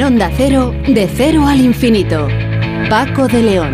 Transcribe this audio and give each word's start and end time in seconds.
En 0.00 0.06
Onda 0.06 0.30
Cero, 0.34 0.74
de 0.88 1.06
cero 1.06 1.46
al 1.46 1.60
infinito. 1.60 2.26
Paco 2.88 3.28
de 3.28 3.42
León. 3.42 3.70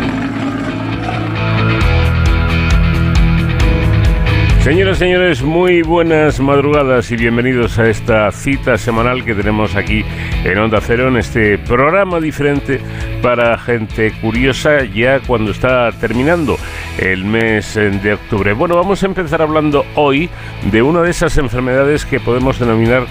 Señoras 4.59 4.97
y 4.97 4.99
señores, 4.99 5.41
muy 5.41 5.83
buenas 5.83 6.41
madrugadas 6.41 7.09
y 7.11 7.15
bienvenidos 7.15 7.79
a 7.79 7.87
esta 7.87 8.29
cita 8.33 8.77
semanal 8.77 9.23
que 9.23 9.35
tenemos 9.35 9.77
aquí 9.77 10.03
en 10.43 10.57
Onda 10.57 10.81
Cero, 10.81 11.07
en 11.07 11.15
este 11.15 11.57
programa 11.59 12.19
diferente 12.19 12.81
para 13.21 13.57
gente 13.57 14.11
curiosa 14.21 14.83
ya 14.83 15.19
cuando 15.19 15.51
está 15.51 15.91
terminando 15.93 16.57
el 16.97 17.25
mes 17.25 17.75
de 17.75 18.13
octubre. 18.13 18.53
Bueno, 18.53 18.75
vamos 18.75 19.03
a 19.03 19.05
empezar 19.05 19.41
hablando 19.41 19.85
hoy 19.95 20.29
de 20.71 20.81
una 20.81 21.01
de 21.01 21.11
esas 21.11 21.37
enfermedades 21.37 22.05
que 22.05 22.19
podemos 22.19 22.59
denominar 22.59 23.05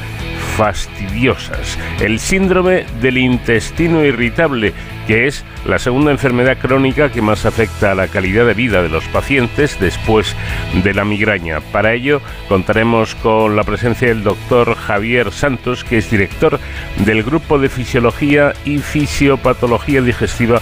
fastidiosas, 0.56 1.78
el 2.00 2.18
síndrome 2.18 2.86
del 3.02 3.18
intestino 3.18 4.02
irritable, 4.02 4.72
que 5.06 5.26
es 5.26 5.44
la 5.66 5.78
segunda 5.78 6.10
enfermedad 6.10 6.56
crónica 6.58 7.10
que 7.12 7.20
más 7.20 7.44
afecta 7.44 7.92
a 7.92 7.94
la 7.94 8.08
calidad 8.08 8.46
de 8.46 8.54
vida 8.54 8.82
de 8.82 8.88
los 8.88 9.04
pacientes 9.08 9.78
después 9.78 10.34
de 10.82 10.94
la 10.94 11.04
migraña. 11.04 11.60
Para 11.60 11.92
ello 11.92 12.22
contaremos 12.48 13.14
con 13.16 13.54
la 13.54 13.64
presencia 13.64 14.08
del 14.08 14.24
doctor 14.24 14.74
Javier 14.74 15.30
Santos, 15.30 15.84
que 15.84 15.98
es 15.98 16.10
director 16.10 16.58
del 17.04 17.22
Grupo 17.22 17.58
de 17.58 17.68
Fisiología 17.68 18.54
y 18.64 18.78
Fisiopatología 18.78 19.95
Digestiva 20.02 20.60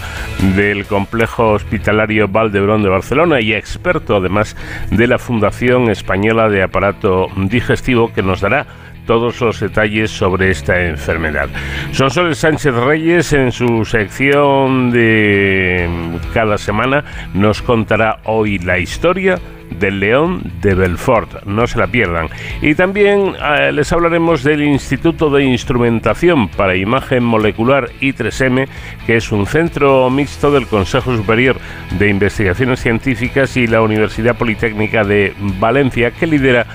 del 0.56 0.86
Complejo 0.86 1.52
Hospitalario 1.52 2.28
Valdebrón 2.28 2.82
de 2.82 2.88
Barcelona 2.88 3.40
y 3.40 3.54
experto 3.54 4.16
además 4.16 4.56
de 4.90 5.06
la 5.06 5.18
Fundación 5.18 5.90
Española 5.90 6.48
de 6.48 6.62
Aparato 6.62 7.28
Digestivo, 7.36 8.12
que 8.12 8.22
nos 8.22 8.40
dará 8.40 8.66
todos 9.06 9.40
los 9.40 9.60
detalles 9.60 10.10
sobre 10.10 10.50
esta 10.50 10.80
enfermedad. 10.82 11.48
Sonsoles 11.92 12.38
Sánchez 12.38 12.74
Reyes 12.74 13.32
en 13.32 13.52
su 13.52 13.84
sección 13.84 14.90
de 14.90 15.88
cada 16.32 16.58
semana 16.58 17.04
nos 17.34 17.62
contará 17.62 18.20
hoy 18.24 18.58
la 18.58 18.78
historia 18.78 19.38
del 19.70 20.00
León 20.00 20.52
de 20.60 20.74
Belfort. 20.74 21.44
No 21.44 21.66
se 21.66 21.78
la 21.78 21.86
pierdan. 21.86 22.28
Y 22.62 22.74
también 22.74 23.34
eh, 23.42 23.72
les 23.72 23.92
hablaremos 23.92 24.42
del 24.42 24.62
Instituto 24.62 25.30
de 25.30 25.44
Instrumentación 25.44 26.48
para 26.48 26.76
Imagen 26.76 27.24
Molecular 27.24 27.90
I3M, 28.00 28.68
que 29.06 29.16
es 29.16 29.32
un 29.32 29.46
centro 29.46 30.08
mixto 30.10 30.50
del 30.50 30.66
Consejo 30.66 31.16
Superior 31.16 31.56
de 31.98 32.08
Investigaciones 32.08 32.80
Científicas 32.80 33.56
y 33.56 33.66
la 33.66 33.82
Universidad 33.82 34.36
Politécnica 34.36 35.04
de 35.04 35.34
Valencia, 35.58 36.10
que 36.10 36.26
lidera 36.26 36.66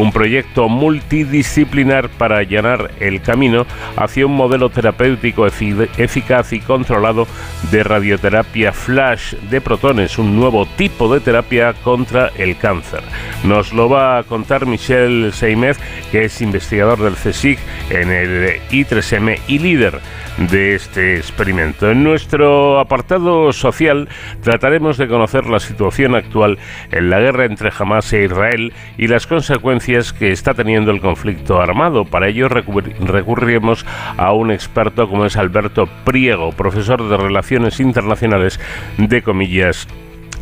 un 0.00 0.12
proyecto 0.12 0.68
multidisciplinar 0.68 2.08
para 2.08 2.38
allanar 2.38 2.90
el 3.00 3.20
camino 3.20 3.66
hacia 3.96 4.26
un 4.26 4.34
modelo 4.34 4.70
terapéutico 4.70 5.46
eficaz 5.46 6.52
y 6.52 6.60
controlado 6.60 7.26
de 7.70 7.82
radioterapia 7.82 8.72
flash 8.72 9.34
de 9.50 9.60
protones, 9.60 10.18
un 10.18 10.36
nuevo 10.36 10.66
tipo 10.76 11.12
de 11.12 11.20
terapia 11.20 11.74
contra 11.82 12.30
el 12.36 12.56
cáncer. 12.56 13.02
Nos 13.44 13.72
lo 13.72 13.88
va 13.88 14.18
a 14.18 14.22
contar 14.22 14.66
Michel 14.66 15.32
Seimez, 15.32 15.78
que 16.12 16.24
es 16.24 16.40
investigador 16.40 16.98
del 16.98 17.14
CSIC 17.14 17.58
en 17.90 18.10
el 18.10 18.60
I3M 18.70 19.38
y 19.48 19.58
líder 19.58 20.00
de 20.38 20.76
este 20.76 21.16
experimento. 21.16 21.90
En 21.90 22.04
nuestro 22.04 22.78
apartado 22.78 23.52
social 23.52 24.08
trataremos 24.42 24.96
de 24.96 25.08
conocer 25.08 25.46
la 25.46 25.58
situación 25.58 26.14
actual 26.14 26.58
en 26.92 27.10
la 27.10 27.18
guerra 27.18 27.44
entre 27.44 27.72
Hamas 27.76 28.12
e 28.12 28.24
Israel 28.24 28.72
y 28.96 29.08
las 29.08 29.26
consecuencias 29.26 29.87
que 29.88 30.32
está 30.32 30.52
teniendo 30.52 30.90
el 30.90 31.00
conflicto 31.00 31.62
armado. 31.62 32.04
Para 32.04 32.28
ello 32.28 32.48
recurriremos 32.48 33.86
a 34.18 34.32
un 34.34 34.50
experto 34.50 35.08
como 35.08 35.24
es 35.24 35.38
Alberto 35.38 35.88
Priego, 36.04 36.52
profesor 36.52 37.08
de 37.08 37.16
Relaciones 37.16 37.80
Internacionales 37.80 38.60
de 38.98 39.22
Comillas 39.22 39.88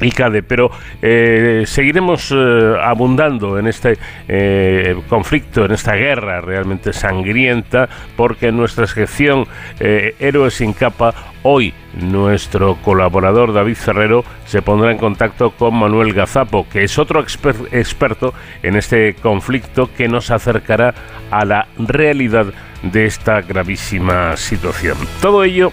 ICADE, 0.01 0.43
pero 0.43 0.71
eh, 1.03 1.65
seguiremos 1.67 2.33
eh, 2.33 2.75
abundando 2.83 3.59
en 3.59 3.67
este 3.67 3.99
eh, 4.29 4.97
conflicto, 5.09 5.65
en 5.65 5.73
esta 5.73 5.95
guerra 5.95 6.41
realmente 6.41 6.93
sangrienta, 6.93 7.89
porque 8.17 8.49
en 8.49 8.57
nuestra 8.57 8.87
sección 8.87 9.47
Héroes 9.79 10.55
sin 10.55 10.73
capa, 10.73 11.15
hoy 11.43 11.73
nuestro 11.95 12.77
colaborador 12.77 13.53
David 13.53 13.77
Ferrero 13.77 14.25
se 14.45 14.63
pondrá 14.63 14.91
en 14.91 14.99
contacto 14.99 15.51
con 15.51 15.75
Manuel 15.75 16.13
Gazapo, 16.13 16.67
que 16.69 16.85
es 16.85 16.99
otro 16.99 17.21
experto 17.21 18.35
en 18.63 18.77
este 18.77 19.15
conflicto 19.15 19.91
que 19.97 20.09
nos 20.09 20.31
acercará 20.31 20.95
a 21.31 21.45
la 21.45 21.69
realidad 21.79 22.47
de 22.83 23.07
esta 23.07 23.41
gravísima 23.43 24.37
situación. 24.37 24.97
Todo 25.21 25.45
ello 25.45 25.73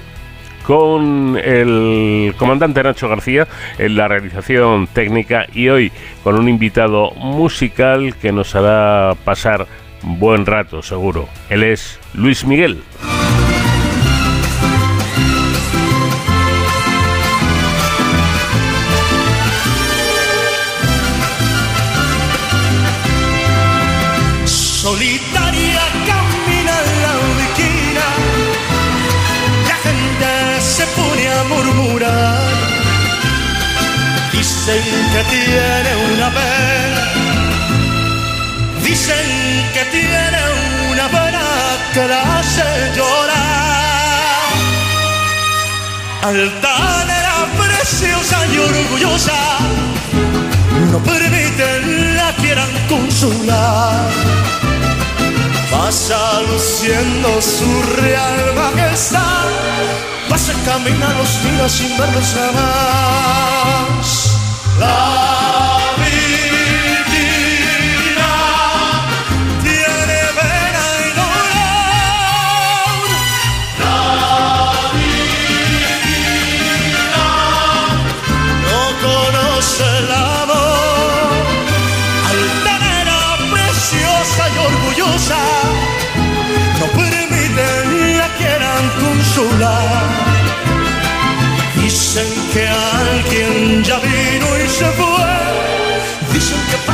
con 0.66 1.38
el 1.44 2.34
comandante 2.38 2.84
Nacho 2.84 3.10
García 3.10 3.48
en 3.78 3.96
la 3.96 4.08
realización 4.08 4.88
técnica 4.88 5.46
y 5.54 5.70
hoy 5.70 5.92
con 6.24 6.40
un 6.40 6.50
invitado 6.50 7.12
musical 7.12 8.16
que 8.16 8.32
nos 8.32 8.56
hará 8.56 9.16
pasar 9.24 9.68
buen 10.02 10.46
rato 10.46 10.82
seguro. 10.82 11.28
Él 11.50 11.64
es 11.64 12.00
Luis 12.14 12.46
Miguel. 12.46 12.82
Dicen 34.66 34.82
que 35.12 35.24
tiene 35.26 35.92
una 36.14 36.30
pena, 36.30 37.04
dicen 38.82 39.28
que 39.74 39.84
tiene 39.92 40.40
una 40.90 41.10
pena 41.10 41.42
que 41.94 42.08
la 42.08 42.40
hace 42.40 42.64
llorar. 42.96 44.54
Altanera, 46.24 47.46
preciosa 47.58 48.38
y 48.54 48.60
orgullosa, 48.60 49.34
no 50.94 51.00
permiten 51.00 52.16
la 52.16 52.32
quieran 52.38 52.72
consolar. 52.88 54.10
Pasa 55.72 56.42
luciendo 56.50 57.42
su 57.42 57.84
real 58.02 58.54
majestad, 58.56 59.44
pasa 60.30 60.54
camina 60.64 61.14
los 61.18 61.44
días 61.44 61.70
sin 61.70 61.98
verlos 61.98 62.34
jamás. 62.34 64.33
La 64.84 65.43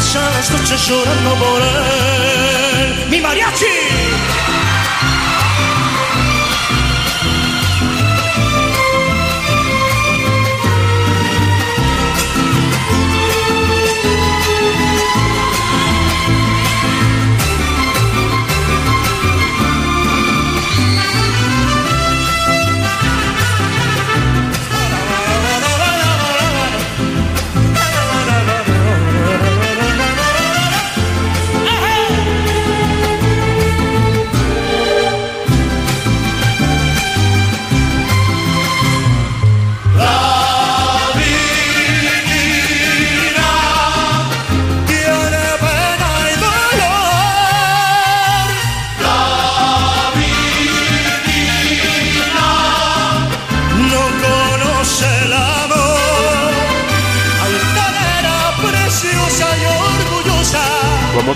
Dicen 0.10 0.22
que 0.22 0.28
pasa 0.28 0.40
las 0.40 0.52
noches 0.52 0.88
llorando 0.88 1.36
por 1.36 1.62
él. 1.62 3.10
¡Mi 3.12 3.22
mariachi! 3.22 4.19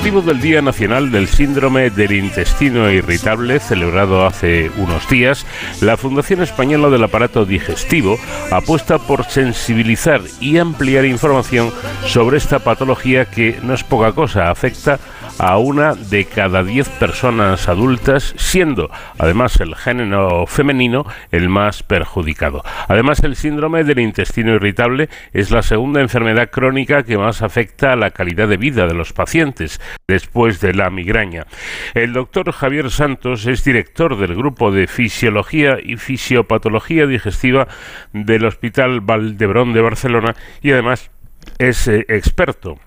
Motivo 0.03 0.21
del 0.21 0.41
Día 0.41 0.61
Nacional 0.61 1.11
del 1.11 1.29
Síndrome 1.29 1.89
del 1.89 2.11
Intestino 2.11 2.91
Irritable, 2.91 3.61
celebrado 3.61 4.25
hace 4.25 4.69
unos 4.75 5.07
días, 5.07 5.45
la 5.79 5.95
Fundación 5.95 6.41
Española 6.41 6.89
del 6.89 7.05
Aparato 7.05 7.45
Digestivo 7.45 8.17
apuesta 8.51 8.97
por 8.97 9.23
sensibilizar 9.23 10.19
y 10.41 10.57
ampliar 10.57 11.05
información 11.05 11.71
sobre 12.05 12.35
esta 12.35 12.59
patología 12.59 13.23
que 13.23 13.57
no 13.63 13.73
es 13.73 13.85
poca 13.85 14.11
cosa, 14.11 14.51
afecta 14.51 14.99
una 15.39 15.93
de 15.95 16.25
cada 16.25 16.63
diez 16.63 16.89
personas 16.89 17.67
adultas, 17.67 18.33
siendo 18.37 18.89
además 19.17 19.59
el 19.59 19.75
género 19.75 20.45
femenino 20.47 21.05
el 21.31 21.49
más 21.49 21.83
perjudicado. 21.83 22.63
Además, 22.87 23.23
el 23.23 23.35
síndrome 23.35 23.83
del 23.83 23.99
intestino 23.99 24.55
irritable 24.55 25.09
es 25.31 25.51
la 25.51 25.61
segunda 25.61 26.01
enfermedad 26.01 26.49
crónica 26.49 27.03
que 27.03 27.17
más 27.17 27.41
afecta 27.41 27.93
a 27.93 27.95
la 27.95 28.11
calidad 28.11 28.47
de 28.47 28.57
vida 28.57 28.87
de 28.87 28.93
los 28.93 29.13
pacientes 29.13 29.81
después 30.07 30.59
de 30.61 30.73
la 30.73 30.89
migraña. 30.89 31.45
El 31.93 32.13
doctor 32.13 32.51
Javier 32.51 32.89
Santos 32.89 33.45
es 33.45 33.63
director 33.63 34.17
del 34.17 34.35
grupo 34.35 34.71
de 34.71 34.87
fisiología 34.87 35.77
y 35.83 35.97
fisiopatología 35.97 37.07
digestiva 37.07 37.67
del 38.11 38.45
Hospital 38.45 39.01
Valdebrón 39.01 39.73
de 39.73 39.81
Barcelona 39.81 40.35
y 40.61 40.71
además 40.71 41.11
es 41.57 41.87
eh, 41.87 42.05
experto 42.07 42.79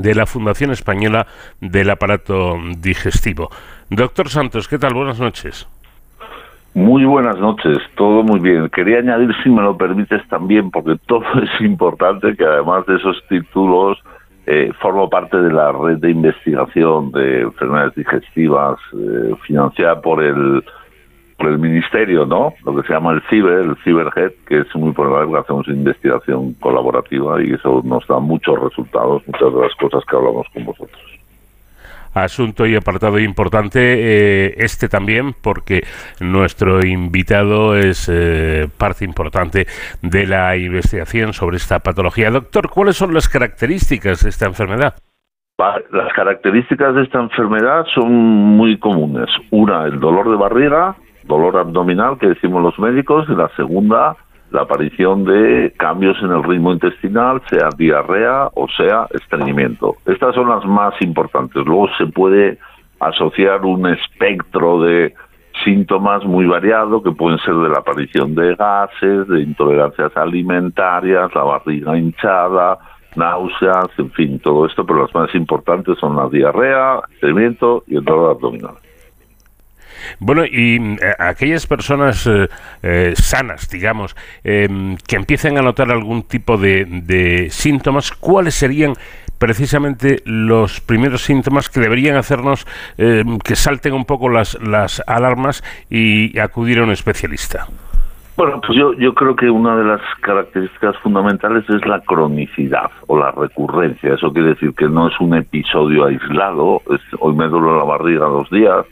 de 0.00 0.14
la 0.14 0.26
Fundación 0.26 0.70
Española 0.70 1.26
del 1.60 1.90
Aparato 1.90 2.56
Digestivo. 2.78 3.50
Doctor 3.90 4.28
Santos, 4.28 4.68
¿qué 4.68 4.78
tal? 4.78 4.94
Buenas 4.94 5.20
noches. 5.20 5.68
Muy 6.74 7.04
buenas 7.04 7.38
noches, 7.38 7.78
todo 7.96 8.22
muy 8.22 8.40
bien. 8.40 8.68
Quería 8.68 8.98
añadir, 8.98 9.34
si 9.42 9.50
me 9.50 9.62
lo 9.62 9.76
permites, 9.76 10.26
también, 10.28 10.70
porque 10.70 10.96
todo 11.06 11.24
es 11.42 11.60
importante, 11.60 12.36
que 12.36 12.44
además 12.44 12.86
de 12.86 12.96
esos 12.96 13.22
títulos, 13.28 13.98
eh, 14.46 14.72
formo 14.80 15.10
parte 15.10 15.36
de 15.36 15.52
la 15.52 15.72
red 15.72 15.98
de 15.98 16.10
investigación 16.10 17.10
de 17.12 17.42
enfermedades 17.42 17.94
digestivas 17.94 18.78
eh, 18.94 19.34
financiada 19.46 20.00
por 20.00 20.22
el 20.22 20.64
por 21.38 21.48
el 21.48 21.58
ministerio, 21.58 22.26
¿no? 22.26 22.52
Lo 22.64 22.74
que 22.74 22.86
se 22.86 22.92
llama 22.92 23.12
el 23.12 23.22
CIBER, 23.30 23.60
el 23.60 23.76
CIBERHEAD, 23.84 24.32
que 24.46 24.58
es 24.60 24.74
muy 24.74 24.92
probable 24.92 25.32
que 25.32 25.38
hacemos 25.38 25.68
investigación 25.68 26.52
colaborativa 26.54 27.42
y 27.42 27.52
eso 27.52 27.80
nos 27.84 28.06
da 28.08 28.18
muchos 28.18 28.60
resultados, 28.60 29.22
muchas 29.26 29.54
de 29.54 29.60
las 29.60 29.74
cosas 29.76 30.04
que 30.04 30.16
hablamos 30.16 30.46
con 30.52 30.64
vosotros. 30.64 31.00
Asunto 32.14 32.66
y 32.66 32.74
apartado 32.74 33.20
importante 33.20 33.78
eh, 33.80 34.54
este 34.56 34.88
también 34.88 35.34
porque 35.40 35.84
nuestro 36.20 36.84
invitado 36.84 37.76
es 37.76 38.08
eh, 38.12 38.66
parte 38.76 39.04
importante 39.04 39.66
de 40.02 40.26
la 40.26 40.56
investigación 40.56 41.32
sobre 41.32 41.58
esta 41.58 41.78
patología. 41.78 42.30
Doctor, 42.30 42.68
¿cuáles 42.70 42.96
son 42.96 43.14
las 43.14 43.28
características 43.28 44.24
de 44.24 44.30
esta 44.30 44.46
enfermedad? 44.46 44.94
Las 45.58 46.12
características 46.14 46.94
de 46.94 47.02
esta 47.02 47.20
enfermedad 47.20 47.84
son 47.94 48.12
muy 48.12 48.78
comunes. 48.78 49.28
Una, 49.50 49.86
el 49.86 49.98
dolor 50.00 50.30
de 50.30 50.36
barriga, 50.36 50.96
dolor 51.28 51.56
abdominal 51.56 52.18
que 52.18 52.28
decimos 52.28 52.62
los 52.62 52.78
médicos 52.78 53.26
y 53.28 53.34
la 53.34 53.48
segunda 53.56 54.16
la 54.50 54.62
aparición 54.62 55.24
de 55.24 55.74
cambios 55.76 56.16
en 56.22 56.30
el 56.30 56.42
ritmo 56.42 56.72
intestinal, 56.72 57.42
sea 57.50 57.68
diarrea 57.76 58.48
o 58.54 58.66
sea 58.68 59.06
estreñimiento. 59.10 59.96
Estas 60.06 60.34
son 60.34 60.48
las 60.48 60.64
más 60.64 60.94
importantes. 61.02 61.64
Luego 61.66 61.88
se 61.98 62.06
puede 62.06 62.58
asociar 63.00 63.64
un 63.64 63.86
espectro 63.88 64.80
de 64.80 65.14
síntomas 65.64 66.24
muy 66.24 66.46
variado 66.46 67.02
que 67.02 67.10
pueden 67.10 67.38
ser 67.40 67.54
de 67.54 67.68
la 67.68 67.78
aparición 67.78 68.34
de 68.34 68.54
gases, 68.54 69.28
de 69.28 69.42
intolerancias 69.42 70.16
alimentarias, 70.16 71.34
la 71.34 71.42
barriga 71.42 71.98
hinchada, 71.98 72.78
náuseas, 73.16 73.88
en 73.98 74.10
fin, 74.12 74.38
todo 74.38 74.66
esto, 74.66 74.86
pero 74.86 75.02
las 75.02 75.14
más 75.14 75.34
importantes 75.34 75.98
son 75.98 76.16
la 76.16 76.28
diarrea, 76.28 77.00
estreñimiento 77.12 77.82
y 77.86 77.96
el 77.96 78.04
dolor 78.04 78.30
abdominal. 78.30 78.74
Bueno, 80.18 80.44
y 80.44 80.76
eh, 80.76 81.14
aquellas 81.18 81.66
personas 81.66 82.26
eh, 82.26 82.48
eh, 82.82 83.12
sanas, 83.16 83.68
digamos, 83.68 84.16
em, 84.44 84.96
que 85.06 85.16
empiecen 85.16 85.58
a 85.58 85.62
notar 85.62 85.90
algún 85.90 86.22
tipo 86.22 86.56
de, 86.56 87.48
síntomas, 87.50 88.12
¿cuáles 88.12 88.54
serían 88.54 88.94
precisamente 89.38 90.22
los 90.24 90.80
primeros 90.80 91.22
síntomas 91.22 91.70
que 91.70 91.80
deberían 91.80 92.16
hacernos 92.16 92.66
em, 92.96 93.38
que 93.38 93.56
salten 93.56 93.94
un 93.94 94.04
poco 94.04 94.28
las, 94.28 94.60
las 94.60 95.02
alarmas 95.06 95.62
y 95.88 96.38
acudir 96.38 96.80
a 96.80 96.84
un 96.84 96.90
especialista? 96.90 97.66
Bueno, 98.38 98.60
pues 98.64 98.78
yo, 98.78 98.92
yo 98.92 99.14
creo 99.14 99.34
que 99.34 99.50
una 99.50 99.74
de 99.74 99.82
las 99.82 100.00
características 100.20 100.96
fundamentales 100.98 101.68
es 101.68 101.84
la 101.84 102.00
cronicidad 102.02 102.88
o 103.08 103.18
la 103.18 103.32
recurrencia. 103.32 104.14
Eso 104.14 104.32
quiere 104.32 104.50
decir 104.50 104.74
que 104.74 104.88
no 104.88 105.08
es 105.08 105.14
un 105.18 105.34
episodio 105.34 106.04
aislado, 106.04 106.80
hoy 107.18 107.34
me 107.34 107.48
duele 107.48 107.76
la 107.76 107.82
barriga 107.82 108.26
dos 108.26 108.48
días, 108.50 108.86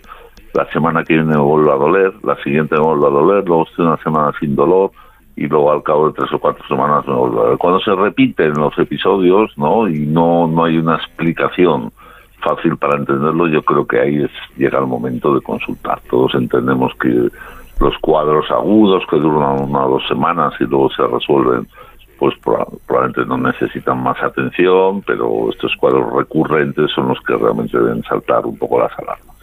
la 0.56 0.66
semana 0.72 1.04
que 1.04 1.12
viene 1.12 1.32
me 1.32 1.36
vuelve 1.36 1.70
a 1.70 1.74
doler, 1.74 2.14
la 2.22 2.34
siguiente 2.36 2.76
me 2.76 2.82
vuelve 2.82 3.06
a 3.06 3.10
doler, 3.10 3.44
luego 3.46 3.64
estoy 3.64 3.84
una 3.84 3.98
semana 3.98 4.32
sin 4.40 4.56
dolor 4.56 4.90
y 5.36 5.46
luego 5.46 5.70
al 5.70 5.82
cabo 5.82 6.08
de 6.08 6.14
tres 6.14 6.32
o 6.32 6.38
cuatro 6.38 6.66
semanas 6.66 7.06
me 7.06 7.12
vuelve 7.12 7.36
a 7.36 7.42
doler. 7.42 7.58
Cuando 7.58 7.78
se 7.80 7.94
repiten 7.94 8.54
los 8.54 8.76
episodios, 8.78 9.52
¿no? 9.58 9.86
Y 9.86 10.06
no, 10.06 10.46
no 10.46 10.64
hay 10.64 10.78
una 10.78 10.96
explicación 10.96 11.92
fácil 12.40 12.78
para 12.78 12.96
entenderlo, 12.96 13.48
yo 13.48 13.62
creo 13.62 13.86
que 13.86 14.00
ahí 14.00 14.22
es, 14.22 14.30
llega 14.56 14.78
el 14.78 14.86
momento 14.86 15.34
de 15.34 15.42
consultar. 15.42 16.00
Todos 16.08 16.34
entendemos 16.34 16.94
que 16.94 17.28
los 17.78 17.98
cuadros 18.00 18.50
agudos 18.50 19.04
que 19.10 19.18
duran 19.18 19.62
una 19.62 19.84
o 19.84 19.90
dos 19.90 20.08
semanas 20.08 20.54
y 20.58 20.64
luego 20.64 20.88
se 20.88 21.06
resuelven, 21.06 21.68
pues 22.18 22.34
probablemente 22.86 23.26
no 23.26 23.36
necesitan 23.36 24.02
más 24.02 24.22
atención, 24.22 25.02
pero 25.02 25.50
estos 25.50 25.76
cuadros 25.76 26.14
recurrentes 26.14 26.90
son 26.92 27.08
los 27.08 27.20
que 27.20 27.34
realmente 27.36 27.78
deben 27.78 28.02
saltar 28.04 28.46
un 28.46 28.56
poco 28.56 28.80
las 28.80 28.98
alarmas. 28.98 29.35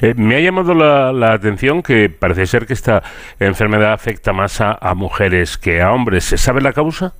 Eh, 0.00 0.14
me 0.16 0.36
ha 0.36 0.40
llamado 0.40 0.74
la, 0.74 1.32
atención 1.32 1.82
que 1.82 2.10
parece 2.10 2.46
ser 2.46 2.66
que 2.66 2.72
esta 2.72 3.02
enfermedad 3.38 3.92
afecta 3.92 4.32
más 4.32 4.60
a, 4.60 4.94
mujeres 4.94 5.56
que 5.58 5.80
a 5.80 5.92
hombres. 5.92 6.24
¿Se 6.24 6.38
sabe 6.38 6.60
la 6.60 6.72
causa? 6.72 7.12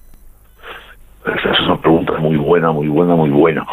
Esa 1.25 1.53
es 1.53 1.61
una 1.61 1.81
pregunta 1.81 2.15
muy 2.19 2.37
buena, 2.37 2.73
muy 2.73 2.89
buena, 2.89 3.15
muy 3.15 3.31
buena. 3.31 3.65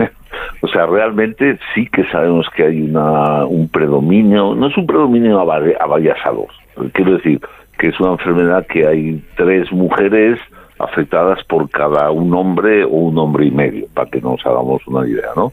o 0.60 0.68
sea, 0.68 0.86
realmente 0.86 1.58
sí 1.74 1.86
que 1.86 2.04
sabemos 2.10 2.46
que 2.54 2.64
hay 2.64 2.82
una, 2.82 3.44
un 3.44 3.68
predominio, 3.68 4.54
no 4.54 4.66
es 4.66 4.76
un 4.76 4.86
predominio 4.86 5.38
avallazado, 5.40 6.46
quiero 6.92 7.12
decir 7.12 7.40
que 7.78 7.88
es 7.88 8.00
una 8.00 8.12
enfermedad 8.12 8.66
que 8.66 8.86
hay 8.86 9.22
tres 9.36 9.70
mujeres 9.70 10.40
afectadas 10.78 11.42
por 11.44 11.70
cada 11.70 12.10
un 12.10 12.34
hombre 12.34 12.84
o 12.84 12.88
un 12.88 13.18
hombre 13.18 13.46
y 13.46 13.50
medio, 13.50 13.86
para 13.94 14.10
que 14.10 14.20
nos 14.20 14.44
hagamos 14.44 14.86
una 14.86 15.08
idea, 15.08 15.30
¿no? 15.36 15.52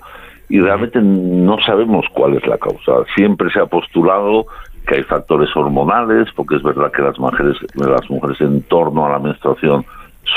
Y 0.50 0.60
realmente 0.60 1.00
no 1.02 1.58
sabemos 1.66 2.06
cuál 2.14 2.36
es 2.36 2.46
la 2.48 2.58
causa. 2.58 3.04
Siempre 3.16 3.50
se 3.52 3.60
ha 3.60 3.66
postulado 3.66 4.46
que 4.88 4.96
hay 4.96 5.04
factores 5.04 5.50
hormonales, 5.56 6.28
porque 6.36 6.56
es 6.56 6.64
verdad 6.64 6.92
que 6.92 7.02
las 7.02 7.18
mujeres, 7.20 7.58
las 7.76 8.10
mujeres 8.10 8.40
en 8.42 8.62
torno 8.64 9.06
a 9.06 9.10
la 9.10 9.20
menstruación 9.20 9.86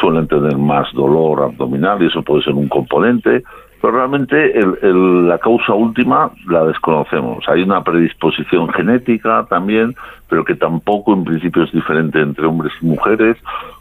suelen 0.01 0.27
tener 0.27 0.57
más 0.57 0.93
dolor 0.93 1.43
abdominal 1.43 2.03
y 2.03 2.07
eso 2.07 2.23
puede 2.23 2.43
ser 2.43 2.55
un 2.55 2.69
componente, 2.69 3.43
pero 3.81 3.93
realmente 3.93 4.53
la 4.83 5.39
causa 5.39 5.75
última 5.75 6.31
la 6.49 6.65
desconocemos. 6.65 7.49
Hay 7.49 7.63
una 7.63 7.83
predisposición 7.83 8.69
genética 8.73 9.47
también, 9.49 9.95
pero 10.29 10.45
que 10.45 10.55
tampoco 10.55 11.15
en 11.15 11.25
principio 11.25 11.63
es 11.63 11.73
diferente 11.73 12.21
entre 12.21 12.47
hombres 12.47 12.73
y 12.83 12.87
mujeres, 12.87 13.37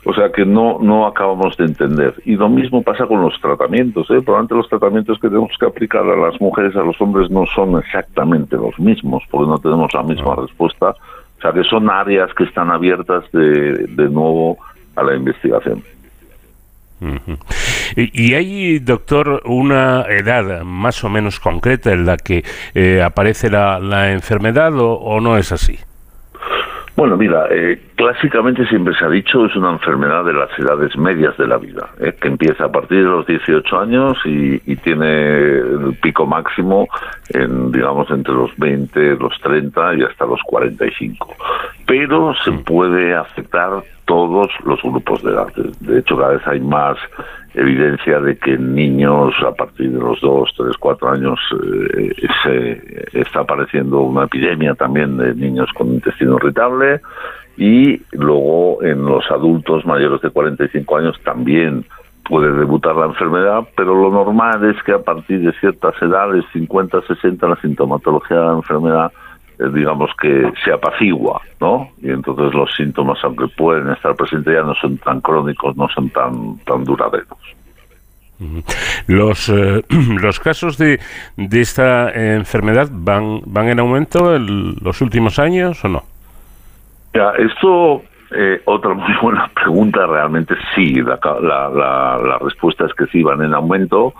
o 0.05 0.13
sea 0.13 0.31
que 0.31 0.45
no, 0.45 0.77
no 0.81 1.07
acabamos 1.07 1.57
de 1.57 1.65
entender. 1.65 2.13
Y 2.25 2.35
lo 2.35 2.47
mismo 2.49 2.83
pasa 2.83 3.05
con 3.05 3.21
los 3.21 3.39
tratamientos. 3.41 4.09
¿eh? 4.11 4.21
Probablemente 4.21 4.55
los 4.55 4.69
tratamientos 4.69 5.19
que 5.19 5.27
tenemos 5.27 5.51
que 5.59 5.65
aplicar 5.65 6.03
a 6.03 6.15
las 6.15 6.39
mujeres 6.39 6.75
y 6.75 6.77
a 6.79 6.83
los 6.83 6.99
hombres 7.01 7.29
no 7.31 7.45
son 7.55 7.77
exactamente 7.79 8.55
los 8.55 8.79
mismos, 8.79 9.23
porque 9.31 9.49
no 9.49 9.57
tenemos 9.57 9.93
la 9.93 10.03
misma 10.03 10.35
respuesta. 10.35 10.89
O 11.37 11.41
sea 11.41 11.51
que 11.51 11.63
son 11.63 11.89
áreas 11.89 12.33
que 12.33 12.45
están 12.45 12.71
abiertas 12.71 13.23
de, 13.31 13.87
de 13.87 14.09
nuevo 14.09 14.57
a 14.95 15.03
la 15.03 15.15
investigación. 15.15 15.83
Y, 17.95 18.33
hay, 18.33 18.79
doctor, 18.79 19.41
una 19.45 20.03
edad 20.09 20.63
más 20.63 21.03
o 21.03 21.09
menos 21.09 21.39
concreta 21.39 21.91
en 21.91 22.05
la 22.05 22.17
que 22.17 22.43
eh, 22.73 23.01
aparece 23.01 23.49
la, 23.49 23.79
la 23.79 24.11
enfermedad 24.11 24.73
o, 24.75 25.19
no 25.21 25.37
es 25.37 25.51
así? 25.51 25.79
Bueno, 26.95 27.15
mira, 27.15 27.45
eh, 27.51 27.79
clásicamente 27.93 28.65
siempre 28.65 28.95
se 28.95 29.05
ha 29.05 29.09
dicho 29.09 29.45
es 29.45 29.55
una 29.55 29.71
enfermedad 29.71 30.25
de 30.25 30.33
las 30.33 30.49
edades 30.57 30.97
medias 30.97 31.37
de 31.37 31.47
la 31.47 31.57
vida, 31.57 31.89
eh, 31.99 32.15
que 32.19 32.27
empieza 32.27 32.65
a 32.65 32.71
partir 32.71 33.03
de 33.03 33.09
los 33.09 33.27
18 33.27 33.79
años 33.79 34.17
y, 34.25 34.59
y, 34.65 34.75
tiene 34.77 35.59
el 35.59 35.95
pico 36.01 36.25
máximo 36.25 36.87
en, 37.29 37.71
digamos, 37.71 38.09
entre 38.09 38.33
los 38.33 38.49
20, 38.57 39.15
los 39.17 39.39
30 39.43 39.93
y 39.93 40.03
hasta 40.03 40.25
los 40.25 40.41
45. 40.43 41.35
Pero 41.87 42.33
se 42.43 42.51
mm. 42.51 42.63
puede 42.63 43.15
afectar 43.15 43.81
todos 44.05 44.49
los 44.65 44.81
grupos 44.81 45.23
de 45.23 45.31
edad. 45.31 45.47
De 45.79 45.99
hecho, 45.99 46.17
cada 46.17 46.33
vez 46.33 46.47
hay 46.47 46.59
más 46.59 46.97
evidencia 47.53 48.19
de 48.19 48.37
que 48.37 48.53
en 48.53 48.75
niños 48.75 49.33
a 49.45 49.51
partir 49.51 49.91
de 49.91 49.99
los 49.99 50.21
2, 50.21 50.53
3, 50.55 50.77
4 50.79 51.09
años 51.09 51.39
eh, 51.97 52.13
se 52.43 53.19
está 53.19 53.39
apareciendo 53.39 54.01
una 54.01 54.25
epidemia 54.25 54.75
también 54.75 55.17
de 55.17 55.33
niños 55.33 55.69
con 55.73 55.87
intestino 55.87 56.37
irritable 56.37 57.01
y 57.57 57.99
luego 58.11 58.83
en 58.83 59.03
los 59.03 59.29
adultos 59.31 59.85
mayores 59.85 60.21
de 60.21 60.29
45 60.29 60.97
años 60.97 61.19
también 61.23 61.83
puede 62.23 62.51
debutar 62.53 62.95
la 62.95 63.05
enfermedad, 63.05 63.67
pero 63.75 63.95
lo 63.95 64.11
normal 64.11 64.63
es 64.69 64.81
que 64.83 64.91
a 64.91 64.99
partir 64.99 65.41
de 65.41 65.53
ciertas 65.59 65.99
edades, 66.01 66.43
50, 66.53 67.01
60, 67.07 67.47
la 67.47 67.55
sintomatología 67.55 68.37
de 68.37 68.45
la 68.45 68.53
enfermedad, 68.53 69.11
digamos 69.73 70.11
que 70.21 70.51
se 70.63 70.71
apacigua, 70.71 71.41
¿no? 71.59 71.89
Y 72.01 72.09
entonces 72.11 72.53
los 72.53 72.73
síntomas, 72.75 73.17
aunque 73.23 73.47
pueden 73.47 73.89
estar 73.89 74.15
presentes, 74.15 74.53
ya 74.53 74.61
no 74.61 74.75
son 74.75 74.97
tan 74.97 75.21
crónicos, 75.21 75.75
no 75.75 75.87
son 75.89 76.09
tan, 76.09 76.57
tan 76.59 76.83
duraderos. 76.83 77.37
Los, 79.07 79.49
eh, 79.49 79.83
los 80.21 80.39
casos 80.39 80.77
de, 80.77 80.99
de 81.35 81.61
esta 81.61 82.11
enfermedad 82.11 82.87
van, 82.91 83.41
van 83.45 83.69
en 83.69 83.79
aumento 83.79 84.35
en 84.35 84.75
los 84.81 85.01
últimos 85.01 85.39
años 85.39 85.83
o 85.83 85.87
no? 85.87 86.03
Ya, 87.13 87.31
esto 87.31 88.03
eh, 88.31 88.61
otra 88.65 88.93
muy 88.93 89.13
buena 89.21 89.49
pregunta, 89.53 90.05
realmente 90.05 90.55
sí, 90.75 90.95
la, 91.01 91.19
la, 91.41 91.69
la, 92.19 92.37
respuesta 92.39 92.85
es 92.85 92.93
que 92.93 93.05
sí, 93.07 93.23
van 93.23 93.41
en 93.41 93.53
aumento 93.53 94.13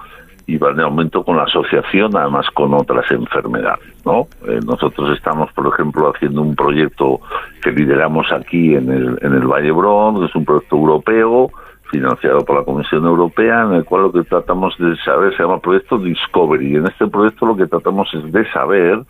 y 0.47 0.57
van 0.57 0.75
en 0.75 0.85
aumento 0.85 1.23
con 1.23 1.35
la 1.35 1.43
asociación, 1.43 2.15
además 2.15 2.49
con 2.51 2.73
otras 2.73 3.11
enfermedades. 3.11 3.85
¿no? 4.05 4.27
Eh, 4.47 4.61
nosotros 4.65 5.15
estamos, 5.15 5.51
por 5.51 5.67
ejemplo, 5.67 6.11
haciendo 6.13 6.41
un 6.41 6.55
proyecto 6.55 7.19
que 7.61 7.71
lideramos 7.71 8.31
aquí 8.31 8.73
en 8.73 8.89
el, 8.89 9.19
en 9.21 9.33
el 9.33 9.45
Valle 9.45 9.71
Brón, 9.71 10.19
que 10.19 10.25
es 10.25 10.35
un 10.35 10.45
proyecto 10.45 10.77
europeo 10.77 11.51
financiado 11.91 12.43
por 12.45 12.57
la 12.57 12.63
Comisión 12.63 13.05
Europea, 13.05 13.63
en 13.63 13.73
el 13.73 13.85
cual 13.85 14.03
lo 14.03 14.11
que 14.11 14.23
tratamos 14.23 14.75
de 14.77 14.95
saber 14.97 15.35
se 15.35 15.43
llama 15.43 15.59
Proyecto 15.59 15.97
Discovery. 15.97 16.73
Y 16.73 16.75
en 16.77 16.87
este 16.87 17.07
proyecto 17.07 17.45
lo 17.45 17.57
que 17.57 17.67
tratamos 17.67 18.13
es 18.13 18.31
de 18.31 18.49
saber 18.51 19.01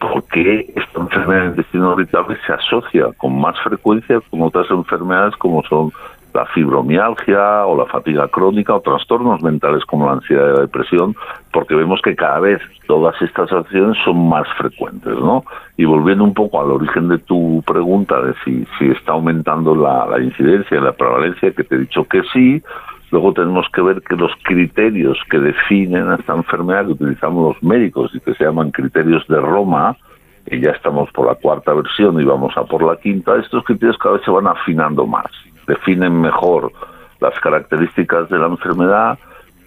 porque 0.00 0.72
esta 0.76 1.00
enfermedad 1.00 1.40
del 1.40 1.50
intestino 1.50 1.92
irritable 1.94 2.36
se 2.46 2.52
asocia 2.52 3.06
con 3.16 3.40
más 3.40 3.58
frecuencia 3.60 4.20
con 4.30 4.42
otras 4.42 4.70
enfermedades 4.70 5.34
como 5.36 5.62
son 5.64 5.90
la 6.34 6.46
fibromialgia 6.46 7.66
o 7.66 7.76
la 7.76 7.86
fatiga 7.86 8.28
crónica 8.28 8.74
o 8.74 8.80
trastornos 8.80 9.42
mentales 9.42 9.84
como 9.84 10.06
la 10.06 10.12
ansiedad 10.12 10.48
y 10.48 10.54
la 10.54 10.60
depresión, 10.60 11.16
porque 11.52 11.74
vemos 11.74 12.00
que 12.02 12.14
cada 12.14 12.40
vez 12.40 12.60
todas 12.86 13.20
estas 13.22 13.52
acciones 13.52 13.96
son 14.04 14.28
más 14.28 14.46
frecuentes, 14.56 15.14
¿no? 15.18 15.44
Y 15.76 15.84
volviendo 15.84 16.24
un 16.24 16.34
poco 16.34 16.60
al 16.60 16.70
origen 16.70 17.08
de 17.08 17.18
tu 17.18 17.62
pregunta 17.66 18.20
de 18.20 18.34
si, 18.44 18.66
si 18.78 18.86
está 18.90 19.12
aumentando 19.12 19.74
la, 19.74 20.06
incidencia 20.20 20.76
y 20.76 20.80
la 20.80 20.92
prevalencia, 20.92 21.52
que 21.52 21.64
te 21.64 21.74
he 21.74 21.78
dicho 21.78 22.04
que 22.04 22.22
sí, 22.32 22.62
Luego 23.10 23.32
tenemos 23.32 23.66
que 23.72 23.80
ver 23.80 24.02
que 24.02 24.16
los 24.16 24.30
criterios 24.42 25.16
que 25.30 25.38
definen 25.38 26.12
esta 26.12 26.34
enfermedad 26.34 26.84
que 26.84 26.92
utilizamos 26.92 27.54
los 27.54 27.62
médicos 27.62 28.10
y 28.14 28.20
que 28.20 28.34
se 28.34 28.44
llaman 28.44 28.70
criterios 28.70 29.26
de 29.28 29.40
Roma, 29.40 29.96
que 30.44 30.60
ya 30.60 30.72
estamos 30.72 31.10
por 31.12 31.26
la 31.26 31.34
cuarta 31.34 31.72
versión 31.72 32.20
y 32.20 32.24
vamos 32.24 32.56
a 32.56 32.64
por 32.64 32.82
la 32.82 32.96
quinta, 32.96 33.36
estos 33.36 33.64
criterios 33.64 33.96
cada 33.98 34.16
vez 34.16 34.24
se 34.24 34.30
van 34.30 34.46
afinando 34.46 35.06
más, 35.06 35.30
definen 35.68 36.20
mejor 36.20 36.72
las 37.20 37.38
características 37.40 38.28
de 38.28 38.38
la 38.38 38.46
enfermedad 38.46 39.18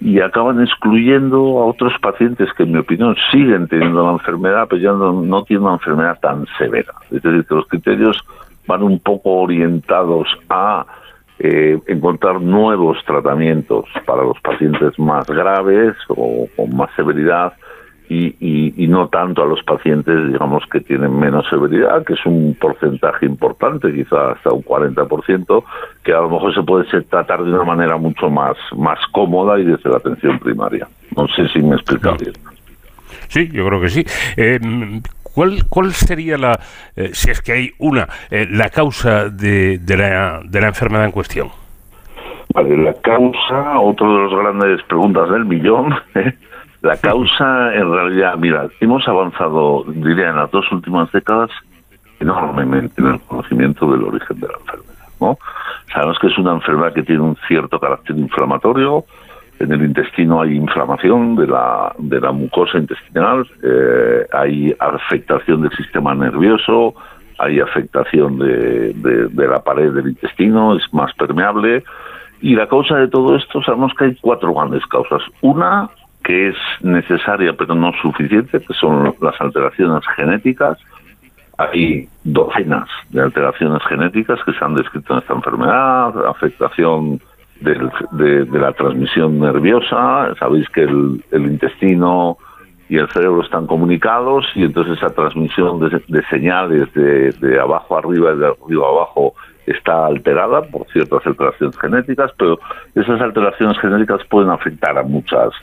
y 0.02 0.20
acaban 0.20 0.62
excluyendo 0.62 1.60
a 1.60 1.66
otros 1.68 1.94
pacientes 2.02 2.52
que 2.54 2.64
en 2.64 2.72
mi 2.72 2.80
opinión 2.80 3.16
siguen 3.32 3.68
teniendo 3.68 4.04
la 4.04 4.14
enfermedad, 4.14 4.68
pero 4.68 4.82
ya 4.82 4.92
no, 4.92 5.22
no 5.22 5.44
tienen 5.44 5.66
una 5.66 5.76
enfermedad 5.76 6.20
tan 6.20 6.46
severa. 6.58 6.94
Es 7.12 7.22
decir, 7.22 7.46
que 7.46 7.56
los 7.56 7.68
criterios 7.68 8.20
van 8.66 8.82
un 8.82 9.00
poco 9.00 9.30
orientados 9.42 10.28
a 10.50 10.86
eh, 11.38 11.80
encontrar 11.88 12.42
nuevos 12.42 12.98
tratamientos 13.06 13.86
para 14.06 14.24
los 14.24 14.40
pacientes 14.42 14.98
más 14.98 15.28
graves 15.28 15.96
o 16.08 16.48
con 16.56 16.76
más 16.76 16.90
severidad 16.96 17.54
y, 18.14 18.74
y, 18.84 18.88
no 18.88 19.08
tanto 19.08 19.42
a 19.42 19.46
los 19.46 19.64
pacientes, 19.64 20.28
digamos, 20.28 20.64
que 20.70 20.82
tienen 20.82 21.18
menos 21.18 21.48
severidad, 21.50 22.04
que 22.04 22.14
es 22.14 22.26
un 22.26 22.58
porcentaje 22.60 23.26
importante, 23.26 23.94
quizá 23.94 24.32
hasta 24.32 24.52
un 24.52 24.64
40%, 24.64 25.64
que 26.04 26.12
a 26.12 26.20
lo 26.20 26.30
mejor 26.30 26.54
se 26.54 26.62
puede 26.62 26.86
tratar 27.04 27.42
de 27.42 27.54
una 27.54 27.64
manera 27.64 27.96
mucho 27.96 28.30
más, 28.30 28.58
más 28.76 29.00
cómoda 29.14 29.58
y 29.60 29.64
desde 29.64 29.90
la 29.90 29.98
atención 29.98 30.40
primaria. 30.40 30.88
No 31.16 31.26
sé 31.30 31.48
si 31.50 31.60
me 31.60 31.76
explica 31.76 32.12
bien. 32.20 32.34
Sí, 33.30 33.50
yo 33.50 33.66
creo 33.68 33.80
que 33.80 33.90
sí. 33.90 34.04
Eh, 34.36 34.60
¿Cuál, 35.24 35.64
¿Cuál 35.70 35.94
sería 35.94 36.38
la, 36.38 36.60
eh, 36.98 37.12
si 37.14 37.32
es 37.32 37.42
que 37.42 37.54
hay 37.54 37.72
una, 37.80 38.10
eh, 38.30 38.46
la 38.52 38.70
causa 38.70 39.30
de, 39.30 39.78
de, 39.78 39.98
la, 39.98 40.42
de 40.44 40.60
la 40.60 40.68
enfermedad 40.68 41.06
en 41.06 41.12
cuestión? 41.12 41.50
Vale, 42.54 42.76
la 42.76 42.94
causa, 42.96 43.80
otro 43.80 44.14
de 44.14 44.24
las 44.24 44.38
grandes 44.38 44.84
preguntas 44.84 45.30
del 45.30 45.46
millón. 45.46 45.96
la 46.82 46.98
causa 46.98 47.74
en 47.76 47.92
realidad, 47.92 48.36
mira, 48.38 48.68
hemos 48.80 49.08
avanzado, 49.08 49.84
diría, 49.88 50.30
en 50.30 50.38
las 50.38 50.52
dos 50.52 50.72
últimas 50.72 51.12
décadas 51.12 51.50
enormemente 52.20 53.02
en 53.02 53.08
el 53.08 53.20
conocimiento 53.22 53.92
del 53.92 54.04
origen 54.04 54.40
de 54.40 54.48
la 54.48 54.54
enfermedad, 54.60 55.08
¿no? 55.20 55.38
Sabemos 55.92 56.20
que 56.20 56.28
es 56.28 56.38
una 56.38 56.54
enfermedad 56.54 56.94
que 56.94 57.04
tiene 57.04 57.22
un 57.22 57.36
cierto 57.48 57.80
carácter 57.80 58.16
inflamatorio, 58.18 59.06
en 59.62 59.72
el 59.72 59.84
intestino 59.84 60.42
hay 60.42 60.56
inflamación 60.56 61.36
de 61.36 61.48
la, 61.48 61.94
de 61.98 62.20
la 62.20 62.32
mucosa 62.32 62.78
intestinal, 62.78 63.48
eh, 63.64 64.26
hay 64.34 64.76
afectación 64.80 65.62
del 65.62 65.72
sistema 65.72 66.16
nervioso, 66.16 66.96
hay 67.38 67.60
afectación 67.60 68.40
de, 68.40 68.94
de, 68.94 69.48
la 69.48 69.60
pared 69.60 69.92
del 69.92 70.10
intestino, 70.10 70.76
es 70.76 70.94
más 70.94 71.14
permeable. 71.14 71.84
Y 72.42 72.56
la 72.56 72.68
causa 72.68 72.98
de 72.98 73.08
todo 73.08 73.36
esto, 73.36 73.62
sabemos 73.62 73.94
que 73.98 74.06
hay 74.06 74.18
cuatro 74.20 74.54
grandes 74.54 74.86
causas. 74.88 75.22
Una 75.42 75.90
que 76.24 76.50
es 76.50 76.56
necesaria 76.82 77.54
pero 77.54 77.76
no 77.76 77.92
suficiente, 78.02 78.60
que 78.60 78.74
son 78.74 79.16
las 79.22 79.40
alteraciones 79.40 80.04
genéticas. 80.16 80.78
Hay 81.58 82.08
docenas 82.24 82.90
de 83.10 83.22
alteraciones 83.22 83.84
genéticas 83.84 84.40
que 84.44 84.54
se 84.54 84.64
han 84.64 84.76
descrito 84.76 85.14
en 85.14 85.20
esta 85.20 85.34
enfermedad, 85.34 86.28
afectación 86.28 87.20
de, 87.62 88.48
la 88.52 88.74
transmisión 88.74 89.40
nerviosa. 89.40 90.34
Sabéis 90.40 90.68
que 90.70 90.84
el, 90.84 91.22
intestino 91.32 92.38
y 92.90 92.98
el 92.98 93.08
cerebro 93.10 93.42
están 93.42 93.68
comunicados 93.68 94.46
y 94.56 94.64
entonces 94.64 94.98
esa 94.98 95.14
transmisión 95.14 95.80
de, 95.80 96.24
señales 96.30 96.92
de, 96.94 97.60
abajo 97.60 97.98
arriba 97.98 98.34
y 98.34 98.38
de 98.38 98.48
arriba 98.48 98.88
abajo 98.88 99.34
está 99.66 100.08
alterada 100.08 100.64
por 100.64 100.88
ciertas 100.88 101.26
alteraciones 101.26 101.78
genéticas, 101.78 102.32
pero 102.38 102.60
esas 102.96 103.22
alteraciones 103.22 103.78
genéticas 103.80 104.22
pueden 104.30 104.50
afectar 104.50 104.98
a 104.98 105.04
muchas 105.04 105.54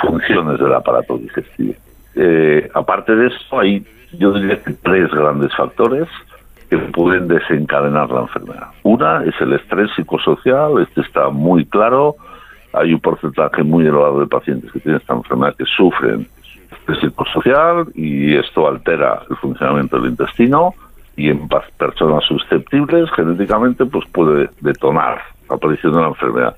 funciones 0.00 0.58
del 0.58 0.72
aparato 0.72 1.18
digestivo. 1.18 1.74
Eh, 2.14 2.68
aparte 2.74 3.14
de 3.14 3.28
eso, 3.28 3.58
hay 3.58 3.84
yo 4.12 4.32
diría 4.32 4.60
que 4.62 4.72
tres 4.72 5.10
grandes 5.10 5.54
factores 5.54 6.08
que 6.68 6.78
pueden 6.78 7.28
desencadenar 7.28 8.10
la 8.10 8.22
enfermedad. 8.22 8.68
Una 8.82 9.24
es 9.24 9.34
el 9.40 9.52
estrés 9.52 9.90
psicosocial, 9.96 10.80
este 10.80 11.00
está 11.00 11.28
muy 11.30 11.64
claro. 11.64 12.16
Hay 12.72 12.94
un 12.94 13.00
porcentaje 13.00 13.62
muy 13.62 13.84
elevado 13.86 14.20
de 14.20 14.26
pacientes 14.26 14.70
que 14.70 14.80
tienen 14.80 15.00
esta 15.00 15.14
enfermedad 15.14 15.56
que 15.56 15.64
sufren 15.64 16.28
estrés 16.70 17.00
psicosocial 17.00 17.86
y 17.94 18.36
esto 18.36 18.68
altera 18.68 19.22
el 19.28 19.36
funcionamiento 19.36 19.98
del 20.00 20.10
intestino 20.10 20.74
y 21.16 21.28
en 21.28 21.48
personas 21.76 22.24
susceptibles 22.24 23.10
genéticamente 23.10 23.84
pues 23.86 24.06
puede 24.12 24.48
detonar 24.60 25.20
la 25.48 25.56
aparición 25.56 25.92
de 25.92 26.00
la 26.00 26.08
enfermedad. 26.08 26.56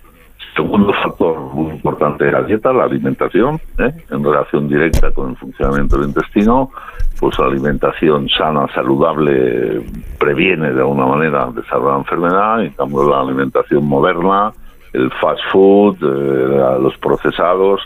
Segundo 0.54 0.92
factor 0.92 1.38
muy 1.54 1.70
importante 1.72 2.26
es 2.26 2.32
la 2.32 2.42
dieta, 2.42 2.72
la 2.72 2.84
alimentación, 2.84 3.58
¿eh? 3.78 3.90
en 4.10 4.22
relación 4.22 4.68
directa 4.68 5.10
con 5.10 5.30
el 5.30 5.36
funcionamiento 5.36 5.96
del 5.96 6.08
intestino, 6.08 6.70
pues 7.18 7.38
la 7.38 7.46
alimentación 7.46 8.28
sana, 8.28 8.66
saludable, 8.74 9.80
previene 10.18 10.72
de 10.72 10.80
alguna 10.80 11.06
manera 11.06 11.50
desarrollar 11.54 11.92
la 11.92 11.98
enfermedad, 11.98 12.62
y 12.62 12.70
cambio 12.70 13.08
la 13.08 13.20
alimentación 13.20 13.86
moderna, 13.86 14.52
el 14.92 15.10
fast 15.12 15.40
food, 15.50 15.96
eh, 16.02 16.78
los 16.82 16.98
procesados, 16.98 17.80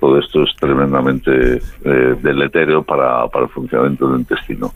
todo 0.00 0.18
esto 0.18 0.42
es 0.42 0.56
tremendamente 0.56 1.60
eh, 1.84 2.16
deleterio 2.22 2.82
para, 2.82 3.26
para 3.28 3.44
el 3.44 3.50
funcionamiento 3.50 4.08
del 4.08 4.20
intestino. 4.20 4.72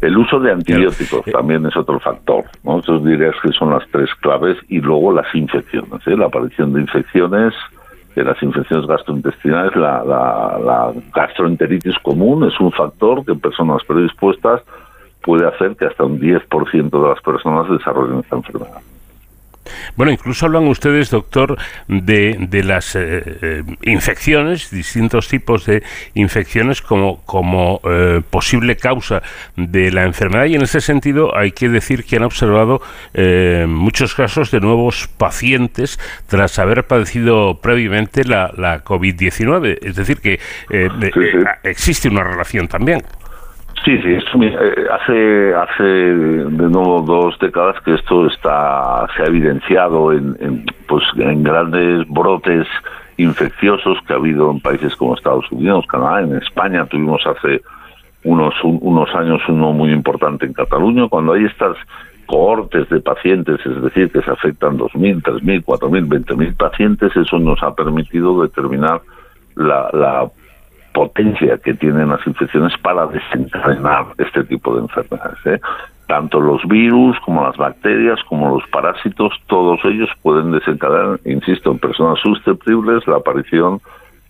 El 0.00 0.16
uso 0.16 0.40
de 0.40 0.52
antibióticos 0.52 1.26
también 1.26 1.66
es 1.66 1.76
otro 1.76 2.00
factor. 2.00 2.44
¿no? 2.64 2.76
Entonces 2.76 3.06
dirías 3.06 3.34
que 3.42 3.52
son 3.52 3.70
las 3.70 3.86
tres 3.90 4.08
claves 4.20 4.56
y 4.68 4.80
luego 4.80 5.12
las 5.12 5.32
infecciones. 5.34 6.06
¿eh? 6.06 6.16
La 6.16 6.26
aparición 6.26 6.72
de 6.72 6.80
infecciones, 6.80 7.52
de 8.14 8.24
las 8.24 8.42
infecciones 8.42 8.86
gastrointestinales, 8.86 9.76
la, 9.76 10.02
la, 10.04 10.92
gastroenteritis 11.14 11.98
común 11.98 12.48
es 12.48 12.58
un 12.60 12.72
factor 12.72 13.24
que 13.24 13.32
en 13.32 13.40
personas 13.40 13.84
predispuestas 13.84 14.62
puede 15.22 15.46
hacer 15.46 15.76
que 15.76 15.84
hasta 15.84 16.04
un 16.04 16.18
10% 16.18 16.90
de 16.90 17.08
las 17.08 17.20
personas 17.20 17.70
desarrollen 17.70 18.20
esta 18.20 18.36
enfermedad. 18.36 18.80
Bueno, 19.96 20.12
incluso 20.12 20.46
hablan 20.46 20.66
ustedes, 20.68 21.10
doctor, 21.10 21.58
de, 21.88 22.36
de 22.38 22.64
las 22.64 22.96
eh, 22.96 23.22
eh, 23.42 23.62
infecciones, 23.82 24.70
distintos 24.70 25.28
tipos 25.28 25.66
de 25.66 25.82
infecciones 26.14 26.82
como, 26.82 27.22
como 27.24 27.80
eh, 27.84 28.22
posible 28.28 28.76
causa 28.76 29.22
de 29.56 29.90
la 29.90 30.04
enfermedad 30.04 30.46
y 30.46 30.54
en 30.54 30.62
ese 30.62 30.80
sentido 30.80 31.36
hay 31.36 31.52
que 31.52 31.68
decir 31.68 32.04
que 32.04 32.16
han 32.16 32.24
observado 32.24 32.80
muchos 33.66 34.14
casos 34.14 34.50
de 34.50 34.60
nuevos 34.60 35.08
pacientes 35.08 35.98
tras 36.28 36.58
haber 36.58 36.86
padecido 36.86 37.60
previamente 37.60 38.24
la, 38.24 38.52
la 38.56 38.82
COVID-19. 38.84 39.78
Es 39.82 39.96
decir, 39.96 40.18
que 40.18 40.38
existe 41.64 42.08
una 42.08 42.24
relación 42.24 42.68
también. 42.68 43.02
Sí, 43.84 43.96
sí, 44.02 44.18
eh, 44.42 44.86
hace, 44.92 45.54
hace 45.54 45.82
de 45.82 46.68
nuevo 46.68 47.00
dos 47.00 47.38
décadas 47.38 47.80
que 47.82 47.94
esto 47.94 48.26
está 48.26 49.06
se 49.16 49.22
ha 49.22 49.26
evidenciado 49.26 50.12
en, 50.12 50.66
pues, 50.86 51.02
en 51.16 51.42
grandes 51.42 52.06
brotes 52.08 52.66
infecciosos 53.16 53.98
que 54.06 54.12
ha 54.12 54.16
habido 54.16 54.50
en 54.50 54.60
países 54.60 54.94
como 54.96 55.14
Estados 55.14 55.50
Unidos, 55.50 55.86
Canadá, 55.86 56.20
en 56.20 56.36
España. 56.36 56.84
Tuvimos 56.86 57.26
hace 57.26 57.62
unos, 58.24 58.54
unos 58.62 59.14
años 59.14 59.40
uno 59.48 59.72
muy 59.72 59.92
importante 59.92 60.44
en 60.44 60.52
Cataluña, 60.52 61.08
cuando 61.08 61.32
hay 61.32 61.44
estas 61.46 61.76
cohortes 62.26 62.88
de 62.90 63.00
pacientes, 63.00 63.58
es 63.64 63.82
decir, 63.82 64.10
que 64.12 64.22
se 64.22 64.30
afectan 64.30 64.78
2.000, 64.78 65.22
3.000, 65.22 65.64
4.000, 65.64 66.24
20.000 66.26 66.56
pacientes, 66.56 67.16
eso 67.16 67.38
nos 67.38 67.62
ha 67.62 67.74
permitido 67.74 68.42
determinar 68.42 69.00
la, 69.56 69.90
la 69.92 70.30
potencia 70.92 71.58
que 71.58 71.74
tienen 71.74 72.08
las 72.08 72.26
infecciones 72.26 72.76
para 72.78 73.06
desencadenar 73.06 74.06
este 74.18 74.44
tipo 74.44 74.74
de 74.74 74.82
enfermedades. 74.82 75.38
¿eh? 75.46 75.60
Tanto 76.06 76.40
los 76.40 76.66
virus 76.66 77.18
como 77.20 77.44
las 77.44 77.56
bacterias 77.56 78.18
como 78.28 78.48
los 78.48 78.68
parásitos, 78.70 79.32
todos 79.46 79.80
ellos 79.84 80.10
pueden 80.22 80.52
desencadenar, 80.52 81.20
insisto, 81.24 81.70
en 81.70 81.78
personas 81.78 82.18
susceptibles 82.20 83.06
la 83.06 83.16
aparición 83.16 83.80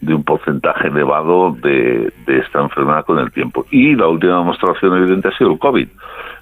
de 0.01 0.15
un 0.15 0.25
porcentaje 0.25 0.89
elevado 0.89 1.57
de, 1.63 2.13
esta 2.27 2.61
enfermedad 2.61 3.05
con 3.05 3.19
el 3.19 3.31
tiempo. 3.33 3.67
Y 3.71 3.95
la 3.95 4.09
última 4.09 4.39
demostración 4.39 4.97
evidente 4.97 5.29
ha 5.29 5.37
sido 5.37 5.53
el 5.53 5.59
COVID. 5.59 5.89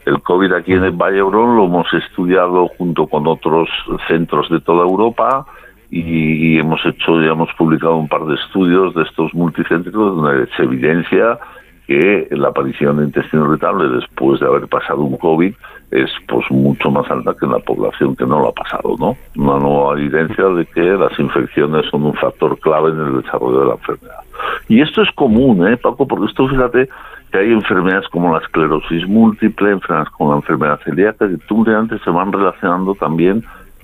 El 0.07 0.23
COVID 0.23 0.53
aquí 0.53 0.73
en 0.73 0.85
el 0.85 0.93
Valle 0.93 1.23
Obrón 1.23 1.57
lo 1.57 1.65
hemos 1.65 1.93
estudiado 1.93 2.69
junto 2.79 3.07
con 3.07 3.27
otros 3.27 3.69
centros 4.07 4.49
de 4.49 4.61
toda 4.61 4.85
Europa 4.85 5.45
y, 5.91 6.59
hemos 6.59 6.85
hecho, 6.85 7.21
ya 7.23 7.31
hemos 7.31 7.53
publicado 7.55 7.97
un 7.97 8.09
par 8.09 8.25
de 8.27 8.35
estudios 8.35 8.95
de 8.95 9.03
estos 9.03 9.33
multicéntricos 9.33 10.17
donde 10.17 10.47
se 10.55 10.63
evidencia 10.63 11.39
que 11.87 12.29
la 12.33 12.49
aparición 12.49 12.99
de 12.99 13.05
intestino 13.05 13.47
irritable 13.47 13.89
después 13.89 14.41
de 14.41 14.47
haber 14.47 14.69
pasado 14.69 15.01
un 15.01 15.17
COVID 15.17 15.55
es 15.91 16.11
pues 16.27 16.45
mucho 16.51 16.91
más 16.91 17.11
alta 17.11 17.35
que 17.35 17.47
en 17.47 17.53
la 17.53 17.61
población 17.61 18.15
que 18.15 18.27
no 18.27 18.41
lo 18.41 18.49
ha 18.49 18.53
pasado, 18.53 18.95
¿no? 18.99 19.17
Una 19.37 19.59
nueva 19.59 19.99
evidencia 19.99 20.45
de 20.49 20.67
que 20.67 20.83
las 20.83 21.19
infecciones 21.19 21.87
son 21.91 22.03
un 22.03 22.13
factor 22.13 22.59
clave 22.61 22.91
en 22.91 23.01
el 23.01 23.23
desarrollo 23.23 23.61
de 23.61 23.67
la 23.69 23.73
enfermedad. 23.73 24.21
Y 24.69 24.83
esto 24.83 25.01
es 25.01 25.11
común, 25.13 25.67
¿eh, 25.67 25.79
Paco? 25.79 26.07
Porque 26.07 26.27
esto, 26.27 26.47
fíjate, 26.47 26.91
que 27.33 27.39
hay 27.39 27.53
enfermedades 27.53 28.07
como 28.09 28.35
la 28.35 28.41
esclerosis 28.41 29.09
múltiple, 29.09 29.71
enfermedades 29.71 30.11
como 30.11 30.33
la 30.33 30.37
enfermedad 30.37 30.81
celíaca, 30.85 31.27
que 31.27 31.39
tú 31.49 31.65
antes 31.69 32.03
se 32.03 32.11
van 32.11 32.33
relacionando 32.33 32.95
también 32.95 33.43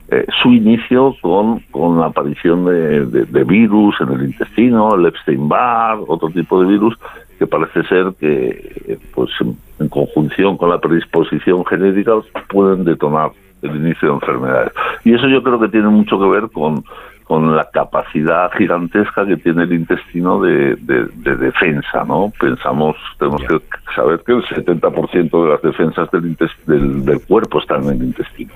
eh, 0.08 0.26
su 0.42 0.52
inicio 0.52 1.16
con, 1.22 1.60
con 1.70 1.98
la 1.98 2.06
aparición 2.06 2.66
de, 2.66 3.06
de, 3.06 3.44
virus 3.44 3.94
en 4.00 4.12
el 4.12 4.24
intestino, 4.26 4.94
el 4.94 5.06
Epstein-Barr, 5.06 6.04
otro 6.06 6.28
tipo 6.28 6.60
de 6.60 6.68
virus 6.68 6.94
que 7.38 7.46
parece 7.46 7.82
ser 7.84 8.12
que, 8.20 8.98
pues, 9.14 9.30
en, 9.40 9.88
conjunción 9.88 10.58
con 10.58 10.68
la 10.68 10.78
predisposición 10.78 11.64
genética, 11.64 12.12
pueden 12.48 12.84
detonar 12.84 13.30
el 13.62 13.76
inicio 13.76 14.08
de 14.08 14.14
enfermedades. 14.14 14.72
Y 15.04 15.14
eso 15.14 15.26
yo 15.26 15.42
creo 15.42 15.58
que 15.58 15.68
tiene 15.68 15.88
mucho 15.88 16.18
que 16.18 16.26
ver 16.26 16.50
con, 16.52 16.84
con 17.24 17.56
la 17.56 17.68
capacidad 17.70 18.52
gigantesca 18.52 19.24
que 19.26 19.38
tiene 19.38 19.64
el 19.64 19.72
intestino 19.72 20.40
de, 20.40 20.76
de, 20.76 21.36
defensa, 21.36 22.04
¿no? 22.06 22.30
Pensamos, 22.38 22.96
tenemos 23.18 23.42
que 23.42 23.58
saber 23.94 24.20
que 24.24 24.32
el 24.32 24.44
70% 24.44 25.44
de 25.44 25.50
las 25.50 25.62
defensas 25.62 26.10
del, 26.10 26.36
del, 26.66 27.04
del 27.04 27.20
cuerpo 27.22 27.58
están 27.58 27.84
en 27.84 27.90
el 27.90 28.02
intestino 28.04 28.52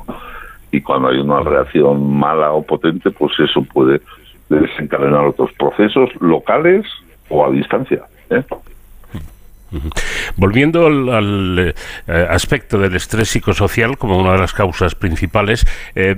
y 0.70 0.80
cuando 0.80 1.08
hay 1.08 1.18
una 1.18 1.40
reacción 1.40 2.18
mala 2.18 2.52
o 2.52 2.62
potente, 2.62 3.10
pues 3.10 3.32
eso 3.38 3.62
puede 3.62 4.00
desencadenar 4.48 5.26
otros 5.26 5.50
procesos 5.58 6.10
locales 6.20 6.86
o 7.28 7.44
a 7.44 7.50
distancia. 7.50 8.02
¿eh? 8.30 8.42
Volviendo 10.36 10.86
al, 10.86 11.74
eh, 12.06 12.26
aspecto 12.30 12.78
del 12.78 12.96
estrés 12.96 13.28
psicosocial 13.28 13.98
como 13.98 14.18
una 14.18 14.32
de 14.32 14.38
las 14.38 14.54
causas 14.54 14.94
principales, 14.94 15.66
eh, 15.94 16.14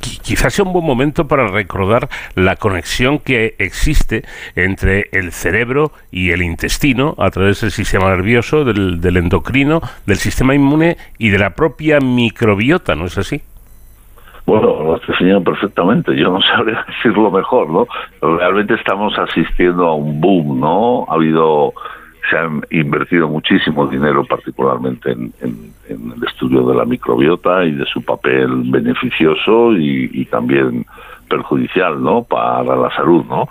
quizás 0.00 0.54
sea 0.54 0.64
un 0.64 0.72
buen 0.72 0.84
momento 0.84 1.26
para 1.26 1.48
recordar 1.48 2.08
la 2.34 2.56
conexión 2.56 3.18
que 3.18 3.54
existe 3.58 4.24
entre 4.56 5.08
el 5.12 5.32
cerebro 5.32 5.92
y 6.10 6.30
el 6.30 6.42
intestino 6.42 7.14
a 7.18 7.30
través 7.30 7.60
del 7.60 7.70
sistema 7.70 8.08
nervioso, 8.10 8.64
del, 8.64 9.16
endocrino, 9.16 9.80
del 10.06 10.16
sistema 10.16 10.54
inmune 10.54 10.96
y 11.18 11.30
de 11.30 11.38
la 11.38 11.50
propia 11.50 12.00
microbiota, 12.00 12.94
¿no 12.94 13.06
es 13.06 13.18
así? 13.18 13.42
Bueno, 14.46 14.82
lo 14.82 14.94
has 14.94 15.06
definido 15.06 15.42
perfectamente. 15.42 16.16
Yo 16.16 16.30
no 16.30 16.40
sabría 16.56 16.84
decirlo 16.86 17.30
mejor, 17.30 17.68
¿no? 17.68 17.86
Realmente 18.22 18.74
estamos 18.74 19.18
asistiendo 19.18 19.86
a 19.86 19.94
un 19.94 20.20
boom, 20.20 20.60
¿no? 20.60 21.04
Ha 21.08 21.14
habido 21.14 21.74
se 22.30 22.36
han 22.36 22.62
invertido 22.70 23.28
muchísimo 23.28 23.86
dinero, 23.86 24.24
particularmente 24.24 25.12
en, 25.12 25.32
el 25.88 26.24
estudio 26.26 26.66
de 26.66 26.74
la 26.74 26.84
microbiota 26.84 27.64
y 27.64 27.72
de 27.72 27.86
su 27.86 28.02
papel 28.02 28.64
beneficioso 28.66 29.72
y, 29.72 30.26
también 30.26 30.84
perjudicial, 31.28 32.02
¿no? 32.02 32.24
Para 32.24 32.76
la 32.76 32.90
salud, 32.94 33.24
¿no? 33.24 33.48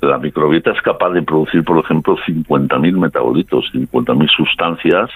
La 0.00 0.18
microbiota 0.18 0.72
es 0.72 0.82
capaz 0.82 1.10
de 1.10 1.22
producir, 1.22 1.64
por 1.64 1.78
ejemplo, 1.78 2.16
50.000 2.16 2.98
metabolitos, 2.98 3.70
50.000 3.72 4.28
sustancias 4.36 5.10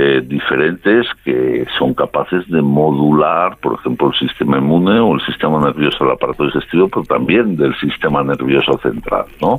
eh, 0.00 0.22
diferentes 0.24 1.08
que 1.24 1.66
son 1.76 1.92
capaces 1.92 2.48
de 2.48 2.62
modular, 2.62 3.56
por 3.56 3.74
ejemplo, 3.74 4.12
el 4.12 4.28
sistema 4.28 4.58
inmune 4.58 5.00
o 5.00 5.16
el 5.16 5.20
sistema 5.22 5.58
nervioso 5.58 6.04
del 6.04 6.12
aparato 6.12 6.44
digestivo, 6.44 6.88
pero 6.88 7.02
también 7.02 7.56
del 7.56 7.74
sistema 7.80 8.22
nervioso 8.22 8.78
central, 8.78 9.24
¿no? 9.42 9.58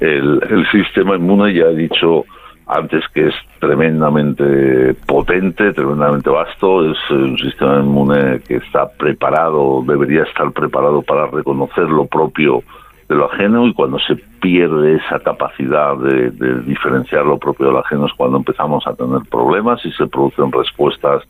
El, 0.00 0.42
el 0.50 0.68
sistema 0.72 1.14
inmune, 1.14 1.54
ya 1.54 1.66
he 1.66 1.76
dicho 1.76 2.24
antes 2.66 3.04
que 3.14 3.28
es 3.28 3.34
tremendamente 3.60 4.94
potente, 5.06 5.72
tremendamente 5.72 6.30
vasto, 6.30 6.90
es 6.90 6.98
un 7.10 7.38
sistema 7.38 7.78
inmune 7.78 8.40
que 8.40 8.56
está 8.56 8.88
preparado, 8.88 9.84
debería 9.86 10.24
estar 10.24 10.50
preparado 10.50 11.00
para 11.02 11.28
reconocer 11.28 11.84
lo 11.84 12.06
propio 12.06 12.64
de 13.10 13.16
lo 13.16 13.24
ajeno 13.30 13.66
y 13.66 13.74
cuando 13.74 13.98
se 13.98 14.14
pierde 14.14 14.94
esa 14.94 15.18
capacidad 15.18 15.96
de, 15.96 16.30
diferenciar 16.60 17.26
lo 17.26 17.38
propio 17.38 17.66
de 17.66 17.72
lo 17.72 17.80
ajeno 17.80 18.06
es 18.06 18.12
cuando 18.12 18.36
empezamos 18.38 18.86
a 18.86 18.94
tener 18.94 19.22
problemas 19.28 19.84
y 19.84 19.90
se 19.90 20.06
producen 20.06 20.52
respuestas 20.52 21.24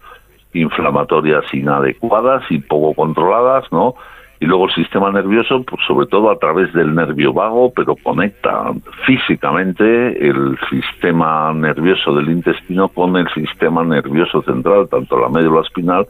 inflamatorias 0.53 1.43
inadecuadas 1.55 2.43
y 2.51 2.59
poco 2.59 2.93
controladas, 2.93 3.65
¿no? 3.73 3.95
Y 4.41 4.45
luego 4.47 4.67
el 4.67 4.75
sistema 4.75 5.11
nervioso, 5.11 5.63
pues 5.63 5.81
sobre 5.87 6.07
todo 6.07 6.31
a 6.31 6.39
través 6.39 6.71
del 6.75 6.95
nervio 6.95 7.33
vago, 7.33 7.73
pero 7.75 7.97
conecta 7.97 8.73
físicamente 9.07 10.29
el 10.29 10.59
sistema 10.69 11.51
nervioso 11.55 12.15
del 12.15 12.29
intestino 12.29 12.89
con 12.89 13.17
el 13.17 13.29
sistema 13.33 13.85
nervioso 13.85 14.43
central, 14.43 14.87
tanto 14.91 15.19
la 15.19 15.31
médula 15.31 15.63
espinal 15.63 16.07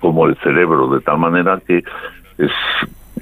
como 0.00 0.26
el 0.26 0.36
cerebro, 0.36 0.88
de 0.88 1.00
tal 1.00 1.18
manera 1.18 1.60
que 1.66 1.82
es 2.38 2.50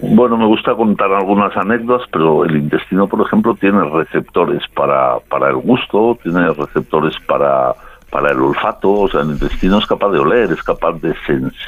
bueno, 0.02 0.36
me 0.36 0.46
gusta 0.46 0.74
contar 0.74 1.12
algunas 1.12 1.56
anécdotas, 1.56 2.08
pero 2.10 2.44
el 2.44 2.56
intestino, 2.56 3.06
por 3.06 3.26
ejemplo, 3.26 3.54
tiene 3.54 3.82
receptores 3.84 4.62
para, 4.74 5.18
para 5.28 5.50
el 5.50 5.56
gusto, 5.56 6.18
tiene 6.22 6.52
receptores 6.54 7.14
para, 7.26 7.74
para 8.10 8.30
el 8.30 8.40
olfato, 8.40 8.90
o 8.92 9.08
sea, 9.08 9.20
el 9.20 9.30
intestino 9.30 9.78
es 9.78 9.86
capaz 9.86 10.10
de 10.10 10.18
oler, 10.18 10.50
es 10.50 10.62
capaz 10.62 10.92
de, 11.00 11.14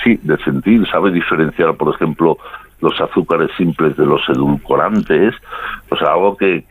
de 0.04 0.38
sentir, 0.38 0.86
sabe 0.88 1.10
diferenciar, 1.10 1.74
por 1.74 1.94
ejemplo, 1.94 2.38
los 2.82 3.00
azúcares 3.00 3.50
simples 3.56 3.96
de 3.96 4.04
los 4.04 4.28
edulcorantes, 4.28 5.34
o 5.88 5.96
sea, 5.96 6.12
algo 6.12 6.36
que, 6.36 6.64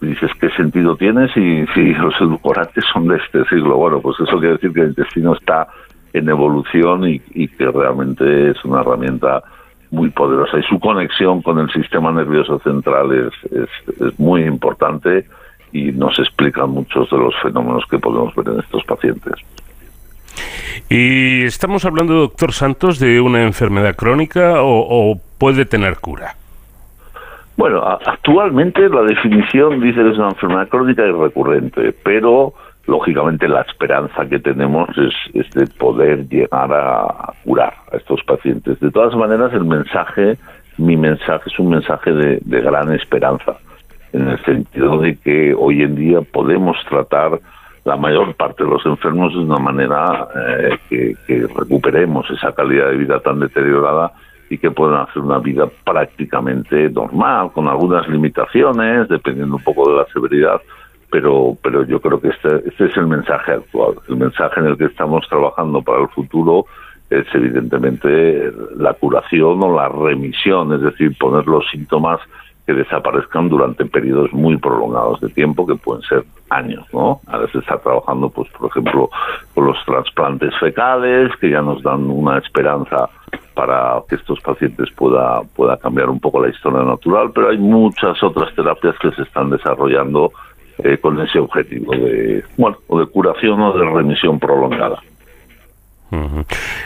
dices 0.00 0.30
qué 0.40 0.48
sentido 0.50 0.96
tiene 0.96 1.28
si, 1.34 1.66
si 1.74 1.92
los 1.94 2.14
edulcorantes 2.20 2.84
son 2.92 3.08
de 3.08 3.16
este 3.16 3.44
siglo. 3.46 3.76
Bueno, 3.76 4.00
pues 4.00 4.16
eso 4.20 4.38
quiere 4.38 4.54
decir 4.54 4.72
que 4.72 4.82
el 4.82 4.88
intestino 4.88 5.34
está 5.34 5.66
en 6.12 6.28
evolución 6.28 7.08
y, 7.08 7.20
y 7.34 7.48
que 7.48 7.66
realmente 7.66 8.50
es 8.50 8.64
una 8.64 8.80
herramienta 8.80 9.42
muy 9.90 10.10
poderosa 10.10 10.58
y 10.58 10.62
su 10.64 10.78
conexión 10.80 11.42
con 11.42 11.58
el 11.58 11.70
sistema 11.70 12.12
nervioso 12.12 12.58
central 12.60 13.12
es, 13.12 13.52
es, 13.52 14.18
muy 14.18 14.42
importante 14.42 15.26
y 15.72 15.92
nos 15.92 16.18
explica 16.18 16.66
muchos 16.66 17.10
de 17.10 17.18
los 17.18 17.34
fenómenos 17.42 17.84
que 17.90 17.98
podemos 17.98 18.34
ver 18.34 18.48
en 18.48 18.60
estos 18.60 18.84
pacientes. 18.84 19.34
Y 20.88 21.44
estamos 21.44 21.84
hablando, 21.84 22.14
doctor 22.14 22.52
Santos, 22.52 22.98
de 22.98 23.20
una 23.20 23.42
enfermedad 23.42 23.96
crónica 23.96 24.56
o, 24.58 25.18
puede 25.38 25.66
tener 25.66 25.96
cura. 25.96 26.34
Bueno, 27.56 27.82
actualmente 27.84 28.88
la 28.88 29.02
definición 29.02 29.80
dice 29.80 30.02
que 30.02 30.10
es 30.10 30.18
una 30.18 30.30
enfermedad 30.30 30.68
crónica 30.68 31.06
y 31.06 31.10
recurrente, 31.10 31.94
pero 32.04 32.54
lógicamente 32.86 33.48
la 33.48 33.62
esperanza 33.62 34.26
que 34.26 34.38
tenemos 34.38 34.88
es, 34.96 35.50
de 35.54 35.66
poder 35.66 36.28
llegar 36.28 36.72
a 36.72 37.32
curar 37.44 37.74
a 37.92 37.96
estos 37.96 38.22
pacientes. 38.24 38.78
De 38.80 38.90
todas 38.90 39.14
maneras, 39.14 39.52
el 39.52 39.64
mensaje, 39.64 40.36
mi 40.78 40.96
mensaje 40.96 41.50
es 41.50 41.58
un 41.58 41.70
mensaje 41.70 42.12
de, 42.12 42.60
gran 42.60 42.92
esperanza, 42.92 43.56
en 44.12 44.28
el 44.28 44.44
sentido 44.44 44.98
de 44.98 45.16
que 45.16 45.54
hoy 45.54 45.82
en 45.82 45.96
día 45.96 46.20
podemos 46.20 46.76
tratar 46.88 47.40
la 47.84 47.96
mayor 47.96 48.34
parte 48.34 48.64
de 48.64 48.70
los 48.70 48.84
enfermos 48.84 49.32
de 49.32 49.40
una 49.40 49.58
manera 49.58 50.26
eh, 50.34 50.78
que, 50.88 51.14
que 51.26 51.46
recuperemos 51.46 52.28
esa 52.30 52.52
calidad 52.52 52.90
de 52.90 52.96
vida 52.96 53.20
tan 53.20 53.38
deteriorada 53.38 54.12
y 54.48 54.58
que 54.58 54.70
puedan 54.70 55.02
hacer 55.02 55.22
una 55.22 55.38
vida 55.38 55.68
prácticamente 55.84 56.88
normal, 56.90 57.50
con 57.52 57.68
algunas 57.68 58.08
limitaciones, 58.08 59.08
dependiendo 59.08 59.56
un 59.56 59.62
poco 59.62 59.90
de 59.90 59.96
la 59.98 60.06
severidad, 60.12 60.60
pero 61.10 61.56
pero 61.62 61.84
yo 61.84 62.00
creo 62.00 62.20
que 62.20 62.28
este, 62.28 62.68
este 62.68 62.86
es 62.86 62.96
el 62.96 63.06
mensaje 63.06 63.52
actual, 63.52 63.94
el 64.08 64.16
mensaje 64.16 64.60
en 64.60 64.66
el 64.66 64.76
que 64.76 64.86
estamos 64.86 65.26
trabajando 65.28 65.82
para 65.82 66.02
el 66.02 66.08
futuro 66.08 66.66
es 67.10 67.26
evidentemente 67.34 68.50
la 68.76 68.92
curación 68.94 69.62
o 69.62 69.76
la 69.76 69.88
remisión, 69.88 70.72
es 70.72 70.82
decir, 70.82 71.16
poner 71.18 71.46
los 71.46 71.64
síntomas 71.70 72.20
que 72.66 72.74
desaparezcan 72.74 73.48
durante 73.48 73.84
periodos 73.84 74.32
muy 74.32 74.56
prolongados 74.56 75.20
de 75.20 75.28
tiempo, 75.28 75.64
que 75.64 75.76
pueden 75.76 76.02
ser 76.02 76.24
años, 76.50 76.84
¿no? 76.92 77.20
Ahora 77.28 77.46
se 77.52 77.58
está 77.58 77.78
trabajando, 77.78 78.28
pues, 78.28 78.48
por 78.50 78.68
ejemplo, 78.70 79.08
con 79.54 79.66
los 79.66 79.76
trasplantes 79.84 80.52
fecales, 80.58 81.30
que 81.40 81.50
ya 81.50 81.62
nos 81.62 81.80
dan 81.82 82.10
una 82.10 82.38
esperanza 82.38 83.08
para 83.54 84.02
que 84.08 84.16
estos 84.16 84.40
pacientes 84.40 84.90
pueda, 84.96 85.42
pueda 85.54 85.76
cambiar 85.76 86.10
un 86.10 86.18
poco 86.18 86.42
la 86.42 86.50
historia 86.50 86.82
natural, 86.82 87.30
pero 87.32 87.50
hay 87.50 87.58
muchas 87.58 88.20
otras 88.22 88.52
terapias 88.54 88.96
que 88.98 89.12
se 89.12 89.22
están 89.22 89.48
desarrollando 89.48 90.32
eh, 90.78 90.98
con 90.98 91.18
ese 91.20 91.38
objetivo 91.38 91.92
de, 91.96 92.44
bueno, 92.58 92.76
o 92.88 93.00
de 93.00 93.06
curación 93.06 93.60
o 93.62 93.72
de 93.72 93.84
remisión 93.84 94.38
prolongada. 94.38 95.00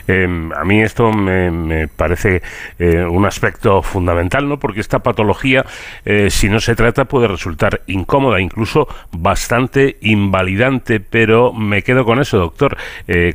Em, 0.06 0.50
a 0.52 0.64
mí 0.64 0.80
esto 0.80 1.12
me, 1.12 1.88
parece 1.88 2.40
eh, 2.78 3.04
un 3.04 3.26
aspecto 3.26 3.82
fundamental, 3.82 4.48
¿no? 4.48 4.58
Porque 4.58 4.80
esta 4.80 5.00
patología, 5.00 5.64
eh, 6.04 6.30
si 6.30 6.48
no 6.48 6.60
se 6.60 6.76
trata, 6.76 7.04
puede 7.04 7.26
resultar 7.28 7.80
incómoda, 7.86 8.40
incluso 8.40 8.86
bastante 9.12 9.98
invalidante. 10.02 11.00
Pero 11.00 11.52
me 11.52 11.82
quedo 11.82 12.04
con 12.04 12.20
eso, 12.20 12.38
doctor. 12.38 12.76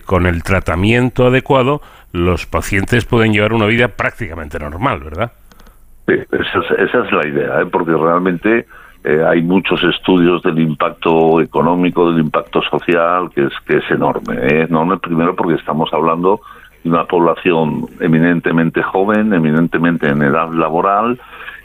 Con 0.05 0.25
el 0.25 0.41
tratamiento 0.43 1.27
adecuado, 1.27 1.81
los 2.13 2.45
pacientes 2.45 3.05
pueden 3.05 3.33
llevar 3.33 3.53
una 3.53 3.65
vida 3.65 3.89
prácticamente 3.89 4.57
normal, 4.57 5.01
¿verdad? 5.03 5.31
Sí, 6.07 6.13
esa 6.13 6.59
es, 6.59 6.89
esa 6.89 7.05
es 7.05 7.11
la 7.11 7.27
idea, 7.27 7.65
porque 7.71 7.91
realmente 7.91 8.65
eh, 9.05 9.23
hay 9.23 9.43
muchos 9.43 9.83
estudios 9.83 10.41
del 10.41 10.57
impacto 10.57 11.39
económico, 11.39 12.11
del 12.11 12.21
impacto 12.21 12.59
social, 12.63 13.29
que 13.29 13.43
es, 13.43 13.53
que 13.67 13.77
es 13.77 13.91
enorme. 13.91 14.35
¿eh? 14.35 14.65
Enorme 14.67 14.97
primero 14.97 15.35
porque 15.35 15.53
estamos 15.53 15.93
hablando 15.93 16.41
de 16.83 16.89
una 16.89 17.05
población 17.05 17.85
eminentemente 17.99 18.81
joven, 18.81 19.31
eminentemente 19.31 20.09
en 20.09 20.23
edad 20.23 20.51
laboral 20.51 21.19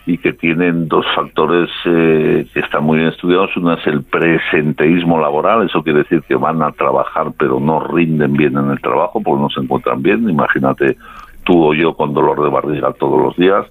y 0.04 0.18
que 0.18 0.34
tienen 0.34 0.86
dos 0.86 1.06
factores 1.14 1.70
eh, 1.86 2.46
que 2.52 2.60
están 2.60 2.84
muy 2.84 2.98
bien 2.98 3.08
estudiados. 3.08 3.56
Uno 3.56 3.72
es 3.72 3.86
el 3.86 4.02
presenteísmo 4.02 5.18
laboral, 5.18 5.64
eso 5.64 5.82
quiere 5.82 6.00
decir 6.00 6.22
que 6.28 6.34
van 6.34 6.62
a 6.62 6.72
trabajar 6.72 7.28
pero 7.38 7.58
no 7.58 7.80
rinden 7.80 8.34
bien 8.34 8.58
en 8.58 8.70
el 8.70 8.80
trabajo 8.82 9.22
porque 9.22 9.42
no 9.42 9.48
se 9.48 9.60
encuentran 9.60 10.02
bien. 10.02 10.28
Imagínate 10.28 10.98
tú 11.44 11.70
o 11.70 11.72
yo 11.72 11.94
con 11.94 12.12
dolor 12.12 12.42
de 12.42 12.50
barriga 12.50 12.92
todos 12.92 13.22
los 13.22 13.36
días 13.36 13.64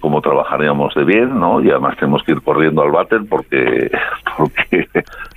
cómo 0.00 0.20
trabajaríamos 0.20 0.94
de 0.94 1.04
bien, 1.04 1.38
¿no? 1.38 1.62
Y 1.62 1.70
además 1.70 1.96
tenemos 1.96 2.22
que 2.24 2.32
ir 2.32 2.42
corriendo 2.42 2.82
al 2.82 2.90
váter 2.90 3.20
porque 3.28 3.90
porque 4.36 4.88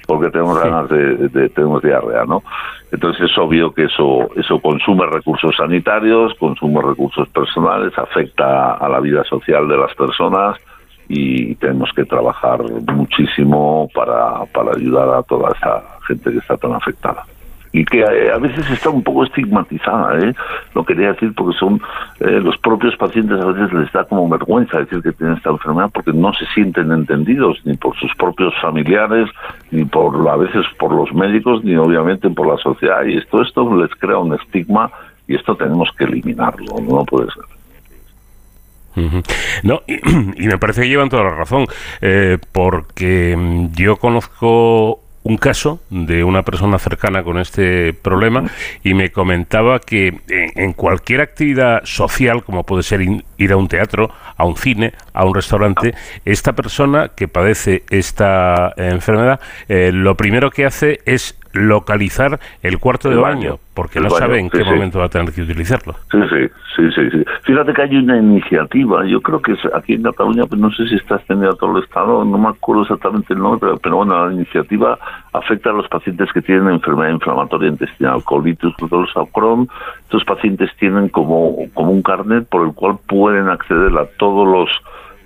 porque 0.07 0.29
tenemos 0.31 0.59
ganas 0.59 0.89
de, 0.89 1.49
tenemos 1.49 1.81
diarrea, 1.81 2.25
¿no? 2.25 2.43
Entonces 2.91 3.29
es 3.29 3.37
obvio 3.37 3.73
que 3.73 3.85
eso 3.85 4.29
eso 4.35 4.59
consume 4.59 5.05
recursos 5.05 5.55
sanitarios, 5.55 6.33
consume 6.35 6.81
recursos 6.81 7.27
personales, 7.29 7.97
afecta 7.97 8.73
a 8.73 8.89
la 8.89 8.99
vida 8.99 9.23
social 9.25 9.67
de 9.67 9.77
las 9.77 9.93
personas 9.95 10.57
y 11.07 11.55
tenemos 11.55 11.91
que 11.93 12.05
trabajar 12.05 12.61
muchísimo 12.93 13.89
para 13.93 14.45
para 14.53 14.71
ayudar 14.71 15.09
a 15.09 15.23
toda 15.23 15.51
esa 15.51 15.83
gente 16.07 16.31
que 16.31 16.37
está 16.37 16.57
tan 16.57 16.73
afectada 16.73 17.25
y 17.73 17.83
que 17.85 18.01
eh, 18.01 18.31
a, 18.31 18.37
veces 18.37 18.69
está 18.69 18.91
un 18.91 19.03
poco 19.03 19.23
estigmatizada, 19.23 20.19
¿eh? 20.19 20.33
Lo 20.75 20.85
quería 20.85 21.11
decir 21.13 21.33
porque 21.35 21.57
son 21.57 21.81
eh, 22.19 22.39
los 22.39 22.55
propios 22.59 22.95
pacientes 22.95 23.41
a 23.41 23.45
veces 23.45 23.73
les 23.73 23.91
da 23.91 24.05
como 24.05 24.29
vergüenza 24.29 24.77
decir 24.77 25.01
que 25.01 25.11
tienen 25.11 25.37
esta 25.37 25.49
enfermedad 25.49 25.89
porque 25.91 26.13
no 26.13 26.31
se 26.33 26.45
sienten 26.53 26.91
entendidos 26.91 27.59
ni 27.65 27.75
por 27.75 27.95
sus 27.97 28.13
propios 28.15 28.53
familiares, 28.61 29.27
ni 29.71 29.85
por 29.85 30.29
a 30.29 30.35
veces 30.35 30.65
por 30.77 30.93
los 30.93 31.11
médicos, 31.13 31.63
ni 31.63 31.75
obviamente 31.75 32.29
por 32.29 32.47
la 32.47 32.57
sociedad 32.57 33.03
y 33.05 33.17
esto 33.17 33.41
esto 33.41 33.75
les 33.75 33.89
crea 33.95 34.19
un 34.19 34.35
estigma 34.35 34.91
y 35.27 35.35
esto 35.35 35.55
tenemos 35.55 35.89
que 35.97 36.03
eliminarlo, 36.03 36.75
no 36.79 37.03
puede 37.05 37.27
ser. 37.31 37.43
No, 39.63 39.81
y, 39.87 40.47
me 40.47 40.57
parece 40.59 40.81
que 40.81 40.89
llevan 40.89 41.09
toda 41.09 41.23
la 41.23 41.35
razón, 41.35 41.65
eh, 42.01 42.37
porque 42.51 43.35
mm, 43.35 43.73
yo 43.73 43.95
conozco 43.95 45.02
un 45.23 45.37
caso 45.37 45.79
de 45.89 46.23
una 46.23 46.43
persona 46.43 46.77
cercana 46.79 47.23
con 47.23 47.37
este 47.37 47.93
problema 47.93 48.49
y 48.83 48.93
me 48.93 49.11
comentaba 49.11 49.79
que 49.79 50.19
en, 50.27 50.73
cualquier 50.73 51.21
actividad 51.21 51.81
social, 51.85 52.43
como 52.43 52.63
puede 52.65 52.83
ser 52.83 53.01
ir 53.43 53.53
a 53.53 53.57
un 53.57 53.67
teatro, 53.67 54.09
a 54.37 54.45
un 54.45 54.55
cine, 54.55 54.93
a 55.13 55.25
un 55.25 55.35
restaurante, 55.35 55.93
esta 56.25 56.53
persona 56.53 57.09
que 57.09 57.27
padece 57.27 57.83
esta 57.89 58.73
enfermedad, 58.77 59.39
eh, 59.67 59.91
lo 59.93 60.15
primero 60.15 60.49
que 60.49 60.65
hace 60.65 60.99
es 61.05 61.39
localizar 61.53 62.39
el 62.61 62.79
cuarto 62.79 63.09
de 63.09 63.15
baño, 63.15 63.59
porque 63.73 63.99
no 63.99 64.09
sabe 64.09 64.39
en 64.39 64.49
qué 64.49 64.63
momento 64.63 64.99
va 64.99 65.05
a 65.05 65.09
tener 65.09 65.31
que 65.31 65.43
utilizarlo. 65.43 65.95
Sí, 66.11 66.19
sí, 66.75 66.91
sí, 66.95 67.09
sí, 67.11 67.23
Fíjate 67.43 67.73
que 67.73 67.81
hay 67.83 67.95
una 67.95 68.17
iniciativa, 68.17 69.05
yo 69.05 69.21
creo 69.21 69.41
que 69.41 69.53
es 69.53 69.59
aquí 69.73 69.93
en 69.93 70.03
Cataluña, 70.03 70.45
pues 70.47 70.59
no 70.59 70.71
sé 70.71 70.87
si 70.87 70.95
está 70.95 71.15
extendida 71.17 71.51
a 71.51 71.55
todo 71.55 71.77
el 71.77 71.83
Estado, 71.83 72.25
no 72.25 72.37
me 72.37 72.49
acuerdo 72.49 72.81
exactamente 72.83 73.33
el 73.33 73.39
nombre, 73.39 73.71
pero, 73.81 73.97
bueno, 73.97 74.27
la 74.27 74.33
iniciativa 74.33 74.97
afecta 75.33 75.71
a 75.71 75.73
los 75.73 75.87
pacientes 75.87 76.31
que 76.31 76.41
tienen 76.41 76.69
enfermedad 76.69 77.11
inflamatoria 77.11 77.69
intestinal, 77.69 78.23
colitis, 78.23 78.73
los 78.79 79.29
Crohn. 79.31 79.67
Estos 80.03 80.23
pacientes 80.25 80.69
tienen 80.79 81.09
como, 81.09 81.57
como 81.73 81.91
un 81.91 82.01
carnet 82.01 82.47
por 82.47 82.65
el 82.67 82.73
cual 82.73 82.97
pueden 83.07 83.49
acceder 83.49 83.97
a 83.97 84.05
todos 84.17 84.47
los 84.47 84.69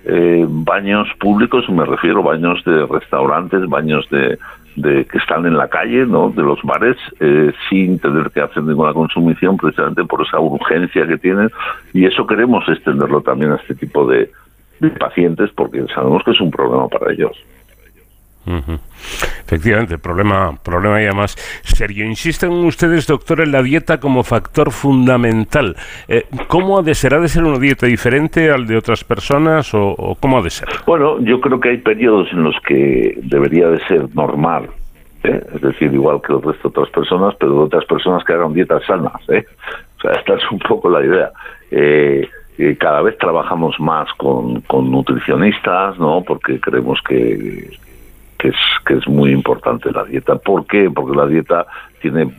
eh, 0.04 0.46
baños 0.48 1.08
públicos, 1.20 1.68
me 1.68 1.84
refiero 1.84 2.22
baños 2.22 2.64
de 2.64 2.86
restaurantes, 2.86 3.68
baños 3.68 4.08
de 4.10 4.38
de 4.80 5.04
que 5.06 5.18
están 5.18 5.44
en 5.44 5.56
la 5.56 5.68
calle, 5.68 6.06
¿no? 6.06 6.30
De 6.30 6.42
los 6.42 6.62
bares, 6.62 6.96
eh, 7.18 7.52
sin 7.68 7.98
tener 7.98 8.30
que 8.30 8.40
hacer 8.40 8.62
ninguna 8.62 8.92
consumición, 8.92 9.56
precisamente 9.56 10.04
por 10.04 10.22
esa 10.22 10.38
urgencia 10.38 11.06
que 11.06 11.18
tienen. 11.18 11.50
Y 11.92 12.06
eso 12.06 12.26
queremos 12.26 12.68
extenderlo 12.68 13.20
también 13.20 13.52
a 13.52 13.56
este 13.56 13.74
tipo 13.74 14.06
de 14.06 14.30
pacientes, 14.98 15.50
porque 15.56 15.84
sabemos 15.92 16.22
que 16.22 16.30
es 16.30 16.40
un 16.40 16.52
problema 16.52 16.86
para 16.86 17.12
ellos. 17.12 17.36
Efectivamente, 19.44 19.98
problema, 19.98 20.54
problema 20.62 21.02
ya 21.02 21.12
más 21.12 21.36
serio. 21.62 22.04
Insisten 22.04 22.50
ustedes, 22.50 23.06
doctor, 23.06 23.40
en 23.40 23.52
la 23.52 23.62
dieta 23.62 23.98
como 23.98 24.22
factor 24.22 24.70
fundamental. 24.72 25.76
Eh, 26.08 26.26
¿Cómo 26.48 26.78
ha 26.78 26.82
de 26.82 26.94
ser? 26.94 27.14
¿Ha 27.14 27.20
de 27.20 27.28
ser 27.28 27.44
una 27.44 27.58
dieta 27.58 27.86
diferente 27.86 28.50
al 28.50 28.66
de 28.66 28.76
otras 28.76 29.04
personas 29.04 29.72
o, 29.74 30.16
cómo 30.20 30.38
ha 30.38 30.42
de 30.42 30.50
ser? 30.50 30.68
Bueno, 30.86 31.20
yo 31.20 31.40
creo 31.40 31.60
que 31.60 31.70
hay 31.70 31.78
periodos 31.78 32.28
en 32.32 32.42
los 32.42 32.56
que 32.66 33.18
debería 33.22 33.68
de 33.68 33.80
ser 33.86 34.14
normal. 34.14 34.68
¿eh? 35.24 35.42
Es 35.54 35.60
decir, 35.60 35.92
igual 35.92 36.20
que 36.20 36.32
el 36.32 36.42
resto 36.42 36.68
de 36.68 36.80
otras 36.80 36.90
personas, 36.90 37.34
pero 37.38 37.52
de 37.52 37.60
otras 37.60 37.84
personas 37.84 38.24
que 38.24 38.32
hagan 38.32 38.52
dietas 38.52 38.84
sanas. 38.86 39.28
¿eh? 39.28 39.44
O 39.98 40.00
sea, 40.00 40.12
esta 40.18 40.34
es 40.34 40.50
un 40.50 40.58
poco 40.58 40.90
la 40.90 41.04
idea. 41.04 41.32
Eh, 41.70 42.28
cada 42.78 43.02
vez 43.02 43.16
trabajamos 43.18 43.78
más 43.78 44.12
con, 44.14 44.62
con 44.62 44.90
nutricionistas, 44.90 45.96
¿no? 45.98 46.24
Porque 46.26 46.58
creemos 46.58 47.00
que, 47.06 47.70
que 48.38 48.48
es, 48.48 48.56
que 48.86 48.94
es 48.94 49.08
muy 49.08 49.32
importante 49.32 49.90
la 49.90 50.04
dieta. 50.04 50.36
¿Por 50.36 50.66
qué? 50.66 50.90
Porque 50.90 51.16
la 51.16 51.26
dieta 51.26 51.66
tiene 52.00 52.32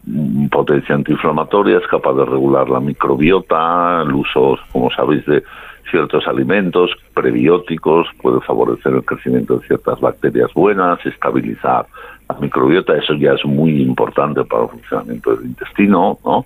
potencia 0.49 0.95
antiinflamatoria, 0.95 1.77
es 1.77 1.87
capaz 1.87 2.13
de 2.13 2.25
regular 2.25 2.69
la 2.69 2.79
microbiota, 2.79 4.01
el 4.03 4.13
uso, 4.13 4.57
como 4.71 4.89
sabéis, 4.91 5.25
de 5.25 5.43
ciertos 5.91 6.25
alimentos 6.27 6.91
prebióticos, 7.13 8.07
puede 8.21 8.39
favorecer 8.41 8.93
el 8.93 9.03
crecimiento 9.03 9.57
de 9.57 9.67
ciertas 9.67 9.99
bacterias 9.99 10.53
buenas, 10.53 11.03
estabilizar 11.05 11.85
la 12.29 12.35
microbiota, 12.39 12.95
eso 12.95 13.13
ya 13.15 13.33
es 13.33 13.43
muy 13.43 13.81
importante 13.81 14.43
para 14.43 14.63
el 14.63 14.69
funcionamiento 14.69 15.35
del 15.35 15.47
intestino, 15.47 16.17
¿no? 16.23 16.45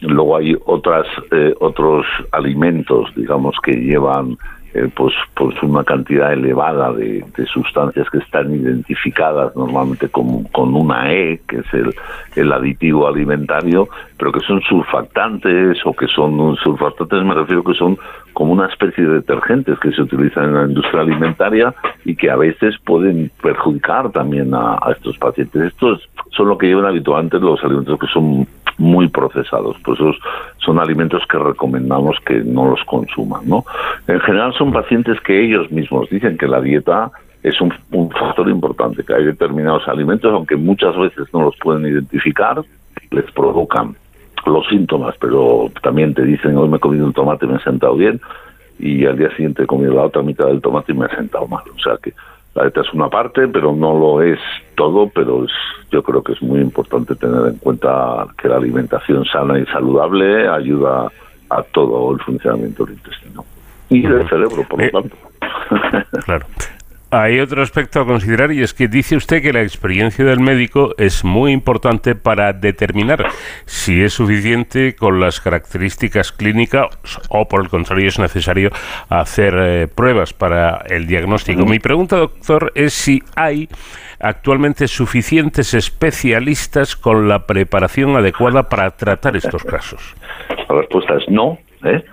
Luego 0.00 0.36
hay 0.36 0.56
otras, 0.66 1.06
eh, 1.32 1.54
otros 1.60 2.06
alimentos, 2.30 3.12
digamos, 3.16 3.56
que 3.62 3.72
llevan 3.72 4.38
eh, 4.74 4.88
pues, 4.94 5.14
pues 5.34 5.60
una 5.62 5.82
cantidad 5.82 6.32
elevada 6.32 6.92
de, 6.92 7.24
sustancias 7.52 8.08
que 8.10 8.18
están 8.18 8.54
identificadas 8.54 9.56
normalmente 9.56 10.08
con, 10.08 10.44
con 10.44 10.74
una 10.74 11.12
E, 11.12 11.40
que 11.48 11.58
es 11.58 11.74
el, 11.74 11.94
el, 12.36 12.52
aditivo 12.52 13.06
alimentario, 13.06 13.88
pero 14.18 14.30
que 14.30 14.40
son 14.40 14.60
surfactantes 14.62 15.78
o 15.86 15.94
que 15.94 16.06
son 16.08 16.56
surfactantes, 16.56 17.24
me 17.24 17.34
refiero 17.34 17.64
que 17.64 17.74
son 17.74 17.98
como 18.34 18.52
una 18.52 18.66
especie 18.66 19.04
de 19.04 19.14
detergentes 19.14 19.78
que 19.78 19.90
se 19.92 20.02
utilizan 20.02 20.44
en 20.44 20.54
la 20.54 20.64
industria 20.66 21.00
alimentaria 21.00 21.74
y 22.04 22.14
que 22.14 22.30
a 22.30 22.36
veces 22.36 22.76
pueden 22.84 23.30
perjudicar 23.42 24.10
también 24.12 24.54
a, 24.54 24.74
a 24.74 24.92
estos 24.92 25.16
pacientes. 25.18 25.62
Estos 25.62 26.08
son 26.30 26.48
lo 26.48 26.58
que 26.58 26.66
llevan 26.66 26.84
habitualmente 26.84 27.40
los 27.40 27.62
alimentos 27.64 27.98
que 27.98 28.06
son 28.06 28.46
muy 28.78 29.08
procesados. 29.08 29.76
Pues 29.84 30.00
esos 30.00 30.16
son 30.58 30.78
alimentos 30.78 31.22
que 31.28 31.38
recomendamos 31.38 32.16
que 32.24 32.36
no 32.44 32.70
los 32.70 32.82
consuman. 32.84 33.46
¿no? 33.46 33.64
En 34.06 34.20
general 34.20 34.54
son 34.54 34.72
pacientes 34.72 35.20
que 35.20 35.44
ellos 35.44 35.70
mismos 35.70 36.08
dicen 36.08 36.38
que 36.38 36.46
la 36.46 36.60
dieta 36.60 37.10
es 37.42 37.60
un, 37.60 37.70
factor 38.10 38.48
importante, 38.48 39.04
que 39.04 39.14
hay 39.14 39.24
determinados 39.24 39.86
alimentos, 39.86 40.32
aunque 40.32 40.56
muchas 40.56 40.96
veces 40.96 41.32
no 41.32 41.42
los 41.42 41.56
pueden 41.56 41.86
identificar, 41.86 42.62
les 43.10 43.30
provocan 43.32 43.94
los 44.46 44.66
síntomas, 44.68 45.14
pero 45.20 45.70
también 45.82 46.14
te 46.14 46.22
dicen, 46.22 46.56
hoy 46.56 46.68
me 46.68 46.78
he 46.78 46.80
comido 46.80 47.06
un 47.06 47.12
tomate 47.12 47.46
y 47.46 47.48
me 47.48 47.56
he 47.56 47.60
sentado 47.60 47.94
bien, 47.94 48.20
y 48.78 49.04
al 49.06 49.16
día 49.16 49.30
siguiente 49.30 49.62
he 49.62 49.66
comido 49.66 49.94
la 49.94 50.02
otra 50.02 50.22
mitad 50.22 50.46
del 50.46 50.60
tomate 50.60 50.92
y 50.92 50.96
me 50.96 51.06
he 51.06 51.16
sentado 51.16 51.46
mal. 51.46 51.62
O 51.74 51.78
sea 51.78 51.96
que 52.02 52.12
la 52.54 52.62
dieta 52.62 52.80
es 52.80 52.92
una 52.92 53.08
parte, 53.08 53.46
pero 53.48 53.74
no 53.74 53.96
lo 53.96 54.22
es 54.22 54.38
todo, 54.78 55.10
pero 55.12 55.44
es, 55.44 55.50
yo 55.90 56.02
creo 56.04 56.22
que 56.22 56.32
es 56.32 56.40
muy 56.40 56.60
importante 56.60 57.16
tener 57.16 57.48
en 57.48 57.56
cuenta 57.56 58.26
que 58.40 58.48
la 58.48 58.56
alimentación 58.56 59.24
sana 59.24 59.58
y 59.58 59.66
saludable 59.66 60.48
ayuda 60.48 61.10
a 61.50 61.62
todo 61.64 62.12
el 62.14 62.20
funcionamiento 62.20 62.84
del 62.84 62.94
intestino 62.94 63.44
y 63.90 64.02
del 64.02 64.28
cerebro, 64.28 64.64
por 64.68 64.78
lo 64.78 64.86
eh, 64.86 64.90
tanto. 64.90 65.16
Claro. 66.24 66.46
Hay 67.10 67.40
otro 67.40 67.62
aspecto 67.62 68.02
a 68.02 68.04
considerar 68.04 68.52
y 68.52 68.62
es 68.62 68.74
que 68.74 68.86
dice 68.86 69.16
usted 69.16 69.40
que 69.40 69.50
la 69.50 69.62
experiencia 69.62 70.26
del 70.26 70.40
médico 70.40 70.94
es 70.98 71.24
muy 71.24 71.52
importante 71.52 72.14
para 72.14 72.52
determinar 72.52 73.30
si 73.64 74.02
es 74.02 74.12
suficiente 74.12 74.94
con 74.94 75.18
las 75.18 75.40
características 75.40 76.32
clínicas 76.32 76.88
o 77.30 77.48
por 77.48 77.62
el 77.62 77.70
contrario 77.70 78.08
es 78.08 78.18
necesario 78.18 78.70
hacer 79.08 79.54
eh, 79.56 79.88
pruebas 79.88 80.34
para 80.34 80.84
el 80.86 81.06
diagnóstico. 81.06 81.64
Mi 81.64 81.78
pregunta, 81.78 82.18
doctor, 82.18 82.72
es 82.74 82.92
si 82.92 83.22
hay 83.34 83.70
actualmente 84.20 84.88
suficientes 84.88 85.74
especialistas 85.74 86.96
con 86.96 87.28
la 87.28 87.46
preparación 87.46 88.16
adecuada 88.16 88.68
para 88.68 88.90
tratar 88.90 89.36
estos 89.36 89.62
casos. 89.64 90.14
La 90.68 90.76
respuesta 90.76 91.14
es 91.16 91.28
no. 91.28 91.58
¿eh? 91.84 92.04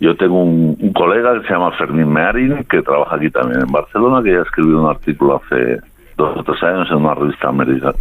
Yo 0.00 0.16
tengo 0.16 0.42
un, 0.42 0.92
colega 0.92 1.40
que 1.40 1.46
se 1.46 1.52
llama 1.52 1.72
Fermín 1.72 2.12
Mearin, 2.12 2.64
que 2.64 2.82
trabaja 2.82 3.16
aquí 3.16 3.30
también 3.30 3.62
en 3.62 3.72
Barcelona, 3.72 4.22
que 4.22 4.32
ya 4.32 4.42
escribió 4.42 4.82
un 4.82 4.90
artículo 4.90 5.42
hace 5.42 5.80
dos 6.16 6.36
o 6.36 6.42
tres 6.44 6.62
años 6.62 6.88
en 6.90 6.96
una 6.98 7.14
revista 7.14 7.48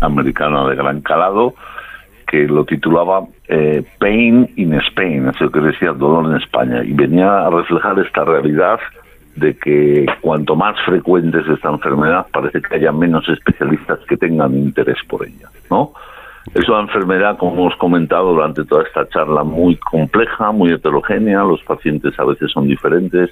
americana 0.02 0.68
de 0.68 0.76
gran 0.76 1.02
calado, 1.02 1.56
que 2.28 2.48
lo 2.48 2.66
titulaba 2.66 3.22
eh, 3.48 3.84
Pain 4.00 4.50
in 4.56 4.74
Spain, 4.74 5.30
eso 5.30 5.50
que 5.50 5.60
decía 5.60 5.94
dolor 5.94 6.26
en 6.32 6.38
España, 6.42 6.84
y 6.84 6.92
venía 6.92 7.46
a 7.46 7.50
reflejar 7.50 7.98
esta 8.00 8.26
realidad 8.26 8.80
de 9.36 9.56
que 9.58 10.06
cuanto 10.22 10.56
más 10.56 10.80
frecuente 10.86 11.40
es 11.40 11.48
esta 11.48 11.70
enfermedad, 11.70 12.28
parece 12.32 12.62
que 12.62 12.76
haya 12.76 12.92
menos 12.92 13.28
especialistas 13.28 14.00
que 14.08 14.18
tengan 14.18 14.54
interés 14.54 14.98
por 15.08 15.26
ella, 15.26 15.50
¿no? 15.70 15.94
Es 16.54 16.68
una 16.68 16.82
enfermedad, 16.82 17.38
como 17.38 17.54
hemos 17.54 17.76
comentado 17.78 18.34
durante 18.34 18.66
toda 18.66 18.84
esta 18.84 19.08
charla, 19.08 19.44
muy 19.44 19.78
compleja, 19.78 20.52
muy 20.52 20.72
heterogénea. 20.72 21.44
Los 21.44 21.64
pacientes 21.64 22.20
a 22.20 22.26
veces 22.26 22.52
son 22.52 22.68
diferentes. 22.68 23.32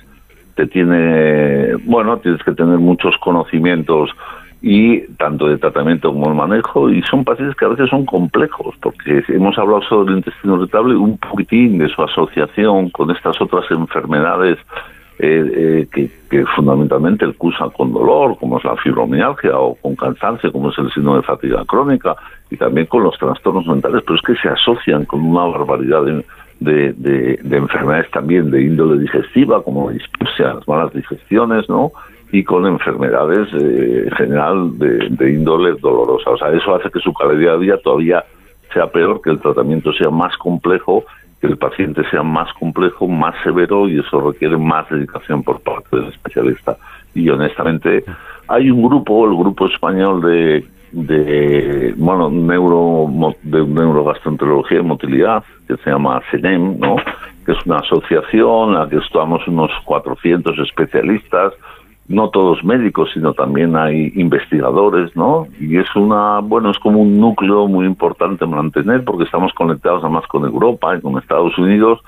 Te 0.55 0.65
tiene, 0.65 1.75
bueno, 1.83 2.17
tienes 2.17 2.41
que 2.41 2.53
tener 2.53 2.79
muchos 2.79 3.15
conocimientos 3.17 4.09
y 4.61 5.01
tanto 5.17 5.47
de 5.47 5.57
tratamiento 5.57 6.13
como 6.13 6.29
de 6.29 6.35
manejo 6.35 6.89
y 6.89 7.01
son 7.03 7.23
pacientes 7.23 7.57
que 7.57 7.65
a 7.65 7.69
veces 7.69 7.89
son 7.89 8.05
complejos 8.05 8.75
porque 8.79 9.23
hemos 9.29 9.57
hablado 9.57 9.81
sobre 9.83 10.11
el 10.11 10.17
intestino 10.19 10.55
irritable 10.55 10.95
un 10.95 11.17
poquitín 11.17 11.79
de 11.79 11.89
su 11.89 12.03
asociación 12.03 12.91
con 12.91 13.09
estas 13.09 13.41
otras 13.41 13.65
enfermedades 13.71 14.59
eh, 15.23 15.87
eh, 15.93 16.09
que, 16.27 16.45
fundamentalmente 16.55 17.25
el 17.25 17.35
cursan 17.35 17.69
con 17.69 17.93
dolor, 17.93 18.39
como 18.39 18.57
es 18.57 18.63
la 18.63 18.75
fibromialgia, 18.77 19.55
o 19.55 19.75
con 19.75 19.95
cansancio, 19.95 20.51
como 20.51 20.71
es 20.71 20.77
el 20.79 20.91
signo 20.91 21.15
de 21.15 21.21
fatiga 21.21 21.63
crónica, 21.65 22.15
y 22.49 22.57
también 22.57 22.87
con 22.87 23.03
los 23.03 23.15
trastornos 23.19 23.67
mentales, 23.67 24.01
pero 24.03 24.15
es 24.15 24.21
que 24.23 24.35
se 24.41 24.49
asocian 24.49 25.05
con 25.05 25.23
una 25.23 25.45
barbaridad 25.45 26.01
de, 26.59 26.93
de, 26.93 27.55
enfermedades 27.55 28.09
también 28.09 28.49
de 28.49 28.63
índole 28.63 28.99
digestiva, 28.99 29.61
como 29.61 29.91
la 29.91 30.53
las 30.55 30.67
malas 30.67 30.91
digestiones, 30.91 31.69
¿no? 31.69 31.91
Y 32.31 32.43
con 32.43 32.65
enfermedades 32.65 33.47
eh, 33.53 34.05
en 34.07 34.11
general 34.15 34.79
de, 34.79 35.07
de 35.07 35.33
índole 35.33 35.73
dolorosa. 35.79 36.31
O 36.31 36.37
sea, 36.37 36.49
eso 36.51 36.73
hace 36.73 36.89
que 36.89 36.99
su 36.99 37.13
calidad 37.13 37.53
de 37.53 37.59
vida 37.59 37.77
todavía 37.83 38.25
sea 38.73 38.87
peor, 38.87 39.21
que 39.21 39.29
el 39.29 39.39
tratamiento 39.39 39.93
sea 39.93 40.09
más 40.09 40.35
complejo 40.37 41.03
que 41.41 41.47
el 41.47 41.57
paciente 41.57 42.03
sea 42.11 42.21
más 42.21 42.53
complejo, 42.53 43.07
más 43.07 43.35
severo 43.43 43.89
y 43.89 43.99
eso 43.99 44.21
requiere 44.21 44.57
más 44.57 44.87
dedicación 44.89 45.41
por 45.41 45.59
parte 45.61 45.97
del 45.97 46.09
especialista. 46.09 46.77
Y 47.15 47.27
honestamente, 47.29 48.05
hay 48.47 48.69
un 48.69 48.83
grupo, 48.83 49.25
el 49.25 49.35
grupo 49.35 49.65
español 49.65 50.21
de, 50.21 50.63
de 50.91 51.93
bueno, 51.97 52.29
neuro, 52.29 53.33
de 53.41 53.65
neurogastroenterología 53.65 54.79
y 54.79 54.83
motilidad, 54.83 55.43
que 55.67 55.77
se 55.77 55.89
llama 55.89 56.21
CENEM, 56.29 56.79
¿no? 56.79 56.97
que 57.43 57.53
es 57.53 57.65
una 57.65 57.77
asociación 57.77 58.69
en 58.69 58.79
la 58.79 58.87
que 58.87 58.97
estamos 58.97 59.45
unos 59.47 59.71
400 59.83 60.59
especialistas 60.59 61.53
no 62.11 62.29
todos 62.29 62.63
médicos, 62.63 63.09
sino 63.13 63.33
también 63.33 63.75
hay 63.75 64.11
investigadores, 64.15 65.15
¿no? 65.15 65.47
Y 65.59 65.77
es 65.77 65.87
una, 65.95 66.39
bueno, 66.39 66.71
es 66.71 66.79
como 66.79 66.99
un 67.01 67.19
núcleo 67.19 67.67
muy 67.67 67.85
importante 67.85 68.45
mantener 68.45 69.03
porque 69.03 69.23
estamos 69.23 69.53
conectados 69.53 70.03
además 70.03 70.27
con 70.27 70.43
Europa 70.45 70.95
y 70.95 71.01
con 71.01 71.17
Estados 71.17 71.57
Unidos 71.57 71.99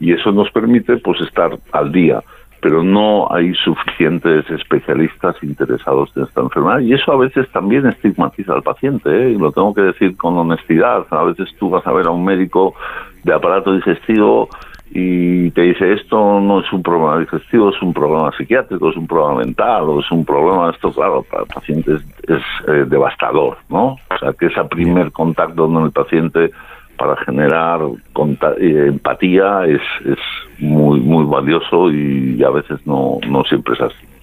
y 0.00 0.12
eso 0.12 0.32
nos 0.32 0.50
permite 0.50 0.96
pues 0.96 1.20
estar 1.20 1.56
al 1.72 1.92
día, 1.92 2.22
pero 2.60 2.82
no 2.82 3.28
hay 3.30 3.54
suficientes 3.54 4.48
especialistas 4.50 5.36
interesados 5.42 6.10
en 6.16 6.24
esta 6.24 6.40
enfermedad 6.40 6.80
y 6.80 6.92
eso 6.92 7.12
a 7.12 7.16
veces 7.16 7.48
también 7.52 7.86
estigmatiza 7.86 8.54
al 8.54 8.62
paciente, 8.62 9.08
¿eh? 9.08 9.30
y 9.30 9.38
lo 9.38 9.52
tengo 9.52 9.72
que 9.72 9.82
decir 9.82 10.16
con 10.16 10.36
honestidad, 10.36 11.06
a 11.10 11.24
veces 11.24 11.48
tú 11.58 11.70
vas 11.70 11.86
a 11.86 11.92
ver 11.92 12.06
a 12.06 12.10
un 12.10 12.24
médico 12.24 12.74
de 13.22 13.32
aparato 13.32 13.72
digestivo 13.72 14.48
y 14.96 15.50
te 15.50 15.62
dice 15.62 15.92
esto 15.92 16.40
no 16.40 16.60
es 16.60 16.72
un 16.72 16.80
problema 16.80 17.18
digestivo, 17.18 17.70
es 17.70 17.82
un 17.82 17.92
problema 17.92 18.30
psiquiátrico, 18.38 18.90
es 18.90 18.96
un 18.96 19.08
problema 19.08 19.40
mental 19.40 19.82
o 19.88 19.98
es 19.98 20.10
un 20.12 20.24
problema, 20.24 20.70
esto 20.70 20.92
claro, 20.92 21.24
para 21.28 21.42
el 21.42 21.48
paciente 21.48 21.94
es, 22.28 22.42
eh, 22.68 22.84
devastador, 22.86 23.58
¿no? 23.68 23.96
O 24.08 24.18
sea, 24.20 24.32
que 24.32 24.46
ese 24.46 24.62
primer 24.64 25.10
contacto 25.10 25.66
con 25.66 25.84
el 25.84 25.90
paciente 25.90 26.52
para 26.96 27.16
generar 27.24 27.80
eh, 27.82 28.86
empatía 28.88 29.66
es, 29.66 29.82
es 30.06 30.18
muy, 30.60 31.00
muy 31.00 31.24
valioso 31.24 31.90
y 31.90 32.40
a 32.44 32.50
veces 32.50 32.78
no, 32.86 33.18
no 33.28 33.42
siempre 33.44 33.74
es 33.74 33.80
así. 33.80 34.13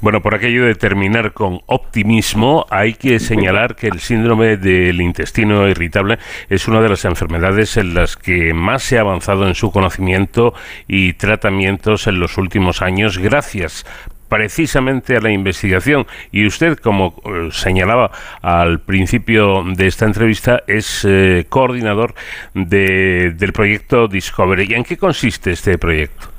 Bueno, 0.00 0.20
por 0.20 0.34
aquello 0.34 0.66
de 0.66 0.74
terminar 0.74 1.32
con 1.32 1.60
optimismo, 1.66 2.66
hay 2.70 2.94
que 2.94 3.18
señalar 3.18 3.76
que 3.76 3.88
el 3.88 4.00
síndrome 4.00 4.58
del 4.58 5.00
intestino 5.00 5.66
irritable 5.68 6.18
es 6.50 6.68
una 6.68 6.82
de 6.82 6.90
las 6.90 7.04
enfermedades 7.06 7.76
en 7.78 7.94
las 7.94 8.16
que 8.16 8.52
más 8.52 8.82
se 8.82 8.98
ha 8.98 9.00
avanzado 9.00 9.48
en 9.48 9.54
su 9.54 9.70
conocimiento 9.72 10.52
y 10.86 11.14
tratamientos 11.14 12.06
en 12.06 12.20
los 12.20 12.36
últimos 12.36 12.82
años, 12.82 13.18
gracias 13.18 13.86
precisamente 14.28 15.16
a 15.16 15.20
la 15.20 15.30
investigación. 15.30 16.06
Y 16.30 16.46
usted, 16.46 16.76
como 16.78 17.14
eh, 17.24 17.48
señalaba 17.52 18.10
al 18.42 18.80
principio 18.80 19.64
de 19.64 19.86
esta 19.86 20.04
entrevista, 20.04 20.62
es 20.66 21.06
eh, 21.08 21.46
coordinador 21.48 22.14
del 22.52 23.52
proyecto 23.54 24.08
Discovery. 24.08 24.66
¿Y 24.68 24.74
en 24.74 24.84
qué 24.84 24.96
consiste 24.96 25.52
este 25.52 25.78
proyecto? 25.78 26.35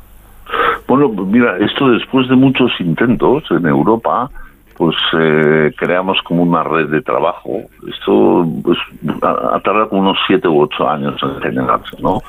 Bueno, 0.87 1.09
mira, 1.09 1.57
esto 1.57 1.89
después 1.89 2.29
de 2.29 2.35
muchos 2.35 2.71
intentos 2.79 3.43
en 3.51 3.65
Europa, 3.65 4.29
pues 4.77 4.95
eh, 5.19 5.73
creamos 5.75 6.21
como 6.21 6.43
una 6.43 6.63
red 6.63 6.87
de 6.87 7.01
trabajo. 7.01 7.61
Esto 7.87 8.47
pues, 8.63 8.77
ha, 9.21 9.59
tardado 9.59 9.89
unos 9.91 10.17
siete 10.25 10.47
u 10.47 10.61
ocho 10.61 10.87
años 10.87 11.19
en 11.21 11.41
generarse, 11.41 11.97
¿no? 12.01 12.21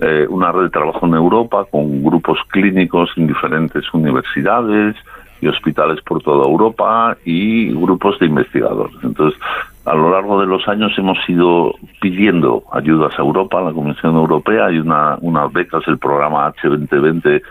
Eh, 0.00 0.26
una 0.28 0.52
red 0.52 0.64
de 0.64 0.70
trabajo 0.70 1.06
en 1.06 1.14
Europa 1.14 1.64
con 1.70 2.04
grupos 2.04 2.38
clínicos 2.48 3.10
en 3.16 3.26
diferentes 3.26 3.84
universidades 3.92 4.96
y 5.40 5.48
hospitales 5.48 6.00
por 6.02 6.22
toda 6.22 6.46
Europa 6.46 7.16
y 7.24 7.72
grupos 7.72 8.18
de 8.20 8.26
investigadores. 8.26 8.96
Entonces, 9.02 9.40
a 9.84 9.94
lo 9.94 10.10
largo 10.10 10.40
de 10.40 10.46
los 10.46 10.66
años 10.68 10.92
hemos 10.96 11.18
ido 11.28 11.74
pidiendo 12.00 12.62
ayudas 12.72 13.12
a 13.18 13.22
Europa, 13.22 13.58
a 13.58 13.64
la 13.64 13.72
Comisión 13.72 14.14
Europea, 14.16 14.66
hay 14.66 14.78
una, 14.78 15.16
unas 15.20 15.52
becas, 15.52 15.86
el 15.86 15.98
programa 15.98 16.52
H2020 16.54 17.42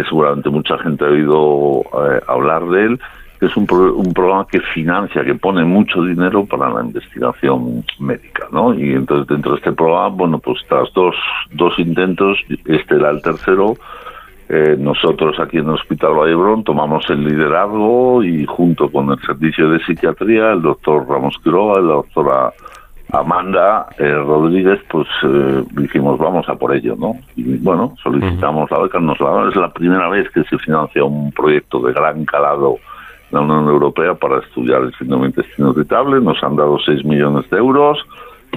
que 0.00 0.08
seguramente 0.08 0.48
mucha 0.48 0.78
gente 0.78 1.04
ha 1.04 1.08
oído 1.08 1.82
eh, 1.82 2.20
hablar 2.26 2.66
de 2.68 2.86
él, 2.86 3.00
que 3.38 3.46
es 3.46 3.56
un, 3.56 3.66
un 3.70 4.12
programa 4.12 4.46
que 4.46 4.60
financia, 4.60 5.24
que 5.24 5.34
pone 5.34 5.64
mucho 5.64 6.02
dinero 6.02 6.44
para 6.46 6.70
la 6.70 6.82
investigación 6.82 7.84
médica, 7.98 8.46
¿no? 8.50 8.72
Y 8.74 8.92
entonces 8.92 9.26
dentro 9.26 9.52
de 9.52 9.58
este 9.58 9.72
programa, 9.72 10.08
bueno, 10.08 10.38
pues 10.38 10.58
tras 10.68 10.92
dos, 10.94 11.14
dos 11.52 11.78
intentos, 11.78 12.38
este 12.64 12.96
era 12.96 13.10
el 13.10 13.20
tercero, 13.20 13.76
eh, 14.48 14.76
nosotros 14.78 15.38
aquí 15.38 15.58
en 15.58 15.68
el 15.68 15.74
Hospital 15.74 16.14
Vallebrón 16.14 16.64
tomamos 16.64 17.08
el 17.10 17.24
liderazgo 17.24 18.24
y 18.24 18.46
junto 18.46 18.90
con 18.90 19.10
el 19.10 19.18
servicio 19.20 19.70
de 19.70 19.78
psiquiatría, 19.84 20.52
el 20.52 20.62
doctor 20.62 21.06
Ramos 21.08 21.36
Quiroga, 21.42 21.80
la 21.80 21.94
doctora 21.94 22.52
Amanda 23.12 23.86
eh, 23.98 24.12
Rodríguez, 24.12 24.80
pues 24.88 25.08
eh, 25.22 25.64
dijimos, 25.72 26.18
vamos 26.18 26.48
a 26.48 26.54
por 26.54 26.74
ello, 26.74 26.96
¿no? 26.98 27.16
Y 27.36 27.56
bueno, 27.58 27.94
solicitamos 28.02 28.70
la 28.70 28.78
beca, 28.80 29.00
nos 29.00 29.20
la 29.20 29.48
es 29.48 29.56
la 29.56 29.72
primera 29.72 30.08
vez 30.08 30.30
que 30.30 30.44
se 30.44 30.58
financia 30.58 31.04
un 31.04 31.32
proyecto 31.32 31.80
de 31.80 31.92
gran 31.92 32.24
calado 32.24 32.76
en 33.30 33.38
la 33.38 33.40
Unión 33.40 33.68
Europea 33.68 34.14
para 34.14 34.38
estudiar 34.38 34.82
el 34.82 34.94
síndrome 34.94 35.26
intestino 35.26 35.70
irritable, 35.70 36.20
nos 36.20 36.42
han 36.42 36.56
dado 36.56 36.78
6 36.78 37.04
millones 37.04 37.48
de 37.50 37.58
euros, 37.58 37.98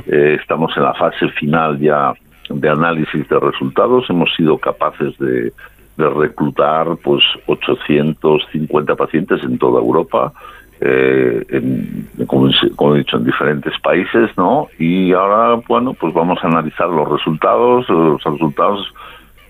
eh, 0.08 0.38
estamos 0.40 0.76
en 0.78 0.84
la 0.84 0.94
fase 0.94 1.30
final 1.30 1.80
ya 1.80 2.14
de 2.50 2.70
análisis 2.70 3.28
de 3.28 3.40
resultados, 3.40 4.10
hemos 4.10 4.34
sido 4.36 4.58
capaces 4.58 5.18
de, 5.18 5.52
de 5.98 6.10
reclutar 6.10 6.88
pues 7.04 7.24
850 7.46 8.96
pacientes 8.96 9.44
en 9.44 9.58
toda 9.58 9.80
Europa, 9.80 10.34
eh, 10.86 11.46
en, 11.50 12.10
como, 12.28 12.48
he 12.48 12.98
dicho, 12.98 13.16
en 13.16 13.24
diferentes 13.24 13.74
países, 13.80 14.30
¿no? 14.36 14.68
Y 14.78 15.14
ahora, 15.14 15.62
bueno, 15.66 15.94
pues 15.94 16.14
vamos 16.14 16.40
a 16.44 16.48
analizar 16.48 16.90
los 16.90 17.08
resultados. 17.08 17.88
Los 17.88 18.22
resultados 18.22 18.94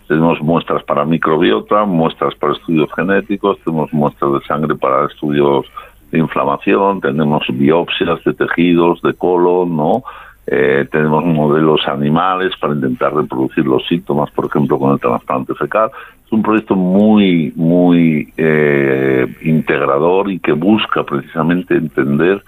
tenemos 0.08 0.39
muestras 0.41 0.84
para 0.84 1.06
microbiota, 1.06 1.86
muestras 1.86 2.36
para 2.36 2.54
estudios 2.54 2.88
genéticos, 2.96 3.58
tenemos 3.65 3.91
muestras 3.93 4.34
de 4.34 4.41
sangre 4.41 4.76
para 4.76 5.08
estudios 5.08 5.65
de 6.12 6.19
inflamación, 6.19 7.02
tenemos 7.02 7.43
biopsias 7.50 8.24
de 8.24 8.34
tejidos, 8.34 9.02
de 9.02 9.13
colon, 9.15 9.76
¿no? 9.76 10.04
Eh, 10.45 10.86
tenemos 10.91 11.23
modelos 11.23 11.88
animales 11.88 12.53
para 12.60 12.73
intentar 12.73 13.13
reproducir 13.13 13.65
los 13.65 13.86
síntomas, 13.88 14.29
por 14.32 14.45
ejemplo, 14.45 14.77
con 14.77 14.93
el 14.93 14.99
trasplante 14.99 15.56
fecal. 15.56 15.89
Es 16.25 16.32
un 16.32 16.43
proyecto 16.43 16.75
muy, 16.75 17.53
muy 17.56 18.34
eh, 18.36 19.25
integrador 19.41 20.29
y 20.29 20.39
que 20.39 20.51
busca 20.51 21.03
precisamente 21.03 21.75
entender 21.75 22.43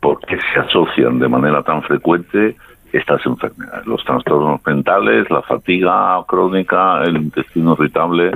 por 0.00 0.20
qué 0.20 0.38
se 0.52 0.60
asocian 0.60 1.18
de 1.18 1.28
manera 1.28 1.62
tan 1.62 1.82
frecuente 1.82 2.54
estas 2.92 3.24
enfermedades, 3.26 3.86
los 3.86 4.04
trastornos 4.04 4.60
mentales, 4.64 5.28
la 5.30 5.42
fatiga 5.42 6.22
crónica, 6.26 7.02
el 7.02 7.16
intestino 7.16 7.74
irritable 7.74 8.32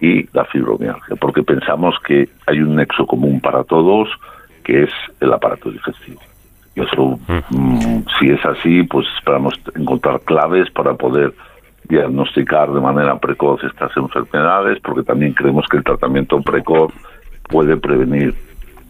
y 0.00 0.26
la 0.32 0.44
fibromialgia, 0.46 1.16
porque 1.16 1.42
pensamos 1.42 1.94
que 2.04 2.28
hay 2.46 2.60
un 2.60 2.74
nexo 2.76 3.06
común 3.06 3.40
para 3.40 3.62
todos, 3.62 4.08
que 4.64 4.84
es 4.84 4.90
el 5.20 5.32
aparato 5.32 5.70
digestivo. 5.70 6.20
Y 6.74 6.80
eso, 6.80 7.18
mm, 7.50 8.04
si 8.18 8.30
es 8.30 8.44
así, 8.44 8.82
pues 8.84 9.06
esperamos 9.16 9.54
encontrar 9.74 10.20
claves 10.20 10.70
para 10.70 10.94
poder 10.94 11.34
diagnosticar 11.88 12.72
de 12.72 12.80
manera 12.80 13.18
precoz 13.18 13.62
estas 13.64 13.94
enfermedades, 13.96 14.78
porque 14.80 15.02
también 15.02 15.34
creemos 15.34 15.66
que 15.68 15.78
el 15.78 15.84
tratamiento 15.84 16.40
precoz 16.40 16.92
puede 17.48 17.76
prevenir 17.76 18.34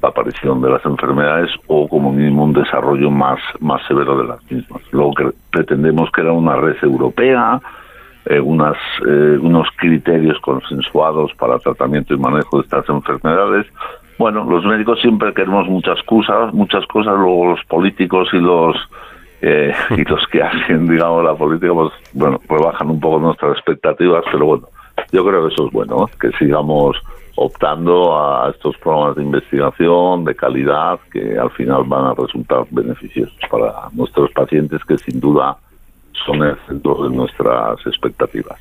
la 0.03 0.09
aparición 0.09 0.61
de 0.61 0.71
las 0.71 0.85
enfermedades 0.85 1.51
o 1.69 1.89
como 1.89 2.13
mínimo 2.13 2.45
un 2.45 2.53
desarrollo 2.53 3.11
más, 3.11 3.39
más 3.61 3.81
severo 3.87 4.19
de 4.19 4.29
las 4.29 4.51
mismas. 4.51 4.83
Luego 4.91 5.15
que 5.15 5.31
pretendemos 5.51 6.11
era 6.17 6.33
una 6.33 6.57
red 6.57 6.77
europea, 6.83 7.61
eh, 8.27 8.41
unas, 8.41 8.77
eh, 9.07 9.39
unos 9.41 9.69
criterios 9.77 10.39
consensuados 10.41 11.33
para 11.35 11.59
tratamiento 11.59 12.15
y 12.15 12.19
manejo 12.19 12.59
de 12.59 12.65
estas 12.65 12.89
enfermedades, 12.89 13.67
bueno, 14.19 14.45
los 14.45 14.65
médicos 14.65 15.01
siempre 15.01 15.33
queremos 15.35 15.67
muchas 15.69 16.03
cosas, 16.05 16.53
muchas 16.53 16.87
cosas, 16.87 17.15
luego 17.17 17.51
los 17.51 17.65
políticos 17.65 18.29
y 18.33 18.39
los 18.39 18.77
eh, 19.41 19.75
y 19.97 20.05
los 20.05 20.27
que 20.29 20.43
hacen, 20.43 20.89
digamos, 20.89 21.25
la 21.25 21.35
política, 21.35 21.73
pues 21.73 21.93
bueno, 22.13 22.41
pues 22.47 22.63
bajan 22.63 22.91
un 22.91 23.01
poco 23.01 23.19
nuestras 23.19 23.57
expectativas, 23.57 24.25
pero 24.31 24.47
bueno, 24.47 24.69
yo 25.11 25.25
creo 25.25 25.47
que 25.47 25.55
eso 25.55 25.67
es 25.67 25.73
bueno, 25.73 26.09
que 26.21 26.31
sigamos 26.33 26.97
optando 27.37 28.17
a 28.17 28.51
estos 28.51 28.77
programas 28.79 29.17
de 29.17 29.23
investigación 29.23 30.25
de 30.25 30.35
calidad 30.35 31.01
que 31.11 31.39
al 31.39 31.51
final 31.51 31.85
van 31.87 32.07
a 32.07 32.15
resultar 32.15 32.65
beneficiosos 32.71 33.37
para 33.51 33.89
nuestros 33.93 34.31
pacientes 34.33 34.85
que 34.85 34.99
sin 34.99 35.19
duda 35.19 35.57
son 36.25 36.43
el 36.43 36.57
centro 36.67 37.09
de 37.09 37.17
nuestras 37.17 37.85
expectativas. 37.87 38.61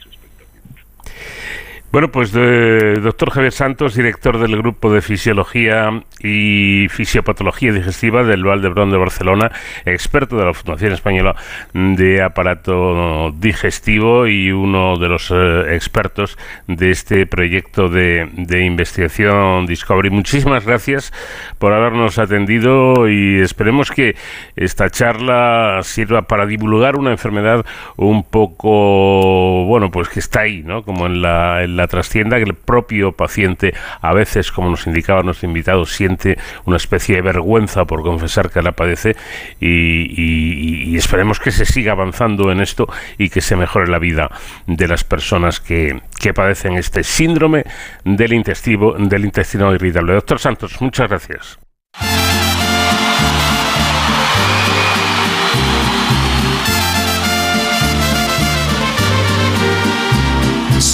Bueno, 1.92 2.10
pues 2.10 2.32
doctor 2.32 3.32
Javier 3.32 3.52
Santos, 3.52 3.96
director 3.96 4.40
del 4.40 4.56
Grupo 4.56 4.94
de 4.94 5.02
Fisiología 5.02 6.02
y 6.22 6.88
Fisiopatología 6.90 7.74
Digestiva 7.74 8.24
del 8.24 8.46
Valdebrón 8.46 8.92
de 8.92 8.98
Barcelona, 8.98 9.52
experto 9.84 10.38
de 10.38 10.46
la 10.46 10.54
Fundación 10.54 10.94
Española 10.94 11.36
de 11.74 12.24
Aparato 12.24 13.32
Digestivo 13.38 14.26
y 14.26 14.54
uno 14.54 14.98
de 15.00 15.10
los 15.10 15.32
eh, 15.32 15.76
expertos 15.76 16.38
de 16.66 16.92
este 16.92 17.26
proyecto 17.26 17.90
de, 17.90 18.30
investigación 18.64 19.66
Discovery. 19.66 20.12
Muchísimas 20.12 20.66
gracias 20.66 21.12
por 21.60 21.74
habernos 21.74 22.20
atendido 22.20 23.10
y 23.10 23.42
esperemos 23.42 23.92
que 23.92 24.16
esta 24.56 24.90
charla 24.90 25.82
sirva 25.84 26.22
para 26.22 26.46
divulgar 26.46 26.96
una 26.96 27.12
enfermedad 27.12 27.66
un 27.98 28.24
poco, 28.24 29.66
bueno, 29.66 29.92
pues 29.92 30.08
que 30.08 30.22
está 30.22 30.42
ahí, 30.42 30.64
¿no? 30.64 30.84
Como 30.84 31.06
en 31.08 31.22
la 31.22 31.81
trascienda, 31.88 32.38
que 32.38 32.44
el 32.44 32.56
propio 32.56 33.12
paciente 33.12 33.74
a 34.02 34.14
veces, 34.14 34.52
como 34.52 34.70
nos 34.70 34.88
indicaba 34.88 35.24
nuestro 35.24 35.48
invitado, 35.48 35.86
siente 35.86 36.38
una 36.66 36.78
especie 36.78 37.16
de 37.16 37.22
vergüenza 37.22 37.86
por 37.86 38.04
confesar 38.04 38.50
que 38.50 38.62
la 38.62 38.72
padece 38.74 39.16
y, 39.60 40.96
esperemos 40.96 41.40
que 41.40 41.52
se 41.52 41.66
siga 41.66 41.94
avanzando 41.94 42.52
en 42.52 42.62
esto 42.62 42.88
y 43.18 43.30
que 43.30 43.42
se 43.42 43.56
mejore 43.56 43.88
la 43.88 44.00
vida 44.00 44.30
de 44.68 44.88
las 44.88 45.04
personas 45.04 45.60
que, 45.60 46.02
que 46.20 46.34
padecen 46.34 46.78
este 46.78 47.04
síndrome 47.04 47.66
del 48.04 48.34
intestino, 48.34 48.94
del 48.94 49.26
intestino 49.26 49.74
irritable. 49.74 50.14
Doctor 50.14 50.40
Santos, 50.40 50.82
muchas 50.82 51.10
gracias. 51.10 51.60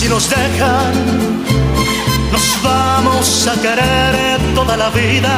Si 0.07 0.13
nos 0.13 0.29
dejan, 0.29 0.93
nos 2.31 2.63
vamos 2.63 3.45
a 3.45 3.61
querer 3.61 4.39
toda 4.55 4.77
la 4.77 4.89
vida. 4.89 5.35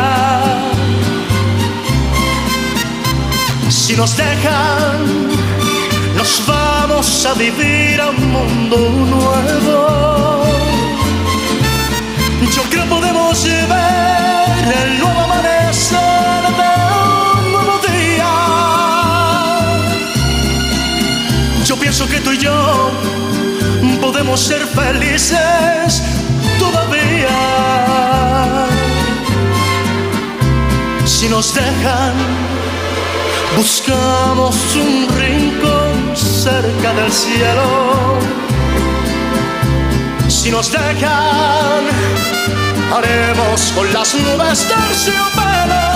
Si 3.67 3.95
nos 3.95 4.15
dejan, 4.15 5.27
nos 6.15 6.43
vamos 6.45 7.25
a 7.25 7.33
vivir 7.33 7.99
a 7.99 8.11
un 8.11 8.31
mundo 8.31 8.77
nuevo. 9.15 10.43
Yo 12.55 12.61
creo 12.69 12.85
podemos 12.85 13.43
ver 13.43 14.75
el 14.83 14.99
nuevo 14.99 15.19
amanecer 15.19 16.43
de 16.61 16.71
un 17.33 17.51
nuevo 17.53 17.79
día. 17.91 18.33
Yo 21.65 21.75
pienso 21.75 22.07
que 22.07 22.19
tú 22.19 22.33
y 22.33 22.37
yo 22.37 22.91
podemos 24.19 24.41
ser 24.41 24.65
felices 24.67 26.01
todavía. 26.59 27.37
Si 31.05 31.29
nos 31.29 31.53
dejan, 31.55 32.15
buscamos 33.55 34.57
un 34.75 35.07
rincón 35.17 36.17
cerca 36.17 36.93
del 36.95 37.11
cielo. 37.13 38.19
Si 40.27 40.51
nos 40.51 40.69
dejan, 40.69 41.81
haremos 42.93 43.71
con 43.73 43.93
las 43.93 44.15
nubes 44.15 44.67
terciopelo. 44.67 45.89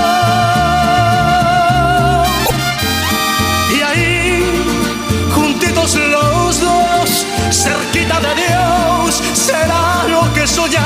Cerquita 7.63 8.19
de 8.19 8.33
Dios 8.43 9.23
será 9.33 10.05
lo 10.09 10.21
que 10.33 10.45
soñamos. 10.45 10.83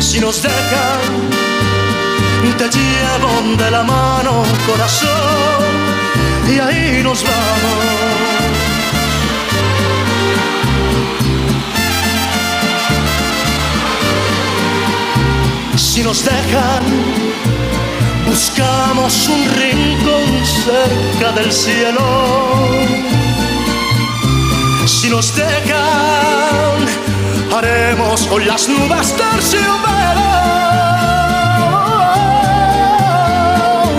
Si 0.00 0.18
nos 0.20 0.42
dejan, 0.42 1.00
te 2.58 2.68
llevo 2.68 3.56
de 3.56 3.70
la 3.70 3.82
mano, 3.82 4.42
corazón, 4.66 5.64
y 6.48 6.58
ahí 6.58 7.02
nos 7.02 7.22
vamos. 7.22 8.12
Si 15.76 16.02
nos 16.02 16.24
dejan, 16.24 17.31
buscamos 18.26 19.28
un 19.28 19.44
rincón 19.54 20.44
cerca 20.64 21.32
del 21.32 21.52
cielo. 21.52 22.02
Si 24.86 25.08
nos 25.08 25.34
dejan, 25.34 26.86
haremos 27.56 28.26
con 28.26 28.46
las 28.46 28.68
nubes 28.68 29.14
terciopelo. 29.16 30.28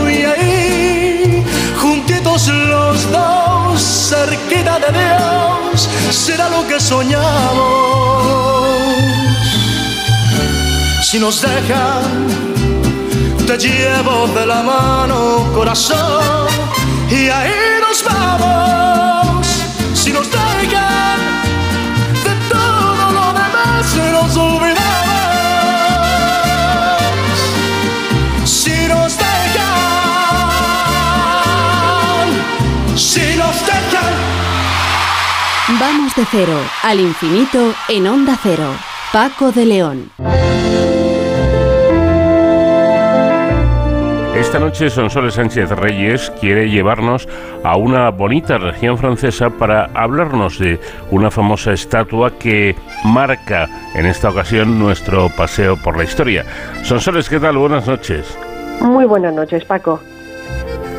Y 0.10 0.24
ahí, 0.24 1.44
juntitos 1.82 2.48
los 2.48 3.12
dos, 3.12 3.82
cerquita 4.10 4.80
de 4.80 4.92
Dios, 5.00 5.90
será 6.12 6.50
lo 6.50 6.68
que 6.68 6.80
soñamos. 6.80 8.04
Si 11.04 11.20
nos 11.20 11.42
dejan, 11.42 12.63
te 13.58 13.68
llevo 13.68 14.28
de 14.28 14.46
la 14.46 14.62
mano, 14.64 15.52
corazón, 15.54 16.48
y 17.10 17.30
ahí 17.30 17.52
nos 17.82 18.04
vamos. 18.04 19.46
Si 19.94 20.12
nos 20.12 20.30
dejan, 20.32 21.20
de 22.24 22.34
todo 22.50 23.12
lo 23.12 23.34
demás 23.34 23.96
nos 24.12 24.38
olvidamos. 24.38 24.82
Si 28.44 28.88
nos 28.88 29.18
dejan, 29.18 29.68
si 32.96 33.36
nos 33.36 33.66
dejan. 33.66 34.14
Vamos 35.80 36.16
de 36.16 36.26
cero 36.32 36.60
al 36.82 37.00
infinito 37.00 37.76
en 37.88 38.08
onda 38.08 38.40
cero. 38.42 38.76
Paco 39.12 39.52
de 39.52 39.66
León. 39.66 40.12
Esta 44.36 44.58
noche 44.58 44.90
Sonsoles 44.90 45.36
Sánchez 45.36 45.70
Reyes 45.70 46.32
quiere 46.42 46.68
llevarnos 46.68 47.28
a 47.64 47.78
una 47.78 48.10
bonita 48.10 48.58
región 48.58 48.98
francesa 48.98 49.52
para 49.52 49.92
hablarnos 49.94 50.58
de 50.58 50.80
una 51.12 51.30
famosa 51.30 51.72
estatua 51.72 52.38
que 52.40 52.76
marca 53.06 53.70
en 53.94 54.08
esta 54.08 54.32
ocasión 54.32 54.80
nuestro 54.80 55.30
paseo 55.30 55.78
por 55.78 55.98
la 55.98 56.04
historia. 56.04 56.46
Sonsoles, 56.82 57.30
¿qué 57.30 57.40
tal? 57.40 57.58
Buenas 57.58 57.88
noches. 57.88 58.36
Muy 58.82 59.06
buenas 59.06 59.36
noches, 59.36 59.66
Paco. 59.66 60.00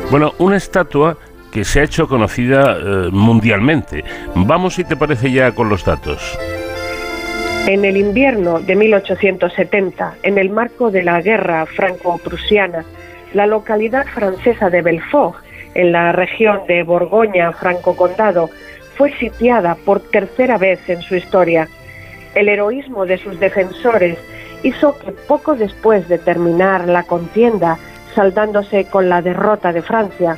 Bueno, 0.09 0.33
una 0.39 0.55
estatua 0.55 1.17
que 1.51 1.65
se 1.65 1.81
ha 1.81 1.83
hecho 1.83 2.07
conocida 2.07 2.77
eh, 2.77 3.09
mundialmente. 3.11 4.05
Vamos, 4.33 4.75
si 4.75 4.85
te 4.85 4.95
parece, 4.95 5.29
ya 5.29 5.51
con 5.51 5.67
los 5.67 5.83
datos. 5.83 6.37
En 7.67 7.83
el 7.83 7.97
invierno 7.97 8.59
de 8.59 8.75
1870, 8.75 10.15
en 10.23 10.37
el 10.37 10.51
marco 10.51 10.89
de 10.89 11.03
la 11.03 11.19
guerra 11.21 11.65
franco-prusiana, 11.65 12.85
la 13.35 13.45
localidad 13.45 14.07
francesa 14.07 14.69
de 14.69 14.81
Belfort, 14.81 15.35
en 15.73 15.91
la 15.91 16.13
región 16.13 16.61
de 16.69 16.83
Borgoña, 16.83 17.51
Franco-Condado, 17.51 18.49
fue 18.95 19.11
sitiada 19.17 19.75
por 19.75 19.99
tercera 19.99 20.57
vez 20.57 20.79
en 20.87 21.01
su 21.01 21.17
historia. 21.17 21.67
El 22.33 22.47
heroísmo 22.47 23.05
de 23.05 23.17
sus 23.17 23.37
defensores 23.37 24.17
hizo 24.63 24.97
que 24.97 25.11
poco 25.11 25.55
después 25.55 26.07
de 26.07 26.17
terminar 26.17 26.87
la 26.87 27.03
contienda, 27.03 27.77
saldándose 28.15 28.85
con 28.85 29.09
la 29.09 29.21
derrota 29.21 29.73
de 29.73 29.81
Francia, 29.81 30.37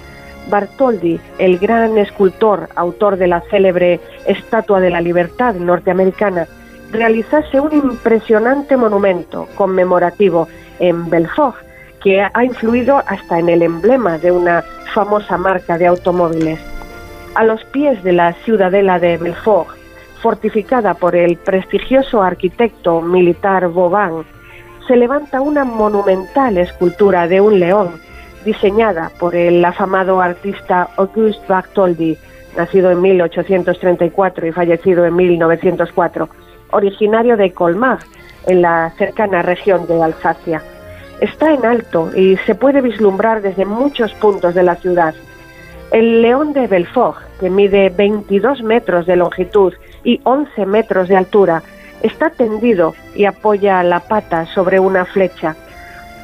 Bartoldi, 0.50 1.20
el 1.38 1.60
gran 1.60 2.00
escultor, 2.00 2.68
autor 2.76 3.18
de 3.18 3.28
la 3.28 3.42
célebre 3.52 4.00
Estatua 4.26 4.80
de 4.80 4.90
la 4.90 5.02
Libertad 5.02 5.54
norteamericana, 5.54 6.48
realizase 6.92 7.60
un 7.60 7.74
impresionante 7.74 8.76
monumento 8.76 9.48
conmemorativo 9.56 10.48
en 10.80 11.12
Belfort 11.12 11.67
que 12.04 12.22
ha 12.22 12.44
influido 12.44 13.04
hasta 13.08 13.40
en 13.40 13.50
el 13.50 13.62
emblema 13.62 14.18
de 14.18 14.32
una 14.32 14.64
famosa 14.94 15.38
marca 15.38 15.78
de 15.78 15.88
automóviles. 15.88 16.60
A 17.36 17.44
los 17.44 17.64
pies 17.66 18.04
de 18.04 18.14
la 18.14 18.34
ciudadela 18.34 19.00
de 19.00 19.18
Belfort, 19.18 19.70
fortificada 20.22 20.96
por 20.96 21.16
el 21.16 21.38
prestigioso 21.38 22.22
arquitecto 22.24 23.02
militar 23.02 23.70
Vauban, 23.70 24.26
se 24.88 24.96
levanta 24.96 25.42
una 25.42 25.66
monumental 25.66 26.58
escultura 26.58 27.28
de 27.28 27.42
un 27.42 27.60
león, 27.60 28.00
diseñada 28.46 29.12
por 29.20 29.36
el 29.36 29.64
afamado 29.66 30.22
artista 30.22 30.90
Auguste 30.96 31.46
Bartholdi, 31.48 32.18
nacido 32.56 32.90
en 32.92 33.02
1834 33.02 34.48
y 34.48 34.52
fallecido 34.52 35.06
en 35.06 35.16
1904, 35.16 36.30
originario 36.72 37.38
de 37.38 37.52
Colmar, 37.52 38.00
en 38.48 38.62
la 38.62 38.92
cercana 38.98 39.42
región 39.42 39.86
de 39.88 40.02
Alsacia. 40.02 40.62
Está 41.20 41.52
en 41.52 41.66
alto 41.66 42.12
y 42.16 42.38
se 42.46 42.54
puede 42.54 42.82
vislumbrar 42.82 43.42
desde 43.42 43.66
muchos 43.66 44.14
puntos 44.14 44.54
de 44.54 44.64
la 44.64 44.76
ciudad. 44.76 45.16
El 45.92 46.22
león 46.22 46.54
de 46.54 46.68
Belfort, 46.68 47.18
que 47.40 47.50
mide 47.50 47.90
22 47.90 48.62
metros 48.62 49.06
de 49.06 49.16
longitud 49.16 49.74
y 50.04 50.22
11 50.24 50.66
metros 50.66 51.08
de 51.08 51.18
altura, 51.18 51.64
está 52.04 52.30
tendido 52.30 52.94
y 53.16 53.26
apoya 53.26 53.82
la 53.84 54.02
pata 54.02 54.46
sobre 54.48 54.80
una 54.80 55.06
flecha. 55.06 55.56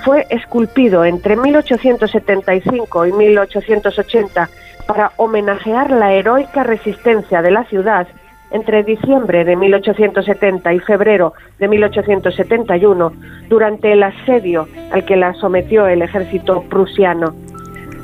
Fue 0.03 0.27
esculpido 0.29 1.05
entre 1.05 1.37
1875 1.37 3.05
y 3.07 3.13
1880 3.13 4.49
para 4.85 5.13
homenajear 5.17 5.89
la 5.91 6.13
heroica 6.13 6.63
resistencia 6.63 7.41
de 7.41 7.51
la 7.51 7.63
ciudad 7.63 8.07
entre 8.53 8.83
diciembre 8.83 9.43
de 9.43 9.55
1870 9.55 10.73
y 10.73 10.79
febrero 10.79 11.33
de 11.59 11.67
1871 11.67 13.11
durante 13.49 13.91
el 13.91 14.03
asedio 14.03 14.67
al 14.91 15.03
que 15.05 15.17
la 15.17 15.33
sometió 15.33 15.87
el 15.87 16.01
ejército 16.01 16.63
prusiano. 16.69 17.33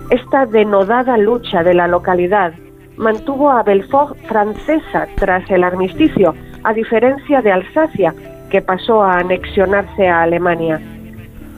Esta 0.10 0.46
denodada 0.48 1.18
lucha 1.18 1.64
de 1.64 1.76
la 1.76 1.88
localidad 1.88 2.54
mantuvo 2.98 3.52
a 3.52 3.64
Belfort 3.64 4.18
francesa 4.28 5.08
tras 5.16 5.50
el 5.52 5.64
armisticio, 5.64 6.36
a 6.64 6.74
diferencia 6.74 7.42
de 7.42 7.52
Alsacia, 7.52 8.14
que 8.50 8.62
pasó 8.62 9.04
a 9.04 9.20
anexionarse 9.20 10.08
a 10.08 10.24
Alemania. 10.24 10.82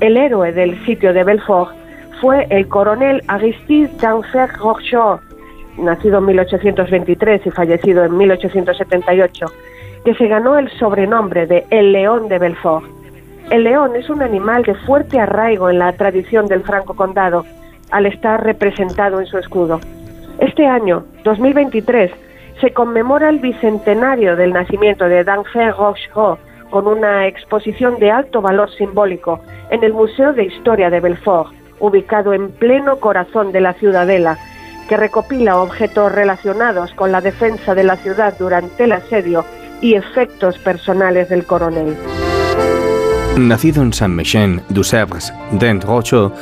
El 0.01 0.17
héroe 0.17 0.51
del 0.51 0.77
sitio 0.85 1.13
de 1.13 1.23
Belfort 1.23 1.73
fue 2.19 2.45
el 2.49 2.67
coronel 2.67 3.23
Aristide 3.27 3.89
d'Anfer 4.01 4.49
Rochefort, 4.59 5.23
nacido 5.81 6.19
en 6.19 6.25
1823 6.25 7.45
y 7.45 7.51
fallecido 7.51 8.03
en 8.03 8.17
1878, 8.17 9.45
que 10.05 10.13
se 10.15 10.27
ganó 10.27 10.57
el 10.57 10.69
sobrenombre 10.77 11.47
de 11.47 11.65
El 11.69 11.91
León 11.91 12.27
de 12.27 12.39
Belfort. 12.39 12.85
El 13.49 13.65
león 13.65 13.95
es 13.97 14.09
un 14.09 14.21
animal 14.21 14.63
de 14.63 14.75
fuerte 14.75 15.19
arraigo 15.19 15.69
en 15.69 15.79
la 15.79 15.91
tradición 15.93 16.45
del 16.45 16.63
Franco 16.63 16.95
Condado, 16.95 17.45
al 17.91 18.05
estar 18.05 18.41
representado 18.43 19.19
en 19.19 19.25
su 19.25 19.37
escudo. 19.37 19.79
Este 20.39 20.65
año, 20.65 21.03
2023, 21.25 22.11
se 22.61 22.71
conmemora 22.71 23.29
el 23.29 23.39
bicentenario 23.39 24.35
del 24.35 24.53
nacimiento 24.53 25.05
de 25.05 25.23
Danfer 25.23 25.73
Rochefort 25.75 26.39
con 26.69 26.87
una 26.87 27.27
exposición 27.27 27.99
de 27.99 28.09
alto 28.09 28.41
valor 28.41 28.71
simbólico 28.71 29.41
en 29.69 29.83
el 29.83 29.93
Museo 29.93 30.31
de 30.31 30.45
Historia 30.45 30.89
de 30.89 31.01
Belfort, 31.01 31.51
ubicado 31.79 32.33
en 32.33 32.51
pleno 32.51 32.97
corazón 32.97 33.51
de 33.51 33.61
la 33.61 33.73
ciudadela, 33.73 34.37
que 34.87 34.97
recopila 34.97 35.57
objetos 35.57 36.11
relacionados 36.11 36.93
con 36.93 37.11
la 37.11 37.21
defensa 37.21 37.75
de 37.75 37.83
la 37.83 37.97
ciudad 37.97 38.33
durante 38.37 38.83
el 38.85 38.91
asedio 38.91 39.45
y 39.81 39.95
efectos 39.95 40.57
personales 40.59 41.29
del 41.29 41.45
coronel. 41.45 41.97
Nacido 43.37 43.81
en 43.81 43.93
Saint-Méchant 43.93 44.61
du 44.69 44.83
Sèvres, 44.83 45.33
Dent 45.51 45.83
Rocho 45.83 46.33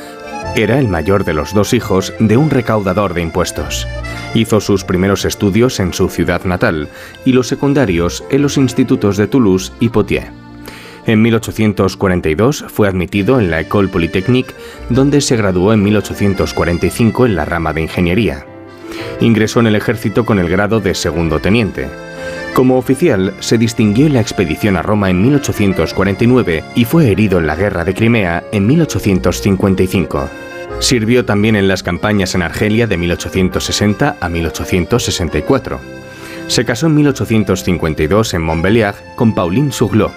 era 0.56 0.78
el 0.78 0.88
mayor 0.88 1.24
de 1.24 1.34
los 1.34 1.54
dos 1.54 1.72
hijos 1.72 2.12
de 2.18 2.36
un 2.36 2.50
recaudador 2.50 3.14
de 3.14 3.22
impuestos. 3.22 3.86
Hizo 4.34 4.60
sus 4.60 4.84
primeros 4.84 5.24
estudios 5.24 5.78
en 5.78 5.92
su 5.92 6.08
ciudad 6.08 6.44
natal 6.44 6.88
y 7.24 7.32
los 7.32 7.46
secundarios 7.46 8.24
en 8.30 8.42
los 8.42 8.56
institutos 8.56 9.16
de 9.16 9.28
Toulouse 9.28 9.72
y 9.78 9.88
Poitiers. 9.90 10.39
En 11.06 11.22
1842 11.22 12.66
fue 12.68 12.88
admitido 12.88 13.40
en 13.40 13.50
la 13.50 13.60
École 13.60 13.88
Polytechnique, 13.88 14.54
donde 14.90 15.20
se 15.20 15.36
graduó 15.36 15.72
en 15.72 15.82
1845 15.82 17.26
en 17.26 17.36
la 17.36 17.44
rama 17.44 17.72
de 17.72 17.82
ingeniería. 17.82 18.46
Ingresó 19.20 19.60
en 19.60 19.66
el 19.66 19.76
ejército 19.76 20.24
con 20.24 20.38
el 20.38 20.48
grado 20.48 20.80
de 20.80 20.94
segundo 20.94 21.38
teniente. 21.38 21.88
Como 22.54 22.76
oficial, 22.76 23.34
se 23.40 23.58
distinguió 23.58 24.06
en 24.06 24.14
la 24.14 24.20
expedición 24.20 24.76
a 24.76 24.82
Roma 24.82 25.08
en 25.08 25.22
1849 25.22 26.64
y 26.74 26.84
fue 26.84 27.10
herido 27.10 27.38
en 27.38 27.46
la 27.46 27.56
guerra 27.56 27.84
de 27.84 27.94
Crimea 27.94 28.44
en 28.52 28.66
1855. 28.66 30.28
Sirvió 30.80 31.24
también 31.24 31.56
en 31.56 31.68
las 31.68 31.82
campañas 31.82 32.34
en 32.34 32.42
Argelia 32.42 32.86
de 32.86 32.96
1860 32.96 34.16
a 34.20 34.28
1864. 34.28 35.80
Se 36.48 36.64
casó 36.64 36.86
en 36.86 36.96
1852 36.96 38.34
en 38.34 38.42
Montbéliard 38.42 38.96
con 39.14 39.34
Pauline 39.34 39.72
Suglot, 39.72 40.12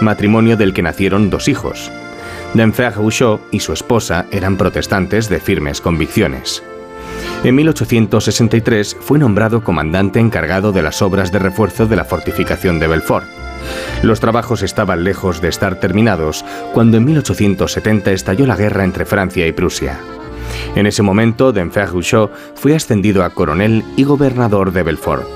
matrimonio 0.00 0.56
del 0.56 0.72
que 0.72 0.82
nacieron 0.82 1.30
dos 1.30 1.48
hijos. 1.48 1.90
Denfer 2.54 2.92
Houchot 2.94 3.40
y 3.50 3.60
su 3.60 3.72
esposa 3.72 4.26
eran 4.32 4.56
protestantes 4.56 5.28
de 5.28 5.40
firmes 5.40 5.80
convicciones. 5.80 6.62
En 7.44 7.54
1863 7.54 8.96
fue 9.00 9.18
nombrado 9.18 9.62
comandante 9.62 10.20
encargado 10.20 10.72
de 10.72 10.82
las 10.82 11.00
obras 11.00 11.32
de 11.32 11.38
refuerzo 11.38 11.86
de 11.86 11.96
la 11.96 12.04
fortificación 12.04 12.78
de 12.78 12.88
Belfort. 12.88 13.26
Los 14.02 14.20
trabajos 14.20 14.62
estaban 14.62 15.04
lejos 15.04 15.40
de 15.40 15.48
estar 15.48 15.80
terminados 15.80 16.44
cuando 16.72 16.96
en 16.96 17.04
1870 17.04 18.12
estalló 18.12 18.46
la 18.46 18.56
guerra 18.56 18.84
entre 18.84 19.04
Francia 19.04 19.46
y 19.46 19.52
Prusia. 19.52 19.98
En 20.74 20.86
ese 20.86 21.02
momento, 21.02 21.52
Denfer 21.52 21.86
Houchot 21.88 22.32
fue 22.54 22.74
ascendido 22.74 23.24
a 23.24 23.30
coronel 23.30 23.84
y 23.96 24.04
gobernador 24.04 24.72
de 24.72 24.82
Belfort. 24.82 25.26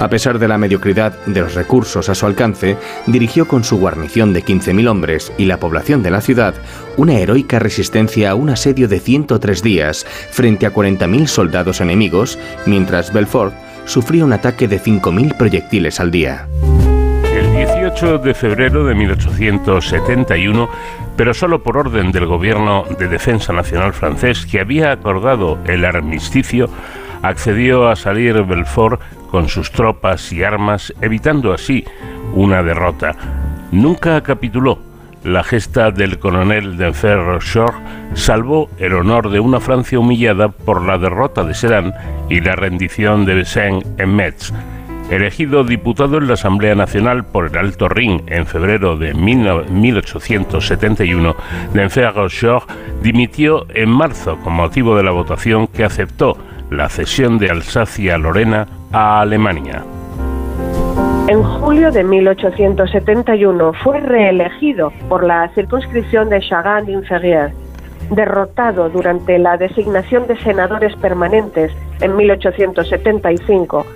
A 0.00 0.08
pesar 0.08 0.38
de 0.38 0.46
la 0.46 0.58
mediocridad 0.58 1.12
de 1.26 1.40
los 1.40 1.54
recursos 1.54 2.08
a 2.08 2.14
su 2.14 2.24
alcance, 2.24 2.76
dirigió 3.06 3.48
con 3.48 3.64
su 3.64 3.78
guarnición 3.78 4.32
de 4.32 4.44
15.000 4.44 4.88
hombres 4.88 5.32
y 5.38 5.46
la 5.46 5.58
población 5.58 6.04
de 6.04 6.12
la 6.12 6.20
ciudad 6.20 6.54
una 6.96 7.14
heroica 7.14 7.58
resistencia 7.58 8.30
a 8.30 8.34
un 8.36 8.50
asedio 8.50 8.86
de 8.86 9.00
103 9.00 9.62
días 9.62 10.06
frente 10.30 10.66
a 10.66 10.72
40.000 10.72 11.26
soldados 11.26 11.80
enemigos, 11.80 12.38
mientras 12.64 13.12
Belfort 13.12 13.54
sufría 13.86 14.24
un 14.24 14.32
ataque 14.32 14.68
de 14.68 14.80
5.000 14.80 15.36
proyectiles 15.36 15.98
al 15.98 16.12
día. 16.12 16.46
El 17.24 17.52
18 17.56 18.18
de 18.18 18.34
febrero 18.34 18.84
de 18.84 18.94
1871, 18.94 20.68
pero 21.16 21.34
solo 21.34 21.62
por 21.62 21.76
orden 21.76 22.12
del 22.12 22.26
Gobierno 22.26 22.84
de 22.98 23.08
Defensa 23.08 23.52
Nacional 23.52 23.92
francés 23.92 24.46
que 24.46 24.60
había 24.60 24.92
acordado 24.92 25.58
el 25.66 25.84
armisticio, 25.84 26.68
accedió 27.22 27.88
a 27.88 27.96
salir 27.96 28.42
Belfort 28.44 29.00
con 29.30 29.48
sus 29.48 29.70
tropas 29.70 30.32
y 30.32 30.42
armas, 30.42 30.92
evitando 31.00 31.52
así 31.52 31.84
una 32.34 32.62
derrota. 32.62 33.14
Nunca 33.70 34.22
capituló. 34.22 34.78
La 35.24 35.42
gesta 35.42 35.90
del 35.90 36.20
coronel 36.20 36.76
Denfer 36.76 37.18
Rochefort 37.18 37.74
salvó 38.14 38.70
el 38.78 38.92
honor 38.94 39.30
de 39.30 39.40
una 39.40 39.58
Francia 39.60 39.98
humillada 39.98 40.48
por 40.48 40.86
la 40.86 40.96
derrota 40.96 41.42
de 41.42 41.54
Sedan 41.54 41.92
y 42.30 42.40
la 42.40 42.54
rendición 42.54 43.26
de 43.26 43.34
Bessin 43.34 43.82
en 43.98 44.14
Metz. 44.14 44.52
elegido 45.10 45.64
diputado 45.64 46.18
en 46.18 46.28
la 46.28 46.34
Asamblea 46.34 46.74
Nacional 46.74 47.24
por 47.24 47.46
el 47.46 47.56
Alto 47.58 47.88
Rin 47.88 48.22
en 48.26 48.44
febrero 48.46 48.96
de 48.96 49.14
1871, 49.14 51.34
Denfert 51.72 52.14
Rochefort 52.14 52.70
dimitió 53.02 53.66
en 53.74 53.90
marzo 53.90 54.38
con 54.44 54.52
motivo 54.52 54.96
de 54.96 55.02
la 55.02 55.10
votación 55.10 55.66
que 55.66 55.84
aceptó 55.84 56.38
la 56.70 56.88
cesión 56.88 57.38
de 57.38 57.50
Alsacia-Lorena 57.50 58.66
a 58.92 59.20
Alemania. 59.20 59.84
En 61.28 61.42
julio 61.42 61.90
de 61.90 62.04
1871 62.04 63.72
fue 63.84 64.00
reelegido 64.00 64.92
por 65.08 65.24
la 65.24 65.48
circunscripción 65.54 66.30
de 66.30 66.40
Chagan-Inferieur. 66.40 67.50
Derrotado 68.10 68.88
durante 68.88 69.38
la 69.38 69.58
designación 69.58 70.26
de 70.26 70.38
senadores 70.38 70.96
permanentes 70.96 71.70
en 72.00 72.16
1875, 72.16 73.86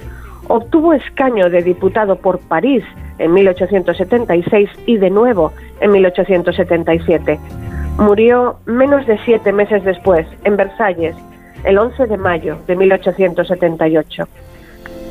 obtuvo 0.48 0.92
escaño 0.92 1.48
de 1.48 1.62
diputado 1.62 2.16
por 2.16 2.38
París 2.40 2.84
en 3.18 3.32
1876 3.32 4.68
y 4.86 4.98
de 4.98 5.08
nuevo 5.08 5.52
en 5.80 5.92
1877. 5.92 7.38
Murió 7.98 8.56
menos 8.66 9.06
de 9.06 9.18
siete 9.24 9.52
meses 9.52 9.84
después, 9.84 10.26
en 10.44 10.56
Versalles, 10.56 11.14
el 11.64 11.78
11 11.78 12.06
de 12.06 12.16
mayo 12.16 12.58
de 12.66 12.76
1878. 12.76 14.28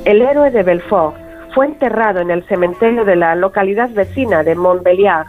El 0.05 0.21
héroe 0.21 0.51
de 0.51 0.63
Belfort 0.63 1.15
fue 1.53 1.65
enterrado 1.65 2.19
en 2.19 2.31
el 2.31 2.43
cementerio 2.47 3.05
de 3.05 3.15
la 3.15 3.35
localidad 3.35 3.89
vecina 3.89 4.43
de 4.43 4.55
Montbéliard 4.55 5.27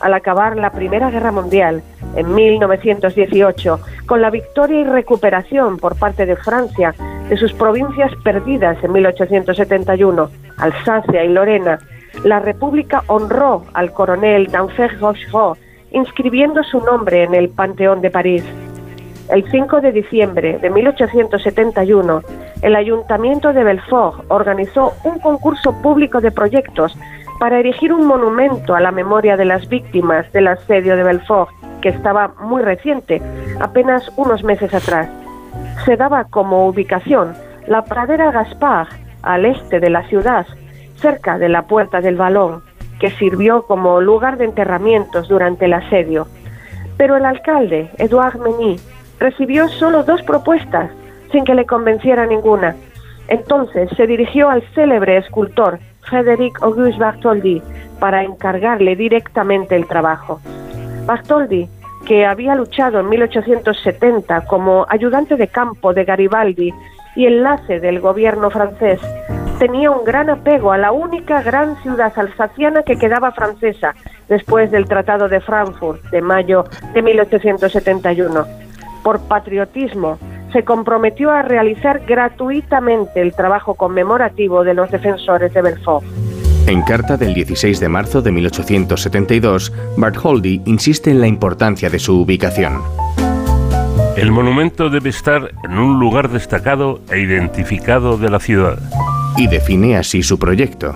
al 0.00 0.14
acabar 0.14 0.56
la 0.56 0.70
Primera 0.70 1.10
Guerra 1.10 1.30
Mundial 1.30 1.82
en 2.16 2.34
1918, 2.34 3.80
con 4.06 4.20
la 4.20 4.30
victoria 4.30 4.80
y 4.80 4.84
recuperación 4.84 5.76
por 5.76 5.96
parte 5.96 6.26
de 6.26 6.36
Francia 6.36 6.94
de 7.28 7.36
sus 7.36 7.52
provincias 7.52 8.10
perdidas 8.24 8.82
en 8.82 8.92
1871, 8.92 10.30
Alsacia 10.56 11.24
y 11.24 11.28
Lorena, 11.28 11.78
la 12.24 12.40
República 12.40 13.04
honró 13.06 13.64
al 13.72 13.92
coronel 13.92 14.48
Danfer 14.48 14.98
Rochereau, 14.98 15.56
inscribiendo 15.92 16.62
su 16.64 16.80
nombre 16.80 17.22
en 17.24 17.34
el 17.34 17.48
Panteón 17.50 18.00
de 18.00 18.10
París. 18.10 18.44
El 19.30 19.48
5 19.48 19.80
de 19.80 19.92
diciembre 19.92 20.58
de 20.58 20.70
1871, 20.70 22.22
el 22.62 22.74
Ayuntamiento 22.74 23.52
de 23.52 23.62
Belfort 23.62 24.24
organizó 24.26 24.92
un 25.04 25.20
concurso 25.20 25.72
público 25.82 26.20
de 26.20 26.32
proyectos 26.32 26.98
para 27.38 27.60
erigir 27.60 27.92
un 27.92 28.06
monumento 28.06 28.74
a 28.74 28.80
la 28.80 28.90
memoria 28.90 29.36
de 29.36 29.44
las 29.44 29.68
víctimas 29.68 30.30
del 30.32 30.48
asedio 30.48 30.96
de 30.96 31.04
Belfort, 31.04 31.50
que 31.80 31.90
estaba 31.90 32.32
muy 32.40 32.62
reciente, 32.62 33.22
apenas 33.60 34.10
unos 34.16 34.42
meses 34.42 34.74
atrás. 34.74 35.08
Se 35.84 35.96
daba 35.96 36.24
como 36.24 36.66
ubicación 36.66 37.34
la 37.68 37.84
pradera 37.84 38.32
Gaspar, 38.32 38.88
al 39.22 39.46
este 39.46 39.78
de 39.78 39.90
la 39.90 40.02
ciudad, 40.08 40.44
cerca 40.96 41.38
de 41.38 41.48
la 41.48 41.62
Puerta 41.62 42.00
del 42.00 42.16
Balón, 42.16 42.62
que 42.98 43.10
sirvió 43.12 43.62
como 43.62 44.00
lugar 44.00 44.38
de 44.38 44.46
enterramientos 44.46 45.28
durante 45.28 45.66
el 45.66 45.74
asedio. 45.74 46.26
Pero 46.96 47.16
el 47.16 47.24
alcalde, 47.24 47.90
Edouard 47.96 48.38
Meny, 48.40 48.78
recibió 49.20 49.68
solo 49.68 50.02
dos 50.02 50.22
propuestas, 50.22 50.90
sin 51.30 51.44
que 51.44 51.54
le 51.54 51.66
convenciera 51.66 52.26
ninguna. 52.26 52.74
Entonces 53.28 53.88
se 53.96 54.06
dirigió 54.06 54.48
al 54.48 54.62
célebre 54.74 55.18
escultor 55.18 55.78
Frédéric 56.00 56.60
Auguste 56.62 56.98
Bartholdi 56.98 57.62
para 58.00 58.24
encargarle 58.24 58.96
directamente 58.96 59.76
el 59.76 59.86
trabajo. 59.86 60.40
Bartholdi, 61.06 61.68
que 62.06 62.26
había 62.26 62.54
luchado 62.54 63.00
en 63.00 63.08
1870 63.10 64.46
como 64.46 64.86
ayudante 64.88 65.36
de 65.36 65.48
campo 65.48 65.92
de 65.92 66.04
Garibaldi 66.04 66.72
y 67.14 67.26
enlace 67.26 67.78
del 67.78 68.00
gobierno 68.00 68.50
francés, 68.50 69.00
tenía 69.58 69.90
un 69.90 70.04
gran 70.04 70.30
apego 70.30 70.72
a 70.72 70.78
la 70.78 70.90
única 70.90 71.42
gran 71.42 71.76
ciudad 71.82 72.12
alsaciana 72.16 72.82
que 72.82 72.96
quedaba 72.96 73.30
francesa 73.32 73.94
después 74.28 74.70
del 74.70 74.88
Tratado 74.88 75.28
de 75.28 75.40
Frankfurt 75.40 76.02
de 76.10 76.22
mayo 76.22 76.64
de 76.94 77.02
1871 77.02 78.69
por 79.02 79.20
patriotismo, 79.20 80.18
se 80.52 80.64
comprometió 80.64 81.30
a 81.30 81.42
realizar 81.42 82.00
gratuitamente 82.06 83.20
el 83.20 83.34
trabajo 83.34 83.74
conmemorativo 83.74 84.64
de 84.64 84.74
los 84.74 84.90
defensores 84.90 85.52
de 85.54 85.62
Belfort. 85.62 86.04
En 86.66 86.82
carta 86.82 87.16
del 87.16 87.34
16 87.34 87.80
de 87.80 87.88
marzo 87.88 88.22
de 88.22 88.30
1872, 88.32 89.72
Bartholdi 89.96 90.62
insiste 90.66 91.10
en 91.10 91.20
la 91.20 91.26
importancia 91.26 91.90
de 91.90 91.98
su 91.98 92.20
ubicación. 92.20 92.80
El 94.16 94.32
monumento 94.32 94.90
debe 94.90 95.08
estar 95.10 95.50
en 95.64 95.78
un 95.78 95.98
lugar 95.98 96.28
destacado 96.28 97.00
e 97.10 97.20
identificado 97.20 98.18
de 98.18 98.30
la 98.30 98.38
ciudad. 98.38 98.78
Y 99.36 99.46
define 99.46 99.96
así 99.96 100.22
su 100.22 100.38
proyecto. 100.38 100.94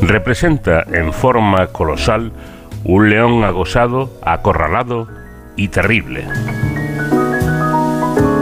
Representa 0.00 0.82
en 0.90 1.12
forma 1.12 1.66
colosal 1.68 2.32
un 2.84 3.10
león 3.10 3.44
agosado, 3.44 4.10
acorralado 4.22 5.08
y 5.56 5.68
terrible. 5.68 6.24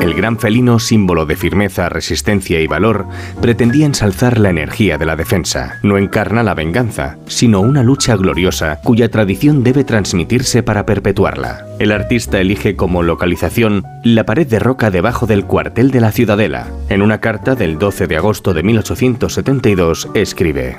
El 0.04 0.12
gran 0.12 0.38
felino, 0.38 0.80
símbolo 0.80 1.24
de 1.24 1.34
firmeza, 1.34 1.88
resistencia 1.88 2.60
y 2.60 2.66
valor, 2.66 3.06
pretendía 3.40 3.86
ensalzar 3.86 4.38
la 4.38 4.50
energía 4.50 4.98
de 4.98 5.06
la 5.06 5.16
defensa. 5.16 5.78
No 5.82 5.96
encarna 5.96 6.42
la 6.42 6.52
venganza, 6.52 7.16
sino 7.26 7.62
una 7.62 7.82
lucha 7.82 8.14
gloriosa 8.14 8.80
cuya 8.84 9.10
tradición 9.10 9.64
debe 9.64 9.82
transmitirse 9.82 10.62
para 10.62 10.84
perpetuarla. 10.84 11.64
El 11.78 11.90
artista 11.90 12.38
elige 12.38 12.76
como 12.76 13.02
localización 13.02 13.82
la 14.04 14.26
pared 14.26 14.46
de 14.46 14.58
roca 14.58 14.90
debajo 14.90 15.24
del 15.24 15.46
cuartel 15.46 15.90
de 15.90 16.02
la 16.02 16.12
ciudadela. 16.12 16.66
En 16.90 17.00
una 17.00 17.22
carta 17.22 17.54
del 17.54 17.78
12 17.78 18.06
de 18.06 18.18
agosto 18.18 18.52
de 18.52 18.62
1872 18.62 20.10
escribe. 20.12 20.76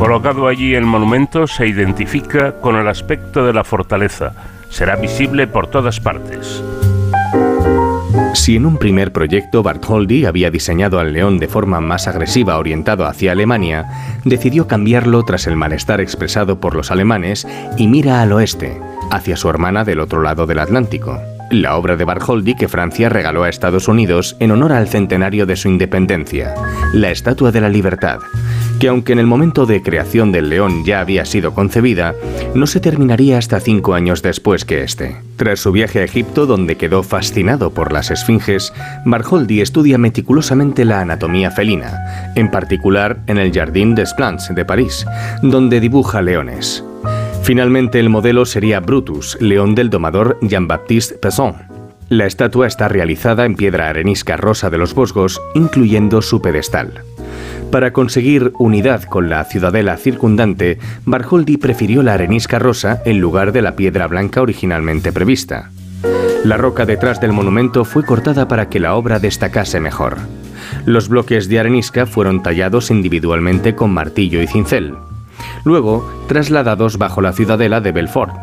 Colocado 0.00 0.48
allí 0.48 0.74
el 0.74 0.84
monumento 0.84 1.46
se 1.46 1.68
identifica 1.68 2.60
con 2.60 2.74
el 2.74 2.88
aspecto 2.88 3.46
de 3.46 3.52
la 3.52 3.62
fortaleza. 3.62 4.32
Será 4.68 4.96
visible 4.96 5.46
por 5.46 5.68
todas 5.68 6.00
partes. 6.00 6.60
Si 8.46 8.54
en 8.54 8.64
un 8.64 8.76
primer 8.76 9.12
proyecto 9.12 9.64
Bartholdi 9.64 10.24
había 10.24 10.52
diseñado 10.52 11.00
al 11.00 11.12
león 11.12 11.40
de 11.40 11.48
forma 11.48 11.80
más 11.80 12.06
agresiva 12.06 12.58
orientado 12.58 13.04
hacia 13.04 13.32
Alemania, 13.32 13.86
decidió 14.24 14.68
cambiarlo 14.68 15.24
tras 15.24 15.48
el 15.48 15.56
malestar 15.56 16.00
expresado 16.00 16.60
por 16.60 16.76
los 16.76 16.92
alemanes 16.92 17.44
y 17.76 17.88
mira 17.88 18.22
al 18.22 18.30
oeste, 18.30 18.80
hacia 19.10 19.36
su 19.36 19.50
hermana 19.50 19.82
del 19.82 19.98
otro 19.98 20.22
lado 20.22 20.46
del 20.46 20.60
Atlántico. 20.60 21.18
La 21.50 21.74
obra 21.74 21.96
de 21.96 22.04
Bartholdi 22.04 22.54
que 22.54 22.68
Francia 22.68 23.08
regaló 23.08 23.42
a 23.42 23.48
Estados 23.48 23.88
Unidos 23.88 24.36
en 24.38 24.52
honor 24.52 24.74
al 24.74 24.86
centenario 24.86 25.44
de 25.44 25.56
su 25.56 25.66
independencia, 25.66 26.54
la 26.92 27.10
Estatua 27.10 27.50
de 27.50 27.62
la 27.62 27.68
Libertad, 27.68 28.20
que 28.78 28.88
aunque 28.88 29.12
en 29.12 29.18
el 29.18 29.26
momento 29.26 29.66
de 29.66 29.82
creación 29.82 30.32
del 30.32 30.48
león 30.48 30.84
ya 30.84 31.00
había 31.00 31.24
sido 31.24 31.54
concebida, 31.54 32.14
no 32.54 32.66
se 32.66 32.80
terminaría 32.80 33.38
hasta 33.38 33.60
cinco 33.60 33.94
años 33.94 34.22
después 34.22 34.64
que 34.64 34.82
este. 34.82 35.16
Tras 35.36 35.60
su 35.60 35.72
viaje 35.72 36.00
a 36.00 36.04
Egipto, 36.04 36.46
donde 36.46 36.76
quedó 36.76 37.02
fascinado 37.02 37.70
por 37.70 37.92
las 37.92 38.10
esfinges, 38.10 38.72
Bartholdi 39.04 39.60
estudia 39.60 39.98
meticulosamente 39.98 40.84
la 40.84 41.00
anatomía 41.00 41.50
felina, 41.50 42.32
en 42.34 42.50
particular 42.50 43.18
en 43.26 43.38
el 43.38 43.52
Jardin 43.52 43.94
des 43.94 44.12
Plantes 44.14 44.54
de 44.54 44.64
París, 44.64 45.06
donde 45.42 45.80
dibuja 45.80 46.22
leones. 46.22 46.84
Finalmente 47.42 48.00
el 48.00 48.08
modelo 48.08 48.44
sería 48.44 48.80
Brutus, 48.80 49.38
león 49.40 49.74
del 49.74 49.88
domador 49.88 50.38
Jean-Baptiste 50.42 51.16
Pesson. 51.16 51.54
La 52.08 52.26
estatua 52.26 52.66
está 52.66 52.88
realizada 52.88 53.44
en 53.44 53.56
piedra 53.56 53.88
arenisca 53.88 54.36
rosa 54.36 54.70
de 54.70 54.78
los 54.78 54.94
Bosgos, 54.94 55.40
incluyendo 55.54 56.22
su 56.22 56.40
pedestal. 56.40 57.02
Para 57.70 57.92
conseguir 57.92 58.52
unidad 58.58 59.02
con 59.04 59.28
la 59.28 59.44
ciudadela 59.44 59.96
circundante, 59.96 60.78
Barjoldi 61.04 61.56
prefirió 61.56 62.02
la 62.02 62.14
arenisca 62.14 62.58
rosa 62.58 63.02
en 63.04 63.18
lugar 63.20 63.52
de 63.52 63.62
la 63.62 63.76
piedra 63.76 64.06
blanca 64.06 64.40
originalmente 64.40 65.12
prevista. 65.12 65.70
La 66.44 66.56
roca 66.56 66.86
detrás 66.86 67.20
del 67.20 67.32
monumento 67.32 67.84
fue 67.84 68.04
cortada 68.04 68.46
para 68.46 68.68
que 68.68 68.80
la 68.80 68.94
obra 68.94 69.18
destacase 69.18 69.80
mejor. 69.80 70.16
Los 70.84 71.08
bloques 71.08 71.48
de 71.48 71.58
arenisca 71.58 72.06
fueron 72.06 72.42
tallados 72.42 72.90
individualmente 72.90 73.74
con 73.74 73.90
martillo 73.92 74.40
y 74.40 74.46
cincel. 74.46 74.94
Luego, 75.64 76.08
trasladados 76.28 76.98
bajo 76.98 77.20
la 77.20 77.32
ciudadela 77.32 77.80
de 77.80 77.92
Belfort, 77.92 78.34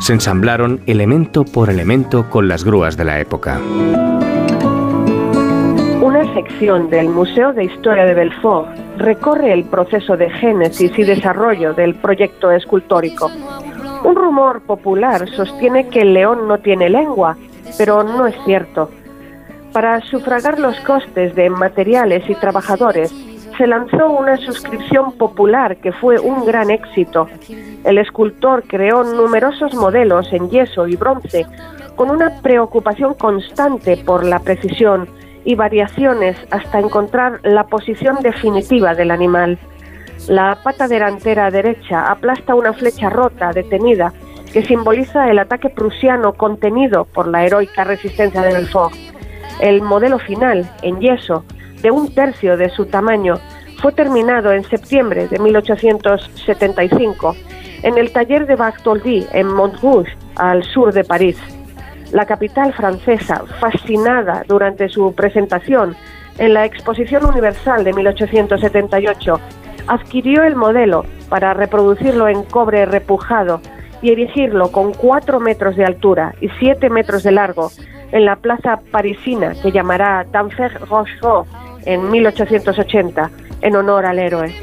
se 0.00 0.12
ensamblaron 0.12 0.80
elemento 0.86 1.44
por 1.44 1.70
elemento 1.70 2.28
con 2.28 2.48
las 2.48 2.64
grúas 2.64 2.96
de 2.96 3.04
la 3.04 3.20
época 3.20 3.60
sección 6.34 6.90
del 6.90 7.08
Museo 7.08 7.52
de 7.52 7.64
Historia 7.64 8.04
de 8.04 8.14
Belfort 8.14 8.68
recorre 8.98 9.52
el 9.52 9.64
proceso 9.64 10.16
de 10.16 10.30
génesis 10.30 10.98
y 10.98 11.02
desarrollo 11.04 11.74
del 11.74 11.94
proyecto 11.94 12.50
escultórico. 12.50 13.30
Un 14.04 14.16
rumor 14.16 14.62
popular 14.62 15.28
sostiene 15.30 15.88
que 15.88 16.00
el 16.00 16.14
león 16.14 16.48
no 16.48 16.58
tiene 16.58 16.88
lengua, 16.88 17.36
pero 17.78 18.02
no 18.02 18.26
es 18.26 18.34
cierto. 18.44 18.90
Para 19.72 20.00
sufragar 20.02 20.58
los 20.58 20.78
costes 20.80 21.34
de 21.34 21.48
materiales 21.50 22.28
y 22.28 22.34
trabajadores, 22.34 23.12
se 23.56 23.66
lanzó 23.66 24.10
una 24.10 24.36
suscripción 24.38 25.12
popular 25.12 25.76
que 25.76 25.92
fue 25.92 26.18
un 26.18 26.44
gran 26.44 26.70
éxito. 26.70 27.28
El 27.84 27.98
escultor 27.98 28.64
creó 28.66 29.04
numerosos 29.04 29.74
modelos 29.74 30.32
en 30.32 30.50
yeso 30.50 30.86
y 30.88 30.96
bronce 30.96 31.46
con 31.96 32.10
una 32.10 32.40
preocupación 32.42 33.14
constante 33.14 33.96
por 33.98 34.24
la 34.24 34.40
precisión 34.40 35.08
y 35.44 35.54
variaciones 35.54 36.36
hasta 36.50 36.78
encontrar 36.78 37.40
la 37.42 37.64
posición 37.64 38.16
definitiva 38.22 38.94
del 38.94 39.10
animal. 39.10 39.58
La 40.28 40.58
pata 40.62 40.86
delantera 40.88 41.50
derecha 41.50 42.10
aplasta 42.10 42.54
una 42.54 42.72
flecha 42.72 43.10
rota, 43.10 43.50
detenida, 43.52 44.12
que 44.52 44.64
simboliza 44.64 45.30
el 45.30 45.38
ataque 45.38 45.68
prusiano 45.70 46.34
contenido 46.34 47.06
por 47.06 47.26
la 47.26 47.44
heroica 47.44 47.84
resistencia 47.84 48.42
de 48.42 48.52
Belfort. 48.52 48.94
El 49.60 49.82
modelo 49.82 50.18
final, 50.18 50.70
en 50.82 51.00
yeso, 51.00 51.44
de 51.82 51.90
un 51.90 52.14
tercio 52.14 52.56
de 52.56 52.68
su 52.70 52.86
tamaño, 52.86 53.38
fue 53.80 53.92
terminado 53.92 54.52
en 54.52 54.62
septiembre 54.64 55.26
de 55.28 55.38
1875 55.38 57.34
en 57.82 57.98
el 57.98 58.12
taller 58.12 58.46
de 58.46 58.54
Bartholdi 58.54 59.26
en 59.32 59.48
Montrouge, 59.48 60.16
al 60.36 60.62
sur 60.62 60.92
de 60.92 61.02
París. 61.04 61.36
La 62.12 62.26
capital 62.26 62.74
francesa, 62.74 63.42
fascinada 63.58 64.44
durante 64.46 64.90
su 64.90 65.14
presentación 65.14 65.96
en 66.36 66.52
la 66.52 66.66
Exposición 66.66 67.24
Universal 67.24 67.84
de 67.84 67.92
1878, 67.94 69.40
adquirió 69.86 70.44
el 70.44 70.54
modelo 70.54 71.04
para 71.30 71.54
reproducirlo 71.54 72.28
en 72.28 72.42
cobre 72.42 72.84
repujado 72.84 73.60
y 74.02 74.10
erigirlo 74.10 74.70
con 74.70 74.92
4 74.92 75.40
metros 75.40 75.74
de 75.76 75.86
altura 75.86 76.34
y 76.40 76.50
7 76.58 76.90
metros 76.90 77.22
de 77.22 77.32
largo 77.32 77.70
en 78.10 78.26
la 78.26 78.36
plaza 78.36 78.80
parisina 78.90 79.54
que 79.62 79.72
llamará 79.72 80.26
Danfer 80.30 80.80
Rochefort 80.88 81.48
en 81.86 82.10
1880 82.10 83.30
en 83.62 83.76
honor 83.76 84.04
al 84.04 84.18
héroe. 84.18 84.54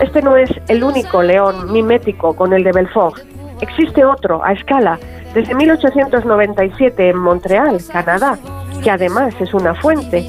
Este 0.00 0.22
no 0.22 0.36
es 0.36 0.50
el 0.68 0.84
único 0.84 1.24
león 1.24 1.72
mimético 1.72 2.36
con 2.36 2.52
el 2.52 2.62
de 2.62 2.70
Belfort. 2.70 3.18
Existe 3.60 4.04
otro 4.04 4.44
a 4.44 4.52
escala 4.52 4.98
desde 5.34 5.54
1897 5.54 7.10
en 7.10 7.18
Montreal, 7.18 7.78
Canadá, 7.92 8.38
que 8.82 8.90
además 8.90 9.34
es 9.40 9.52
una 9.54 9.74
fuente. 9.74 10.26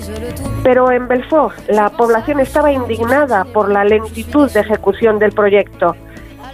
Pero 0.63 0.91
en 0.91 1.07
Belfort 1.07 1.57
la 1.69 1.89
población 1.89 2.39
estaba 2.39 2.71
indignada 2.71 3.45
por 3.45 3.69
la 3.69 3.83
lentitud 3.83 4.51
de 4.51 4.59
ejecución 4.59 5.19
del 5.19 5.31
proyecto. 5.31 5.95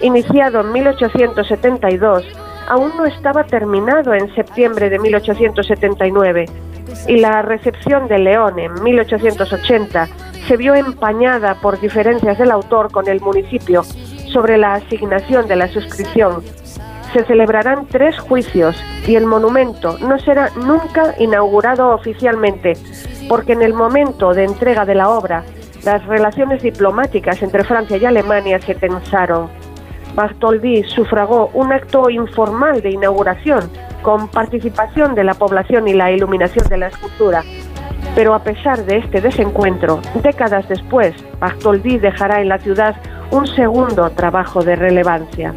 Iniciado 0.02 0.62
en 0.62 0.72
1872, 0.72 2.24
aún 2.68 2.92
no 2.98 3.06
estaba 3.06 3.46
terminado 3.46 4.14
en 4.14 4.34
septiembre 4.36 4.90
de 4.90 5.00
1879 5.00 6.46
y 7.08 7.18
la 7.18 7.42
recepción 7.42 8.08
de 8.08 8.20
León 8.20 8.60
en 8.60 8.84
1880 8.84 10.08
se 10.48 10.58
vio 10.58 10.76
empañada 10.76 11.56
por 11.56 11.80
diferencias 11.80 12.38
del 12.38 12.52
autor 12.52 12.92
con 12.92 13.08
el 13.08 13.22
municipio 13.22 13.84
sobre 14.32 14.58
la 14.58 14.74
asignación 14.74 15.48
de 15.48 15.56
la 15.56 15.68
suscripción. 15.68 16.44
Se 17.16 17.24
celebrarán 17.24 17.86
tres 17.86 18.20
juicios 18.20 18.76
y 19.08 19.16
el 19.16 19.26
monumento 19.26 19.98
no 20.00 20.20
será 20.20 20.50
nunca 20.58 21.16
inaugurado 21.18 21.92
oficialmente, 21.92 22.74
porque 23.30 23.54
en 23.54 23.62
el 23.62 23.74
momento 23.74 24.34
de 24.34 24.44
entrega 24.44 24.84
de 24.84 24.96
la 24.96 25.08
obra, 25.08 25.46
las 25.86 26.06
relaciones 26.08 26.62
diplomáticas 26.62 27.42
entre 27.42 27.64
Francia 27.64 27.96
y 27.96 28.04
Alemania 28.04 28.60
se 28.60 28.76
tensaron. 28.76 29.50
Bartholdi 30.14 30.84
sufragó 30.84 31.52
un 31.54 31.72
acto 31.72 32.10
informal 32.10 32.82
de 32.82 32.90
inauguración 32.90 33.62
con 34.02 34.28
participación 34.28 35.16
de 35.16 35.24
la 35.24 35.36
población 35.36 35.88
y 35.88 35.94
la 35.94 36.12
iluminación 36.12 36.68
de 36.68 36.80
la 36.80 36.88
escultura. 36.88 37.44
Pero 38.14 38.34
a 38.34 38.44
pesar 38.44 38.84
de 38.84 38.98
este 38.98 39.22
desencuentro, 39.22 40.02
décadas 40.22 40.68
después, 40.68 41.16
Bartholdi 41.40 41.98
dejará 41.98 42.42
en 42.42 42.50
la 42.50 42.60
ciudad 42.60 42.98
un 43.32 43.48
segundo 43.48 44.10
trabajo 44.10 44.66
de 44.66 44.76
relevancia. 44.76 45.54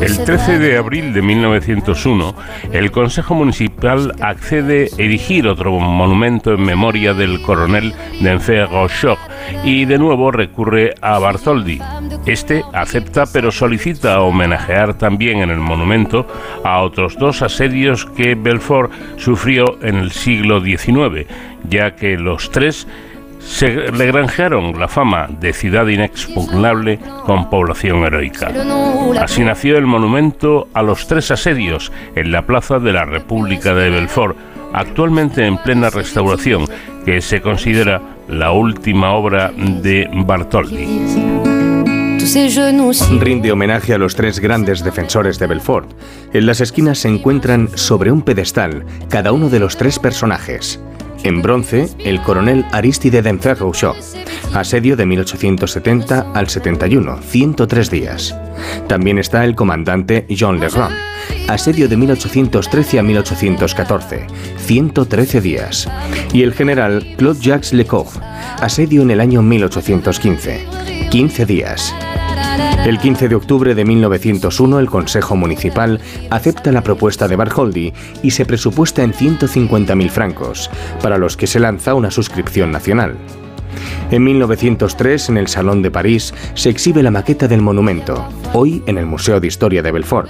El 0.00 0.24
13 0.24 0.58
de 0.58 0.76
abril 0.76 1.12
de 1.12 1.22
1901, 1.22 2.34
el 2.72 2.90
Consejo 2.90 3.34
Municipal 3.34 4.12
accede 4.20 4.88
a 4.92 5.02
erigir 5.02 5.46
otro 5.46 5.72
monumento 5.78 6.54
en 6.54 6.62
memoria 6.62 7.14
del 7.14 7.40
coronel 7.42 7.94
Denfert 8.20 8.70
Rochoc 8.70 9.18
y 9.64 9.84
de 9.84 9.98
nuevo 9.98 10.30
recurre 10.30 10.94
a 11.00 11.18
Bartholdi. 11.18 11.80
Este 12.26 12.64
acepta 12.72 13.24
pero 13.26 13.52
solicita 13.52 14.20
homenajear 14.20 14.94
también 14.94 15.38
en 15.38 15.50
el 15.50 15.58
monumento 15.58 16.26
a 16.64 16.80
otros 16.80 17.16
dos 17.18 17.42
asedios 17.42 18.06
que 18.06 18.34
Belfort 18.34 18.90
sufrió 19.16 19.78
en 19.82 19.96
el 19.96 20.10
siglo 20.10 20.60
XIX, 20.60 21.26
ya 21.68 21.94
que 21.94 22.16
los 22.16 22.50
tres 22.50 22.86
se 23.44 23.68
le 23.92 24.06
granjearon 24.06 24.78
la 24.78 24.88
fama 24.88 25.28
de 25.28 25.52
ciudad 25.52 25.86
inexpugnable 25.86 26.98
con 27.24 27.50
población 27.50 28.04
heroica. 28.04 28.50
Así 29.20 29.42
nació 29.42 29.78
el 29.78 29.86
monumento 29.86 30.68
a 30.72 30.82
los 30.82 31.06
tres 31.06 31.30
asedios 31.30 31.92
en 32.14 32.32
la 32.32 32.42
plaza 32.42 32.78
de 32.78 32.92
la 32.92 33.04
República 33.04 33.74
de 33.74 33.90
Belfort, 33.90 34.36
actualmente 34.72 35.46
en 35.46 35.58
plena 35.58 35.90
restauración, 35.90 36.66
que 37.04 37.20
se 37.20 37.40
considera 37.40 38.00
la 38.28 38.52
última 38.52 39.12
obra 39.12 39.52
de 39.54 40.08
Bartoldi. 40.12 40.88
Rinde 43.20 43.52
homenaje 43.52 43.92
a 43.92 43.98
los 43.98 44.16
tres 44.16 44.40
grandes 44.40 44.82
defensores 44.82 45.38
de 45.38 45.46
Belfort. 45.46 45.90
En 46.32 46.46
las 46.46 46.62
esquinas 46.62 46.98
se 46.98 47.08
encuentran 47.08 47.68
sobre 47.74 48.10
un 48.10 48.22
pedestal 48.22 48.84
cada 49.10 49.32
uno 49.32 49.50
de 49.50 49.60
los 49.60 49.76
tres 49.76 49.98
personajes. 49.98 50.80
En 51.24 51.40
bronce, 51.40 51.88
el 52.04 52.20
coronel 52.20 52.66
Aristide 52.70 53.22
denfer 53.22 53.56
asedio 54.52 54.94
de 54.94 55.06
1870 55.06 56.32
al 56.34 56.48
71, 56.48 57.22
103 57.22 57.90
días. 57.90 58.36
También 58.88 59.18
está 59.18 59.44
el 59.44 59.54
comandante 59.54 60.26
Jean 60.28 60.60
Legrand, 60.60 60.94
asedio 61.48 61.88
de 61.88 61.96
1813 61.96 62.98
a 62.98 63.02
1814, 63.02 64.26
113 64.58 65.40
días. 65.40 65.88
Y 66.34 66.42
el 66.42 66.52
general 66.52 67.14
Claude 67.16 67.40
Jacques 67.40 67.72
Lecoq, 67.72 68.08
asedio 68.60 69.00
en 69.00 69.10
el 69.10 69.20
año 69.20 69.40
1815, 69.40 70.60
15 71.10 71.46
días. 71.46 71.94
El 72.84 72.98
15 72.98 73.30
de 73.30 73.34
octubre 73.34 73.74
de 73.74 73.82
1901 73.82 74.78
el 74.78 74.90
Consejo 74.90 75.36
Municipal 75.36 76.02
acepta 76.28 76.70
la 76.70 76.82
propuesta 76.82 77.26
de 77.26 77.34
Barholdi 77.34 77.94
y 78.22 78.30
se 78.30 78.44
presupuesta 78.44 79.02
en 79.02 79.14
150.000 79.14 80.10
francos, 80.10 80.70
para 81.00 81.16
los 81.16 81.38
que 81.38 81.46
se 81.46 81.60
lanza 81.60 81.94
una 81.94 82.10
suscripción 82.10 82.70
nacional. 82.70 83.16
En 84.10 84.22
1903, 84.22 85.30
en 85.30 85.38
el 85.38 85.48
Salón 85.48 85.80
de 85.80 85.90
París, 85.90 86.34
se 86.52 86.68
exhibe 86.68 87.02
la 87.02 87.10
maqueta 87.10 87.48
del 87.48 87.62
monumento, 87.62 88.28
hoy 88.52 88.82
en 88.86 88.98
el 88.98 89.06
Museo 89.06 89.40
de 89.40 89.46
Historia 89.46 89.82
de 89.82 89.90
Belfort, 89.90 90.28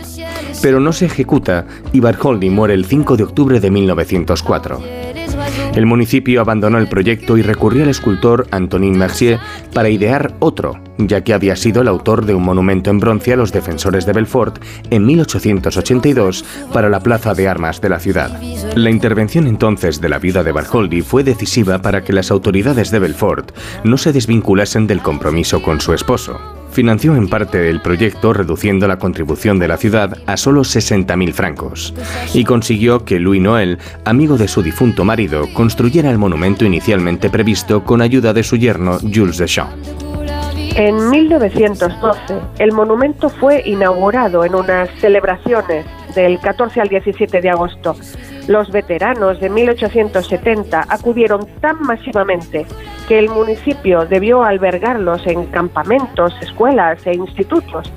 pero 0.63 0.79
no 0.79 0.93
se 0.93 1.07
ejecuta 1.07 1.67
y 1.93 1.99
Barholdi 1.99 2.51
muere 2.51 2.75
el 2.75 2.85
5 2.85 3.17
de 3.17 3.25
octubre 3.25 3.59
de 3.59 3.71
1904. 3.73 5.04
El 5.75 5.87
municipio 5.87 6.41
abandonó 6.41 6.79
el 6.79 6.89
proyecto 6.89 7.37
y 7.37 7.43
recurrió 7.43 7.83
al 7.83 7.89
escultor 7.89 8.47
Antonin 8.51 8.97
Mercier 8.97 9.41
para 9.73 9.89
idear 9.89 10.35
otro, 10.39 10.79
ya 10.99 11.23
que 11.23 11.35
había 11.35 11.57
sido 11.57 11.83
el 11.83 11.89
autor 11.89 12.27
de 12.27 12.35
un 12.35 12.45
monumento 12.45 12.91
en 12.91 13.01
bronce 13.01 13.33
a 13.33 13.37
los 13.37 13.53
defensores 13.53 14.07
de 14.07 14.13
Belfort 14.13 14.63
en 14.91 15.05
1882 15.05 16.45
para 16.73 16.89
la 16.89 17.01
plaza 17.01 17.35
de 17.35 17.49
armas 17.49 17.81
de 17.81 17.89
la 17.89 17.99
ciudad. 17.99 18.41
La 18.77 18.91
intervención 18.91 19.47
entonces 19.47 20.01
de 20.01 20.09
la 20.09 20.19
vida 20.19 20.45
de 20.45 20.53
Barholdi 20.53 21.03
fue 21.03 21.25
decisiva 21.25 21.83
para 21.83 22.05
que 22.05 22.13
las 22.13 22.31
autoridades 22.31 22.91
de 22.91 23.01
Belfort 23.01 23.51
no 23.83 23.99
se 23.99 24.13
desvinculasen 24.13 24.87
del 24.87 25.03
compromiso 25.03 25.61
con 25.63 25.81
su 25.81 25.93
esposo 25.93 26.64
financió 26.75 27.17
en 27.17 27.29
parte 27.29 27.71
el 27.71 27.81
proyecto 27.81 28.33
reduciendo 28.33 28.87
la 28.87 28.99
contribución 28.99 29.59
de 29.59 29.69
la 29.69 29.79
ciudad 29.79 30.19
a 30.27 30.37
solo 30.37 30.63
60.000 30.63 31.33
francos 31.33 31.95
y 32.35 32.45
consiguió 32.45 33.05
que 33.05 33.21
Louis 33.21 33.41
Noël, 33.41 33.79
amigo 34.05 34.37
de 34.37 34.49
su 34.49 34.63
difunto 34.63 35.05
marido, 35.05 35.47
construyera 35.55 36.11
el 36.11 36.19
monumento 36.19 36.65
inicialmente 36.65 37.31
previsto 37.31 37.85
con 37.85 38.03
ayuda 38.03 38.33
de 38.33 38.43
su 38.43 38.57
yerno 38.57 38.99
Jules 39.01 39.39
Deschamps. 39.39 39.75
En 40.77 41.09
1912, 41.09 42.41
el 42.59 42.73
monumento 42.73 43.29
fue 43.29 43.63
inaugurado 43.65 44.45
en 44.45 44.57
unas 44.57 44.91
celebraciones 45.01 45.87
del 46.17 46.41
14 46.41 46.81
al 46.81 46.89
17 46.89 47.41
de 47.41 47.51
agosto. 47.51 47.95
Los 48.47 48.71
veteranos 48.71 49.41
de 49.41 49.49
1870 49.49 50.85
acudieron 50.89 51.47
tan 51.61 51.81
masivamente 51.81 52.67
que 53.09 53.19
el 53.19 53.31
municipio 53.31 54.05
debió 54.05 54.43
albergarlos 54.43 55.27
en 55.27 55.47
campamentos, 55.47 56.35
escuelas 56.43 57.07
e 57.07 57.15
institutos. 57.15 57.91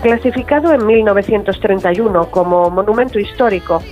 Clasificado 0.00 0.72
en 0.72 0.86
1931 0.86 2.30
como 2.30 2.70
monumento 2.70 3.18
histórico, 3.18 3.82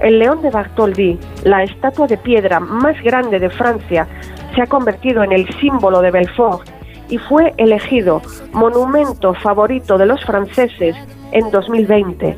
el 0.00 0.18
León 0.18 0.42
de 0.42 0.50
Bartholdi, 0.50 1.18
la 1.44 1.62
estatua 1.62 2.06
de 2.06 2.18
piedra 2.18 2.60
más 2.60 3.00
grande 3.02 3.38
de 3.38 3.50
Francia, 3.50 4.06
se 4.54 4.62
ha 4.62 4.66
convertido 4.66 5.22
en 5.22 5.32
el 5.32 5.48
símbolo 5.58 6.02
de 6.02 6.10
Belfort 6.10 6.68
y 7.08 7.16
fue 7.16 7.54
elegido 7.56 8.20
monumento 8.52 9.34
favorito 9.34 9.96
de 9.96 10.06
los 10.06 10.22
franceses 10.24 10.96
en 11.32 11.50
2020. 11.50 12.36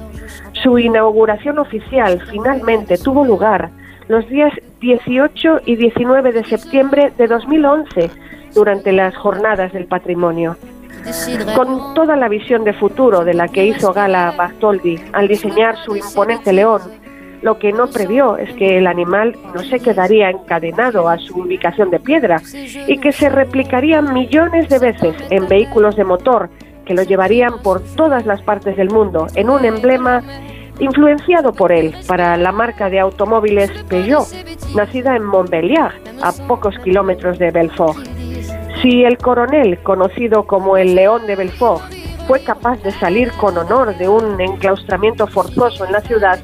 Su 0.63 0.79
inauguración 0.79 1.59
oficial 1.59 2.23
finalmente 2.31 2.97
tuvo 2.97 3.25
lugar 3.25 3.71
los 4.09 4.29
días 4.29 4.53
18 4.81 5.63
y 5.67 5.77
19 5.77 6.33
de 6.33 6.45
septiembre 6.45 7.13
de 7.19 7.27
2011 7.27 8.11
durante 8.55 8.93
las 8.93 9.17
Jornadas 9.17 9.73
del 9.73 9.87
Patrimonio. 9.87 10.57
Con 11.57 11.95
toda 11.95 12.15
la 12.15 12.29
visión 12.29 12.63
de 12.63 12.75
futuro 12.75 13.25
de 13.25 13.35
la 13.35 13.49
que 13.49 13.67
hizo 13.67 13.93
gala 13.93 14.35
Bartoldi 14.37 15.01
al 15.13 15.27
diseñar 15.27 15.77
su 15.85 15.97
imponente 15.97 16.53
león, 16.53 16.83
Lo 17.43 17.59
que 17.59 17.73
no 17.73 17.89
previó 17.89 18.37
es 18.37 18.55
que 18.55 18.79
el 18.79 18.87
animal 18.87 19.37
no 19.53 19.65
se 19.65 19.81
quedaría 19.81 20.31
encadenado 20.31 21.09
a 21.09 21.19
su 21.19 21.41
ubicación 21.41 21.91
de 21.91 21.99
piedra 21.99 22.41
y 22.87 22.99
que 22.99 23.11
se 23.11 23.29
replicaría 23.29 24.01
millones 24.01 24.69
de 24.69 24.79
veces 24.79 25.17
en 25.29 25.49
vehículos 25.49 25.97
de 25.97 26.05
motor 26.05 26.51
que 26.85 26.95
lo 26.95 27.03
llevarían 27.03 27.61
por 27.63 27.83
todas 27.97 28.27
las 28.27 28.43
partes 28.43 28.77
del 28.77 28.91
mundo 28.91 29.27
en 29.35 29.51
un 29.51 29.65
emblema 29.65 30.23
influenciado 30.79 31.53
por 31.53 31.73
él 31.73 31.95
para 32.07 32.37
la 32.37 32.53
marca 32.53 32.91
de 32.91 33.01
automóviles 33.01 33.71
Peugeot, 33.89 34.27
nacida 34.75 35.17
en 35.17 35.25
Montbéliard, 35.25 35.95
a 36.23 36.33
pocos 36.49 36.79
kilómetros 36.81 37.39
de 37.39 37.51
Belfort. 37.51 37.99
Si 38.81 39.05
el 39.05 39.19
coronel, 39.19 39.79
conocido 39.83 40.45
como 40.45 40.77
el 40.77 40.95
León 40.95 41.27
de 41.27 41.37
Belfort, 41.37 41.83
fue 42.27 42.43
capaz 42.43 42.83
de 42.83 42.91
salir 42.93 43.31
con 43.33 43.57
honor 43.59 43.97
de 43.97 44.09
un 44.09 44.41
enclaustramiento 44.41 45.27
forzoso 45.27 45.85
en 45.85 45.93
la 45.93 46.01
ciudad, 46.01 46.41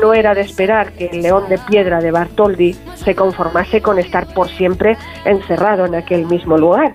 no 0.00 0.14
era 0.14 0.34
de 0.34 0.42
esperar 0.42 0.92
que 0.92 1.06
el 1.06 1.22
león 1.22 1.48
de 1.48 1.58
piedra 1.58 2.00
de 2.00 2.12
Bartoldi 2.12 2.76
se 2.94 3.14
conformase 3.14 3.82
con 3.82 3.98
estar 3.98 4.32
por 4.32 4.48
siempre 4.48 4.96
encerrado 5.24 5.86
en 5.86 5.96
aquel 5.96 6.26
mismo 6.26 6.56
lugar. 6.56 6.94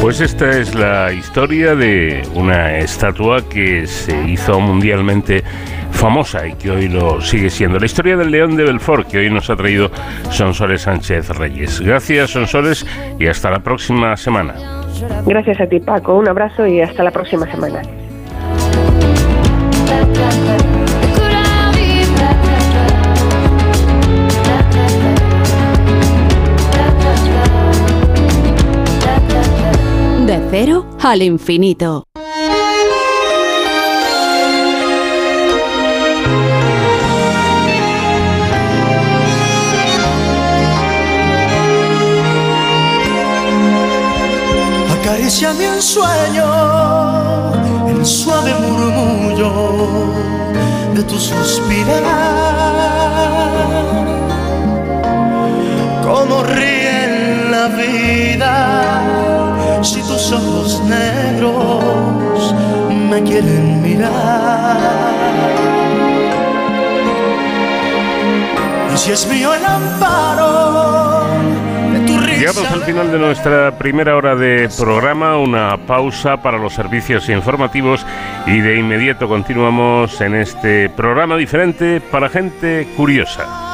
Pues 0.00 0.20
esta 0.20 0.50
es 0.58 0.74
la 0.74 1.12
historia 1.12 1.74
de 1.74 2.22
una 2.34 2.78
estatua 2.78 3.46
que 3.48 3.86
se 3.86 4.28
hizo 4.28 4.58
mundialmente 4.60 5.42
famosa 5.90 6.46
y 6.46 6.54
que 6.54 6.70
hoy 6.70 6.88
lo 6.88 7.20
sigue 7.20 7.50
siendo. 7.50 7.78
La 7.78 7.86
historia 7.86 8.16
del 8.16 8.30
León 8.30 8.56
de 8.56 8.64
Belfort 8.64 9.08
que 9.08 9.18
hoy 9.18 9.30
nos 9.30 9.48
ha 9.50 9.56
traído 9.56 9.90
Sonsoles 10.30 10.82
Sánchez 10.82 11.30
Reyes. 11.30 11.80
Gracias 11.80 12.30
Sonsoles 12.30 12.86
y 13.18 13.26
hasta 13.26 13.50
la 13.50 13.60
próxima 13.60 14.16
semana. 14.16 14.54
Gracias 15.26 15.60
a 15.60 15.66
ti 15.66 15.80
Paco, 15.80 16.14
un 16.14 16.28
abrazo 16.28 16.66
y 16.66 16.80
hasta 16.80 17.02
la 17.02 17.10
próxima 17.10 17.50
semana. 17.50 17.82
Cero 30.56 30.86
al 31.02 31.20
infinito. 31.20 32.04
Acaricia 44.96 45.52
mi 45.54 45.66
sueño, 45.82 46.46
el 47.88 48.06
suave 48.06 48.54
murmullo 48.60 49.50
de 50.94 51.02
tu 51.02 51.18
suspirar. 51.18 52.04
Como 56.04 56.44
ríe 56.44 57.50
la 57.50 57.66
vida 57.66 59.33
si 59.84 60.00
tus 60.00 60.32
ojos 60.32 60.82
negros 60.84 62.54
me 63.10 63.22
quieren 63.22 63.82
mirar. 63.82 64.78
Y 68.92 68.96
si 68.96 69.12
es 69.12 69.28
mío 69.28 69.52
el 69.52 69.64
amparo 69.64 71.26
de 71.92 72.00
tu 72.06 72.18
risa. 72.18 72.38
Llegamos 72.38 72.72
al 72.72 72.82
final 72.84 73.12
de 73.12 73.18
nuestra 73.18 73.76
primera 73.76 74.16
hora 74.16 74.34
de 74.34 74.70
programa, 74.78 75.36
una 75.36 75.76
pausa 75.86 76.38
para 76.38 76.56
los 76.56 76.72
servicios 76.72 77.28
informativos 77.28 78.06
y 78.46 78.60
de 78.60 78.78
inmediato 78.78 79.28
continuamos 79.28 80.18
en 80.22 80.34
este 80.36 80.88
programa 80.88 81.36
diferente 81.36 82.00
para 82.00 82.30
gente 82.30 82.88
curiosa. 82.96 83.73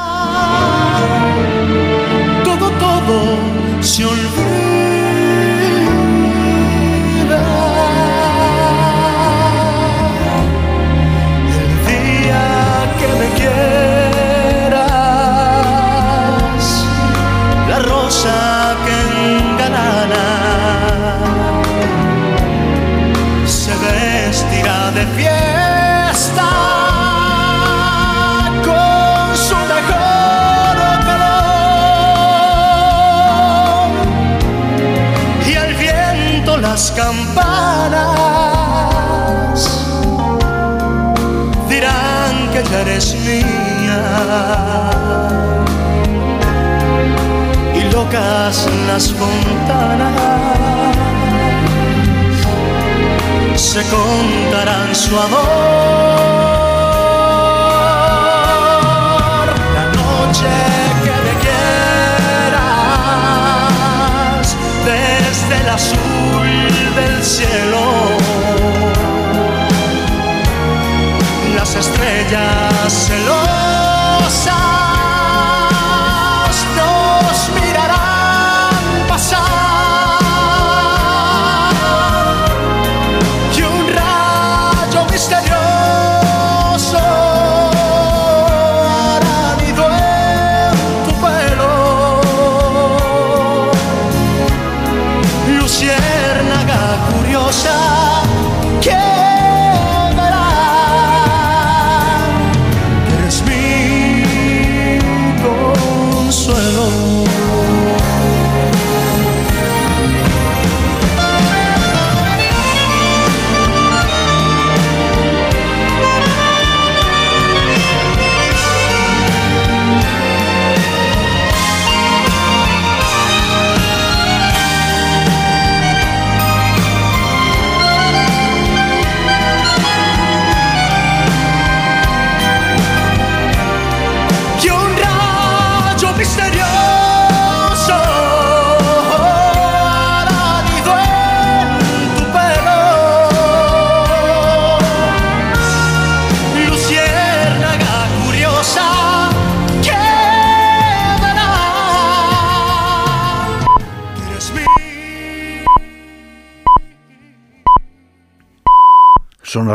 Las 48.51 49.13
fontanas 49.13 50.11
se 53.55 53.81
contarán 53.83 54.93
su 54.93 55.17
amor. 55.17 55.39
La 59.77 59.85
noche 59.99 60.51
que 61.03 61.15
me 61.25 61.33
quieras 61.43 62.57
desde 64.85 65.55
el 65.61 65.69
azul 65.69 66.49
del 66.97 67.23
cielo. 67.23 67.83
Las 71.55 71.71
estrellas 71.75 72.60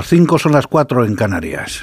las 0.06 0.10
5, 0.10 0.38
son 0.38 0.52
las 0.52 0.66
4 0.68 1.04
en 1.04 1.16
Canarias. 1.16 1.80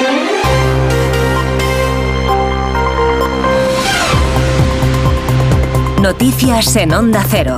Noticias 6.02 6.76
en 6.78 6.94
Onda 6.94 7.26
Cero. 7.28 7.58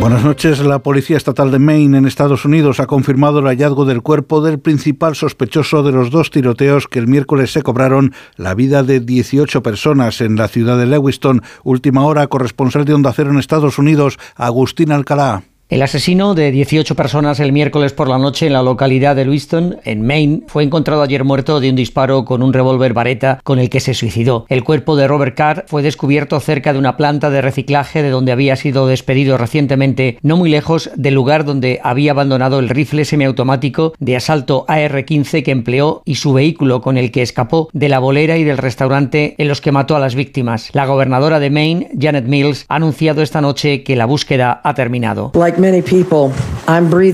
Buenas 0.00 0.24
noches. 0.24 0.60
La 0.60 0.78
Policía 0.78 1.18
Estatal 1.18 1.50
de 1.50 1.58
Maine 1.58 1.98
en 1.98 2.06
Estados 2.06 2.46
Unidos 2.46 2.80
ha 2.80 2.86
confirmado 2.86 3.40
el 3.40 3.46
hallazgo 3.46 3.84
del 3.84 4.00
cuerpo 4.00 4.40
del 4.40 4.58
principal 4.58 5.14
sospechoso 5.14 5.82
de 5.82 5.92
los 5.92 6.10
dos 6.10 6.30
tiroteos 6.30 6.88
que 6.88 6.98
el 6.98 7.08
miércoles 7.08 7.52
se 7.52 7.62
cobraron 7.62 8.14
la 8.36 8.54
vida 8.54 8.82
de 8.82 9.00
18 9.00 9.62
personas 9.62 10.22
en 10.22 10.36
la 10.36 10.48
ciudad 10.48 10.78
de 10.78 10.86
Lewiston. 10.86 11.42
Última 11.62 12.06
hora, 12.06 12.26
corresponsal 12.28 12.86
de 12.86 12.94
Onda 12.94 13.12
Cero 13.12 13.30
en 13.30 13.38
Estados 13.38 13.78
Unidos, 13.78 14.18
Agustín 14.36 14.92
Alcalá. 14.92 15.42
El 15.70 15.82
asesino 15.82 16.34
de 16.34 16.50
18 16.50 16.96
personas 16.96 17.38
el 17.38 17.52
miércoles 17.52 17.92
por 17.92 18.08
la 18.08 18.18
noche 18.18 18.48
en 18.48 18.54
la 18.54 18.62
localidad 18.64 19.14
de 19.14 19.24
Lewiston, 19.24 19.76
en 19.84 20.04
Maine, 20.04 20.42
fue 20.48 20.64
encontrado 20.64 21.00
ayer 21.00 21.22
muerto 21.22 21.60
de 21.60 21.70
un 21.70 21.76
disparo 21.76 22.24
con 22.24 22.42
un 22.42 22.52
revólver 22.52 22.92
vareta 22.92 23.38
con 23.44 23.60
el 23.60 23.70
que 23.70 23.78
se 23.78 23.94
suicidó. 23.94 24.46
El 24.48 24.64
cuerpo 24.64 24.96
de 24.96 25.06
Robert 25.06 25.36
Carr 25.36 25.66
fue 25.68 25.82
descubierto 25.82 26.40
cerca 26.40 26.72
de 26.72 26.80
una 26.80 26.96
planta 26.96 27.30
de 27.30 27.40
reciclaje 27.40 28.02
de 28.02 28.10
donde 28.10 28.32
había 28.32 28.56
sido 28.56 28.88
despedido 28.88 29.38
recientemente, 29.38 30.18
no 30.22 30.36
muy 30.36 30.50
lejos 30.50 30.90
del 30.96 31.14
lugar 31.14 31.44
donde 31.44 31.78
había 31.84 32.10
abandonado 32.10 32.58
el 32.58 32.68
rifle 32.68 33.04
semiautomático 33.04 33.92
de 34.00 34.16
asalto 34.16 34.64
AR-15 34.66 35.44
que 35.44 35.52
empleó 35.52 36.02
y 36.04 36.16
su 36.16 36.32
vehículo 36.32 36.80
con 36.80 36.96
el 36.96 37.12
que 37.12 37.22
escapó 37.22 37.68
de 37.72 37.88
la 37.88 38.00
bolera 38.00 38.38
y 38.38 38.42
del 38.42 38.58
restaurante 38.58 39.36
en 39.38 39.46
los 39.46 39.60
que 39.60 39.70
mató 39.70 39.94
a 39.94 40.00
las 40.00 40.16
víctimas. 40.16 40.70
La 40.72 40.86
gobernadora 40.86 41.38
de 41.38 41.50
Maine, 41.50 41.90
Janet 41.96 42.24
Mills, 42.26 42.64
ha 42.68 42.74
anunciado 42.74 43.22
esta 43.22 43.40
noche 43.40 43.84
que 43.84 43.94
la 43.94 44.06
búsqueda 44.06 44.60
ha 44.64 44.74
terminado. 44.74 45.30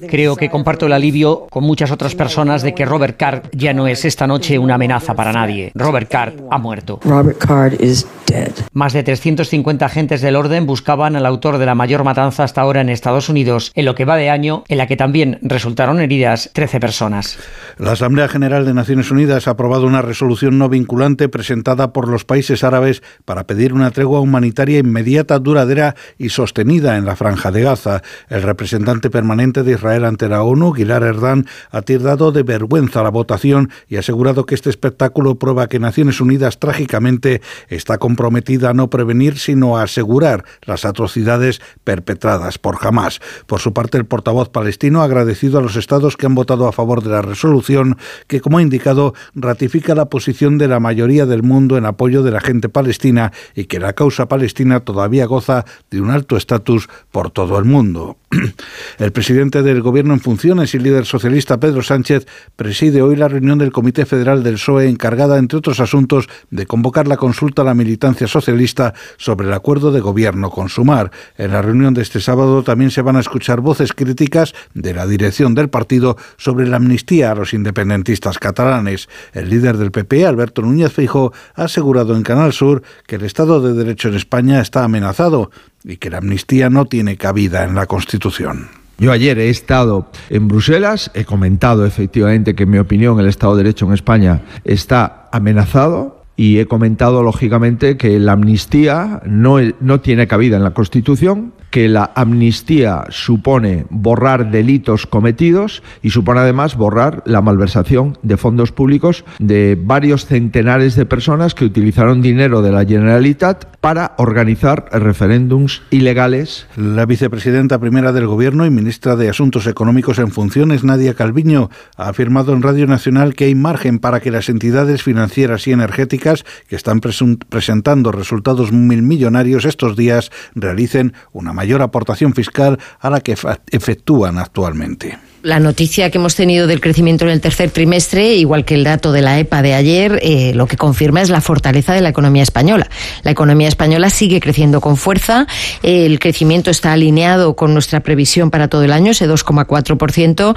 Creo 0.09 0.37
que 0.37 0.51
comparto 0.51 0.87
el 0.87 0.93
alivio 0.93 1.47
con 1.51 1.65
muchas 1.65 1.91
otras 1.91 2.15
personas 2.15 2.63
de 2.63 2.75
que 2.75 2.85
Robert 2.85 3.17
Carr 3.17 3.43
ya 3.53 3.73
no 3.73 3.87
es 3.87 4.05
esta 4.05 4.27
noche 4.27 4.59
una 4.59 4.75
amenaza 4.75 5.15
para 5.15 5.33
nadie. 5.33 5.73
Robert 5.75 6.11
Carr 6.11 6.35
ha 6.51 6.59
muerto. 6.59 7.01
Robert 7.05 7.39
Card 7.39 7.81
is 7.81 8.07
dead. 8.27 8.53
Más 8.73 8.93
de 8.93 9.03
350 9.03 9.87
agentes 9.87 10.21
del 10.21 10.37
orden 10.37 10.67
buscaban 10.67 11.17
al 11.17 11.27
autor 11.27 11.59
de 11.59 11.67
la 11.67 11.75
mayor 11.75 12.05
matanza 12.05 12.45
hasta 12.45 12.61
ahora 12.61 12.81
en 12.81 12.89
Estados 12.89 13.29
Unidos, 13.29 13.73
en 13.75 13.85
lo 13.85 13.95
que 13.95 14.05
va 14.05 14.17
de 14.17 14.31
año, 14.31 14.65
en 14.69 14.79
la 14.79 14.87
que 14.87 14.97
también 14.97 15.39
resultaron 15.43 16.01
heridas 16.01 16.51
13 16.53 16.81
personas. 16.81 17.39
La 17.79 17.93
Asamblea 17.93 18.29
General 18.29 18.65
de 18.65 18.75
Naciones 18.75 19.11
Unidas 19.11 19.49
ha 19.49 19.53
aprobado 19.53 19.87
una 19.87 20.03
resolución 20.03 20.59
no 20.59 20.69
vinculante 20.69 21.29
presentada 21.29 21.93
por 21.93 22.09
los 22.09 22.25
países 22.25 22.65
árabes 22.65 23.03
para 23.25 23.47
pedir 23.47 23.73
una 23.73 23.91
tregua 23.91 24.21
humanitaria 24.21 24.79
inmediata, 24.79 25.39
duradera 25.39 25.95
y 26.19 26.29
sostenida 26.29 26.97
en 26.97 27.07
la 27.07 27.17
franja 27.17 27.51
de 27.51 27.63
Gaza. 27.63 28.03
El 28.29 28.36
representante 28.43 29.11
permanente 29.11 29.63
de 29.63 29.73
Israel 29.73 30.05
ante 30.05 30.29
la 30.29 30.43
ONU, 30.43 30.73
Gilad 30.73 31.03
Erdan, 31.03 31.47
ha 31.71 31.83
tildado 31.83 32.33
de 32.33 32.43
vergüenza 32.43 33.03
la 33.03 33.11
votación 33.11 33.71
y 33.89 33.97
ha 33.97 34.01
asegurado 34.01 34.47
que 34.47 34.55
este 34.55 34.71
espectáculo 34.71 35.37
prueba 35.37 35.69
que 35.69 35.79
Naciones 35.79 36.21
Unidas 36.21 36.59
trágicamente 36.59 37.41
está 37.69 37.99
comprometida 37.99 38.71
a 38.71 38.75
no 38.75 38.91
prevenir 38.91 39.39
sino 39.39 39.77
a 39.77 39.83
asegurar 39.83 40.45
las 40.63 40.85
atrocidades 40.85 41.61
perpetradas 41.85 42.59
por 42.59 42.79
Hamas. 42.81 43.21
Por 43.47 43.61
su 43.61 43.73
parte, 43.73 43.99
el 43.99 44.07
portavoz 44.07 44.49
palestino 44.49 45.03
ha 45.03 45.05
agradecido 45.05 45.59
a 45.59 45.63
los 45.63 45.77
estados 45.77 46.17
que 46.17 46.27
han 46.27 46.35
votado 46.35 46.67
a 46.67 46.73
favor 46.73 47.03
de 47.03 47.11
la 47.11 47.23
resolución 47.23 47.97
que, 48.27 48.41
como 48.41 48.59
ha 48.59 48.63
indicado, 48.63 49.15
ratifica 49.35 49.95
la 49.95 50.07
posición 50.07 50.59
de 50.59 50.69
la 50.69 50.81
mayoría 50.81 51.27
del 51.27 51.43
mundo 51.43 51.77
en 51.77 51.87
apoyo 51.87 52.23
de 52.23 52.31
la 52.31 52.41
gente 52.41 52.69
palestina 52.69 53.33
y 53.55 53.65
que 53.65 53.81
la 53.81 53.93
causa 53.93 54.29
palestina 54.29 54.81
todavía 54.81 55.27
goza 55.27 55.65
de 55.91 56.01
un 56.01 56.11
alto 56.11 56.37
estatus 56.37 56.89
por 57.11 57.31
todo 57.31 57.59
el 57.59 57.65
mundo. 57.65 58.17
El 58.99 59.13
presidente 59.13 59.63
del 59.63 59.83
Gobierno 59.83 60.13
en 60.15 60.21
funciones 60.21 60.75
y 60.75 60.79
líder 60.79 61.07
socialista 61.07 61.61
Pedro 61.61 61.83
Sánchez 61.83 62.27
preside 62.57 63.03
hoy 63.03 63.15
la 63.15 63.29
reunión 63.29 63.59
del 63.59 63.73
Comité 63.73 64.05
Federal 64.05 64.43
del 64.43 64.55
PSOE 64.55 64.89
encargada, 64.89 65.39
entre 65.39 65.59
otros 65.59 65.79
asuntos, 65.81 66.29
de 66.51 66.67
convocar 66.67 67.07
la 67.07 67.17
consulta 67.17 67.63
a 67.63 67.65
la 67.65 67.75
militancia 67.75 68.27
socialista 68.27 68.95
sobre 69.17 69.47
el 69.47 69.53
acuerdo 69.53 69.93
de 69.93 70.01
gobierno 70.01 70.51
con 70.51 70.69
Sumar. 70.69 71.13
En 71.37 71.53
la 71.53 71.63
reunión 71.63 71.95
de 71.95 72.03
este 72.03 72.21
sábado 72.21 72.63
también 72.63 72.91
se 72.91 73.03
van 73.03 73.17
a 73.17 73.21
escuchar 73.21 73.61
voces 73.61 73.93
críticas 73.93 74.55
de 74.75 74.95
la 74.95 75.07
dirección 75.07 75.55
del 75.55 75.69
partido 75.69 76.17
sobre 76.37 76.67
la 76.67 76.79
amnistía 76.79 77.31
a 77.31 77.37
los 77.37 77.55
independentistas 77.55 78.39
catalanes. 78.39 79.09
El 79.35 79.51
líder 79.51 79.77
del 79.77 79.93
PP, 79.93 80.27
Alberto 80.27 80.63
Núñez 80.63 80.93
Feijóo, 80.93 81.33
ha 81.55 81.65
asegurado 81.65 82.17
en 82.17 82.23
Canal 82.23 82.53
Sur 82.53 82.83
que 83.07 83.17
el 83.17 83.25
Estado 83.25 83.61
de 83.61 83.75
Derecho 83.75 84.09
en 84.09 84.15
España 84.15 84.61
está 84.61 84.83
amenazado 84.83 85.51
y 85.87 85.97
que 85.97 86.11
la 86.11 86.19
amnistía 86.19 86.69
no 86.69 86.87
tiene 86.87 87.17
cabida 87.17 87.65
en 87.65 87.75
la 87.75 87.87
Constitución. 87.87 88.69
Yo 88.99 89.13
ayer 89.13 89.39
he 89.39 89.51
estado 89.51 90.11
en 90.31 90.49
Bruselas, 90.49 91.11
he 91.15 91.25
comentado 91.25 91.87
efectivamente 91.87 92.55
que 92.55 92.65
en 92.65 92.71
mi 92.71 92.79
opinión 92.79 93.21
el 93.21 93.27
Estado 93.27 93.55
de 93.55 93.63
Derecho 93.63 93.87
en 93.87 93.93
España 93.93 94.43
está 94.65 95.29
amenazado 95.33 96.25
y 96.35 96.59
he 96.59 96.67
comentado 96.67 97.23
lógicamente 97.23 97.97
que 97.97 98.19
la 98.19 98.33
amnistía 98.33 99.23
no, 99.27 99.59
no 99.81 100.01
tiene 100.01 100.27
cabida 100.27 100.57
en 100.57 100.65
la 100.65 100.73
Constitución, 100.73 101.53
que 101.77 101.91
la 101.91 102.11
amnistía 102.15 103.05
supone 103.11 103.85
borrar 103.91 104.51
delitos 104.51 105.07
cometidos 105.07 105.83
y 106.01 106.09
supone 106.09 106.41
además 106.41 106.75
borrar 106.75 107.23
la 107.27 107.43
malversación 107.43 108.17
de 108.23 108.39
fondos 108.39 108.73
públicos 108.73 109.27
de 109.39 109.79
varios 109.79 110.25
centenares 110.25 110.97
de 110.97 111.05
personas 111.05 111.55
que 111.55 111.67
utilizaron 111.67 112.23
dinero 112.23 112.63
de 112.63 112.73
la 112.73 112.87
Generalitat 112.87 113.77
para 113.83 114.15
organizar 114.17 114.87
referéndums 114.91 115.83
ilegales. 115.91 116.67
La 116.77 117.05
vicepresidenta 117.05 117.79
primera 117.79 118.13
del 118.13 118.27
Gobierno 118.27 118.65
y 118.65 118.71
ministra 118.71 119.15
de 119.15 119.29
Asuntos 119.29 119.67
Económicos 119.67 120.19
en 120.19 120.31
funciones, 120.31 120.83
Nadia 120.83 121.13
Calviño, 121.13 121.69
ha 121.99 122.09
afirmado 122.09 122.55
en 122.55 122.63
Radio 122.63 122.87
Nacional 122.87 123.35
que 123.35 123.45
hay 123.45 123.55
margen 123.55 123.99
para 123.99 124.21
que 124.21 124.31
las 124.31 124.49
entidades 124.49 125.03
financieras 125.03 125.67
y 125.67 125.73
energéticas 125.73 126.47
que 126.69 126.77
están 126.77 127.01
presentando 127.01 128.13
resultados 128.13 128.73
mil 128.73 129.03
millonarios 129.03 129.67
estos 129.67 129.95
días 129.95 130.33
realicen 130.55 131.13
una 131.33 131.53
mayor 131.53 131.66
aportación 131.75 132.35
fiscal 132.35 132.79
a 133.01 133.11
la 133.11 133.21
que 133.21 133.37
efectúan 133.71 134.39
actualmente. 134.39 135.19
La 135.47 135.61
noticia 135.61 136.11
que 136.11 136.19
hemos 136.19 136.35
tenido 136.35 136.67
del 136.67 136.81
crecimiento 136.81 137.25
en 137.25 137.31
el 137.31 137.41
tercer 137.41 137.71
trimestre, 137.71 138.35
igual 138.35 138.65
que 138.65 138.75
el 138.75 138.83
dato 138.83 139.13
de 139.13 139.23
la 139.23 139.39
EPA 139.39 139.63
de 139.63 139.75
ayer, 139.75 140.19
eh, 140.21 140.51
lo 140.57 140.67
que 140.67 140.77
confirma 140.77 141.23
es 141.23 141.31
la 141.31 141.41
fortaleza 141.41 141.95
de 141.95 142.01
la 142.01 142.09
economía 142.09 142.43
española. 142.43 142.89
La 143.23 143.31
economía 143.31 143.69
española 143.69 144.11
sigue 144.11 144.41
creciendo 144.41 144.81
con 144.81 144.97
fuerza, 144.97 145.47
el 145.85 146.19
crecimiento 146.19 146.73
está 146.73 146.93
alineado 146.93 147.55
con 147.55 147.75
nuestra 147.75 148.01
previsión 148.01 148.51
para 148.51 148.67
todo 148.67 148.83
el 148.83 148.91
año, 148.91 149.13
ese 149.13 149.29
2,4%, 149.29 150.57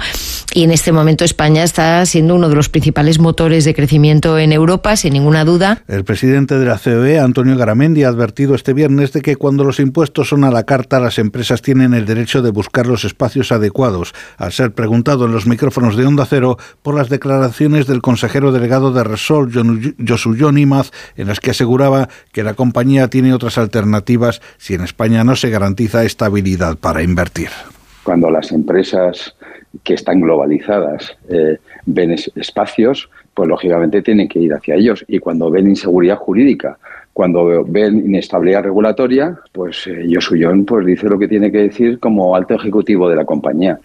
y 0.54 0.64
en 0.64 0.72
este 0.72 0.90
momento 0.90 1.24
España 1.24 1.62
está 1.62 2.04
siendo 2.04 2.34
uno 2.34 2.48
de 2.48 2.56
los 2.56 2.68
principales 2.68 3.20
motores 3.20 3.64
de 3.64 3.74
crecimiento 3.74 4.40
en 4.40 4.52
Europa, 4.52 4.96
sin 4.96 5.12
ninguna 5.12 5.44
duda. 5.44 5.84
El 5.86 6.02
presidente 6.02 6.58
de 6.58 6.64
la 6.64 6.80
COE, 6.80 7.20
Antonio 7.20 7.56
Garamendi, 7.56 8.02
ha 8.02 8.08
advertido 8.08 8.56
este 8.56 8.72
viernes 8.72 9.12
de 9.12 9.22
que 9.22 9.36
cuando 9.36 9.62
los 9.62 9.78
impuestos 9.78 10.30
son 10.30 10.42
a 10.42 10.50
la 10.50 10.64
carta, 10.64 10.98
las 10.98 11.20
empresas 11.20 11.62
tienen 11.62 11.94
el 11.94 12.06
derecho 12.06 12.42
de 12.42 12.50
buscar 12.50 12.88
los 12.88 13.04
espacios 13.04 13.52
adecuados. 13.52 14.14
Al 14.36 14.50
ser 14.50 14.72
preguntado 14.84 15.26
en 15.26 15.32
los 15.32 15.46
micrófonos 15.46 15.94
de 15.94 16.06
Onda 16.06 16.24
Cero 16.24 16.56
por 16.82 16.94
las 16.94 17.10
declaraciones 17.10 17.86
del 17.86 18.00
consejero 18.00 18.50
delegado 18.50 18.92
de 18.94 19.04
Resol, 19.04 19.52
Jon- 19.52 19.94
Josu 20.08 20.34
Jon 20.40 20.56
Imaz, 20.56 20.90
en 21.18 21.28
las 21.28 21.38
que 21.38 21.50
aseguraba 21.50 22.08
que 22.32 22.42
la 22.42 22.54
compañía 22.54 23.08
tiene 23.08 23.34
otras 23.34 23.58
alternativas 23.58 24.40
si 24.56 24.72
en 24.72 24.80
España 24.80 25.22
no 25.22 25.36
se 25.36 25.50
garantiza 25.50 26.04
estabilidad 26.04 26.78
para 26.78 27.02
invertir. 27.02 27.50
cuando 28.04 28.30
las 28.30 28.50
empresas 28.52 29.34
que 29.84 29.92
están 29.94 30.20
globalizadas 30.22 31.12
eh, 31.28 31.58
ven 31.84 32.12
es- 32.12 32.30
espacios, 32.34 33.10
pues 33.34 33.46
lógicamente 33.48 34.00
tienen 34.00 34.26
que 34.28 34.38
ir 34.40 34.54
hacia 34.54 34.74
ellos. 34.76 35.04
Y 35.06 35.18
cuando 35.18 35.50
ven 35.50 35.68
inseguridad 35.68 36.16
jurídica, 36.16 36.78
cuando 37.12 37.62
ven 37.66 37.98
inestabilidad 37.98 38.62
regulatoria, 38.64 39.38
pues 39.52 39.86
eh, 39.86 40.06
Yosuyon 40.08 40.64
pues 40.64 40.86
dice 40.86 41.08
lo 41.08 41.18
que 41.18 41.28
tiene 41.28 41.52
que 41.52 41.58
decir 41.58 41.98
como 42.00 42.34
alto 42.34 42.54
ejecutivo 42.54 43.08
de 43.10 43.16
la 43.16 43.24
compañía. 43.26 43.78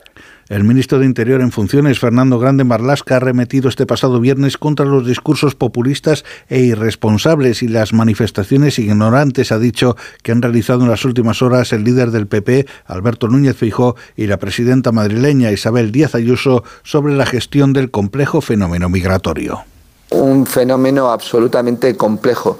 El 0.47 0.63
ministro 0.63 0.99
de 0.99 1.07
Interior 1.07 1.41
en 1.41 1.51
funciones, 1.51 1.97
Fernando 1.97 2.37
Grande 2.37 2.63
Marlasca, 2.63 3.15
ha 3.15 3.19
remetido 3.19 3.67
este 3.67 3.87
pasado 3.87 4.19
viernes 4.19 4.59
contra 4.59 4.85
los 4.85 5.07
discursos 5.07 5.55
populistas 5.55 6.23
e 6.49 6.59
irresponsables 6.59 7.63
y 7.63 7.67
las 7.67 7.93
manifestaciones 7.93 8.77
ignorantes, 8.77 9.51
ha 9.51 9.57
dicho, 9.57 9.97
que 10.21 10.31
han 10.31 10.43
realizado 10.43 10.83
en 10.83 10.91
las 10.91 11.03
últimas 11.03 11.41
horas 11.41 11.73
el 11.73 11.83
líder 11.83 12.11
del 12.11 12.27
PP, 12.27 12.67
Alberto 12.85 13.27
Núñez 13.27 13.55
Feijóo, 13.55 13.95
y 14.15 14.27
la 14.27 14.37
presidenta 14.37 14.91
madrileña, 14.91 15.51
Isabel 15.51 15.91
Díaz 15.91 16.13
Ayuso, 16.13 16.63
sobre 16.83 17.15
la 17.15 17.25
gestión 17.25 17.73
del 17.73 17.89
complejo 17.89 18.39
fenómeno 18.39 18.87
migratorio. 18.87 19.63
un 20.11 20.45
fenómeno 20.45 21.09
absolutamente 21.09 21.97
complejo 21.97 22.59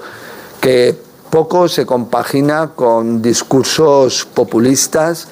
que 0.60 0.96
poco 1.30 1.68
se 1.68 1.86
compagina 1.86 2.72
con 2.74 3.22
discursos 3.22 4.26
populistas, 4.26 5.28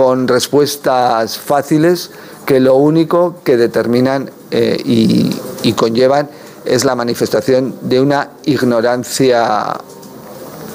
con 0.00 0.28
respuestas 0.28 1.36
fáciles 1.36 2.10
que 2.46 2.58
lo 2.58 2.76
único 2.76 3.34
que 3.44 3.58
determinan 3.58 4.30
eh, 4.50 4.80
y, 4.82 5.28
y 5.62 5.74
conllevan 5.74 6.30
es 6.64 6.86
la 6.86 6.94
manifestación 6.94 7.74
de 7.82 8.00
una 8.00 8.30
ignorancia, 8.46 9.76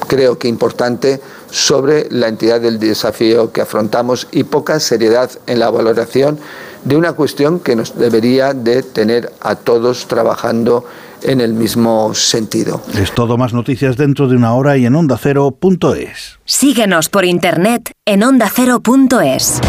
creo 0.08 0.38
que 0.38 0.48
importante, 0.48 1.20
sobre 1.50 2.08
la 2.12 2.28
entidad 2.28 2.62
del 2.62 2.78
desafío 2.78 3.52
que 3.52 3.62
afrontamos 3.62 4.28
y 4.32 4.44
poca 4.44 4.80
seriedad 4.80 5.32
en 5.48 5.58
la 5.58 5.72
valoración 5.72 6.38
de 6.84 6.96
una 6.96 7.14
cuestión 7.14 7.60
que 7.60 7.76
nos 7.76 7.98
debería 7.98 8.54
de 8.54 8.84
tener 8.84 9.34
a 9.42 9.56
todos 9.56 10.08
trabajando 10.08 10.86
en 11.26 11.42
el 11.42 11.54
mismo 11.54 12.14
sentido. 12.14 12.84
Es 12.94 13.14
todo 13.14 13.38
más 13.38 13.54
noticias 13.54 13.98
dentro 13.98 14.28
de 14.28 14.36
una 14.36 14.54
hora 14.54 14.78
y 14.78 14.86
en 14.86 14.96
ondacero.es. 14.96 16.40
Síguenos 16.46 17.10
por 17.10 17.26
internet 17.26 17.92
en 18.06 18.24
ondacero.es. 18.24 19.62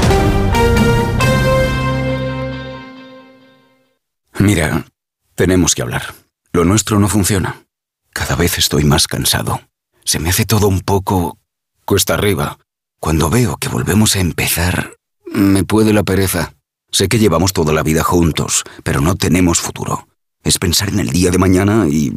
Mira, 4.38 4.84
tenemos 5.34 5.74
que 5.74 5.82
hablar. 5.82 6.14
Lo 6.52 6.64
nuestro 6.64 6.98
no 6.98 7.08
funciona. 7.08 7.62
Cada 8.12 8.36
vez 8.36 8.58
estoy 8.58 8.84
más 8.84 9.08
cansado. 9.08 9.60
Se 10.04 10.18
me 10.18 10.30
hace 10.30 10.44
todo 10.44 10.68
un 10.68 10.80
poco 10.80 11.38
cuesta 11.84 12.14
arriba. 12.14 12.58
Cuando 13.00 13.30
veo 13.30 13.56
que 13.56 13.68
volvemos 13.68 14.16
a 14.16 14.20
empezar, 14.20 14.94
me 15.26 15.64
puede 15.64 15.92
la 15.92 16.02
pereza. 16.02 16.54
Sé 16.90 17.08
que 17.08 17.18
llevamos 17.18 17.52
toda 17.52 17.72
la 17.72 17.82
vida 17.82 18.02
juntos, 18.02 18.64
pero 18.82 19.00
no 19.00 19.16
tenemos 19.16 19.60
futuro. 19.60 20.05
Es 20.46 20.60
pensar 20.60 20.90
en 20.90 21.00
el 21.00 21.08
día 21.08 21.32
de 21.32 21.38
mañana 21.38 21.88
y... 21.88 22.12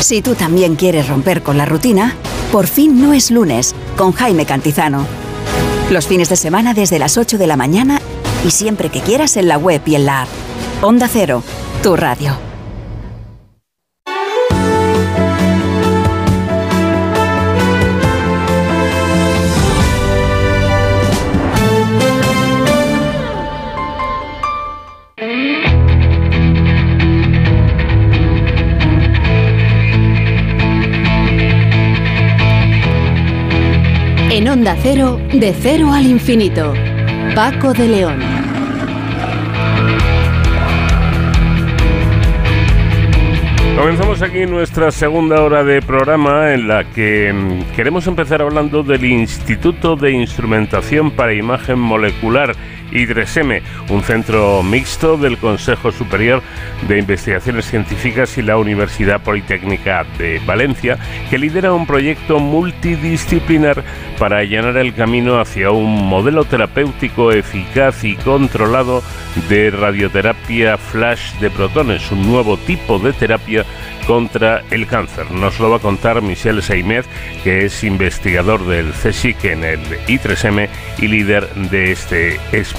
Si 0.00 0.22
tú 0.22 0.34
también 0.34 0.76
quieres 0.76 1.06
romper 1.06 1.42
con 1.42 1.58
la 1.58 1.66
rutina, 1.66 2.16
por 2.50 2.66
fin 2.66 3.02
no 3.02 3.12
es 3.12 3.30
lunes, 3.30 3.74
con 3.98 4.12
Jaime 4.12 4.46
Cantizano. 4.46 5.06
Los 5.90 6.06
fines 6.06 6.30
de 6.30 6.36
semana 6.36 6.72
desde 6.72 6.98
las 6.98 7.18
8 7.18 7.36
de 7.36 7.46
la 7.46 7.58
mañana 7.58 8.00
y 8.46 8.50
siempre 8.50 8.88
que 8.88 9.02
quieras 9.02 9.36
en 9.36 9.46
la 9.46 9.58
web 9.58 9.82
y 9.84 9.96
en 9.96 10.06
la 10.06 10.22
app. 10.22 10.28
Onda 10.80 11.06
Cero, 11.06 11.42
tu 11.82 11.96
radio. 11.96 12.47
En 34.38 34.48
Onda 34.48 34.76
Cero, 34.80 35.18
de 35.32 35.52
cero 35.52 35.92
al 35.92 36.06
infinito. 36.06 36.72
Paco 37.34 37.72
de 37.72 37.88
León. 37.88 38.20
Comenzamos 43.76 44.22
aquí 44.22 44.46
nuestra 44.46 44.92
segunda 44.92 45.42
hora 45.42 45.64
de 45.64 45.82
programa 45.82 46.54
en 46.54 46.68
la 46.68 46.84
que 46.84 47.32
mm, 47.32 47.74
queremos 47.74 48.06
empezar 48.06 48.40
hablando 48.40 48.84
del 48.84 49.04
Instituto 49.06 49.96
de 49.96 50.12
Instrumentación 50.12 51.10
para 51.10 51.34
Imagen 51.34 51.80
Molecular 51.80 52.54
I3M, 52.92 53.62
un 53.90 54.02
centro 54.02 54.62
mixto 54.62 55.16
del 55.16 55.38
Consejo 55.38 55.92
Superior 55.92 56.42
de 56.86 56.98
Investigaciones 56.98 57.66
Científicas 57.66 58.36
y 58.38 58.42
la 58.42 58.56
Universidad 58.56 59.20
Politécnica 59.20 60.04
de 60.18 60.40
Valencia, 60.44 60.98
que 61.30 61.38
lidera 61.38 61.72
un 61.72 61.86
proyecto 61.86 62.38
multidisciplinar 62.38 63.84
para 64.18 64.38
allanar 64.38 64.76
el 64.76 64.94
camino 64.94 65.40
hacia 65.40 65.70
un 65.70 66.08
modelo 66.08 66.44
terapéutico 66.44 67.32
eficaz 67.32 68.04
y 68.04 68.16
controlado 68.16 69.02
de 69.48 69.70
radioterapia 69.70 70.76
flash 70.76 71.32
de 71.40 71.50
protones, 71.50 72.10
un 72.10 72.26
nuevo 72.28 72.56
tipo 72.56 72.98
de 72.98 73.12
terapia 73.12 73.64
contra 74.06 74.62
el 74.70 74.86
cáncer. 74.86 75.30
Nos 75.30 75.60
lo 75.60 75.68
va 75.68 75.76
a 75.76 75.80
contar 75.80 76.22
Michel 76.22 76.62
Seimed, 76.62 77.04
que 77.44 77.66
es 77.66 77.84
investigador 77.84 78.66
del 78.66 78.92
CSIC 78.92 79.44
en 79.44 79.64
el 79.64 79.80
I3M 80.06 80.68
y 80.98 81.08
líder 81.08 81.46
de 81.54 81.92
este 81.92 82.36
experimento. 82.52 82.77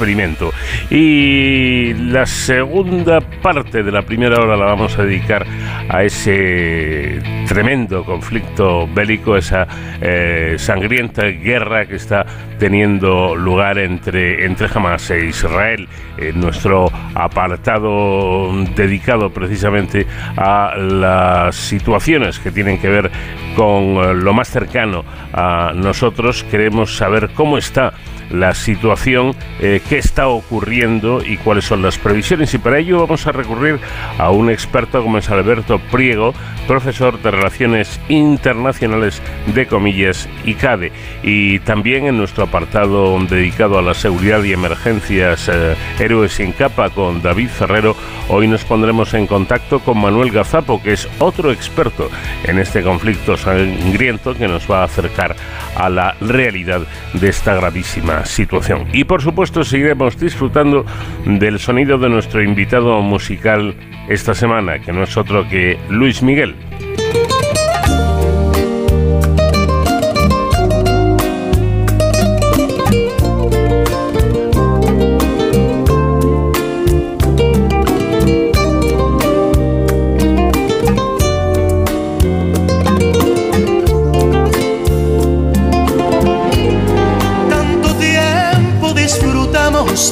Y 0.90 1.94
la 1.94 2.26
segunda 2.26 3.20
parte 3.20 3.84
de 3.84 3.92
la 3.92 4.02
primera 4.02 4.40
hora 4.40 4.56
la 4.56 4.66
vamos 4.66 4.98
a 4.98 5.04
dedicar 5.04 5.46
a 5.90 6.04
ese 6.04 7.20
tremendo 7.48 8.06
conflicto 8.06 8.88
bélico, 8.88 9.36
esa 9.36 9.68
eh, 10.02 10.56
sangrienta 10.58 11.24
guerra 11.24 11.86
que 11.86 11.96
está 11.96 12.26
teniendo 12.60 13.36
lugar 13.36 13.78
entre, 13.80 14.46
entre 14.46 14.68
Hamas 14.74 15.10
e 15.12 15.26
Israel, 15.26 15.88
en 16.18 16.40
nuestro 16.40 16.92
apartado 17.16 18.54
dedicado 18.76 19.32
precisamente 19.32 20.06
a 20.38 20.76
las 20.78 21.56
situaciones 21.56 22.40
que 22.40 22.52
tienen 22.52 22.80
que 22.80 22.90
ver 22.90 23.12
con 23.56 23.98
eh, 23.98 24.14
lo 24.14 24.34
más 24.34 24.50
cercano 24.50 25.04
a 25.34 25.74
nosotros. 25.76 26.44
Queremos 26.44 26.96
saber 26.96 27.32
cómo 27.34 27.58
está 27.58 27.94
la 28.30 28.54
situación, 28.54 29.36
eh, 29.60 29.82
qué 29.88 29.98
está 29.98 30.28
ocurriendo 30.28 31.24
y 31.26 31.38
cuáles 31.38 31.66
son 31.66 31.82
las 31.82 31.98
previsiones. 31.98 32.54
Y 32.54 32.58
para 32.58 32.80
ello 32.80 33.00
vamos 33.00 33.26
a 33.28 33.32
recurrir 33.32 33.80
a 34.18 34.32
un 34.32 34.50
experto 34.50 35.02
como 35.04 35.18
es 35.18 35.30
Alberto 35.30 35.80
Priego, 35.92 36.34
profesor 36.68 37.22
de 37.22 37.32
Relaciones 37.32 38.00
Internacionales 38.10 39.22
de 39.54 39.68
Comillas 39.68 40.30
y 40.46 40.54
CADE. 40.54 40.92
Y 41.24 41.60
también 41.60 42.06
en 42.06 42.18
nuestro 42.18 42.44
apartado 42.44 43.18
dedicado 43.28 43.78
a 43.80 43.82
la 43.82 43.94
seguridad 43.94 44.44
y 44.44 44.54
emergencias 44.54 45.50
eh, 45.52 45.76
Héroes 46.00 46.34
sin 46.34 46.52
capa 46.52 46.90
con 46.90 47.22
David 47.22 47.50
Ferrero, 47.50 47.96
hoy 48.28 48.48
nos 48.48 48.64
pondremos 48.64 49.14
en 49.14 49.28
contacto 49.28 49.80
con 49.80 50.00
Manuel 50.00 50.32
Gazapo, 50.32 50.82
que 50.82 50.94
es 50.94 51.08
otro 51.20 51.52
experto 51.52 52.10
en 52.46 52.60
este 52.60 52.84
conflicto 52.84 53.38
sangriento 53.38 54.36
que 54.36 54.48
nos 54.48 54.70
va 54.70 54.82
a 54.82 54.86
acercar 54.86 55.36
a 55.76 55.90
la 55.90 56.16
realidad 56.22 56.82
de 57.14 57.30
esta 57.30 57.56
gravísima 57.56 58.19
situación. 58.26 58.88
Y 58.94 59.04
por 59.04 59.22
supuesto 59.22 59.64
seguiremos 59.64 60.20
disfrutando 60.20 60.86
del 61.26 61.60
sonido 61.60 61.98
de 61.98 62.10
nuestro 62.10 62.44
invitado 62.44 63.02
musical 63.02 63.76
esta 64.08 64.34
semana, 64.34 64.80
que 64.80 64.92
no 64.92 65.04
es 65.04 65.18
otro 65.18 65.48
que 65.48 65.78
Luis 65.90 66.24
Miguel. 66.24 66.56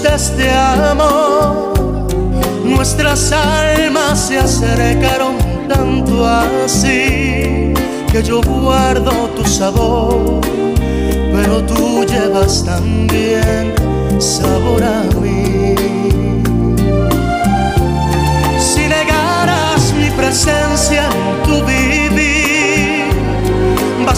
Este 0.05 0.51
amor, 0.51 1.73
nuestras 2.63 3.31
almas 3.31 4.27
se 4.27 4.37
acercaron 4.37 5.37
tanto 5.67 6.25
así 6.25 7.73
que 8.11 8.21
yo 8.23 8.41
guardo 8.41 9.11
tu 9.35 9.43
sabor, 9.45 10.41
pero 11.33 11.63
tú 11.63 12.05
llevas 12.05 12.63
también 12.63 13.73
sabor 14.19 14.83
a 14.83 15.03
mí. 15.19 15.75
Si 18.59 18.87
negaras 18.87 19.93
mi 19.97 20.09
presencia 20.11 21.09
en 21.09 21.43
tu 21.43 21.65
vivir, 21.65 22.06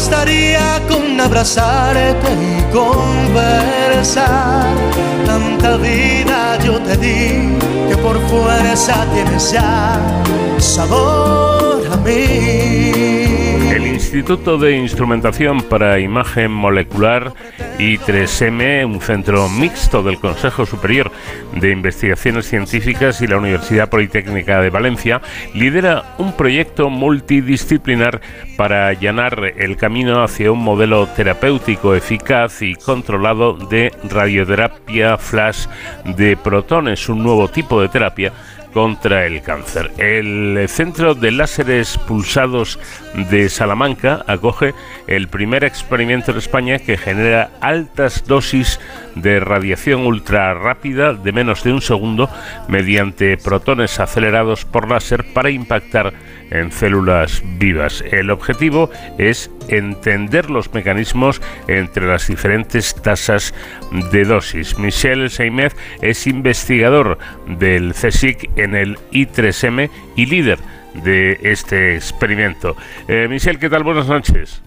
bastaría 0.10 0.82
con 0.88 1.20
abrazarte 1.22 2.28
y 2.34 2.62
conversar. 2.74 4.66
Tanta 5.26 5.78
vida 5.78 6.58
yo 6.64 6.80
te 6.82 6.98
di 6.98 7.58
que 7.88 7.98
por 7.98 8.20
fuerza 8.28 9.06
tienes 9.14 9.52
ya 9.52 10.00
sabor 10.58 11.88
a 11.92 11.98
mí. 11.98 13.19
Instituto 14.10 14.58
de 14.58 14.76
Instrumentación 14.76 15.62
para 15.62 16.00
Imagen 16.00 16.50
Molecular 16.50 17.32
I3M, 17.78 18.84
un 18.84 19.02
centro 19.02 19.48
mixto 19.50 20.02
del 20.02 20.20
Consejo 20.20 20.66
Superior 20.66 21.12
de 21.54 21.70
Investigaciones 21.70 22.48
Científicas 22.48 23.22
y 23.22 23.28
la 23.28 23.38
Universidad 23.38 23.88
Politécnica 23.88 24.62
de 24.62 24.72
Valencia, 24.72 25.22
lidera 25.54 26.16
un 26.18 26.34
proyecto 26.34 26.90
multidisciplinar 26.90 28.20
para 28.58 28.88
allanar 28.88 29.54
el 29.56 29.78
camino 29.78 30.24
hacia 30.24 30.52
un 30.52 30.64
modelo 30.64 31.06
terapéutico 31.06 31.94
eficaz 31.94 32.64
y 32.64 32.74
controlado 32.74 33.54
de 33.54 33.92
radioterapia 34.10 35.20
flash 35.20 35.68
de 36.18 36.36
protones, 36.36 37.10
un 37.10 37.22
nuevo 37.22 37.48
tipo 37.48 37.80
de 37.80 37.90
terapia 37.90 38.34
contra 38.74 39.26
el 39.26 39.42
cáncer. 39.42 39.92
El 39.98 40.68
Centro 40.68 41.16
de 41.16 41.32
Láseres 41.32 41.98
Pulsados 41.98 42.80
de 43.30 43.50
Salamanca 43.50 44.24
acoge 44.28 44.74
el 45.08 45.28
primer 45.28 45.64
experimento 45.64 46.32
en 46.32 46.38
España 46.38 46.80
que 46.80 46.98
genera 46.98 47.52
altas 47.62 48.26
dosis 48.28 48.80
de 49.16 49.40
radiación 49.40 50.06
ultra 50.06 50.54
rápida 50.54 51.14
de 51.14 51.32
menos 51.32 51.64
de 51.64 51.74
un 51.74 51.82
segundo 51.82 52.30
mediante 52.68 53.38
protones 53.38 54.00
acelerados 54.00 54.66
por 54.66 54.90
láser 54.90 55.34
para 55.34 55.50
impactar 55.50 56.14
en 56.52 56.72
células 56.72 57.44
vivas. 57.58 58.04
El 58.12 58.32
objetivo 58.32 58.90
es 59.18 59.52
entender 59.68 60.50
los 60.50 60.74
mecanismos 60.74 61.42
entre 61.68 62.08
las 62.08 62.28
diferentes 62.28 62.96
tasas 62.96 63.54
de 64.12 64.26
dosis. 64.26 64.78
Michel 64.78 65.30
Seymed 65.30 65.72
es 66.02 66.28
investigador 66.28 67.18
del 67.48 67.94
CSIC 67.94 68.50
en 68.58 68.76
el 68.76 68.98
I3M 69.12 69.90
y 70.16 70.26
líder 70.26 70.60
de 71.04 71.40
este 71.44 71.96
experimento. 71.96 72.76
Eh, 73.08 73.28
Michel, 73.30 73.60
¿qué 73.60 73.70
tal? 73.70 73.84
Buenas 73.84 74.08
noches. 74.08 74.62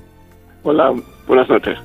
Hola, 0.62 0.92
buenas 1.26 1.48
noches. 1.48 1.78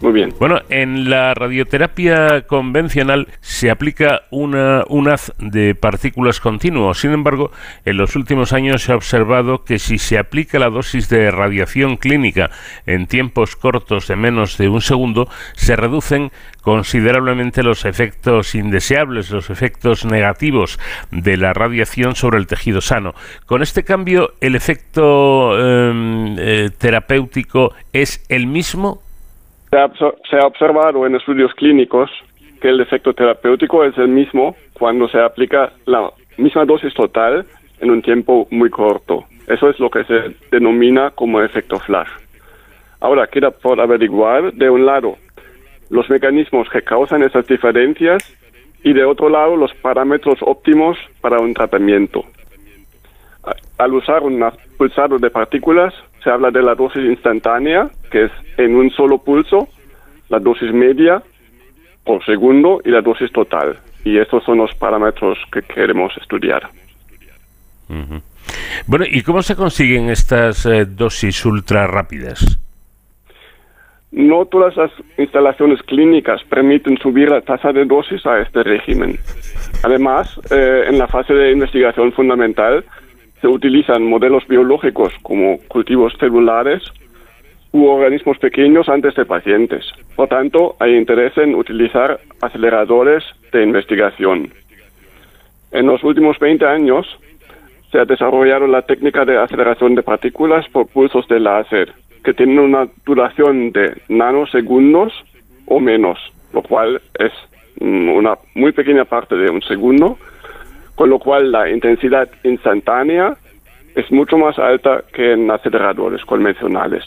Muy 0.00 0.12
bien. 0.12 0.32
Bueno, 0.38 0.60
en 0.68 1.10
la 1.10 1.34
radioterapia 1.34 2.42
convencional 2.46 3.26
se 3.40 3.68
aplica 3.68 4.22
una, 4.30 4.84
un 4.88 5.08
haz 5.08 5.32
de 5.38 5.74
partículas 5.74 6.38
continuo. 6.38 6.94
Sin 6.94 7.10
embargo, 7.10 7.50
en 7.84 7.96
los 7.96 8.14
últimos 8.14 8.52
años 8.52 8.82
se 8.82 8.92
ha 8.92 8.96
observado 8.96 9.64
que 9.64 9.80
si 9.80 9.98
se 9.98 10.16
aplica 10.16 10.60
la 10.60 10.70
dosis 10.70 11.08
de 11.08 11.32
radiación 11.32 11.96
clínica 11.96 12.50
en 12.86 13.08
tiempos 13.08 13.56
cortos 13.56 14.06
de 14.06 14.14
menos 14.14 14.56
de 14.56 14.68
un 14.68 14.82
segundo, 14.82 15.28
se 15.54 15.74
reducen 15.74 16.30
considerablemente 16.62 17.64
los 17.64 17.84
efectos 17.84 18.54
indeseables, 18.54 19.30
los 19.30 19.50
efectos 19.50 20.04
negativos 20.04 20.78
de 21.10 21.36
la 21.36 21.54
radiación 21.54 22.14
sobre 22.14 22.38
el 22.38 22.46
tejido 22.46 22.80
sano. 22.80 23.14
Con 23.46 23.62
este 23.62 23.82
cambio, 23.82 24.34
¿el 24.40 24.54
efecto 24.54 25.58
em, 25.58 26.36
eh, 26.38 26.70
terapéutico 26.78 27.74
es 27.92 28.24
el 28.28 28.46
mismo 28.46 29.02
se 29.70 30.36
ha, 30.36 30.46
observado 30.46 31.06
en 31.06 31.16
estudios 31.16 31.52
clínicos 31.54 32.10
que 32.60 32.68
el 32.68 32.80
efecto 32.80 33.12
terapéutico 33.12 33.84
es 33.84 33.96
el 33.98 34.08
mismo 34.08 34.56
cuando 34.72 35.08
se 35.08 35.20
aplica 35.20 35.72
la 35.86 36.10
misma 36.36 36.64
dosis 36.64 36.94
total 36.94 37.46
en 37.80 37.90
un 37.90 38.02
tiempo 38.02 38.48
muy 38.50 38.70
corto. 38.70 39.24
Eso 39.46 39.68
es 39.70 39.78
lo 39.78 39.90
que 39.90 40.04
se 40.04 40.34
denomina 40.50 41.10
como 41.10 41.40
efecto 41.40 41.78
flash. 41.78 42.08
Ahora 43.00 43.26
queda 43.28 43.50
por 43.50 43.80
averiguar, 43.80 44.52
de 44.52 44.68
un 44.68 44.84
lado, 44.84 45.16
los 45.90 46.08
mecanismos 46.10 46.68
que 46.68 46.82
causan 46.82 47.22
esas 47.22 47.46
diferencias 47.46 48.22
y 48.82 48.92
de 48.92 49.04
otro 49.04 49.28
lado, 49.28 49.56
los 49.56 49.72
parámetros 49.74 50.38
óptimos 50.40 50.98
para 51.20 51.38
un 51.40 51.54
tratamiento. 51.54 52.24
Al 53.78 53.94
usar 53.94 54.22
un 54.22 54.44
pulsado 54.76 55.18
de 55.18 55.30
partículas, 55.30 55.94
se 56.22 56.30
habla 56.30 56.50
de 56.50 56.62
la 56.62 56.74
dosis 56.74 57.04
instantánea, 57.04 57.88
que 58.10 58.24
es 58.24 58.32
en 58.56 58.74
un 58.76 58.90
solo 58.90 59.18
pulso, 59.18 59.68
la 60.28 60.38
dosis 60.38 60.72
media 60.72 61.22
por 62.04 62.24
segundo 62.24 62.80
y 62.84 62.90
la 62.90 63.02
dosis 63.02 63.30
total. 63.32 63.78
Y 64.04 64.18
estos 64.18 64.44
son 64.44 64.58
los 64.58 64.74
parámetros 64.74 65.38
que 65.52 65.62
queremos 65.62 66.16
estudiar. 66.16 66.68
Bueno, 68.86 69.04
¿y 69.08 69.22
cómo 69.22 69.42
se 69.42 69.56
consiguen 69.56 70.10
estas 70.10 70.64
eh, 70.66 70.84
dosis 70.86 71.44
ultra 71.44 71.86
rápidas? 71.86 72.58
No 74.10 74.46
todas 74.46 74.74
las 74.76 74.90
instalaciones 75.18 75.82
clínicas 75.82 76.42
permiten 76.48 76.96
subir 76.98 77.28
la 77.28 77.42
tasa 77.42 77.72
de 77.72 77.84
dosis 77.84 78.24
a 78.24 78.40
este 78.40 78.62
régimen. 78.62 79.18
Además, 79.82 80.40
eh, 80.50 80.84
en 80.88 80.98
la 80.98 81.06
fase 81.06 81.34
de 81.34 81.52
investigación 81.52 82.12
fundamental 82.12 82.84
se 83.40 83.48
utilizan 83.48 84.02
modelos 84.04 84.46
biológicos 84.46 85.12
como 85.22 85.58
cultivos 85.68 86.12
celulares 86.18 86.82
u 87.72 87.86
organismos 87.86 88.38
pequeños 88.38 88.88
antes 88.88 89.14
de 89.14 89.24
pacientes. 89.24 89.84
Por 90.16 90.28
tanto, 90.28 90.76
hay 90.80 90.96
interés 90.96 91.36
en 91.36 91.54
utilizar 91.54 92.18
aceleradores 92.40 93.24
de 93.52 93.62
investigación. 93.62 94.52
En 95.70 95.86
los 95.86 96.02
últimos 96.02 96.38
20 96.38 96.64
años 96.66 97.06
se 97.92 97.98
ha 97.98 98.04
desarrollado 98.04 98.66
la 98.66 98.82
técnica 98.82 99.24
de 99.24 99.38
aceleración 99.38 99.94
de 99.94 100.02
partículas 100.02 100.66
por 100.68 100.88
pulsos 100.88 101.26
de 101.28 101.40
láser, 101.40 101.92
que 102.24 102.34
tienen 102.34 102.58
una 102.58 102.88
duración 103.06 103.72
de 103.72 104.00
nanosegundos 104.08 105.12
o 105.66 105.80
menos, 105.80 106.18
lo 106.52 106.62
cual 106.62 107.00
es 107.18 107.32
mm, 107.80 108.08
una 108.08 108.34
muy 108.54 108.72
pequeña 108.72 109.04
parte 109.04 109.36
de 109.36 109.50
un 109.50 109.62
segundo, 109.62 110.18
con 110.98 111.10
lo 111.10 111.20
cual 111.20 111.52
la 111.52 111.70
intensidad 111.70 112.28
instantánea 112.42 113.36
es 113.94 114.10
mucho 114.10 114.36
más 114.36 114.58
alta 114.58 115.04
que 115.12 115.34
en 115.34 115.48
aceleradores 115.48 116.24
convencionales. 116.24 117.04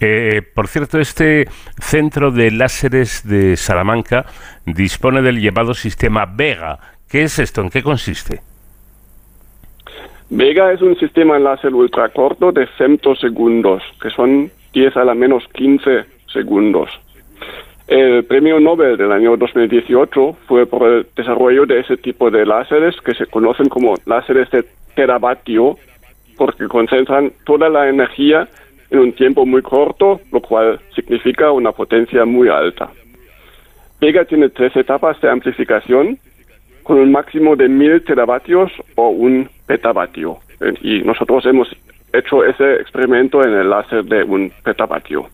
Eh, 0.00 0.42
por 0.56 0.66
cierto, 0.66 0.98
este 0.98 1.46
centro 1.80 2.32
de 2.32 2.50
láseres 2.50 3.22
de 3.28 3.56
Salamanca 3.56 4.26
dispone 4.66 5.22
del 5.22 5.40
llamado 5.40 5.72
sistema 5.72 6.26
Vega. 6.26 6.80
¿Qué 7.08 7.22
es 7.22 7.38
esto? 7.38 7.60
¿En 7.60 7.70
qué 7.70 7.84
consiste? 7.84 8.40
Vega 10.30 10.72
es 10.72 10.82
un 10.82 10.96
sistema 10.98 11.38
láser 11.38 11.72
ultracorto 11.72 12.50
de 12.50 12.66
femtosegundos, 12.66 13.84
que 14.02 14.10
son 14.10 14.50
10 14.72 14.96
a 14.96 15.04
la 15.04 15.14
menos 15.14 15.44
15 15.52 16.06
segundos. 16.26 16.90
El 17.92 18.24
premio 18.24 18.58
Nobel 18.58 18.96
del 18.96 19.12
año 19.12 19.36
2018 19.36 20.32
fue 20.46 20.64
por 20.64 20.88
el 20.88 21.06
desarrollo 21.14 21.66
de 21.66 21.80
ese 21.80 21.98
tipo 21.98 22.30
de 22.30 22.46
láseres 22.46 22.98
que 23.04 23.12
se 23.12 23.26
conocen 23.26 23.68
como 23.68 23.96
láseres 24.06 24.50
de 24.50 24.64
teravatio, 24.94 25.76
porque 26.38 26.68
concentran 26.68 27.32
toda 27.44 27.68
la 27.68 27.90
energía 27.90 28.48
en 28.88 28.98
un 28.98 29.12
tiempo 29.12 29.44
muy 29.44 29.60
corto, 29.60 30.22
lo 30.32 30.40
cual 30.40 30.80
significa 30.94 31.52
una 31.52 31.72
potencia 31.72 32.24
muy 32.24 32.48
alta. 32.48 32.90
Vega 34.00 34.24
tiene 34.24 34.48
tres 34.48 34.74
etapas 34.74 35.20
de 35.20 35.28
amplificación 35.28 36.18
con 36.84 36.98
un 36.98 37.12
máximo 37.12 37.56
de 37.56 37.68
1000 37.68 38.04
teravatios 38.04 38.72
o 38.94 39.10
un 39.10 39.50
petavatio. 39.66 40.38
Y 40.80 41.02
nosotros 41.02 41.44
hemos 41.44 41.68
hecho 42.10 42.42
ese 42.42 42.76
experimento 42.76 43.44
en 43.44 43.52
el 43.52 43.68
láser 43.68 44.02
de 44.02 44.24
un 44.24 44.50
petavatio. 44.64 45.28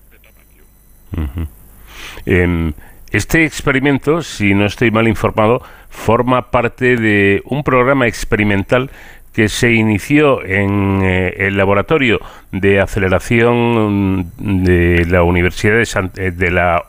Em, 2.27 2.73
este 3.11 3.45
experimento, 3.45 4.23
si 4.23 4.55
no 4.55 4.67
estoy 4.67 4.91
mal 4.91 5.09
informado, 5.09 5.63
forma 5.89 6.51
parte 6.51 6.97
de 6.97 7.43
un 7.45 7.65
programa 7.65 8.07
experimental 8.07 8.91
que 9.33 9.49
se 9.49 9.73
inició 9.73 10.45
en 10.45 11.01
eh, 11.03 11.47
el 11.47 11.57
laboratorio 11.57 12.19
de 12.51 12.81
aceleración 12.81 14.33
de 14.37 15.07
la 15.09 15.23
Universidad 15.23 15.75
de, 15.75 16.27
eh, 16.27 16.31
de 16.33 16.51
la 16.51 16.83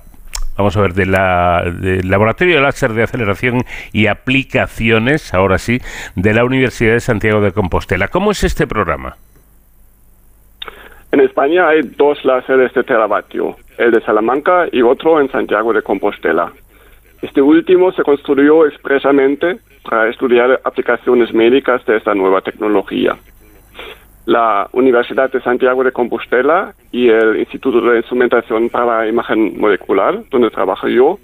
vamos 0.59 0.75
a 0.75 0.81
ver, 0.81 0.93
del 0.93 1.11
Laboratorio 2.09 2.55
de 2.55 2.61
Láser 2.61 2.91
de 2.91 3.03
Aceleración 3.03 3.63
y 3.93 4.07
Aplicaciones, 4.07 5.33
ahora 5.33 5.57
sí, 5.57 5.79
de 6.15 6.33
la 6.33 6.43
Universidad 6.43 6.93
de 6.93 6.99
Santiago 6.99 7.39
de 7.39 7.53
Compostela. 7.53 8.09
¿Cómo 8.09 8.31
es 8.31 8.43
este 8.43 8.67
programa? 8.67 9.15
En 11.13 11.21
España 11.21 11.69
hay 11.69 11.81
dos 11.81 12.23
láseres 12.25 12.73
de 12.73 12.83
teravatio, 12.83 13.55
el 13.79 13.91
de 13.91 14.01
Salamanca 14.01 14.67
y 14.71 14.81
otro 14.81 15.19
en 15.19 15.31
Santiago 15.31 15.73
de 15.73 15.81
Compostela. 15.81 16.51
Este 17.21 17.41
último 17.41 17.91
se 17.93 18.03
construyó 18.03 18.65
expresamente 18.65 19.57
para 19.83 20.09
estudiar 20.09 20.59
aplicaciones 20.63 21.33
médicas 21.33 21.83
de 21.85 21.97
esta 21.97 22.13
nueva 22.13 22.41
tecnología. 22.41 23.15
La 24.25 24.67
Universidad 24.73 25.31
de 25.31 25.41
Santiago 25.41 25.83
de 25.83 25.93
Compostela 25.93 26.73
y 26.91 27.07
el 27.07 27.37
Instituto 27.39 27.81
de 27.81 27.97
Instrumentación 27.97 28.69
para 28.69 29.07
Imagen 29.07 29.59
Molecular, 29.59 30.19
donde 30.29 30.51
trabajo 30.51 30.87
yo, 30.87 31.17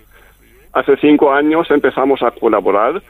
hace 0.73 0.97
cinco 0.97 1.33
años 1.33 1.69
empezamos 1.69 2.23
a 2.23 2.31
colaborar 2.31 3.01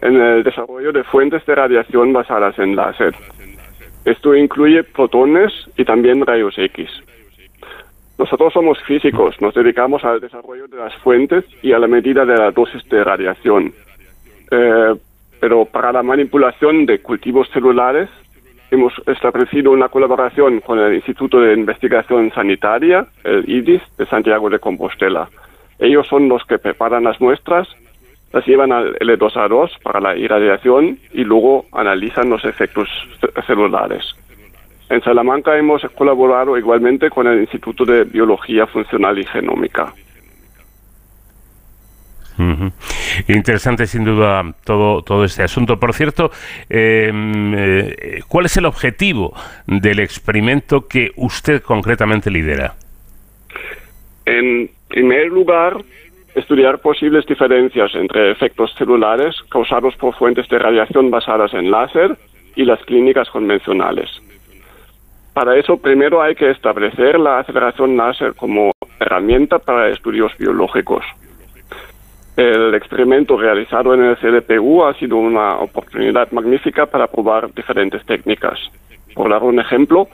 en 0.00 0.20
el 0.20 0.42
desarrollo 0.42 0.92
de 0.92 1.04
fuentes 1.04 1.44
de 1.46 1.54
radiación 1.54 2.12
basadas 2.12 2.58
en 2.58 2.74
láser. 2.74 3.14
Esto 4.04 4.34
incluye 4.34 4.82
protones 4.82 5.52
y 5.76 5.84
también 5.84 6.26
rayos 6.26 6.58
X. 6.58 7.03
Nosotros 8.18 8.52
somos 8.52 8.80
físicos, 8.84 9.40
nos 9.40 9.54
dedicamos 9.54 10.04
al 10.04 10.20
desarrollo 10.20 10.68
de 10.68 10.76
las 10.76 10.94
fuentes 10.96 11.44
y 11.62 11.72
a 11.72 11.78
la 11.78 11.88
medida 11.88 12.24
de 12.24 12.36
la 12.36 12.50
dosis 12.52 12.88
de 12.88 13.02
radiación. 13.02 13.72
Eh, 14.50 14.94
pero 15.40 15.64
para 15.64 15.92
la 15.92 16.02
manipulación 16.02 16.86
de 16.86 17.00
cultivos 17.00 17.48
celulares 17.50 18.08
hemos 18.70 18.92
establecido 19.06 19.72
una 19.72 19.88
colaboración 19.88 20.60
con 20.60 20.78
el 20.78 20.94
Instituto 20.94 21.40
de 21.40 21.54
Investigación 21.54 22.30
Sanitaria, 22.32 23.06
el 23.24 23.48
IDIS, 23.48 23.82
de 23.98 24.06
Santiago 24.06 24.48
de 24.48 24.58
Compostela. 24.58 25.28
Ellos 25.78 26.06
son 26.06 26.28
los 26.28 26.44
que 26.44 26.58
preparan 26.58 27.04
las 27.04 27.20
muestras, 27.20 27.68
las 28.32 28.46
llevan 28.46 28.72
al 28.72 28.94
L2A2 28.96 29.80
para 29.82 30.00
la 30.00 30.16
irradiación 30.16 30.98
y 31.12 31.24
luego 31.24 31.66
analizan 31.72 32.30
los 32.30 32.44
efectos 32.44 32.88
celulares. 33.46 34.14
En 34.94 35.02
Salamanca 35.02 35.58
hemos 35.58 35.82
colaborado 35.96 36.56
igualmente 36.56 37.10
con 37.10 37.26
el 37.26 37.40
Instituto 37.40 37.84
de 37.84 38.04
Biología 38.04 38.64
Funcional 38.68 39.18
y 39.18 39.24
Genómica. 39.24 39.92
Interesante 43.26 43.88
sin 43.88 44.04
duda 44.04 44.54
todo, 44.64 45.02
todo 45.02 45.24
este 45.24 45.42
asunto. 45.42 45.80
Por 45.80 45.94
cierto, 45.94 46.30
em, 46.68 47.54
eh, 47.56 48.20
¿cuál 48.28 48.46
es 48.46 48.56
el 48.56 48.66
objetivo 48.66 49.34
del 49.66 49.98
experimento 49.98 50.86
que 50.86 51.10
usted 51.16 51.60
concretamente 51.60 52.30
lidera? 52.30 52.74
En 54.26 54.70
primer 54.86 55.26
lugar, 55.26 55.78
estudiar 56.36 56.78
posibles 56.78 57.26
diferencias 57.26 57.92
entre 57.96 58.30
efectos 58.30 58.72
celulares 58.78 59.34
causados 59.50 59.96
por 59.96 60.14
fuentes 60.14 60.48
de 60.48 60.58
radiación 60.58 61.10
basadas 61.10 61.52
en 61.52 61.72
láser 61.72 62.16
y 62.54 62.64
las 62.64 62.78
clínicas 62.84 63.28
convencionales. 63.30 64.23
Para 65.34 65.56
eso, 65.56 65.76
primero 65.76 66.22
hay 66.22 66.36
que 66.36 66.50
establecer 66.50 67.18
la 67.18 67.40
aceleración 67.40 67.96
láser 67.96 68.34
como 68.34 68.70
herramienta 69.00 69.58
para 69.58 69.88
estudios 69.88 70.30
biológicos. 70.38 71.04
El 72.36 72.72
experimento 72.74 73.36
realizado 73.36 73.94
en 73.94 74.04
el 74.04 74.16
CDPU 74.16 74.84
ha 74.84 74.94
sido 74.94 75.16
una 75.16 75.56
oportunidad 75.56 76.30
magnífica 76.30 76.86
para 76.86 77.08
probar 77.08 77.52
diferentes 77.52 78.04
técnicas. 78.06 78.60
Por 79.14 79.28
dar 79.28 79.42
un 79.42 79.58
ejemplo, 79.58 80.08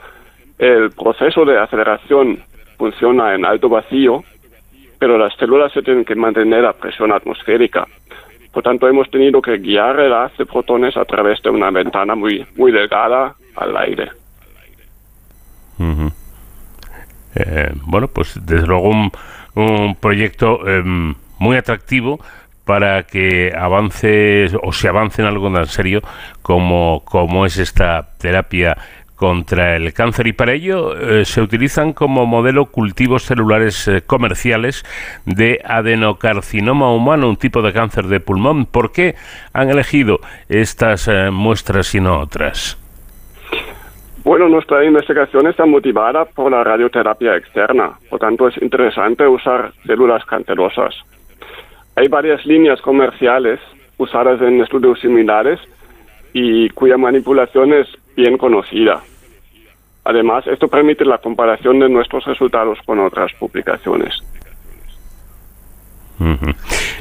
el 0.57 0.89
proceso 0.91 1.45
de 1.45 1.59
aceleración 1.59 2.39
funciona 2.77 3.35
en 3.35 3.45
alto 3.45 3.69
vacío, 3.69 4.23
pero 4.97 5.19
las 5.19 5.35
células 5.35 5.71
se 5.71 5.83
tienen 5.83 6.05
que 6.05 6.15
mantener 6.15 6.65
a 6.65 6.73
presión 6.73 7.11
atmosférica. 7.11 7.87
Por 8.51 8.63
tanto, 8.63 8.87
hemos 8.87 9.09
tenido 9.11 9.39
que 9.41 9.57
guiar 9.59 9.99
el 9.99 10.13
haz 10.13 10.35
de 10.37 10.47
protones 10.47 10.97
a 10.97 11.05
través 11.05 11.41
de 11.43 11.51
una 11.51 11.69
ventana 11.69 12.15
muy, 12.15 12.45
muy 12.55 12.71
delgada 12.71 13.35
al 13.55 13.77
aire. 13.77 14.20
Eh, 17.35 17.71
bueno, 17.83 18.07
pues 18.07 18.39
desde 18.45 18.67
luego 18.67 18.89
un, 18.89 19.11
un 19.55 19.95
proyecto 19.95 20.67
em, 20.67 21.15
muy 21.39 21.57
atractivo 21.57 22.19
para 22.65 23.03
que 23.03 23.53
avance 23.57 24.49
o 24.61 24.71
se 24.71 24.87
avance 24.87 25.21
en 25.21 25.27
algo 25.27 25.51
tan 25.51 25.65
serio 25.65 26.01
como, 26.41 27.01
como 27.05 27.45
es 27.45 27.57
esta 27.57 28.09
terapia 28.17 28.77
contra 29.15 29.75
el 29.75 29.93
cáncer 29.93 30.27
y 30.27 30.33
para 30.33 30.53
ello 30.53 30.97
eh, 30.97 31.25
se 31.25 31.41
utilizan 31.41 31.93
como 31.93 32.25
modelo 32.25 32.65
cultivos 32.65 33.23
celulares 33.23 33.87
eh, 33.87 34.01
comerciales 34.01 34.83
de 35.25 35.61
adenocarcinoma 35.63 36.91
humano, 36.91 37.29
un 37.29 37.37
tipo 37.37 37.61
de 37.61 37.71
cáncer 37.71 38.07
de 38.07 38.19
pulmón. 38.19 38.65
¿Por 38.65 38.91
qué 38.91 39.15
han 39.53 39.69
elegido 39.69 40.19
estas 40.49 41.07
muestras 41.31 41.93
y 41.93 41.99
no 41.99 42.19
otras? 42.19 42.80
Bueno, 44.23 44.47
nuestra 44.47 44.85
investigación 44.85 45.47
está 45.47 45.65
motivada 45.65 46.25
por 46.25 46.51
la 46.51 46.63
radioterapia 46.63 47.35
externa, 47.35 47.97
por 48.09 48.19
tanto 48.19 48.47
es 48.47 48.61
interesante 48.61 49.27
usar 49.27 49.73
células 49.85 50.23
cancerosas. 50.25 50.93
Hay 51.95 52.07
varias 52.07 52.45
líneas 52.45 52.79
comerciales 52.81 53.59
usadas 53.97 54.39
en 54.41 54.61
estudios 54.61 54.99
similares 54.99 55.59
y 56.33 56.69
cuya 56.69 56.97
manipulación 56.97 57.73
es 57.73 57.87
bien 58.15 58.37
conocida. 58.37 59.01
Además, 60.03 60.45
esto 60.47 60.67
permite 60.67 61.03
la 61.03 61.17
comparación 61.17 61.79
de 61.79 61.89
nuestros 61.89 62.23
resultados 62.25 62.77
con 62.85 62.99
otras 62.99 63.31
publicaciones. 63.39 64.13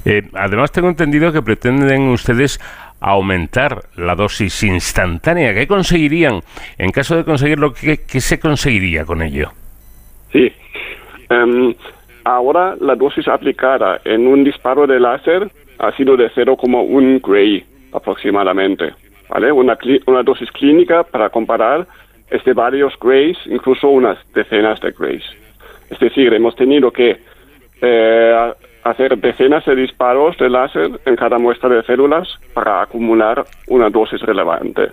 Eh, 0.05 0.23
además, 0.35 0.73
tengo 0.73 0.89
entendido 0.89 1.33
que 1.33 1.43
pretenden 1.43 2.09
ustedes 2.09 2.59
aumentar 3.01 3.83
la 3.97 4.15
dosis 4.15 4.63
instantánea. 4.63 5.55
¿Qué 5.55 5.67
conseguirían? 5.67 6.41
En 6.79 6.91
caso 6.91 7.17
de 7.17 7.25
conseguirlo, 7.25 7.73
¿qué, 7.73 8.01
qué 8.07 8.21
se 8.21 8.39
conseguiría 8.39 9.05
con 9.05 9.23
ello? 9.23 9.51
Sí. 10.33 10.53
Em, 11.29 11.75
ahora 12.25 12.77
la 12.81 12.95
dosis 12.95 13.27
aplicada 13.29 14.01
en 14.05 14.27
un 14.27 14.45
disparo 14.45 14.87
de 14.87 15.01
láser 15.01 15.51
ha 15.79 15.93
sido 15.97 16.17
de 16.17 16.31
0,1 16.31 17.21
gray 17.23 17.65
aproximadamente. 17.93 18.93
¿Vale? 19.29 19.53
Una, 19.53 19.79
una 20.07 20.23
dosis 20.23 20.51
clínica 20.51 21.05
para 21.05 21.31
comparar 21.31 21.87
es 22.31 22.45
de 22.45 22.53
varios 22.53 22.95
grays, 23.01 23.39
incluso 23.47 23.89
unas 23.89 24.19
decenas 24.33 24.81
de 24.81 24.93
grays. 24.93 25.25
Es 25.89 25.99
decir, 25.99 26.33
hemos 26.33 26.55
tenido 26.57 26.91
que 26.91 27.17
eh, 27.81 28.53
hacer 28.85 29.19
decenas 29.19 29.65
de 29.65 29.77
disparos 29.77 30.37
de 30.39 30.49
láser 30.49 31.01
en 31.05 31.17
cada 31.17 31.39
muestra 31.39 31.69
de 31.69 31.83
células 31.83 32.29
para 32.55 32.83
acumular 32.83 33.45
una 33.69 33.91
dosis 33.91 34.21
relevante. 34.23 34.89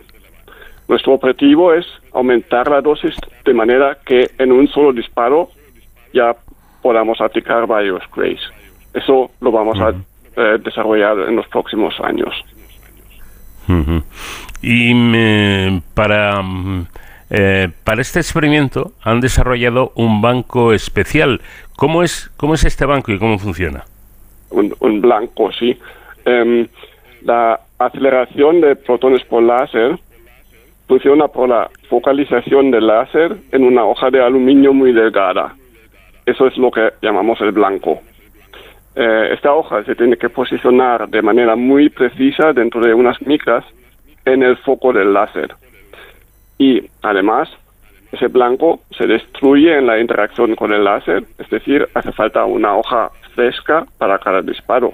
Nuestro 0.88 1.14
objetivo 1.14 1.74
es 1.74 1.86
aumentar 2.14 2.70
la 2.70 2.82
dosis 2.82 3.16
de 3.44 3.54
manera 3.54 3.98
que 4.06 4.30
en 4.38 4.52
un 4.52 4.68
solo 4.68 4.94
disparo 4.94 5.50
ya 6.14 6.36
podamos 6.82 7.20
aplicar 7.20 7.68
varios 7.68 8.02
grays. 8.16 8.40
Eso 8.94 9.32
lo 9.42 9.52
vamos 9.52 9.80
a 9.80 9.90
eh, 9.90 10.58
desarrollar 10.64 11.20
en 11.28 11.36
los 11.36 11.48
próximos 11.48 11.94
años. 12.00 12.34
Y 14.62 14.94
mm, 14.94 15.82
para, 15.94 16.42
mm, 16.42 16.88
eh, 17.30 17.70
para 17.84 18.02
este 18.02 18.20
experimento 18.20 18.94
han 19.04 19.20
desarrollado 19.20 19.92
un 19.96 20.22
banco 20.22 20.74
especial. 20.74 21.42
¿Cómo 21.78 22.02
es, 22.02 22.30
cómo 22.38 22.56
es 22.56 22.66
este 22.66 22.86
banco 22.86 23.12
y 23.12 23.20
cómo 23.20 23.38
funciona? 23.38 23.86
un, 24.50 25.02
blanco, 25.02 25.52
sí. 25.52 25.78
Em, 26.26 26.68
la 27.24 27.60
aceleración 27.78 28.62
de 28.62 28.76
protones 28.76 29.24
por 29.26 29.44
láser 29.44 30.00
funciona 30.88 31.28
por 31.28 31.50
la 31.50 31.70
focalización 31.88 32.72
del 32.72 32.88
láser 32.88 33.38
en 33.52 33.64
una 33.64 33.86
hoja 33.86 34.10
de 34.10 34.24
aluminio 34.24 34.74
muy 34.74 34.92
delgada. 34.92 35.56
Eso 36.26 36.48
es 36.48 36.58
lo 36.58 36.72
que 36.72 36.94
llamamos 37.02 37.40
el 37.42 37.52
blanco. 37.52 38.02
Eh, 38.96 39.30
esta 39.34 39.54
hoja 39.54 39.84
se 39.84 39.94
tiene 39.94 40.18
que 40.18 40.30
posicionar 40.30 41.08
de 41.08 41.22
manera 41.22 41.56
muy 41.56 41.90
precisa 41.90 42.54
dentro 42.54 42.82
de 42.82 42.96
unas 42.96 43.22
micras 43.22 43.64
en 44.26 44.42
el 44.42 44.58
foco 44.58 44.92
del 44.94 45.14
láser. 45.14 45.54
Y 46.58 46.90
además, 47.04 47.50
ese 48.12 48.28
blanco 48.28 48.82
se 48.98 49.06
destruye 49.06 49.78
en 49.78 49.86
la 49.86 50.00
interacción 50.00 50.56
con 50.56 50.72
el 50.74 50.84
láser, 50.84 51.24
es 51.38 51.50
decir, 51.50 51.88
hace 51.94 52.12
falta 52.12 52.46
una 52.46 52.76
hoja 52.76 53.12
fresca 53.36 53.86
para 53.98 54.18
cada 54.20 54.42
disparo. 54.42 54.94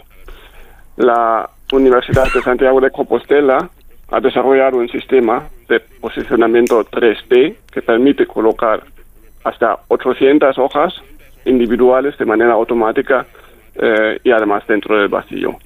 La 0.97 1.49
Universidad 1.71 2.25
de 2.33 2.41
Santiago 2.41 2.79
de 2.81 2.91
Compostela 2.91 3.69
ha 4.11 4.19
desarrollado 4.19 4.77
un 4.77 4.89
sistema 4.89 5.47
de 5.67 5.79
posicionamiento 5.79 6.83
3D 6.85 7.55
que 7.71 7.81
permite 7.81 8.27
colocar 8.27 8.83
hasta 9.43 9.79
800 9.87 10.57
hojas 10.57 10.93
individuales 11.45 12.17
de 12.17 12.25
manera 12.25 12.53
automática 12.53 13.25
eh, 13.75 14.19
y 14.23 14.31
además 14.31 14.63
dentro 14.67 14.97
del 14.99 15.07
vacío. 15.07 15.57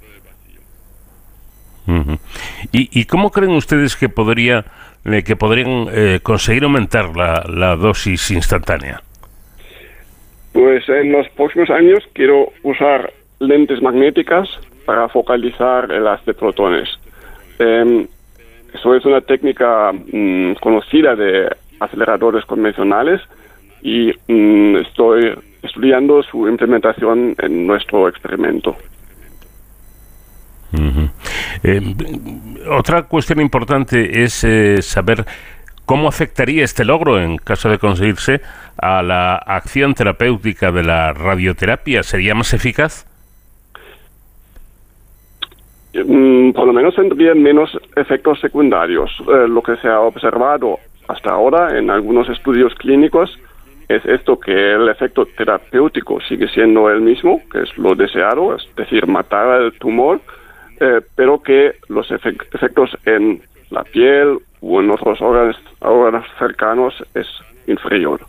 ¿Y, 2.71 2.99
y 2.99 3.05
cómo 3.05 3.31
creen 3.31 3.51
ustedes 3.51 3.95
que 3.95 4.09
podría 4.09 4.65
eh, 5.07 5.23
que 5.23 5.35
podrían 5.35 5.87
eh, 5.91 6.19
conseguir 6.21 6.63
aumentar 6.63 7.15
la, 7.15 7.43
la 7.47 7.75
dosis 7.75 8.31
instantánea? 8.31 9.01
Pues 10.53 10.87
en 10.89 11.11
los 11.11 11.27
próximos 11.29 11.69
años 11.69 12.03
quiero 12.13 12.51
usar 12.63 13.13
lentes 13.39 13.81
magnéticas 13.81 14.49
para 14.85 15.07
focalizar 15.09 15.91
el 15.91 16.07
haz 16.07 16.23
de 16.25 16.33
protones. 16.33 16.89
Em, 17.59 18.07
eso 18.73 18.95
es 18.95 19.05
una 19.05 19.21
técnica 19.21 19.91
mm, 19.91 20.53
conocida 20.61 21.15
de 21.15 21.49
aceleradores 21.79 22.45
convencionales 22.45 23.21
y 23.81 24.11
mm, 24.27 24.77
estoy 24.77 25.33
estudiando 25.61 26.23
su 26.23 26.47
implementación 26.47 27.35
en 27.39 27.67
nuestro 27.67 28.07
experimento. 28.07 28.75
Eh, 31.63 31.81
otra 32.69 33.03
cuestión 33.03 33.39
importante 33.41 34.23
es 34.23 34.43
eh, 34.43 34.81
saber 34.81 35.25
cómo 35.85 36.07
afectaría 36.07 36.63
este 36.63 36.83
logro, 36.83 37.19
en 37.19 37.37
caso 37.37 37.69
de 37.69 37.79
conseguirse, 37.79 38.41
a 38.77 39.01
la 39.01 39.35
acción 39.35 39.93
terapéutica 39.93 40.71
de 40.71 40.83
la 40.83 41.13
radioterapia. 41.13 42.03
¿Sería 42.03 42.35
más 42.35 42.53
eficaz? 42.53 43.05
Mm, 45.93 46.51
por 46.51 46.67
lo 46.67 46.73
menos 46.73 46.95
tendría 46.95 47.33
menos 47.33 47.71
efectos 47.95 48.39
secundarios. 48.39 49.11
Eh, 49.21 49.47
lo 49.47 49.61
que 49.61 49.77
se 49.77 49.87
ha 49.87 50.01
observado 50.01 50.79
hasta 51.07 51.31
ahora 51.31 51.77
en 51.77 51.89
algunos 51.89 52.29
estudios 52.29 52.75
clínicos 52.75 53.39
es 53.87 54.05
esto 54.05 54.39
que 54.39 54.73
el 54.73 54.89
efecto 54.89 55.25
terapéutico 55.25 56.19
sigue 56.21 56.49
siendo 56.49 56.89
el 56.89 57.01
mismo, 57.01 57.41
que 57.49 57.61
es 57.61 57.77
lo 57.77 57.95
deseado, 57.95 58.55
es 58.55 58.67
decir, 58.75 59.07
matar 59.07 59.61
el 59.61 59.71
tumor, 59.79 60.19
eh, 60.79 61.01
pero 61.15 61.41
que 61.41 61.75
los 61.89 62.09
efec- 62.09 62.45
efectos 62.53 62.97
en 63.05 63.41
la 63.69 63.83
piel 63.83 64.39
o 64.61 64.79
en 64.81 64.89
otros 64.91 65.21
órganos, 65.21 66.25
cercanos 66.39 66.93
es 67.13 67.27
inferior. 67.67 68.21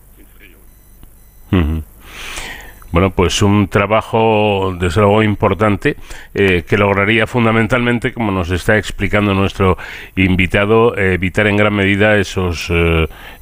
Bueno, 2.93 3.11
pues 3.11 3.43
un 3.43 3.69
trabajo 3.69 4.77
desde 4.79 5.01
luego 5.01 5.23
importante 5.23 5.97
eh, 6.35 6.65
que 6.69 6.77
lograría 6.77 7.27
fundamentalmente, 7.27 8.13
como 8.13 8.33
nos 8.33 8.51
está 8.51 8.77
explicando 8.77 9.35
nuestro 9.35 9.77
invitado, 10.17 10.97
evitar 10.97 11.47
en 11.47 11.57
gran 11.57 11.75
medida 11.75 12.17
esos 12.17 12.73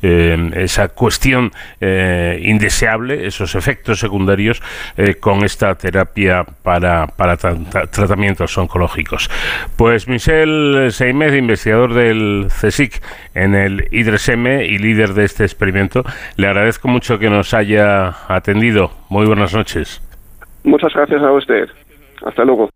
esa 0.02 0.89
cuestión 0.89 1.52
indeseable, 1.81 3.27
esos 3.27 3.55
efectos 3.55 3.98
secundarios 3.98 4.62
con 5.20 5.44
esta 5.44 5.74
terapia 5.74 6.44
para, 6.44 7.06
para 7.06 7.36
tratamientos 7.36 8.56
oncológicos. 8.59 9.31
Pues 9.77 10.09
Michel 10.09 10.89
Seimed, 10.90 11.35
investigador 11.35 11.94
del 11.94 12.48
CSIC 12.48 13.02
en 13.35 13.55
el 13.55 13.89
IDRESM 13.90 14.47
y 14.62 14.78
líder 14.78 15.14
de 15.14 15.24
este 15.24 15.44
experimento, 15.44 16.05
le 16.36 16.47
agradezco 16.47 16.89
mucho 16.89 17.18
que 17.18 17.31
nos 17.31 17.55
haya 17.55 18.14
atendido. 18.28 18.93
Muy 19.09 19.27
buenas 19.27 19.55
noches. 19.55 20.03
Muchas 20.65 20.93
gracias 20.93 21.23
a 21.23 21.33
usted. 21.33 21.69
Hasta 22.24 22.45
luego. 22.45 22.69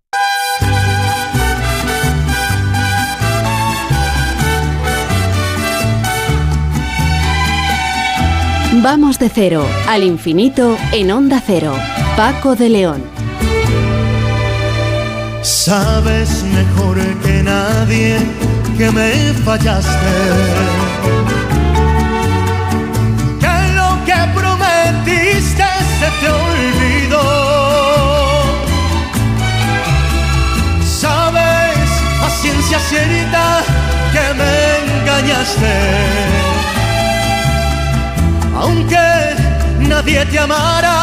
Vamos 8.83 9.19
de 9.19 9.29
cero 9.29 9.67
al 9.89 10.05
infinito 10.05 10.77
en 10.93 11.11
onda 11.11 11.43
cero. 11.45 11.75
Paco 12.17 12.55
de 12.55 12.69
León. 12.69 13.03
Sabes 15.43 16.45
mejor 16.45 16.97
que 17.23 17.43
nadie 17.43 18.19
que 18.79 18.91
me 18.91 19.11
fallaste. 19.45 19.91
Te 26.21 26.29
olvidó. 26.47 27.27
Sabes 30.85 31.89
a 32.25 32.29
ciencia 32.41 32.79
cierta 32.89 33.45
que 34.13 34.25
me 34.39 34.53
engañaste. 34.85 35.77
Aunque 38.61 39.07
nadie 39.79 40.27
te 40.27 40.39
amara 40.39 40.97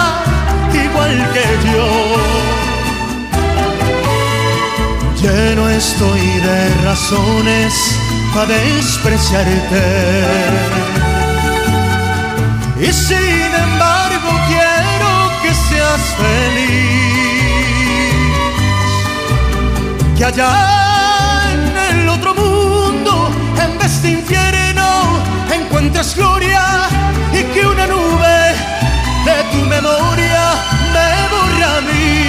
igual 0.74 1.16
que 1.34 1.46
yo 1.72 1.88
Lleno 5.22 5.68
estoy 5.70 6.22
de 6.22 6.70
razones 6.84 7.74
para 8.34 8.54
despreciarte. 8.54 9.84
Y 12.80 12.94
sin 12.94 13.52
embargo 13.66 14.30
quiero 14.48 14.77
feliz. 16.22 17.78
Que 20.18 20.26
allá 20.26 20.54
en 21.54 22.00
el 22.00 22.10
otro 22.10 22.34
mundo, 22.34 23.30
en 23.64 23.78
vez 23.78 24.02
de 24.02 24.10
infierno, 24.12 24.88
encuentres 25.54 26.16
gloria 26.16 26.64
y 27.34 27.44
que 27.54 27.66
una 27.66 27.86
nube 27.88 28.56
de 29.26 29.44
tu 29.52 29.66
memoria 29.66 30.44
me 30.94 31.10
borra 31.32 31.78
a 31.78 31.82
mí. 31.82 32.28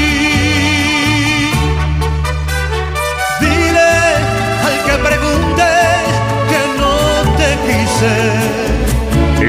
que 6.49 6.63
no 6.79 7.37
te 7.37 7.49
quise. 7.67 8.68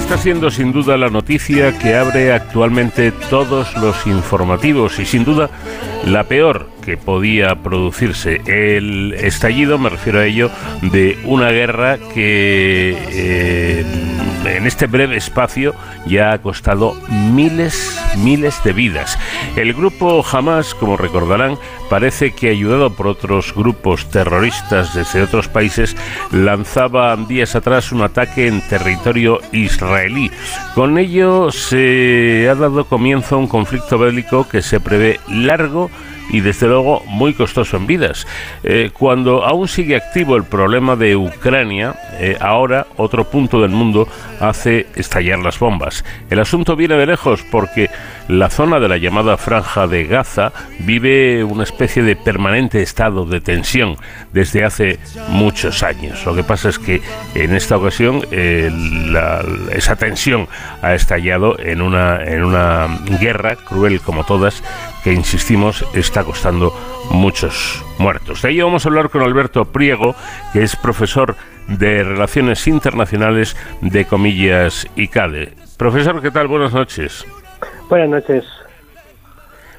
Está 0.10 0.24
siendo 0.24 0.50
sin 0.50 0.72
duda 0.72 0.98
la 0.98 1.12
noticia 1.12 1.78
que 1.78 1.94
abre 1.94 2.34
actualmente 2.34 3.12
todos 3.12 3.78
los 3.78 4.08
informativos 4.08 4.98
y 4.98 5.06
sin 5.06 5.24
duda 5.24 5.52
la 6.04 6.24
peor 6.24 6.68
que 6.84 6.98
podía 6.98 7.54
producirse. 7.54 8.42
El 8.48 9.14
estallido, 9.14 9.78
me 9.78 9.90
refiero 9.90 10.20
a 10.20 10.26
ello, 10.26 10.50
de 10.82 11.20
una 11.26 11.52
guerra 11.52 12.00
que 12.16 12.98
eh, 13.12 13.86
en 14.46 14.68
este 14.68 14.88
breve 14.88 15.18
espacio 15.18 15.74
ya 16.06 16.32
ha 16.32 16.42
costado 16.42 16.96
miles, 17.10 18.00
miles 18.18 18.62
de 18.64 18.74
vidas. 18.74 19.18
El 19.56 19.74
grupo 19.74 20.24
Hamas, 20.32 20.74
como 20.74 20.98
recordarán, 20.98 21.58
parece 21.90 22.32
que 22.32 22.50
ayudado 22.50 22.94
por 22.94 23.08
otros 23.08 23.54
grupos 23.54 24.10
terroristas 24.10 24.94
desde 24.94 25.24
otros 25.24 25.48
países, 25.48 25.96
lanzaba 26.32 27.16
días 27.16 27.56
atrás 27.56 27.92
un 27.92 28.02
ataque 28.02 28.48
en 28.48 28.62
territorio 28.62 29.40
israelí. 29.52 30.32
Con 30.76 30.98
ello 30.98 31.52
se 31.52 32.48
ha 32.50 32.56
dado 32.56 32.86
comienzo 32.86 33.36
a 33.36 33.40
un 33.40 33.48
conflicto 33.48 33.98
bélico 33.98 34.48
que 34.48 34.62
se 34.62 34.80
prevé 34.80 35.20
largo 35.28 35.90
y 36.30 36.42
desde 36.42 36.68
luego 36.68 37.04
muy 37.06 37.34
costoso 37.34 37.78
en 37.78 37.88
vidas. 37.88 38.28
Eh, 38.64 38.92
cuando 38.94 39.46
aún 39.46 39.68
sigue 39.68 39.96
activo 39.96 40.36
el 40.36 40.44
problema 40.44 40.96
de 40.96 41.16
Ucrania, 41.16 41.96
eh, 42.20 42.38
ahora 42.40 42.88
otro 42.98 43.24
punto 43.26 43.62
del 43.62 43.72
mundo 43.72 44.08
hace 44.40 44.88
estallar 44.96 45.40
las 45.40 45.60
bombas. 45.60 46.04
El 46.30 46.40
asunto 46.40 46.76
viene 46.76 46.96
de 46.96 47.06
lejos 47.06 47.44
porque 47.50 47.90
la 48.28 48.50
zona 48.50 48.80
de 48.80 48.88
la 48.88 48.98
llamada 48.98 49.38
franja 49.38 49.88
de 49.88 50.06
Gaza 50.06 50.52
vive 50.80 51.44
una 51.44 51.64
especie 51.64 52.04
de 52.04 52.16
permanente 52.16 52.82
estado 52.82 53.26
de 53.26 53.42
tensión 53.42 53.98
desde 54.34 54.64
hace 54.64 55.00
muchos 55.30 55.82
años. 55.84 56.26
Lo 56.26 56.36
que 56.36 56.44
pasa 56.44 56.70
es 56.70 56.78
que 56.78 57.02
en 57.34 57.56
esta 57.56 57.78
ocasión 57.78 58.22
esa 59.72 59.96
tensión 59.96 60.48
ha 60.82 60.94
estallado 60.94 61.58
en 61.60 61.82
una, 61.82 62.24
en 62.24 62.44
una 62.44 62.88
guerra 63.20 63.56
cruel 63.56 64.02
como 64.02 64.24
todas 64.24 64.64
que, 65.04 65.14
insistimos, 65.14 65.86
está 65.94 66.24
costando 66.24 66.74
muchos 67.12 67.84
muertos. 67.98 68.42
De 68.42 68.52
ello 68.52 68.66
vamos 68.66 68.86
a 68.86 68.90
hablar 68.90 69.10
con 69.10 69.22
Alberto 69.22 69.66
Priego, 69.66 70.16
que 70.54 70.64
es 70.64 70.76
profesor 70.76 71.36
de 71.68 72.04
Relaciones 72.04 72.68
Internacionales 72.68 73.56
de 73.82 74.06
Comillas 74.06 74.88
y 74.96 75.08
CADE. 75.08 75.54
Profesor, 75.78 76.22
¿qué 76.22 76.32
tal? 76.32 76.48
Buenas 76.48 76.74
noches. 76.74 77.26
Buenas 77.90 78.10
noches. 78.10 78.46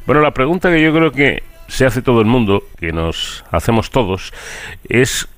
Bueno, 0.06 0.22
la 0.22 0.32
pregunta 0.32 0.70
que 0.70 0.82
yo 0.82 0.92
creo 0.92 1.12
que 1.12 1.42
se 1.68 1.86
hace 1.86 2.02
todo 2.02 2.20
el 2.20 2.26
mundo, 2.26 2.64
que 2.78 2.92
nos 2.92 3.44
hacemos 3.50 3.90
todos, 3.90 4.32
es 4.88 5.28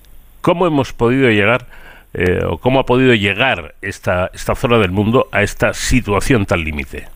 cómo 0.40 0.66
hemos 0.66 0.92
podido 0.92 1.30
llegar 1.30 1.66
eh, 2.14 2.40
o 2.46 2.58
cómo 2.58 2.80
ha 2.80 2.86
podido 2.86 3.14
llegar 3.14 3.74
esta, 3.80 4.30
esta 4.34 4.54
zona 4.54 4.78
del 4.78 4.90
mundo 4.90 5.28
a 5.32 5.42
esta 5.42 5.72
situación 5.74 6.46
tan 6.46 6.62
límite. 6.62 7.08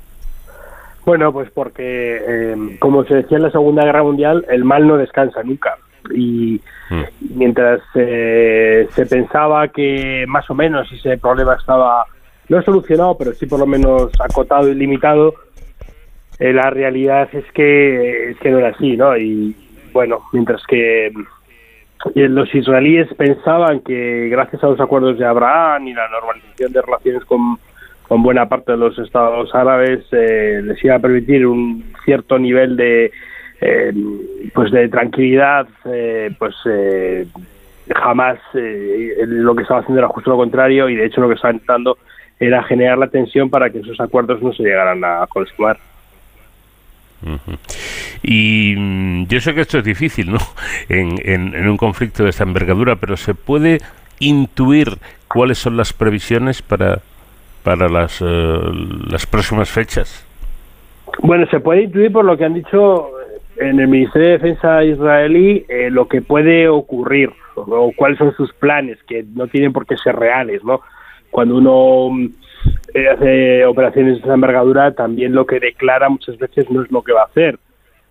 Bueno, 1.07 1.33
pues 1.33 1.49
porque, 1.53 2.21
eh, 2.27 2.77
como 2.81 3.05
se 3.05 3.15
decía 3.15 3.37
en 3.37 3.45
la 3.45 3.53
Segunda 3.53 3.85
Guerra 3.85 4.03
Mundial, 4.03 4.45
el 4.49 4.65
mal 4.65 4.89
no 4.89 4.97
descansa 4.97 5.41
nunca. 5.45 5.79
Y 6.13 6.61
mm. 6.91 7.03
mientras 7.37 7.81
eh, 7.95 8.89
se 8.91 9.07
pensaba 9.07 9.69
que 9.69 10.25
más 10.27 10.51
o 10.51 10.55
menos 10.55 10.91
ese 10.91 11.17
problema 11.17 11.55
estaba 11.55 12.07
no 12.49 12.61
solucionado, 12.63 13.17
pero 13.17 13.33
sí 13.35 13.47
por 13.47 13.61
lo 13.61 13.67
menos 13.67 14.11
acotado 14.19 14.69
y 14.69 14.75
limitado, 14.75 15.35
eh, 16.41 16.53
la 16.53 16.71
realidad 16.71 17.29
es 17.33 17.45
que, 17.53 18.31
es 18.31 18.39
que 18.39 18.51
no 18.51 18.59
era 18.59 18.71
así, 18.71 18.97
¿no? 18.97 19.17
Y 19.17 19.55
bueno, 19.93 20.23
mientras 20.33 20.61
que 20.67 21.13
los 22.17 22.53
israelíes 22.53 23.15
pensaban 23.15 23.79
que 23.81 24.29
gracias 24.29 24.63
a 24.65 24.69
los 24.69 24.81
acuerdos 24.81 25.19
de 25.19 25.25
Abraham 25.25 25.87
y 25.87 25.95
la 25.95 26.09
normalización 26.09 26.73
de 26.73 26.83
relaciones 26.83 27.25
con 27.27 27.59
con 28.09 28.23
buena 28.23 28.49
parte 28.49 28.73
de 28.73 28.79
los 28.79 28.99
estados 28.99 29.55
árabes 29.55 30.05
eh, 30.13 30.61
les 30.63 30.83
iba 30.85 30.97
a 30.97 31.01
permitir 31.01 31.47
un 31.47 31.93
cierto 32.05 32.39
nivel 32.39 32.77
de 32.77 33.11
eh, 33.61 33.93
pues 34.55 34.71
de 34.71 34.89
tranquilidad 34.89 35.67
eh, 35.87 36.31
pues 36.39 36.55
jamás 37.95 38.39
lo 38.53 39.55
que 39.55 39.63
estaba 39.63 39.81
haciendo 39.81 40.01
era 40.01 40.09
justo 40.09 40.31
lo 40.31 40.37
contrario 40.37 40.89
y 40.89 40.97
de 40.97 41.07
hecho 41.07 41.21
lo 41.21 41.29
que 41.29 41.35
estaba 41.35 41.55
intentando 41.55 41.99
era 42.39 42.63
generar 42.65 42.99
la 42.99 43.09
tensión 43.09 43.49
para 43.49 43.71
que 43.71 43.79
esos 43.79 43.99
acuerdos 44.01 44.43
no 44.43 44.53
se 44.53 44.63
llegaran 44.63 45.03
a 45.05 45.27
consumar. 45.27 45.79
Y 48.23 48.75
mm, 48.77 49.27
yo 49.27 49.41
sé 49.41 49.55
que 49.55 49.63
esto 49.63 49.79
es 49.79 49.85
difícil, 49.85 50.33
¿no? 50.33 50.39
En, 50.89 51.19
en, 51.25 51.69
un 51.69 51.77
conflicto 51.79 52.25
de 52.25 52.31
esta 52.31 52.45
envergadura, 52.45 52.97
pero 52.97 53.17
¿se 53.17 53.35
puede 53.35 53.81
intuir 54.19 54.99
cuáles 55.29 55.59
son 55.59 55.77
las 55.79 55.95
previsiones 55.95 56.61
para, 56.61 57.01
para 57.67 57.89
las, 57.89 58.23
eh, 58.23 58.61
las 59.11 59.27
próximas 59.27 59.69
fechas? 59.69 60.25
Bueno, 61.21 61.49
se 61.51 61.59
puede 61.59 61.83
intuir 61.83 62.13
por 62.13 62.25
lo 62.25 62.37
que 62.37 62.45
han 62.45 62.55
dicho 62.55 63.11
en 63.57 63.81
el 63.81 63.89
Ministerio 63.89 64.29
de 64.29 64.39
Defensa 64.39 64.85
israelí 64.85 65.67
eh, 65.69 65.91
lo 65.91 66.07
que 66.07 66.23
puede 66.23 66.69
ocurrir 66.69 67.33
o, 67.57 67.93
cuáles 67.97 68.19
son 68.19 68.33
sus 68.37 68.53
planes, 68.53 69.03
que 69.09 69.25
no 69.35 69.49
tienen 69.49 69.73
por 69.73 69.85
qué 69.85 69.97
ser 69.97 70.15
reales, 70.15 70.63
¿no? 70.63 70.81
Cuando 71.33 71.57
uno 71.57 72.31
eh, 72.95 73.09
hace 73.09 73.65
operaciones 73.65 74.19
de 74.19 74.21
esa 74.21 74.35
envergadura, 74.35 74.95
también 74.95 75.35
lo 75.35 75.45
que 75.45 75.59
declara 75.59 76.09
muchas 76.09 76.39
veces 76.39 76.71
no 76.71 76.85
es 76.85 76.93
lo 76.93 77.03
que 77.03 77.15
va 77.15 77.23
a 77.23 77.27
hacer. 77.27 77.59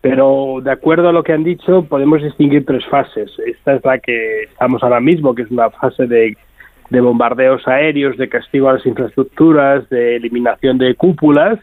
Pero 0.02 0.60
de 0.62 0.72
acuerdo 0.72 1.08
a 1.08 1.14
lo 1.14 1.24
que 1.24 1.32
han 1.32 1.46
dicho, 1.46 1.86
podemos 1.86 2.22
distinguir 2.22 2.66
tres 2.66 2.86
fases. 2.88 3.32
Esta 3.46 3.76
es 3.76 3.86
la 3.86 4.00
que 4.00 4.44
estamos 4.44 4.84
ahora 4.84 5.00
mismo, 5.00 5.34
que 5.34 5.44
es 5.44 5.52
una 5.52 5.70
fase 5.70 6.08
de 6.08 6.36
de 6.90 7.02
bombardeos 7.02 7.68
aéreos, 7.68 8.18
de 8.18 8.30
castigo 8.30 8.70
a 8.70 8.74
las 8.74 8.86
infraestructuras, 8.86 9.90
de 9.90 10.18
eliminación 10.18 10.78
de 10.78 10.96
cúpulas. 10.96 11.60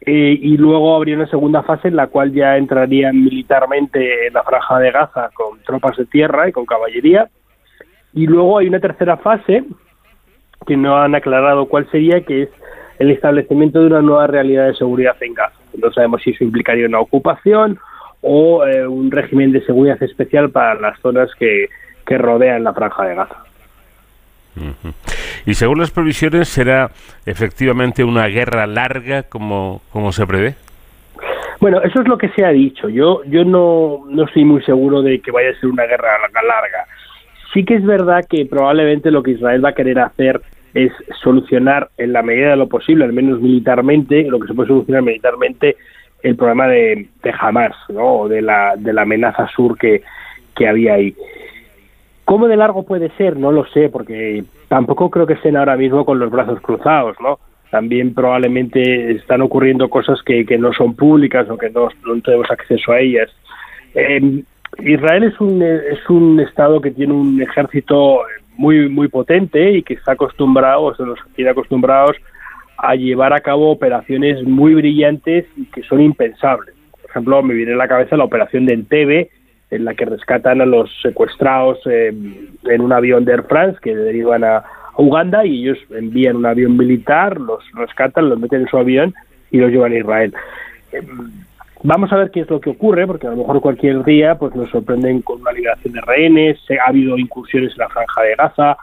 Eh, 0.00 0.38
y 0.40 0.56
luego 0.56 0.94
habría 0.94 1.16
una 1.16 1.28
segunda 1.28 1.62
fase 1.62 1.88
en 1.88 1.96
la 1.96 2.06
cual 2.06 2.32
ya 2.32 2.56
entrarían 2.56 3.20
militarmente 3.22 4.28
en 4.28 4.34
la 4.34 4.44
franja 4.44 4.78
de 4.78 4.92
Gaza 4.92 5.30
con 5.34 5.60
tropas 5.62 5.96
de 5.96 6.06
tierra 6.06 6.48
y 6.48 6.52
con 6.52 6.66
caballería. 6.66 7.28
Y 8.14 8.26
luego 8.26 8.58
hay 8.58 8.68
una 8.68 8.80
tercera 8.80 9.16
fase 9.16 9.64
que 10.66 10.76
no 10.76 10.96
han 10.96 11.14
aclarado 11.14 11.66
cuál 11.66 11.90
sería, 11.90 12.20
que 12.22 12.42
es 12.42 12.48
el 12.98 13.10
establecimiento 13.10 13.80
de 13.80 13.86
una 13.86 14.02
nueva 14.02 14.26
realidad 14.26 14.66
de 14.66 14.74
seguridad 14.74 15.16
en 15.20 15.34
Gaza. 15.34 15.58
No 15.76 15.92
sabemos 15.92 16.22
si 16.22 16.30
eso 16.30 16.44
implicaría 16.44 16.86
una 16.86 17.00
ocupación 17.00 17.78
o 18.22 18.64
eh, 18.66 18.86
un 18.86 19.10
régimen 19.10 19.52
de 19.52 19.64
seguridad 19.64 20.02
especial 20.02 20.50
para 20.50 20.74
las 20.74 20.98
zonas 21.00 21.30
que, 21.38 21.68
que 22.06 22.18
rodean 22.18 22.64
la 22.64 22.72
franja 22.72 23.04
de 23.04 23.14
Gaza. 23.14 23.47
Y 25.46 25.54
según 25.54 25.78
las 25.78 25.90
previsiones, 25.90 26.48
¿será 26.48 26.90
efectivamente 27.26 28.04
una 28.04 28.26
guerra 28.26 28.66
larga 28.66 29.24
como, 29.24 29.82
como 29.90 30.12
se 30.12 30.26
prevé? 30.26 30.54
Bueno, 31.60 31.80
eso 31.82 32.00
es 32.00 32.08
lo 32.08 32.18
que 32.18 32.28
se 32.30 32.44
ha 32.44 32.50
dicho. 32.50 32.88
Yo, 32.88 33.22
yo 33.24 33.44
no, 33.44 34.04
no 34.08 34.24
estoy 34.24 34.44
muy 34.44 34.62
seguro 34.62 35.02
de 35.02 35.20
que 35.20 35.32
vaya 35.32 35.50
a 35.50 35.60
ser 35.60 35.68
una 35.68 35.84
guerra 35.84 36.18
larga. 36.34 36.86
Sí 37.52 37.64
que 37.64 37.74
es 37.74 37.84
verdad 37.84 38.24
que 38.28 38.46
probablemente 38.46 39.10
lo 39.10 39.22
que 39.22 39.32
Israel 39.32 39.64
va 39.64 39.70
a 39.70 39.74
querer 39.74 39.98
hacer 39.98 40.40
es 40.74 40.92
solucionar 41.22 41.88
en 41.96 42.12
la 42.12 42.22
medida 42.22 42.50
de 42.50 42.56
lo 42.56 42.68
posible, 42.68 43.04
al 43.04 43.12
menos 43.12 43.40
militarmente, 43.40 44.24
lo 44.24 44.38
que 44.38 44.48
se 44.48 44.54
puede 44.54 44.68
solucionar 44.68 45.02
militarmente, 45.02 45.76
el 46.22 46.36
problema 46.36 46.68
de, 46.68 47.08
de 47.22 47.34
Hamas, 47.38 47.74
¿no? 47.88 48.28
de 48.28 48.42
la, 48.42 48.74
de 48.76 48.92
la 48.92 49.02
amenaza 49.02 49.48
sur 49.48 49.78
que, 49.78 50.02
que 50.54 50.68
había 50.68 50.94
ahí. 50.94 51.14
¿Cómo 52.28 52.46
de 52.46 52.58
largo 52.58 52.82
puede 52.82 53.08
ser? 53.16 53.38
No 53.38 53.50
lo 53.52 53.64
sé, 53.68 53.88
porque 53.88 54.44
tampoco 54.68 55.08
creo 55.08 55.26
que 55.26 55.32
estén 55.32 55.56
ahora 55.56 55.78
mismo 55.78 56.04
con 56.04 56.18
los 56.18 56.30
brazos 56.30 56.60
cruzados, 56.60 57.16
¿no? 57.22 57.38
También 57.70 58.12
probablemente 58.12 59.12
están 59.12 59.40
ocurriendo 59.40 59.88
cosas 59.88 60.20
que, 60.22 60.44
no 60.58 60.74
son 60.74 60.94
públicas 60.94 61.48
o 61.48 61.56
que 61.56 61.70
no, 61.70 61.88
tenemos 62.22 62.50
acceso 62.50 62.92
a 62.92 63.00
ellas. 63.00 63.30
Eh, 63.94 64.42
Israel 64.80 65.24
es 65.24 65.40
un, 65.40 65.62
es 65.62 66.10
un 66.10 66.38
estado 66.40 66.82
que 66.82 66.90
tiene 66.90 67.14
un 67.14 67.40
ejército 67.40 68.20
muy 68.58 68.90
muy 68.90 69.08
potente 69.08 69.78
y 69.78 69.82
que 69.82 69.94
está 69.94 70.12
acostumbrado, 70.12 70.82
o 70.82 70.94
se 70.94 71.04
los 71.04 71.18
tiene 71.34 71.52
acostumbrados 71.52 72.14
a 72.76 72.94
llevar 72.94 73.32
a 73.32 73.40
cabo 73.40 73.70
operaciones 73.70 74.46
muy 74.46 74.74
brillantes 74.74 75.46
y 75.56 75.64
que 75.64 75.82
son 75.84 76.02
impensables. 76.02 76.74
Por 77.00 77.08
ejemplo, 77.08 77.42
me 77.42 77.54
viene 77.54 77.72
a 77.72 77.76
la 77.76 77.88
cabeza 77.88 78.18
la 78.18 78.24
operación 78.24 78.66
de 78.66 78.74
Entebbe, 78.74 79.30
en 79.70 79.84
la 79.84 79.94
que 79.94 80.04
rescatan 80.04 80.60
a 80.60 80.66
los 80.66 80.90
secuestrados 81.02 81.78
eh, 81.86 82.12
en 82.64 82.80
un 82.80 82.92
avión 82.92 83.24
de 83.24 83.32
Air 83.32 83.44
France 83.44 83.78
que 83.82 83.94
derivan 83.94 84.44
a, 84.44 84.64
Uganda 84.98 85.46
y 85.46 85.62
ellos 85.62 85.78
envían 85.90 86.34
un 86.34 86.46
avión 86.46 86.76
militar, 86.76 87.40
los 87.40 87.62
rescatan, 87.74 88.28
los 88.28 88.38
meten 88.40 88.62
en 88.62 88.66
su 88.66 88.78
avión 88.78 89.14
y 89.52 89.58
los 89.58 89.70
llevan 89.70 89.92
a 89.92 89.98
Israel. 89.98 90.34
Eh, 90.92 91.02
vamos 91.84 92.12
a 92.12 92.16
ver 92.16 92.32
qué 92.32 92.40
es 92.40 92.50
lo 92.50 92.60
que 92.60 92.70
ocurre, 92.70 93.06
porque 93.06 93.28
a 93.28 93.30
lo 93.30 93.36
mejor 93.36 93.60
cualquier 93.60 94.02
día 94.02 94.34
pues 94.34 94.56
nos 94.56 94.68
sorprenden 94.70 95.22
con 95.22 95.40
una 95.40 95.52
liberación 95.52 95.94
de 95.94 96.00
rehenes, 96.00 96.58
ha 96.84 96.88
habido 96.88 97.16
incursiones 97.16 97.70
en 97.72 97.78
la 97.78 97.88
franja 97.88 98.22
de 98.22 98.34
Gaza 98.34 98.76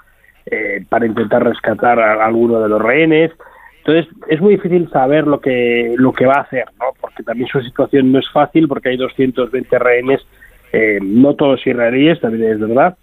eh, 0.46 0.86
para 0.88 1.06
intentar 1.06 1.44
rescatar 1.44 2.00
a, 2.00 2.26
alguno 2.26 2.62
de 2.62 2.70
los 2.70 2.82
rehenes. 2.82 3.32
Entonces 3.80 4.08
es 4.30 4.40
muy 4.40 4.56
difícil 4.56 4.90
saber 4.92 5.28
lo 5.28 5.42
que 5.42 5.96
lo 5.98 6.14
que 6.14 6.26
va 6.26 6.36
a 6.36 6.42
hacer, 6.42 6.66
¿no? 6.80 6.94
porque 7.00 7.24
también 7.24 7.50
su 7.50 7.62
situación 7.62 8.14
no 8.14 8.20
es 8.20 8.30
fácil, 8.30 8.70
porque 8.70 8.88
hay 8.88 8.98
220 8.98 9.80
rehenes 9.80 10.26
eh, 10.78 11.00
no 11.02 11.36
todos 11.36 11.66
israelíes, 11.66 12.20
también 12.20 12.52
es 12.52 12.60
verdad, 12.60 12.98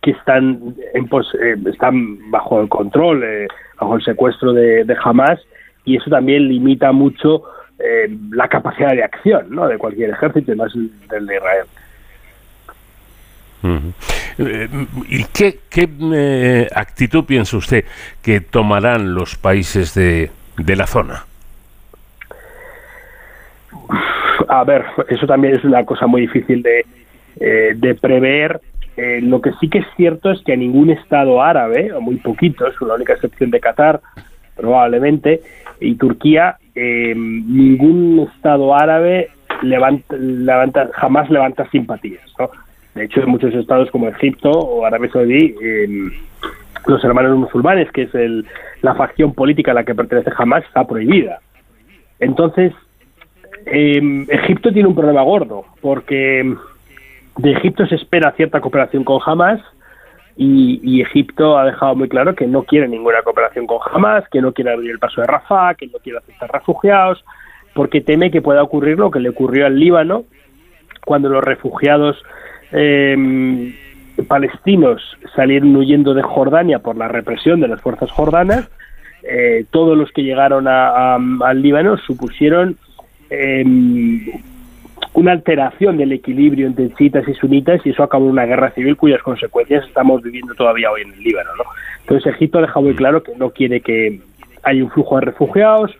que 0.00 0.12
están, 0.12 0.76
en, 0.94 1.04
eh, 1.04 1.56
están 1.66 2.30
bajo 2.30 2.60
el 2.60 2.68
control, 2.68 3.24
eh, 3.24 3.48
bajo 3.80 3.96
el 3.96 4.04
secuestro 4.04 4.52
de, 4.52 4.84
de, 4.84 4.96
Hamas, 5.02 5.40
y 5.84 5.96
eso 5.96 6.08
también 6.10 6.46
limita 6.48 6.92
mucho 6.92 7.42
la 8.30 8.48
capacidad 8.48 8.92
de 8.92 9.04
acción 9.04 9.48
¿no? 9.50 9.68
de 9.68 9.76
cualquier 9.76 10.10
ejército, 10.10 10.52
y 10.52 10.56
más 10.56 10.72
del 11.10 11.26
de 11.26 11.36
Israel. 11.36 11.66
¿Y 15.08 15.24
qué, 15.24 15.58
qué 15.68 16.68
actitud 16.74 17.24
piensa 17.24 17.56
usted 17.56 17.84
que 18.22 18.40
tomarán 18.40 19.12
los 19.12 19.36
países 19.36 19.92
de, 19.94 20.30
de 20.56 20.76
la 20.76 20.86
zona? 20.86 21.26
a 24.48 24.64
ver, 24.64 24.84
eso 25.08 25.26
también 25.26 25.54
es 25.54 25.64
una 25.64 25.84
cosa 25.84 26.06
muy 26.06 26.22
difícil 26.22 26.62
de, 26.62 26.84
eh, 27.40 27.96
prever. 28.00 28.60
Eh, 28.96 29.20
lo 29.22 29.40
que 29.40 29.52
sí 29.60 29.68
que 29.68 29.78
es 29.78 29.86
cierto 29.96 30.30
es 30.30 30.42
que 30.42 30.54
a 30.54 30.56
ningún 30.56 30.90
Estado 30.90 31.42
árabe, 31.42 31.92
o 31.92 32.00
muy 32.00 32.16
poquitos, 32.16 32.74
la 32.80 32.94
única 32.94 33.12
excepción 33.12 33.50
de 33.50 33.60
Qatar, 33.60 34.00
probablemente, 34.56 35.42
y 35.80 35.96
Turquía, 35.96 36.56
eh, 36.74 37.14
ningún 37.14 38.28
Estado 38.34 38.74
árabe 38.74 39.28
levanta, 39.62 40.16
levanta, 40.16 40.90
jamás 40.94 41.30
levanta 41.30 41.68
simpatías. 41.70 42.24
¿no? 42.38 42.50
De 42.94 43.04
hecho, 43.04 43.20
en 43.20 43.28
muchos 43.28 43.54
estados 43.54 43.90
como 43.90 44.08
Egipto 44.08 44.50
o 44.50 44.86
Arabia 44.86 45.10
Saudí, 45.12 45.54
los 46.86 47.04
hermanos 47.04 47.36
musulmanes, 47.36 47.90
que 47.92 48.02
es 48.02 48.14
el, 48.14 48.46
la 48.80 48.94
facción 48.94 49.34
política 49.34 49.72
a 49.72 49.74
la 49.74 49.84
que 49.84 49.94
pertenece 49.94 50.30
jamás, 50.30 50.64
está 50.64 50.86
prohibida. 50.86 51.40
Entonces, 52.18 52.72
eh, 53.66 54.26
Egipto 54.28 54.72
tiene 54.72 54.88
un 54.88 54.94
problema 54.94 55.22
gordo, 55.22 55.64
porque 55.80 56.54
de 57.36 57.52
Egipto 57.52 57.86
se 57.86 57.96
espera 57.96 58.32
cierta 58.32 58.60
cooperación 58.60 59.02
con 59.04 59.20
Hamas 59.24 59.60
y, 60.36 61.00
Egipto 61.00 61.58
ha 61.58 61.64
dejado 61.64 61.94
muy 61.94 62.08
claro 62.08 62.34
que 62.34 62.46
no 62.46 62.62
quiere 62.62 62.88
ninguna 62.88 63.22
cooperación 63.22 63.66
con 63.66 63.78
Hamas, 63.90 64.28
que 64.30 64.40
no 64.40 64.52
quiere 64.52 64.72
abrir 64.72 64.90
el 64.90 64.98
paso 64.98 65.20
de 65.20 65.26
Rafah, 65.26 65.74
que 65.74 65.86
no 65.86 65.98
quiere 65.98 66.18
aceptar 66.18 66.50
refugiados, 66.52 67.24
porque 67.74 68.00
teme 68.00 68.30
que 68.30 68.42
pueda 68.42 68.62
ocurrir 68.62 68.98
lo 68.98 69.10
que 69.10 69.20
le 69.20 69.30
ocurrió 69.30 69.66
al 69.66 69.78
Líbano 69.78 70.24
cuando 71.04 71.28
los 71.28 71.42
refugiados 71.42 72.22
eh, 72.72 73.74
palestinos 74.28 75.02
salieron 75.34 75.74
huyendo 75.74 76.14
de 76.14 76.22
Jordania 76.22 76.80
por 76.80 76.96
la 76.96 77.08
represión 77.08 77.60
de 77.60 77.68
las 77.68 77.80
fuerzas 77.80 78.10
jordanas. 78.10 78.68
Eh, 79.22 79.64
todos 79.70 79.96
los 79.96 80.12
que 80.12 80.22
llegaron 80.22 80.68
al 80.68 81.62
Líbano 81.62 81.96
supusieron 81.98 82.76
eh, 83.30 83.64
una 85.16 85.32
alteración 85.32 85.96
del 85.96 86.12
equilibrio 86.12 86.66
entre 86.66 86.92
chiitas 86.94 87.26
y 87.26 87.34
sunitas 87.34 87.80
y 87.84 87.90
eso 87.90 88.02
acabó 88.02 88.26
en 88.26 88.32
una 88.32 88.44
guerra 88.44 88.70
civil 88.72 88.96
cuyas 88.96 89.22
consecuencias 89.22 89.86
estamos 89.86 90.22
viviendo 90.22 90.54
todavía 90.54 90.90
hoy 90.90 91.02
en 91.02 91.12
el 91.12 91.22
Líbano. 91.22 91.50
¿no? 91.56 91.64
Entonces 92.00 92.34
Egipto 92.34 92.58
ha 92.58 92.62
dejado 92.62 92.82
muy 92.82 92.94
claro 92.94 93.22
que 93.22 93.34
no 93.36 93.50
quiere 93.50 93.80
que 93.80 94.20
haya 94.62 94.84
un 94.84 94.90
flujo 94.90 95.16
de 95.16 95.26
refugiados 95.26 95.96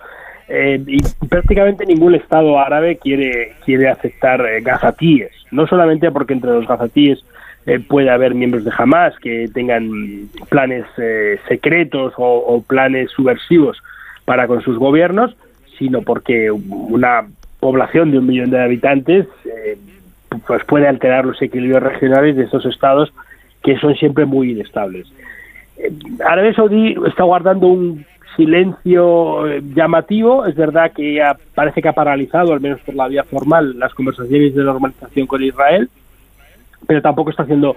eh, 0.49 0.83
y 0.87 0.99
prácticamente 1.29 1.87
ningún 1.87 2.15
Estado 2.15 2.59
árabe 2.59 2.99
quiere, 2.99 3.55
quiere 3.65 3.89
aceptar 3.89 4.45
eh, 4.47 4.61
gazatíes, 4.61 5.33
no 5.51 5.67
solamente 5.67 6.11
porque 6.11 6.35
entre 6.35 6.51
los 6.51 6.67
gazatíes 6.69 7.25
eh, 7.67 7.81
puede 7.81 8.11
haber 8.11 8.35
miembros 8.35 8.65
de 8.65 8.73
Hamas 8.77 9.19
que 9.19 9.49
tengan 9.53 10.29
planes 10.51 10.85
eh, 10.99 11.41
secretos 11.49 12.13
o, 12.19 12.25
o 12.25 12.63
planes 12.63 13.11
subversivos 13.13 13.83
para 14.27 14.47
con 14.47 14.61
sus 14.61 14.79
gobiernos, 14.79 15.35
sino 15.79 16.03
porque 16.03 16.51
una 16.51 17.27
población 17.61 18.11
de 18.11 18.19
un 18.19 18.27
millón 18.27 18.51
de 18.51 18.63
habitantes 18.63 19.27
eh, 19.45 19.79
pues 20.47 20.65
puede 20.65 20.89
alterar 20.89 21.25
los 21.25 21.41
equilibrios 21.41 21.83
regionales 21.83 22.37
de 22.37 22.45
estos 22.45 22.65
estados 22.67 23.13
que 23.63 23.79
son 23.79 23.95
siempre 23.95 24.27
muy 24.27 24.53
inestables. 24.53 25.07
Eh, 25.79 25.93
Arabia 26.25 26.55
Saudí 26.55 26.95
está 27.07 27.25
guardando 27.25 27.67
un 27.69 28.05
silencio 28.37 29.49
eh, 29.49 29.63
llamativo. 29.75 30.47
Es 30.47 30.55
verdad 30.55 30.93
que 30.93 31.21
parece 31.55 31.83
que 31.83 31.89
ha 31.89 31.93
paralizado, 31.93 32.53
al 32.53 32.61
menos 32.61 32.81
por 32.83 32.95
la 32.95 33.09
vía 33.09 33.25
formal, 33.25 33.79
las 33.79 33.95
conversaciones 33.95 34.55
de 34.55 34.63
normalización 34.63 35.27
con 35.27 35.43
Israel, 35.43 35.89
pero 36.87 37.03
tampoco 37.03 37.31
está 37.31 37.43
haciendo 37.43 37.77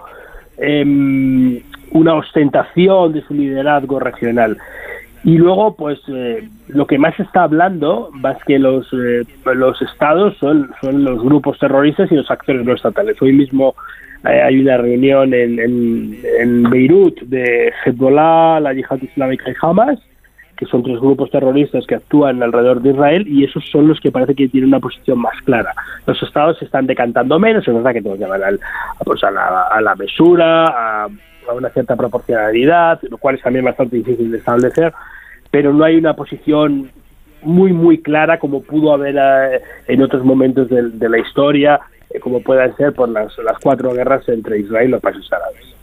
eh, 0.58 1.64
una 1.92 2.14
ostentación 2.16 3.14
de 3.14 3.22
su 3.22 3.34
liderazgo 3.34 4.00
regional. 4.00 4.58
Y 5.24 5.38
luego, 5.38 5.76
pues, 5.76 6.00
eh, 6.08 6.48
lo 6.68 6.88
que 6.88 6.98
más 6.98 7.20
está 7.20 7.44
hablando 7.44 8.10
más 8.14 8.38
que 8.46 8.58
los, 8.58 8.88
eh, 8.94 9.24
los 9.54 9.82
estados 9.82 10.38
son, 10.38 10.72
son 10.82 11.04
los 11.04 11.22
grupos 11.22 11.60
terroristas 11.60 12.12
y 12.12 12.16
los 12.16 12.32
actores 12.32 12.66
no 12.66 12.74
estatales. 12.74 13.22
Hoy 13.22 13.34
mismo 13.34 13.76
eh, 14.26 14.42
hay 14.42 14.60
una 14.60 14.78
reunión 14.78 15.34
en, 15.34 15.60
en, 15.60 16.18
en, 16.40 16.64
Beirut 16.70 17.20
de 17.22 17.74
Hezbollah, 17.84 18.60
la 18.62 18.74
Yihad 18.74 19.02
Islámica 19.02 19.50
y 19.50 19.54
Hamas, 19.62 20.00
que 20.60 20.66
son 20.66 20.84
tres 20.84 21.00
grupos 21.00 21.32
terroristas 21.32 21.88
que 21.88 21.96
actúan 21.96 22.44
alrededor 22.44 22.82
de 22.82 22.90
Israel 22.90 23.26
y 23.26 23.46
esos 23.46 23.64
son 23.72 23.88
los 23.88 23.98
que 24.02 24.12
parece 24.12 24.36
que 24.36 24.50
tienen 24.50 24.68
una 24.68 24.82
posición 24.82 25.18
más 25.20 25.40
clara. 25.46 25.72
Los 26.06 26.22
estados 26.22 26.60
se 26.60 26.66
están 26.66 26.86
decantando 26.86 27.40
menos, 27.40 27.66
es 27.66 27.74
verdad 27.74 27.94
que 27.94 28.02
todos 28.02 28.20
llaman 28.20 28.44
al, 28.44 28.60
pues 29.06 29.24
a, 29.24 29.32
la, 29.32 29.64
a 29.72 29.80
la 29.80 29.96
mesura, 29.96 30.66
a 31.06 31.08
a 31.50 31.54
una 31.54 31.70
cierta 31.70 31.96
proporcionalidad, 31.96 33.00
lo 33.10 33.18
cual 33.18 33.36
es 33.36 33.42
también 33.42 33.66
bastante 33.66 33.98
difícil 33.98 34.32
de 34.32 34.38
establecer, 34.38 34.94
pero 35.52 35.74
no 35.74 35.84
hay 35.84 35.96
una 35.96 36.14
posición 36.14 36.92
muy, 37.42 37.74
muy 37.74 38.02
clara 38.02 38.38
como 38.40 38.62
pudo 38.62 38.94
haber 38.94 39.16
eh, 39.18 39.62
en 39.88 40.02
otros 40.02 40.24
momentos 40.24 40.70
de, 40.70 40.90
de 40.90 41.10
la 41.10 41.20
historia, 41.20 41.80
eh, 42.10 42.20
como 42.20 42.42
puedan 42.42 42.76
ser 42.76 42.94
por 42.94 43.10
las, 43.10 43.36
las 43.40 43.58
cuatro 43.60 43.94
guerras 43.94 44.28
entre 44.30 44.60
Israel 44.60 44.90
y 44.90 44.92
los 44.92 45.02
países 45.02 45.32
árabes. 45.32 45.76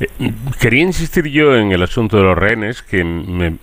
Eh, 0.00 0.32
quería 0.60 0.82
insistir 0.82 1.26
yo 1.28 1.56
en 1.56 1.72
el 1.72 1.82
asunto 1.82 2.16
de 2.16 2.22
los 2.24 2.36
rehenes, 2.36 2.82
que 2.82 3.04
me, 3.04 3.56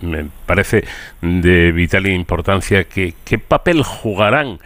parece 0.46 0.84
de 1.20 1.72
vital 1.72 2.06
importancia. 2.06 2.84
Que, 2.84 3.14
¿Qué 3.24 3.38
papel 3.38 3.82
jugarán 3.82 4.58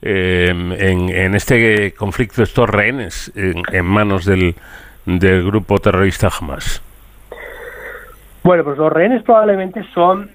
eh, 0.00 0.48
en, 0.48 1.34
este 1.34 1.92
conflicto 1.94 2.42
estos 2.42 2.68
rehenes 2.68 3.32
en, 3.34 3.84
manos 3.84 4.24
del, 4.24 4.54
grupo 5.06 5.78
terrorista 5.78 6.28
Hamas? 6.28 6.82
Bueno, 8.42 8.64
pues 8.64 8.76
los 8.76 8.92
rehenes 8.92 9.22
probablemente 9.22 9.84
son 9.94 10.30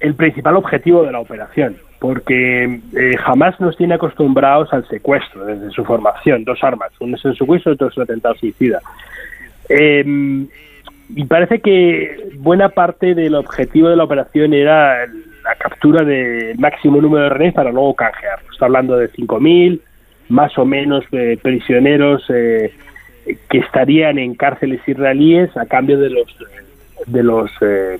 el 0.00 0.14
principal 0.14 0.56
objetivo 0.56 1.04
de 1.04 1.12
la 1.12 1.20
operación 1.20 1.76
porque 1.98 2.80
eh, 2.94 3.16
jamás 3.18 3.58
nos 3.60 3.76
tiene 3.76 3.94
acostumbrados 3.94 4.72
al 4.72 4.86
secuestro 4.88 5.44
desde 5.44 5.70
su 5.70 5.84
formación, 5.84 6.44
dos 6.44 6.62
armas, 6.62 6.92
uno 7.00 7.16
es 7.16 7.24
el 7.24 7.36
secuestro 7.36 7.72
y 7.72 7.74
otro 7.74 7.88
es 7.88 7.96
el 7.96 8.02
atentado 8.02 8.34
suicida. 8.34 8.80
Em, 9.68 10.46
y 11.14 11.24
parece 11.24 11.60
que 11.60 12.30
buena 12.38 12.70
parte 12.70 13.14
del 13.14 13.34
objetivo 13.34 13.88
de 13.88 13.96
la 13.96 14.04
operación 14.04 14.52
era 14.54 15.06
la 15.06 15.54
captura 15.58 16.04
del 16.04 16.58
máximo 16.58 17.00
número 17.00 17.24
de 17.24 17.30
rehenes 17.30 17.54
para 17.54 17.70
luego 17.70 17.94
canjear. 17.94 18.40
Está 18.52 18.66
hablando 18.66 18.96
de 18.96 19.10
5.000, 19.10 19.80
más 20.28 20.56
o 20.58 20.64
menos 20.64 21.04
de 21.10 21.38
prisioneros 21.40 22.24
eh, 22.28 22.72
que 23.48 23.58
estarían 23.58 24.18
en 24.18 24.34
cárceles 24.34 24.80
israelíes 24.86 25.56
a 25.56 25.66
cambio 25.66 25.98
de 25.98 26.10
los 26.10 26.36
de 27.06 27.22
los 27.22 27.50
eh, 27.60 27.98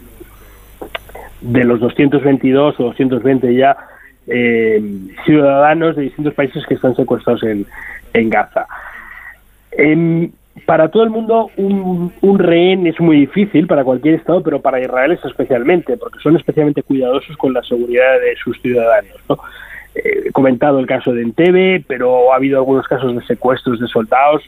de 1.40 1.64
los 1.64 1.80
222 1.80 2.80
o 2.80 2.84
220 2.84 3.54
ya 3.54 3.76
eh, 4.26 4.82
ciudadanos 5.24 5.94
de 5.94 6.02
distintos 6.02 6.34
países 6.34 6.64
que 6.66 6.74
están 6.74 6.96
secuestrados 6.96 7.44
en, 7.44 7.66
en 8.12 8.30
Gaza. 8.30 8.66
Em, 9.70 10.30
para 10.64 10.88
todo 10.88 11.02
el 11.02 11.10
mundo 11.10 11.50
un, 11.56 12.12
un, 12.20 12.38
rehén 12.38 12.86
es 12.86 12.98
muy 13.00 13.18
difícil 13.20 13.66
para 13.66 13.84
cualquier 13.84 14.14
Estado, 14.14 14.42
pero 14.42 14.60
para 14.60 14.80
Israel 14.80 15.12
es 15.12 15.24
especialmente, 15.24 15.96
porque 15.96 16.18
son 16.20 16.36
especialmente 16.36 16.82
cuidadosos 16.82 17.36
con 17.36 17.52
la 17.52 17.62
seguridad 17.62 18.20
de 18.20 18.36
sus 18.36 18.60
ciudadanos. 18.62 19.12
Eh, 19.94 20.24
he 20.26 20.32
comentado 20.32 20.78
el 20.78 20.86
caso 20.86 21.12
de 21.12 21.22
Entebbe, 21.22 21.84
pero 21.86 22.32
ha 22.32 22.36
habido 22.36 22.58
algunos 22.58 22.86
casos 22.86 23.14
de 23.14 23.24
secuestros 23.26 23.80
de 23.80 23.86
soldados 23.86 24.42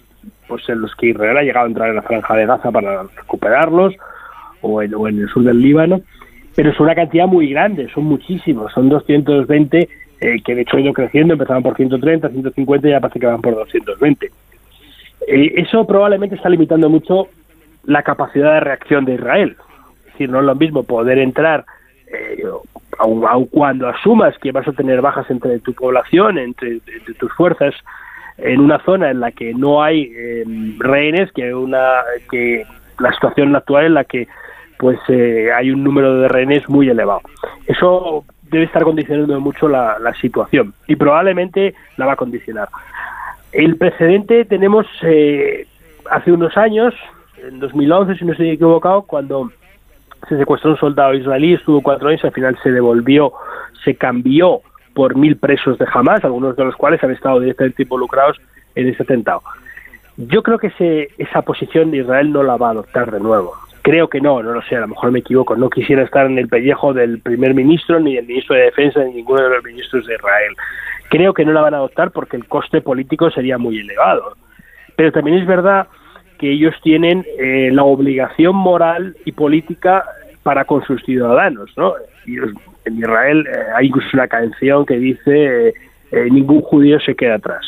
pues 0.47 0.67
en 0.69 0.81
los 0.81 0.95
que 0.95 1.09
Israel 1.09 1.37
ha 1.37 1.43
llegado 1.43 1.67
a 1.67 1.69
entrar 1.69 1.89
en 1.91 1.97
la 1.97 2.03
franja 2.03 2.35
de 2.35 2.47
Gaza 2.47 2.71
para 2.71 3.03
recuperarlos, 3.17 3.95
o 4.63 4.83
en, 4.83 4.95
o 4.95 5.07
en 5.07 5.21
el 5.21 5.29
sur 5.29 5.43
del 5.43 5.61
Líbano 5.61 6.01
pero 6.59 6.73
es 6.73 6.81
una 6.81 6.97
cantidad 6.97 7.29
muy 7.29 7.51
grande, 7.51 7.89
son 7.95 8.07
muchísimos, 8.07 8.73
son 8.73 8.89
220 8.89 9.89
eh, 10.21 10.43
que 10.45 10.55
de 10.57 10.63
hecho 10.63 10.77
han 10.77 10.83
ido 10.83 10.93
creciendo, 10.93 11.35
empezaban 11.35 11.63
por 11.63 11.77
130, 11.77 12.31
150 12.31 12.89
y 12.89 12.91
ya 12.91 12.99
parece 12.99 13.21
que 13.21 13.27
van 13.27 13.41
por 13.41 13.55
220. 13.55 14.29
Eh, 15.29 15.55
eso 15.57 15.87
probablemente 15.87 16.37
está 16.37 16.49
limitando 16.49 16.89
mucho 16.89 17.29
la 17.85 18.03
capacidad 18.03 18.55
de 18.55 18.61
reacción 18.61 19.05
de 19.05 19.15
Israel. 19.15 19.57
Es 20.01 20.13
decir, 20.13 20.31
no 20.31 20.41
es 20.41 20.45
lo 20.45 20.55
mismo 20.55 20.83
poder 20.83 21.19
entrar, 21.19 21.65
eh, 22.11 22.43
aun, 22.99 23.47
cuando 23.47 23.89
asumas 23.89 24.37
que 24.39 24.53
vas 24.53 24.67
a 24.67 24.73
tener 24.73 25.01
bajas 25.01 25.31
entre 25.31 25.59
tu 25.61 25.73
población, 25.75 26.39
entre, 26.39 26.81
tus 27.19 27.33
fuerzas, 27.35 27.75
en 28.39 28.61
una 28.61 28.79
zona 28.85 29.11
en 29.11 29.21
la 29.21 29.33
que 29.33 29.53
no 29.53 29.83
hay 29.83 30.13
eh, 30.15 30.45
rehenes, 30.79 31.31
que 31.33 31.55
una 31.55 32.03
que 32.31 32.65
la 32.99 33.13
situación 33.13 33.55
actual 33.55 33.87
en 33.87 33.95
la 33.95 34.05
que 34.05 34.29
pues 34.79 34.99
eh, 35.09 35.51
hay 35.55 35.71
un 35.71 35.83
número 35.83 36.21
de 36.21 36.29
rehenes 36.29 36.69
muy 36.69 36.89
elevado. 36.89 37.21
Eso 37.67 38.25
debe 38.51 38.65
estar 38.65 38.85
condicionando 38.85 39.41
mucho 39.41 39.69
la, 39.69 39.99
situación 40.21 40.73
y 40.87 40.97
probablemente 40.97 41.75
la 41.97 42.07
va 42.07 42.13
a 42.13 42.17
condicionar. 42.17 42.69
El 43.53 43.77
precedente 43.77 44.45
tenemos 44.45 44.87
eh, 45.03 45.67
hace 46.11 46.33
unos 46.33 46.57
años, 46.57 46.95
en 47.43 47.61
2011, 47.61 48.17
si 48.17 48.25
no 48.25 48.33
estoy 48.33 48.51
equivocado, 48.51 49.03
cuando 49.03 49.51
se 50.29 50.37
secuestró 50.37 50.73
un 50.73 50.77
soldado 50.79 51.15
israelí, 51.15 51.55
estuvo 51.55 51.81
cuatro 51.81 52.09
años, 52.09 52.25
al 52.25 52.33
final 52.33 52.59
se 52.63 52.71
devolvió, 52.71 53.33
se 53.85 53.95
cambió 53.95 54.61
por 54.95 55.17
mil 55.17 55.37
presos 55.37 55.79
de 55.79 55.87
Hamas, 55.93 56.25
algunos 56.25 56.57
de 56.57 56.65
los 56.65 56.77
cuales 56.77 57.03
han 57.05 57.13
estado 57.13 57.41
directamente 57.41 57.85
involucrados 57.85 58.39
en 58.75 58.89
ese 58.89 59.03
atentado. 59.03 59.43
Yo 60.17 60.43
creo 60.43 60.59
que 60.59 60.67
ese, 60.69 61.09
esa 61.19 61.43
posición 61.43 61.91
de 61.91 61.99
Israel 61.99 62.33
no 62.33 62.43
la 62.43 62.57
va 62.57 62.69
a 62.69 62.73
adoptar 62.73 63.13
de 63.13 63.21
nuevo. 63.21 63.55
Creo 63.89 64.09
que 64.09 64.21
no, 64.21 64.43
no 64.43 64.53
lo 64.53 64.61
sé, 64.61 64.77
a 64.77 64.81
lo 64.81 64.89
mejor 64.89 65.11
me 65.13 65.21
equivoco. 65.21 65.57
No 65.57 65.71
quisiera 65.71 66.03
estar 66.03 66.27
en 66.27 66.39
el 66.39 66.47
pellejo 66.47 66.93
del 66.93 67.21
primer 67.21 67.55
ministro, 67.55 67.99
ni 67.99 68.17
del 68.17 68.27
ministro 68.27 68.55
de 68.55 68.65
Defensa, 68.65 69.03
ni 69.03 69.15
ninguno 69.15 69.43
de 69.43 69.49
los 69.49 69.65
ministros 69.65 70.05
de 70.05 70.15
Israel. 70.15 70.55
Creo 71.09 71.33
que 71.33 71.47
no 71.47 71.55
la 71.55 71.63
van 71.63 71.73
a 71.73 71.79
adoptar 71.79 72.11
porque 72.11 72.37
el 72.37 72.45
coste 72.45 72.83
político 72.83 73.31
sería 73.31 73.57
muy 73.57 73.79
elevado. 73.79 74.37
Pero 74.95 75.11
también 75.11 75.39
es 75.39 75.47
verdad 75.47 75.87
que 76.39 76.53
ellos 76.53 76.75
tienen 76.83 77.25
eh, 77.39 77.71
la 77.73 77.83
obligación 77.85 78.57
moral 78.57 79.17
y 79.25 79.33
política 79.33 80.05
para 80.43 80.67
con 80.67 80.85
sus 80.85 81.03
ciudadanos, 81.05 81.71
¿no? 81.79 81.95
en 82.27 82.99
Israel 82.99 83.47
eh, 83.47 83.59
hay 83.75 83.87
incluso 83.87 84.09
una 84.13 84.29
canción 84.29 84.85
que 84.85 84.99
dice 84.99 85.69
eh, 86.13 86.29
ningún 86.31 86.61
judío 86.61 87.01
se 87.01 87.15
queda 87.15 87.37
atrás. 87.37 87.65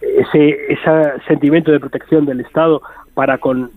Ese, 0.00 0.72
ese 0.72 1.22
sentimiento 1.26 1.72
de 1.72 1.80
protección 1.80 2.24
del 2.24 2.38
Estado 2.38 2.82
para 3.14 3.38
con 3.38 3.72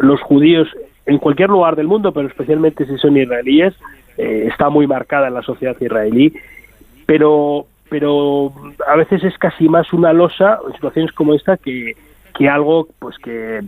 los 0.00 0.20
judíos 0.22 0.66
en 1.10 1.18
cualquier 1.18 1.50
lugar 1.50 1.74
del 1.74 1.88
mundo, 1.88 2.12
pero 2.12 2.28
especialmente 2.28 2.86
si 2.86 2.96
son 2.96 3.16
israelíes, 3.16 3.74
eh, 4.16 4.46
está 4.48 4.68
muy 4.70 4.86
marcada 4.86 5.26
en 5.26 5.34
la 5.34 5.42
sociedad 5.42 5.76
israelí, 5.80 6.32
pero, 7.04 7.66
pero 7.88 8.52
a 8.86 8.94
veces 8.94 9.24
es 9.24 9.36
casi 9.36 9.68
más 9.68 9.92
una 9.92 10.12
losa 10.12 10.60
en 10.66 10.72
situaciones 10.74 11.12
como 11.12 11.34
esta 11.34 11.56
que, 11.56 11.96
que 12.38 12.48
algo 12.48 12.86
pues 13.00 13.18
que, 13.18 13.60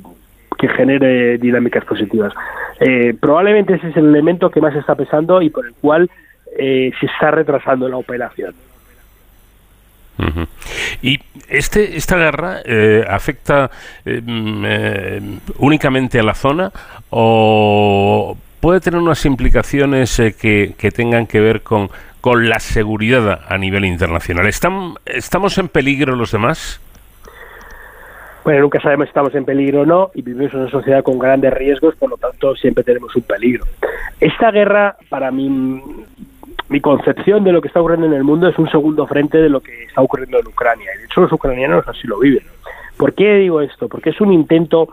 que 0.56 0.68
genere 0.68 1.36
dinámicas 1.38 1.84
positivas. 1.84 2.32
Eh, 2.78 3.12
probablemente 3.18 3.74
ese 3.74 3.88
es 3.88 3.96
el 3.96 4.06
elemento 4.06 4.50
que 4.50 4.60
más 4.60 4.76
está 4.76 4.94
pesando 4.94 5.42
y 5.42 5.50
por 5.50 5.66
el 5.66 5.74
cual 5.74 6.08
eh, 6.56 6.92
se 7.00 7.06
está 7.06 7.32
retrasando 7.32 7.88
la 7.88 7.96
operación. 7.96 8.54
Y 11.00 11.20
este, 11.48 11.96
esta 11.96 12.16
guerra 12.16 12.60
eh, 12.64 13.04
afecta 13.08 13.70
eh, 14.04 14.20
mm, 14.24 14.64
eh, 14.66 15.20
únicamente 15.58 16.18
a 16.18 16.22
la 16.22 16.34
zona 16.34 16.70
o 17.10 18.36
puede 18.60 18.80
tener 18.80 19.00
unas 19.00 19.24
implicaciones 19.24 20.16
que, 20.40 20.74
que, 20.78 20.90
tengan 20.90 21.26
que 21.26 21.40
ver 21.40 21.62
con, 21.62 21.90
con 22.20 22.48
la 22.48 22.60
seguridad 22.60 23.40
a 23.48 23.58
nivel 23.58 23.84
internacional. 23.84 24.46
¿Están, 24.46 24.94
¿Estamos 25.04 25.58
en 25.58 25.68
peligro 25.68 26.14
los 26.14 26.30
demás? 26.30 26.80
Bueno, 28.44 28.62
nunca 28.62 28.80
sabemos 28.80 29.06
si 29.06 29.10
estamos 29.10 29.34
en 29.34 29.44
peligro 29.44 29.82
o 29.82 29.86
no 29.86 30.10
y 30.14 30.22
vivimos 30.22 30.52
en 30.52 30.60
una 30.60 30.70
sociedad 30.70 31.02
con 31.04 31.18
grandes 31.18 31.52
riesgos, 31.54 31.94
por 31.94 32.10
lo 32.10 32.16
tanto 32.16 32.56
siempre 32.56 32.82
tenemos 32.82 33.14
un 33.14 33.22
peligro. 33.22 33.64
Esta 34.20 34.50
guerra, 34.50 34.96
para 35.08 35.30
mí, 35.30 35.80
mi 36.72 36.80
concepción 36.80 37.44
de 37.44 37.52
lo 37.52 37.60
que 37.60 37.68
está 37.68 37.80
ocurriendo 37.80 38.06
en 38.06 38.14
el 38.14 38.24
mundo 38.24 38.48
es 38.48 38.58
un 38.58 38.68
segundo 38.70 39.06
frente 39.06 39.36
de 39.36 39.50
lo 39.50 39.60
que 39.60 39.84
está 39.84 40.00
ocurriendo 40.00 40.40
en 40.40 40.46
Ucrania. 40.46 40.88
Y 40.94 40.98
de 41.00 41.04
hecho 41.04 41.20
los 41.20 41.30
ucranianos 41.30 41.86
así 41.86 42.08
lo 42.08 42.18
viven. 42.18 42.42
¿Por 42.96 43.12
qué 43.14 43.34
digo 43.34 43.60
esto? 43.60 43.88
Porque 43.88 44.10
es 44.10 44.20
un 44.22 44.32
intento 44.32 44.88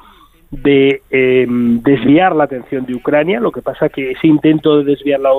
de 0.52 1.02
em, 1.10 1.82
desviar 1.82 2.36
la 2.36 2.44
atención 2.44 2.86
de 2.86 2.96
Ucrania. 2.96 3.40
Lo 3.40 3.54
que 3.54 3.62
pasa 3.62 3.88
que 3.88 4.12
ese 4.12 4.28
intento 4.28 4.80
de 4.80 4.84
desviar 4.84 5.22
la, 5.22 5.32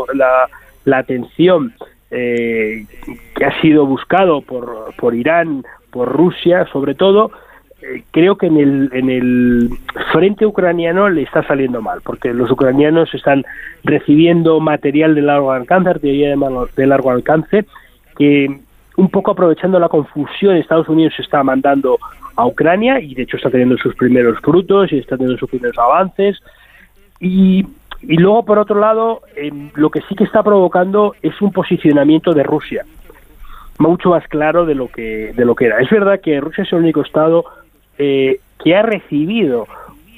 la, 0.85 0.99
atención 0.99 1.75
eh, 2.11 2.87
que 3.35 3.45
ha 3.45 3.61
sido 3.61 3.85
buscado 3.85 4.41
por, 4.41 4.95
por 4.97 5.15
Irán, 5.15 5.63
por 5.91 6.09
Rusia 6.09 6.67
sobre 6.73 6.95
todo, 6.95 7.33
eh, 7.83 8.03
creo 8.11 8.37
que 8.37 8.47
en 8.47 8.57
el, 8.59 8.91
en 8.93 9.11
el 9.11 9.71
frente 10.13 10.45
ucraniano 10.45 11.09
le 11.09 11.23
está 11.23 11.43
saliendo 11.47 11.81
mal, 11.81 12.01
porque 12.05 12.35
los 12.35 12.51
ucranianos 12.51 13.13
están 13.15 13.45
recibiendo 13.85 14.61
material 14.61 15.15
de 15.15 15.23
largo 15.23 15.53
alcance, 15.53 15.89
artillería 15.89 16.35
de 16.77 16.87
largo 16.87 17.11
alcance, 17.11 17.65
que 18.17 18.61
un 18.97 19.09
poco 19.09 19.31
aprovechando 19.31 19.79
la 19.79 19.89
confusión, 19.89 20.57
Estados 20.57 20.89
Unidos 20.89 21.15
está 21.19 21.43
mandando 21.43 21.99
a 22.37 22.47
Ucrania 22.47 23.01
y 23.01 23.15
de 23.15 23.23
hecho 23.23 23.39
está 23.39 23.51
teniendo 23.51 23.79
sus 23.79 23.95
primeros 23.95 24.39
frutos 24.41 24.93
y 24.93 24.99
está 24.99 25.17
teniendo 25.17 25.39
sus 25.39 25.49
primeros 25.49 25.79
avances. 25.79 26.39
Y, 27.19 27.67
y 28.03 28.17
luego, 28.19 28.45
por 28.45 28.59
otro 28.59 28.79
lado, 28.79 29.23
em, 29.37 29.71
lo 29.75 29.91
que 29.91 30.03
sí 30.03 30.15
que 30.15 30.25
está 30.25 30.43
provocando 30.43 31.15
es 31.23 31.41
un 31.41 31.51
posicionamiento 31.51 32.35
de 32.35 32.43
Rusia 32.43 32.85
mucho 33.79 34.11
más 34.11 34.27
claro 34.29 34.67
de 34.67 34.75
lo 34.75 34.89
que 34.89 35.33
de 35.35 35.45
lo 35.45 35.55
que 35.55 35.67
era. 35.67 35.81
Es 35.81 35.89
verdad 35.91 36.21
que 36.21 36.39
Rusia 36.41 36.65
es 36.65 36.73
el 36.73 36.81
único 36.81 37.01
estado 37.01 37.45
eh, 38.03 38.41
que 38.65 38.75
ha 38.75 38.81
recibido 38.81 39.67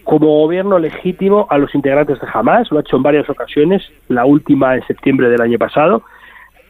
como 0.04 0.28
gobierno 0.38 0.78
legítimo 0.78 1.48
a 1.50 1.58
los 1.58 1.74
integrantes 1.74 2.20
de 2.20 2.28
Hamas, 2.32 2.70
lo 2.70 2.78
ha 2.78 2.82
hecho 2.82 2.96
en 2.96 3.02
varias 3.02 3.28
ocasiones, 3.28 3.82
la 4.06 4.24
última 4.24 4.76
en 4.76 4.86
septiembre 4.86 5.28
del 5.28 5.40
año 5.40 5.58
pasado, 5.58 6.04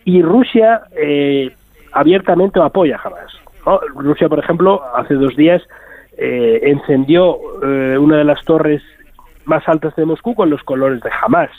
y 0.06 0.22
Rusia 0.22 0.84
eh, 0.96 1.50
abiertamente 1.92 2.60
apoya 2.60 2.96
a 2.96 3.06
Hamas. 3.06 3.30
Rusia, 3.94 4.30
por 4.30 4.38
ejemplo, 4.38 4.82
hace 4.96 5.12
dos 5.12 5.36
días 5.36 5.62
eh, 6.16 6.60
encendió 6.62 7.36
una 7.36 8.16
de 8.16 8.24
las 8.24 8.42
torres 8.46 8.82
más 9.44 9.68
altas 9.68 9.94
de 9.96 10.06
Moscú 10.06 10.34
con 10.34 10.48
los 10.48 10.62
colores 10.62 11.02
de 11.02 11.10
Hamas, 11.10 11.50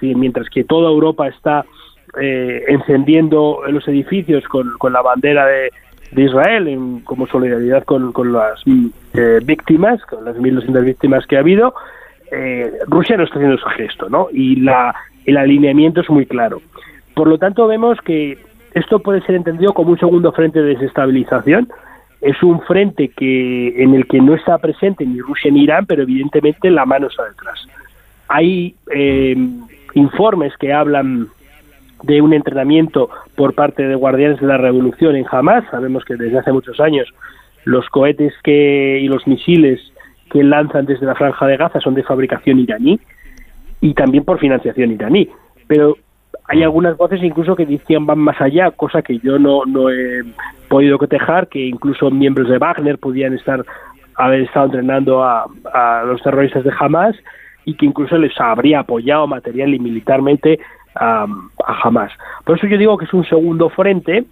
mientras 0.00 0.48
que 0.48 0.64
toda 0.64 0.88
Europa 0.88 1.28
está 1.28 1.66
encendiendo 2.16 3.60
los 3.68 3.86
edificios 3.86 4.44
con, 4.44 4.78
con 4.78 4.94
la 4.94 5.02
bandera 5.02 5.46
de, 5.46 5.70
de 6.14 6.22
Israel 6.22 7.00
como 7.04 7.26
solidaridad 7.26 7.84
con, 7.84 8.32
las 8.32 8.62
eh, 9.14 9.40
víctimas, 9.44 10.00
con 10.06 10.24
las 10.24 10.36
1.200 10.36 10.84
víctimas 10.84 11.26
que 11.26 11.36
ha 11.36 11.40
habido, 11.40 11.74
eh, 12.30 12.72
Rusia 12.86 13.16
no 13.16 13.24
está 13.24 13.36
haciendo 13.36 13.56
ese 13.56 13.70
gesto, 13.76 14.08
¿no? 14.08 14.28
Y 14.32 14.56
la, 14.56 14.94
el 15.26 15.36
alineamiento 15.36 16.00
es 16.00 16.10
muy 16.10 16.26
claro. 16.26 16.62
Por 17.14 17.28
lo 17.28 17.38
tanto, 17.38 17.66
vemos 17.66 17.98
que 18.00 18.38
esto 18.74 18.98
puede 18.98 19.22
ser 19.22 19.36
entendido 19.36 19.72
como 19.72 19.90
un 19.90 19.98
segundo 19.98 20.32
frente 20.32 20.60
de 20.60 20.74
desestabilización. 20.74 21.68
Es 22.20 22.42
un 22.42 22.60
frente 22.62 23.08
que 23.08 23.82
en 23.82 23.94
el 23.94 24.06
que 24.06 24.20
no 24.20 24.34
está 24.34 24.58
presente 24.58 25.04
ni 25.04 25.20
Rusia 25.20 25.50
ni 25.50 25.64
Irán, 25.64 25.86
pero 25.86 26.02
evidentemente 26.02 26.70
la 26.70 26.86
mano 26.86 27.08
está 27.08 27.24
detrás. 27.24 27.66
Hay 28.28 28.74
eh, 28.92 29.36
informes 29.94 30.56
que 30.56 30.72
hablan 30.72 31.28
de 32.04 32.20
un 32.20 32.32
entrenamiento 32.32 33.10
por 33.34 33.54
parte 33.54 33.86
de 33.86 33.94
guardianes 33.94 34.40
de 34.40 34.46
la 34.46 34.58
revolución 34.58 35.16
en 35.16 35.26
Hamas. 35.30 35.64
Sabemos 35.70 36.04
que 36.04 36.16
desde 36.16 36.38
hace 36.38 36.52
muchos 36.52 36.80
años 36.80 37.08
los 37.64 37.88
cohetes 37.88 38.32
que, 38.42 39.00
y 39.00 39.08
los 39.08 39.26
misiles 39.26 39.80
que 40.30 40.42
lanzan 40.42 40.86
desde 40.86 41.06
la 41.06 41.14
franja 41.14 41.46
de 41.46 41.56
Gaza 41.56 41.80
son 41.80 41.94
de 41.94 42.02
fabricación 42.02 42.58
iraní 42.58 43.00
y 43.80 43.94
también 43.94 44.24
por 44.24 44.38
financiación 44.38 44.92
iraní. 44.92 45.28
Pero 45.66 45.96
hay 46.46 46.62
algunas 46.62 46.96
voces 46.96 47.22
incluso 47.22 47.56
que 47.56 47.66
decían 47.66 48.06
van 48.06 48.18
más 48.18 48.40
allá, 48.40 48.70
cosa 48.70 49.02
que 49.02 49.18
yo 49.18 49.38
no, 49.38 49.64
no 49.64 49.90
he 49.90 50.22
podido 50.68 50.98
cotejar, 50.98 51.48
que 51.48 51.66
incluso 51.66 52.10
miembros 52.10 52.48
de 52.48 52.58
Wagner 52.58 52.98
podían 52.98 53.34
estar 53.34 53.64
haber 54.16 54.42
estado 54.42 54.66
entrenando 54.66 55.24
a, 55.24 55.46
a 55.72 56.04
los 56.04 56.22
terroristas 56.22 56.64
de 56.64 56.72
Hamas 56.78 57.16
y 57.64 57.74
que 57.74 57.86
incluso 57.86 58.16
les 58.18 58.38
habría 58.38 58.80
apoyado 58.80 59.26
material 59.26 59.74
y 59.74 59.78
militarmente 59.78 60.60
a, 60.94 61.26
jamás. 61.82 62.12
Por 62.44 62.58
eso 62.58 62.66
yo 62.66 62.78
digo 62.78 62.96
que 62.98 63.04
es 63.04 63.14
un 63.14 63.24
segundo 63.24 63.68
frente 63.68 64.24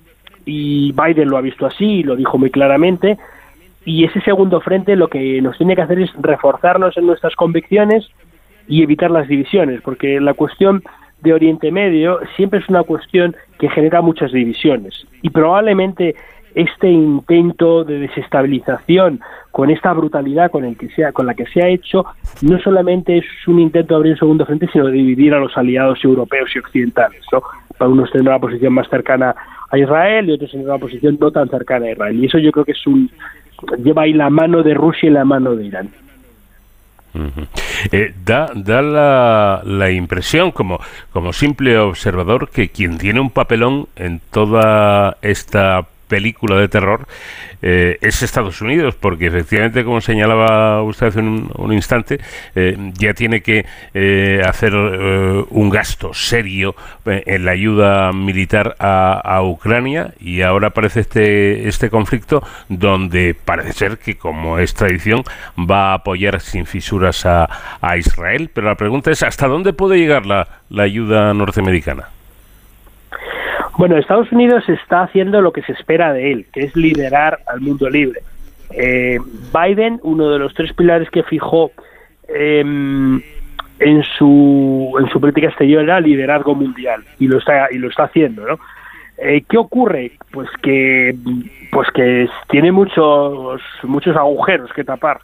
y 0.45 0.93
Biden 0.93 1.29
lo 1.29 1.37
ha 1.37 1.41
visto 1.41 1.67
así, 1.67 2.03
lo 2.03 2.17
dijo 2.17 2.39
muy 2.39 2.51
claramente, 2.51 3.19
y 3.85 4.05
ese 4.05 4.21
segundo 4.21 4.61
frente 4.61 4.97
lo 4.97 5.09
que 5.09 5.41
nos 5.41 5.57
tiene 5.57 5.77
que 5.77 5.83
hacer 5.83 6.01
es 6.01 6.11
reforzarnos 6.21 6.97
en 6.97 7.07
nuestras 7.07 7.35
convicciones 7.35 8.09
y 8.69 8.83
evitar 8.83 9.11
las 9.11 9.29
divisiones, 9.29 9.81
porque 9.83 10.21
la 10.21 10.35
cuestión 10.35 10.83
de 11.21 11.33
Oriente 11.33 11.71
Medio 11.71 12.21
siempre 12.37 12.61
es 12.61 12.69
una 12.69 12.83
cuestión 12.83 13.37
que 13.59 13.69
genera 13.71 14.01
muchas 14.01 14.33
divisiones 14.33 15.07
y 15.23 15.31
probablemente 15.31 16.17
este 16.55 16.89
intento 16.89 17.85
de 17.85 17.99
desestabilización 18.01 19.21
con 19.51 19.71
esta 19.71 19.93
brutalidad 19.93 20.51
con 20.51 20.65
el 20.65 20.77
que 20.77 20.89
sea 20.91 21.13
con 21.13 21.27
la 21.27 21.35
que 21.35 21.47
se 21.47 21.63
ha 21.63 21.69
hecho 21.69 22.05
no 22.41 22.59
solamente 22.61 23.19
es 23.19 23.25
un 23.47 23.61
intento 23.61 23.95
de 23.95 23.97
abrir 23.97 24.13
un 24.13 24.19
segundo 24.19 24.47
frente 24.47 24.69
sino 24.73 24.87
de 24.87 24.93
dividir 24.93 25.35
a 25.35 25.39
los 25.39 25.57
aliados 25.57 26.03
europeos 26.05 26.51
y 26.55 26.59
occidentales 26.59 27.23
no 27.33 27.43
para 27.77 27.91
unos 27.91 28.11
tener 28.11 28.29
una 28.29 28.39
posición 28.39 28.73
más 28.75 28.89
cercana 28.89 29.35
a 29.71 29.79
Israel 29.79 30.29
y 30.29 30.33
otros 30.33 30.51
tener 30.51 30.67
una 30.67 30.79
posición 30.79 31.17
no 31.19 31.31
tan 31.31 31.49
cercana 31.49 31.87
a 31.87 31.91
Israel. 31.93 32.23
Y 32.23 32.27
eso 32.27 32.39
yo 32.39 32.53
creo 32.53 32.65
que 32.65 32.73
es 32.73 32.87
un 32.87 33.11
lleva 33.79 34.03
ahí 34.03 34.13
la 34.13 34.31
mano 34.31 34.63
de 34.63 34.75
Rusia 34.75 35.09
y 35.09 35.13
la 35.13 35.25
mano 35.25 35.57
de 35.57 35.65
Irán. 35.65 35.91
Eh, 37.91 38.15
da 38.25 38.51
da 38.55 38.81
la, 38.81 39.63
la, 39.65 39.91
impresión, 39.91 40.51
como, 40.51 40.81
como 41.13 41.33
simple 41.33 41.77
observador, 41.79 42.49
que 42.49 42.71
quien 42.71 42.97
tiene 42.97 43.21
un 43.21 43.31
papelón 43.31 43.89
en 43.97 44.21
toda 44.31 45.19
esta 45.21 45.89
película 46.13 46.57
de 46.57 46.69
terror 46.69 47.07
eh, 47.63 47.97
es 48.03 48.23
Estados 48.23 48.61
Unidos, 48.61 48.95
porque 48.95 49.29
efectivamente, 49.29 49.83
como 49.83 50.03
señalaba 50.03 50.83
usted 50.83 51.07
hace 51.07 51.21
un, 51.21 51.73
instante, 51.73 52.21
eh, 52.55 52.77
ya 52.99 53.15
tiene 53.15 53.41
que 53.41 53.65
eh, 53.95 54.43
hacer 54.45 54.75
un 54.75 55.71
gasto 55.71 56.13
serio 56.13 56.75
en 57.07 57.47
la 57.47 57.53
ayuda 57.53 58.13
militar 58.13 58.77
a, 58.79 59.41
Ucrania 59.43 60.13
y 60.21 60.43
ahora 60.43 60.69
aparece 60.69 61.01
este, 61.01 61.67
este 61.67 61.89
conflicto 61.89 62.43
donde 62.69 63.35
parece 63.35 63.73
ser 63.73 63.99
que, 63.99 64.19
como 64.19 64.59
es 64.59 64.75
tradición, 64.75 65.25
va 65.59 65.93
a 65.93 65.95
apoyar 65.95 66.41
sin 66.41 66.67
fisuras 66.67 67.25
a, 67.25 67.49
a 67.81 67.97
Israel. 67.97 68.51
Pero 68.53 68.67
la 68.69 68.75
pregunta 68.75 69.11
es, 69.11 69.23
¿hasta 69.23 69.49
dónde 69.49 69.73
puede 69.73 69.99
llegar 69.99 70.27
la, 70.27 70.47
la 70.69 70.83
ayuda 70.83 71.33
norteamericana? 71.33 72.09
Bueno, 73.79 73.97
Estados 73.97 74.31
Unidos 74.33 74.69
está 74.69 75.03
haciendo 75.03 75.41
lo 75.41 75.53
que 75.53 75.63
se 75.63 75.73
espera 75.73 76.13
de 76.13 76.33
él, 76.33 76.47
que 76.53 76.61
es 76.61 76.77
liderar 76.77 77.39
al 77.47 77.61
mundo 77.61 77.89
libre. 77.89 78.21
Eh, 78.71 79.19
Biden, 79.53 79.99
uno 80.03 80.31
de 80.31 80.39
los 80.39 80.55
tres 80.55 80.73
pilares 80.73 81.09
que 81.11 81.23
fijó 81.23 81.71
em, 82.29 83.21
en 83.79 84.03
su 84.19 84.95
en 84.99 85.09
su 85.11 85.21
política 85.21 85.49
exterior 85.49 85.83
era 85.83 86.01
liderazgo 86.01 86.55
mundial 86.55 87.03
y 87.19 87.29
lo 87.29 87.39
está 87.39 87.69
y 87.71 87.79
lo 87.79 87.89
está 87.89 88.05
haciendo, 88.05 88.47
¿no? 88.47 88.59
Eh, 89.19 89.43
¿Qué 89.49 89.59
ocurre? 89.59 90.13
Pues 90.31 90.49
que 90.63 91.15
pues 91.71 91.91
que 91.91 92.29
tiene 92.49 92.73
muchos 92.73 93.61
muchos 93.83 94.17
agujeros 94.17 94.73
que 94.73 94.85
tapar. 94.85 95.21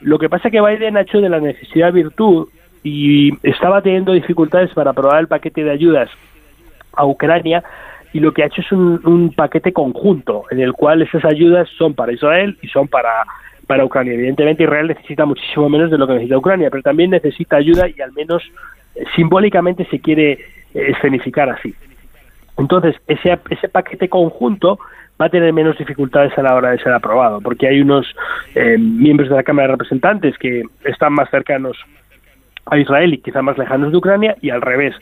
Lo 0.00 0.18
que 0.18 0.28
pasa 0.28 0.48
es 0.48 0.52
que 0.52 0.60
Biden 0.60 0.96
ha 0.96 1.02
hecho 1.02 1.20
de 1.20 1.28
la 1.28 1.40
necesidad 1.40 1.92
virtud 1.92 2.48
y 2.82 3.32
estaba 3.42 3.80
teniendo 3.80 4.12
dificultades 4.12 4.72
para 4.74 4.90
aprobar 4.90 5.20
el 5.20 5.28
paquete 5.28 5.64
de 5.64 5.70
ayudas 5.70 6.10
a 6.96 7.06
Ucrania 7.06 7.62
y 8.12 8.20
lo 8.20 8.32
que 8.32 8.42
ha 8.42 8.46
hecho 8.46 8.62
es 8.62 8.72
un, 8.72 9.32
paquete 9.36 9.72
conjunto 9.72 10.44
en 10.50 10.60
el 10.60 10.72
cual 10.72 11.02
esas 11.02 11.24
ayudas 11.24 11.68
son 11.76 11.94
para 11.94 12.12
Israel 12.12 12.56
y 12.62 12.68
son 12.68 12.88
para 12.88 13.24
para 13.66 13.84
Ucrania. 13.84 14.14
Evidentemente 14.14 14.62
Israel 14.62 14.86
necesita 14.86 15.24
muchísimo 15.24 15.68
menos 15.68 15.90
de 15.90 15.98
lo 15.98 16.06
que 16.06 16.12
necesita 16.14 16.38
Ucrania, 16.38 16.70
pero 16.70 16.84
también 16.84 17.10
necesita 17.10 17.56
ayuda 17.56 17.88
y 17.88 18.00
al 18.00 18.12
menos 18.12 18.42
eh, 18.94 19.04
simbólicamente 19.16 19.84
se 19.86 19.98
quiere 19.98 20.32
eh, 20.32 20.38
escenificar 20.72 21.50
así. 21.50 21.74
Entonces, 22.56 22.94
ese, 23.08 23.38
ese 23.50 23.68
paquete 23.68 24.08
conjunto 24.08 24.78
va 25.20 25.26
a 25.26 25.30
tener 25.30 25.52
menos 25.52 25.76
dificultades 25.78 26.36
a 26.38 26.42
la 26.42 26.54
hora 26.54 26.70
de 26.70 26.78
ser 26.78 26.92
aprobado, 26.92 27.40
porque 27.40 27.66
hay 27.66 27.80
unos 27.80 28.06
eh, 28.54 28.76
miembros 28.78 29.28
de 29.28 29.36
la 29.36 29.42
Cámara 29.42 29.68
de 29.68 29.72
Representantes 29.72 30.36
que 30.38 30.62
están 30.84 31.12
más 31.12 31.30
cercanos 31.30 31.76
a 32.66 32.78
Israel 32.78 33.14
y 33.14 33.18
quizá 33.18 33.42
más 33.42 33.58
lejanos 33.58 33.92
de 33.92 33.98
Ucrania 33.98 34.36
y 34.40 34.50
al 34.50 34.60
revés. 34.60 34.94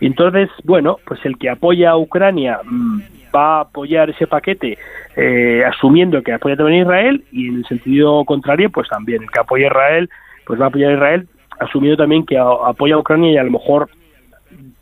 entonces, 0.00 0.48
bueno, 0.64 0.98
pues 1.06 1.20
el 1.24 1.36
que 1.38 1.50
apoya 1.50 1.90
a 1.90 1.98
Ucrania 1.98 2.60
mm, 2.64 3.00
va 3.34 3.58
a 3.58 3.60
apoyar 3.60 4.10
ese 4.10 4.26
paquete 4.26 4.78
eh, 5.16 5.62
asumiendo 5.64 6.22
que 6.22 6.32
apoya 6.32 6.56
también 6.56 6.80
a 6.80 6.82
Israel 6.82 7.24
y 7.30 7.48
en 7.48 7.56
el 7.56 7.66
sentido 7.66 8.24
contrario, 8.24 8.70
pues 8.70 8.88
también 8.88 9.22
el 9.22 9.30
que 9.30 9.40
apoya 9.40 9.66
a 9.66 9.70
Israel, 9.70 10.10
pues 10.46 10.60
va 10.60 10.64
a 10.64 10.68
apoyar 10.68 10.90
a 10.90 10.94
Israel 10.94 11.28
asumiendo 11.60 11.98
también 11.98 12.24
que 12.24 12.38
apoya 12.38 12.94
a 12.94 12.98
Ucrania 12.98 13.32
y 13.32 13.36
a 13.36 13.44
lo 13.44 13.50
mejor 13.50 13.90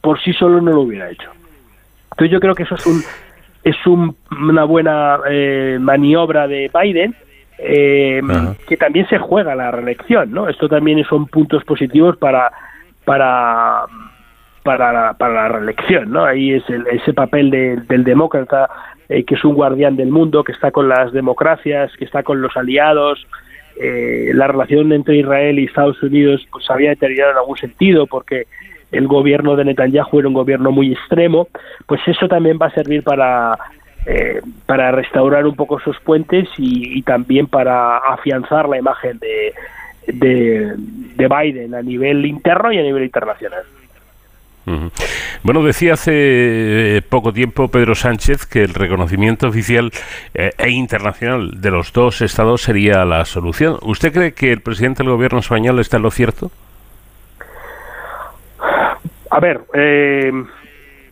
por 0.01 0.20
sí 0.23 0.32
solo 0.32 0.60
no 0.60 0.73
lo 0.73 0.82
hubiera 0.82 1.10
hecho. 1.10 1.31
Entonces 2.12 2.31
yo 2.31 2.40
creo 2.40 2.55
que 2.55 2.62
eso 2.62 2.77
es 2.77 2.86
un 2.86 3.02
es 3.65 3.77
una 3.86 4.65
buena 4.65 5.19
eh, 5.28 5.78
maniobra 5.81 6.47
de 6.47 6.70
Biden 6.73 7.15
eh, 7.59 8.20
que 8.66 8.76
también 8.76 9.09
se 9.09 9.18
juega 9.18 9.55
la 9.55 9.70
reelección, 9.70 10.30
¿no? 10.32 10.48
Esto 10.48 10.68
también 10.68 11.02
son 11.05 11.26
puntos 11.26 11.64
positivos 11.64 12.16
para 12.16 12.52
para 13.05 13.85
para 14.62 14.93
la, 14.93 15.14
para 15.14 15.35
la 15.35 15.48
reelección, 15.48 16.10
¿no? 16.10 16.24
Ahí 16.24 16.52
es 16.52 16.68
el, 16.68 16.86
ese 16.89 17.12
papel 17.12 17.51
del 17.51 18.05
demócrata 18.05 18.68
eh, 19.09 19.24
que 19.24 19.36
es 19.36 19.44
un 19.44 19.55
guardián 19.55 19.97
del 19.97 20.10
mundo, 20.10 20.44
que 20.44 20.52
está 20.52 20.70
con 20.70 20.89
las 20.89 21.12
democracias, 21.12 21.90
que 21.97 22.05
está 22.05 22.22
con 22.22 22.43
los 22.43 22.55
aliados. 22.56 23.26
Eh, 23.80 24.32
la 24.35 24.47
relación 24.47 24.93
entre 24.93 25.16
Israel 25.16 25.59
y 25.59 25.64
Estados 25.64 26.02
Unidos 26.02 26.47
pues 26.51 26.68
había 26.70 26.90
deteriorado 26.90 27.32
en 27.32 27.39
algún 27.39 27.56
sentido 27.56 28.06
porque 28.06 28.47
el 28.93 29.06
gobierno 29.06 29.56
de 29.56 29.64
Netanyahu 29.64 30.18
era 30.18 30.28
un 30.28 30.35
gobierno 30.35 30.70
muy 30.72 30.93
extremo, 30.93 31.48
pues 31.86 32.01
eso 32.06 32.28
también 32.28 32.59
va 32.60 32.66
a 32.66 32.74
servir 32.74 33.02
para 33.02 33.59
eh, 34.10 34.40
para 34.64 34.90
restaurar 34.90 35.47
un 35.47 35.55
poco 35.55 35.78
esos 35.78 36.01
puentes 36.01 36.48
y, 36.56 37.02
también 37.02 37.47
para 37.47 37.98
afianzar 37.98 38.66
la 38.66 38.78
imagen 38.78 39.18
de, 39.18 39.52
de, 40.06 41.28
Biden 41.28 41.74
a 41.74 41.82
nivel 41.82 42.24
interno 42.24 42.72
y 42.72 42.78
a 42.78 42.82
nivel 42.82 43.05
internacional. 43.05 43.64
Bueno, 45.43 45.62
decía 45.62 45.93
hace 45.93 46.97
eh, 46.97 47.02
poco 47.02 47.35
tiempo 47.35 47.68
Pedro 47.68 47.94
Sánchez 47.94 48.47
que 48.47 48.62
el 48.62 48.72
reconocimiento 48.72 49.48
oficial 49.48 49.90
eh, 50.32 50.52
e 50.56 50.70
internacional 50.70 51.60
de 51.60 51.70
los 51.70 51.93
dos 51.93 52.22
estados 52.22 52.62
sería 52.62 53.05
la 53.05 53.26
solución. 53.26 53.76
¿Usted 53.82 54.10
cree 54.10 54.32
que 54.32 54.52
el 54.52 54.62
presidente 54.62 55.02
del 55.02 55.12
gobierno 55.12 55.40
español 55.40 55.80
está 55.80 55.98
en 55.98 56.02
lo 56.05 56.10
cierto? 56.10 56.51
A 59.30 59.39
ver, 59.39 59.60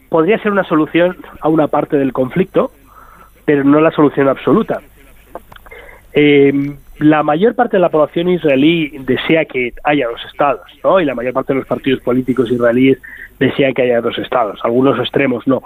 podría 0.09 0.39
ser 0.39 0.51
una 0.51 0.65
solución 0.65 1.19
a 1.43 1.49
una 1.51 1.69
parte 1.69 1.99
del 1.99 2.15
conflicto, 2.15 2.71
pero 3.47 3.65
no 3.65 3.81
la 3.81 3.93
solución 3.93 4.29
absoluta. 4.29 4.83
Eh, 6.13 6.53
la 6.99 7.23
mayor 7.23 7.55
parte 7.55 7.77
de 7.77 7.81
la 7.81 7.91
población 7.91 8.29
israelí 8.29 8.99
desea 9.01 9.45
que 9.45 9.73
haya 9.85 10.09
dos 10.09 10.23
estados, 10.31 10.67
¿no? 10.83 11.01
Y 11.01 11.05
la 11.05 11.15
mayor 11.15 11.33
parte 11.33 11.53
de 11.53 11.61
los 11.61 11.69
partidos 11.69 12.01
políticos 12.01 12.51
israelíes 12.51 12.99
desean 13.39 13.73
que 13.73 13.83
haya 13.83 14.01
dos 14.01 14.19
estados, 14.19 14.61
algunos 14.65 14.99
extremos 14.99 15.47
no. 15.47 15.63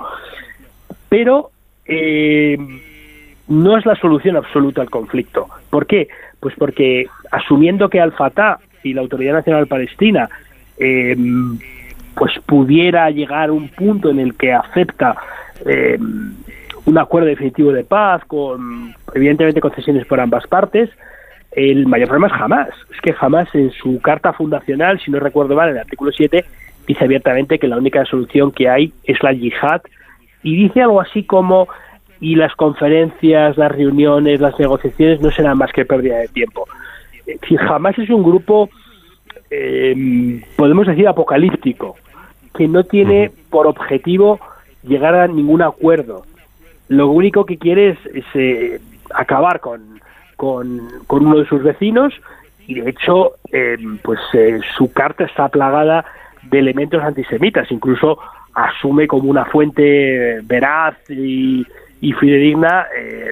Pero 1.09 1.51
eh, 1.87 2.59
no 3.49 3.79
es 3.79 3.87
la 3.87 3.97
solución 3.97 4.37
absoluta 4.37 4.83
al 4.83 4.91
conflicto. 4.91 5.49
¿Por 5.71 5.87
qué? 5.87 6.09
Pues 6.41 6.55
porque 6.57 7.07
asumiendo 7.31 7.89
que 7.89 8.01
Al-Fatah 8.01 8.59
y 8.83 8.93
la 8.93 9.03
Autoridad 9.03 9.35
Nacional 9.35 9.69
Palestina 9.69 10.29
eh, 10.79 11.17
pues 12.17 12.33
pudiera 12.45 13.09
llegar 13.11 13.51
a 13.51 13.53
un 13.53 13.69
punto 13.69 14.11
en 14.11 14.19
el 14.19 14.35
que 14.35 14.53
acepta 14.53 15.17
un 16.91 16.99
acuerdo 16.99 17.29
definitivo 17.29 17.73
de 17.73 17.85
paz, 17.85 18.25
con 18.27 18.95
evidentemente 19.15 19.61
concesiones 19.61 20.07
por 20.07 20.21
ambas 20.21 20.47
partes. 20.47 20.91
El 21.53 21.87
mayor 21.87 22.09
problema 22.09 22.27
es 22.29 22.33
jamás. 22.35 22.69
Es 22.93 23.01
que 23.01 23.13
jamás 23.13 23.49
en 23.55 23.71
su 23.71 24.01
carta 24.01 24.33
fundacional, 24.33 25.01
si 25.01 25.11
no 25.11 25.21
recuerdo 25.21 25.55
mal, 25.55 25.71
en 25.71 25.77
el 25.77 25.81
artículo 25.81 26.13
7, 26.13 26.45
dice 26.87 27.05
abiertamente 27.05 27.59
que 27.59 27.69
la 27.69 27.79
única 27.79 28.05
solución 28.05 28.53
que 28.53 28.69
hay 28.69 28.93
es 29.05 29.23
la 29.23 29.33
yihad 29.33 29.83
y 30.43 30.57
dice 30.57 30.83
algo 30.83 31.01
así 31.01 31.25
como 31.25 31.69
y 32.21 32.35
las 32.35 32.55
conferencias, 32.55 33.57
las 33.57 33.73
reuniones, 33.73 34.41
las 34.41 34.59
negociaciones 34.59 35.21
no 35.21 35.31
serán 35.31 35.57
más 35.57 35.73
que 35.73 35.85
pérdida 35.85 36.19
de 36.19 36.29
tiempo. 36.29 36.67
Si 37.49 37.57
jamás 37.57 37.99
es 37.99 38.11
un 38.11 38.23
grupo, 38.23 38.69
eh, 39.51 40.43
podemos 40.57 40.87
decir, 40.87 41.09
apocalíptico, 41.09 41.97
que 42.57 42.69
no 42.69 42.85
tiene 42.85 43.31
por 43.49 43.67
objetivo 43.67 44.39
llegar 44.83 45.15
a 45.15 45.29
ningún 45.29 45.63
acuerdo. 45.63 46.25
Lo 46.91 47.09
único 47.09 47.47
que 47.47 47.57
quiere 47.57 47.97
es, 48.13 48.25
eh, 48.35 48.81
acabar 49.15 49.61
con, 49.61 50.01
con, 50.37 50.89
uno 51.09 51.39
de 51.39 51.47
sus 51.47 51.63
vecinos 51.63 52.13
y 52.67 52.81
de 52.81 52.91
hecho 52.91 53.33
pues 54.03 54.21
su 54.77 54.93
carta 54.93 55.25
está 55.25 55.49
plagada 55.49 56.05
de 56.43 56.59
elementos 56.59 57.03
antisemitas, 57.03 57.71
incluso 57.71 58.19
asume 58.55 59.07
como 59.07 59.31
una 59.31 59.45
fuente 59.45 60.41
veraz 60.43 60.97
y, 61.09 61.65
y 62.01 62.13
fidedigna 62.13 62.87
eh, 62.97 63.31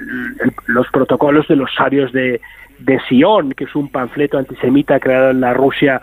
los 0.66 0.88
protocolos 0.90 1.48
de 1.48 1.56
los 1.56 1.74
sabios 1.74 2.12
de, 2.12 2.40
de 2.78 3.00
Sion, 3.08 3.52
que 3.52 3.64
es 3.64 3.74
un 3.74 3.88
panfleto 3.88 4.38
antisemita 4.38 5.00
creado 5.00 5.30
en 5.30 5.40
la 5.40 5.54
Rusia 5.54 6.00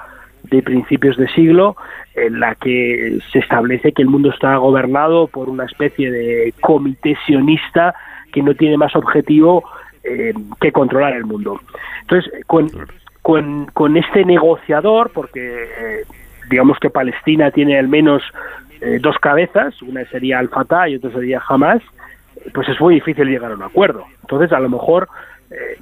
de 0.50 0.62
principios 0.62 1.18
de 1.18 1.28
siglo, 1.30 1.76
en 2.16 2.40
la 2.40 2.56
que 2.56 3.20
se 3.32 3.40
establece 3.40 3.92
que 3.92 4.02
el 4.02 4.10
mundo 4.10 4.30
está 4.30 4.56
gobernado 4.58 5.28
por 5.28 5.50
una 5.50 5.66
especie 5.66 6.12
de 6.12 6.54
comité 6.62 7.18
sionista 7.26 7.94
que 8.32 8.42
no 8.42 8.54
tiene 8.54 8.78
más 8.78 8.96
objetivo 8.96 9.64
eh, 10.04 10.34
que 10.60 10.72
controlar 10.72 11.14
el 11.14 11.26
mundo. 11.26 11.60
Entonces, 12.02 12.32
con, 12.48 12.70
con, 13.22 13.66
con 13.74 13.98
este 13.98 14.26
negociador, 14.26 15.12
porque 15.14 15.40
eh, 15.42 16.04
digamos 16.50 16.78
que 16.80 16.90
Palestina 16.90 17.52
tiene 17.52 17.78
al 17.78 17.88
menos 17.88 18.24
dos 19.02 19.18
cabezas, 19.18 19.82
una 19.82 20.06
sería 20.06 20.38
Al-Fatah 20.38 20.90
y 20.90 20.98
otra 20.98 21.10
sería 21.10 21.42
Hamas, 21.48 21.82
pues 22.54 22.70
es 22.70 22.80
muy 22.80 22.96
difícil 22.96 23.28
llegar 23.28 23.52
a 23.52 23.56
un 23.56 23.64
acuerdo. 23.64 24.06
Entonces, 24.22 24.52
a 24.52 24.60
lo 24.60 24.70
mejor 24.70 25.08
eh, 25.50 25.80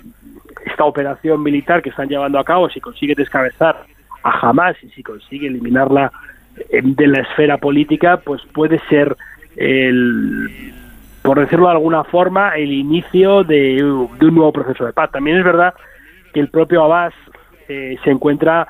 esta 0.66 0.86
operación 0.86 1.42
militar 1.42 1.82
que 1.82 1.90
están 1.90 2.08
llevando 2.08 2.40
a 2.40 2.44
cabo, 2.44 2.70
si 2.70 2.80
consigue 2.80 3.16
descabezar 3.16 3.86
a 4.24 4.50
Hamas 4.50 4.76
y 4.84 4.90
si 4.90 5.04
consigue 5.04 5.48
eliminarla 5.48 6.12
eh, 6.70 6.82
de 6.84 7.08
la 7.08 7.22
esfera 7.22 7.58
política, 7.58 8.18
pues 8.18 8.42
puede 8.54 8.80
ser 8.90 9.16
el 9.56 10.74
por 11.24 11.40
decirlo 11.40 11.68
de 11.68 11.72
alguna 11.72 12.04
forma, 12.04 12.50
el 12.50 12.72
inicio 12.72 13.44
de, 13.44 13.82
un 13.82 14.36
nuevo 14.36 14.52
proceso 14.52 14.86
de 14.86 14.92
paz. 14.92 15.10
También 15.10 15.38
es 15.38 15.44
verdad 15.44 15.74
que 16.34 16.42
el 16.42 16.50
propio 16.50 16.84
Abbas 16.84 17.14
eh, 17.70 17.98
se 18.04 18.12
encuentra 18.12 18.68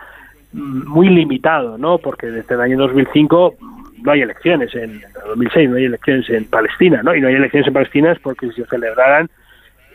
mm, 0.53 0.87
muy 0.87 1.09
limitado, 1.09 1.79
¿no? 1.79 1.97
Porque 1.97 2.27
desde 2.27 2.53
el 2.53 2.61
año 2.61 2.77
2005 2.77 3.55
no 4.03 4.11
hay 4.11 4.21
elecciones 4.21 4.73
en 4.75 5.01
2006, 5.27 5.69
no 5.69 5.77
hay 5.77 5.85
elecciones 5.85 6.29
en 6.29 6.45
Palestina, 6.45 7.01
¿no? 7.01 7.15
Y 7.15 7.21
no 7.21 7.27
hay 7.27 7.35
elecciones 7.35 7.67
en 7.67 7.73
Palestina 7.73 8.17
porque 8.21 8.49
si 8.49 8.61
se 8.61 8.67
celebraran 8.67 9.29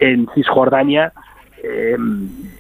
en 0.01 0.27
Cisjordania 0.35 1.13
eh, 1.63 1.97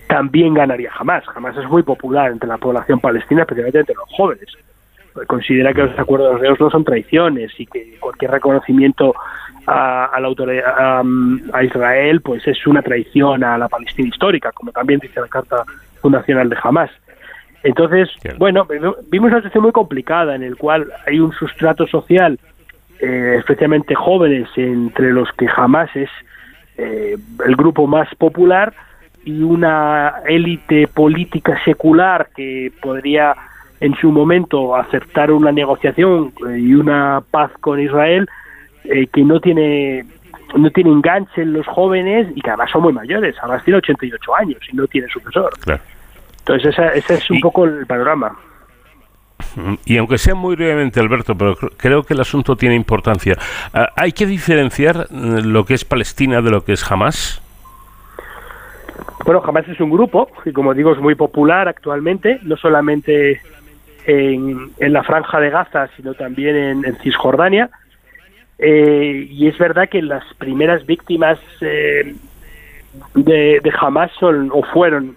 también 0.09 0.55
ganaría 0.55 0.91
jamás. 0.91 1.25
Jamás 1.27 1.57
es 1.57 1.69
muy 1.69 1.83
popular 1.83 2.33
entre 2.33 2.49
la 2.49 2.59
población 2.59 2.99
palestina, 2.99 3.43
especialmente 3.43 3.81
entre 3.81 3.95
los 3.95 4.09
jóvenes. 4.17 4.49
Considera 5.27 5.73
que 5.73 5.83
los 5.83 5.99
acuerdos 5.99 6.41
de 6.41 6.49
Oslo 6.49 6.71
son 6.71 6.85
traiciones 6.85 7.53
y 7.59 7.67
que 7.67 7.97
cualquier 8.01 8.31
reconocimiento 8.31 9.15
a, 9.67 10.19
la 10.21 10.27
autoridad, 10.27 11.03
a, 11.53 11.63
Israel 11.63 12.21
pues 12.23 12.47
es 12.47 12.67
una 12.67 12.83
traición 12.83 13.45
a 13.45 13.59
la 13.59 13.69
Palestina 13.69 14.09
histórica, 14.09 14.53
como 14.53 14.73
también 14.73 15.01
dice 15.01 15.21
la 15.21 15.29
Carta 15.29 15.65
Fundacional 16.01 16.49
de 16.49 16.57
Hamas. 16.63 16.91
Entonces, 17.63 18.09
bueno, 18.39 18.67
vimos 19.11 19.31
una 19.31 19.39
situación 19.39 19.65
muy 19.65 19.73
complicada 19.73 20.37
en 20.37 20.43
el 20.43 20.57
cual 20.57 20.87
hay 21.07 21.19
un 21.19 21.33
sustrato 21.33 21.87
social, 21.87 22.39
eh, 23.01 23.37
especialmente 23.39 23.95
jóvenes, 23.95 24.49
entre 24.57 25.13
los 25.13 25.31
que 25.33 25.49
jamás 25.49 25.95
es 25.97 26.09
eh, 26.79 27.17
el 27.45 27.57
grupo 27.57 27.87
más 27.87 28.09
popular 28.15 28.73
y 29.29 29.43
una 29.43 30.23
élite 30.27 30.87
política 30.89 31.63
secular 31.65 32.29
que 32.35 32.73
podría 32.81 33.35
en 33.81 33.95
su 33.97 34.11
momento 34.11 34.75
aceptar 34.75 35.31
una 35.31 35.53
negociación 35.53 36.33
eh, 36.49 36.59
y 36.59 36.75
una 36.75 37.23
paz 37.31 37.51
con 37.61 37.81
Israel 37.81 38.29
que 39.13 39.23
no 39.23 39.39
tiene 39.39 40.07
no 40.57 40.71
tiene 40.71 40.91
enganche 40.91 41.43
en 41.43 41.53
los 41.53 41.67
jóvenes 41.67 42.29
y 42.35 42.41
que 42.41 42.49
además 42.49 42.71
son 42.71 42.83
muy 42.83 42.93
mayores, 42.93 43.37
además 43.43 43.63
tiene 43.65 43.79
88 43.79 44.37
años 44.37 44.61
y 44.73 44.77
no 44.77 44.87
tiene 44.87 45.09
sucesor. 45.09 45.53
Claro. 45.61 45.83
Entonces, 46.39 46.75
ese 46.95 47.15
es 47.15 47.31
un 47.31 47.41
poco 47.41 47.67
el 47.67 47.87
panorama. 47.87 48.35
Y 49.85 49.97
aunque 49.99 50.19
sea 50.19 50.35
muy 50.35 50.57
brevemente, 50.57 51.01
Alberto, 51.01 51.37
pero 51.37 51.57
creo 51.77 52.03
que 52.03 52.15
el 52.15 52.21
asunto 52.21 52.57
tiene 52.57 52.75
importancia. 52.75 53.37
Ah, 53.73 53.91
¿Hay 53.97 54.13
que 54.13 54.27
diferenciar 54.27 55.09
eh, 55.11 55.43
lo 55.43 55.65
que 55.65 55.75
es 55.75 55.85
Palestina 55.85 56.41
de 56.41 56.51
lo 56.51 56.65
que 56.65 56.73
es 56.73 56.91
Hamas? 56.91 57.43
Bueno, 59.25 59.43
Hamas 59.45 59.69
es 59.69 59.81
un 59.81 59.91
grupo 59.91 60.29
y, 60.45 60.53
como 60.53 60.75
digo, 60.75 60.93
es 60.93 60.99
muy 60.99 61.15
popular 61.15 61.69
actualmente, 61.69 62.39
no 62.43 62.57
solamente 62.57 63.41
en, 64.07 64.73
la 64.79 65.03
franja 65.03 65.41
de 65.41 65.51
Gaza, 65.51 65.89
sino 65.97 66.15
también 66.15 66.85
en, 66.85 66.97
Cisjordania. 67.03 67.69
Eh, 68.59 69.27
y 69.31 69.47
es 69.47 69.59
verdad 69.59 69.89
que 69.89 70.03
las 70.03 70.25
primeras 70.35 70.85
víctimas 70.87 71.39
eh, 71.61 72.15
de, 73.15 73.61
de 73.63 73.73
Hamas 73.79 74.11
son 74.19 74.51
o 74.53 74.63
fueron 74.63 75.17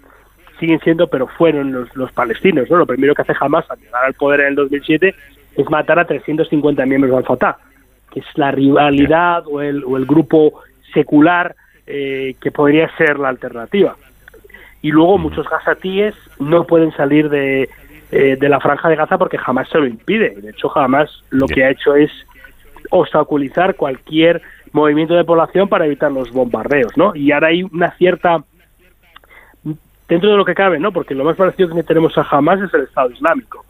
siguen 0.60 0.80
siendo, 0.82 1.08
pero 1.08 1.26
fueron 1.26 1.72
los, 1.72 1.96
los 1.96 2.12
palestinos. 2.12 2.70
¿no? 2.70 2.78
Lo 2.78 2.86
primero 2.86 3.16
que 3.16 3.24
hace 3.24 3.34
Hamas 3.40 3.70
al 3.72 3.80
llegar 3.80 4.06
al 4.06 4.14
poder 4.14 4.42
en 4.42 4.48
el 4.48 4.56
2007 4.56 5.16
es 5.56 5.70
matar 5.70 5.98
a 5.98 6.06
350 6.06 6.86
miembros 6.86 7.16
del 7.16 7.26
Fatah, 7.26 7.58
que 8.12 8.20
es 8.20 8.26
la 8.36 8.52
rivalidad 8.52 9.44
o 9.48 9.62
el 9.62 10.06
grupo 10.06 10.62
secular 10.94 11.56
eh, 11.88 12.36
que 12.40 12.52
podría 12.52 12.90
ser 12.98 13.20
la 13.20 13.30
alternativa. 13.30 13.96
Y 14.82 14.92
luego 14.92 15.18
muchos 15.18 15.48
gazatíes 15.48 16.16
no 16.40 16.66
pueden 16.66 16.92
salir 16.94 17.30
de, 17.30 17.70
eh, 18.12 18.36
de 18.40 18.50
la 18.50 18.60
franja 18.60 18.90
de 18.90 18.96
Gaza 18.96 19.18
porque 19.18 19.38
jamás 19.38 19.70
se 19.70 19.78
lo 19.78 19.86
impide. 19.86 20.32
De 20.42 20.50
hecho, 20.50 20.70
jamás 20.70 21.24
lo 21.30 21.46
que 21.48 21.64
ha 21.64 21.70
hecho 21.70 21.96
es 21.96 22.12
obstaculizar 22.90 23.76
cualquier 23.76 24.42
movimiento 24.72 25.14
de 25.14 25.24
población 25.24 25.70
para 25.70 25.86
evitar 25.86 26.12
los 26.12 26.32
bombardeos, 26.32 26.98
¿no? 26.98 27.16
Y 27.16 27.32
ahora 27.32 27.48
hay 27.48 27.64
una 27.64 27.92
cierta 27.98 28.44
dentro 30.08 30.30
de 30.30 30.38
lo 30.38 30.44
que 30.44 30.54
cabe, 30.56 30.78
¿no? 30.78 30.92
Porque 30.92 31.16
lo 31.16 31.24
más 31.24 31.38
parecido 31.38 31.74
que 31.74 31.84
tenemos 31.84 32.18
a 32.18 32.28
Hamas 32.30 32.60
es 32.62 32.74
el 32.74 32.82
Estado 32.82 33.12
Islámico. 33.12 33.66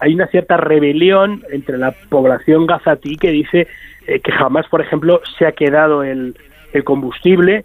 Hay 0.00 0.14
una 0.14 0.26
cierta 0.26 0.58
rebelión 0.58 1.42
entre 1.50 1.78
la 1.78 1.92
población 2.10 2.66
gazatí 2.66 3.16
que 3.16 3.30
dice 3.30 3.66
eh, 4.06 4.20
que 4.20 4.30
jamás, 4.32 4.68
por 4.68 4.82
ejemplo, 4.82 5.22
se 5.38 5.46
ha 5.46 5.52
quedado 5.52 6.02
el, 6.02 6.36
combustible, 6.84 7.64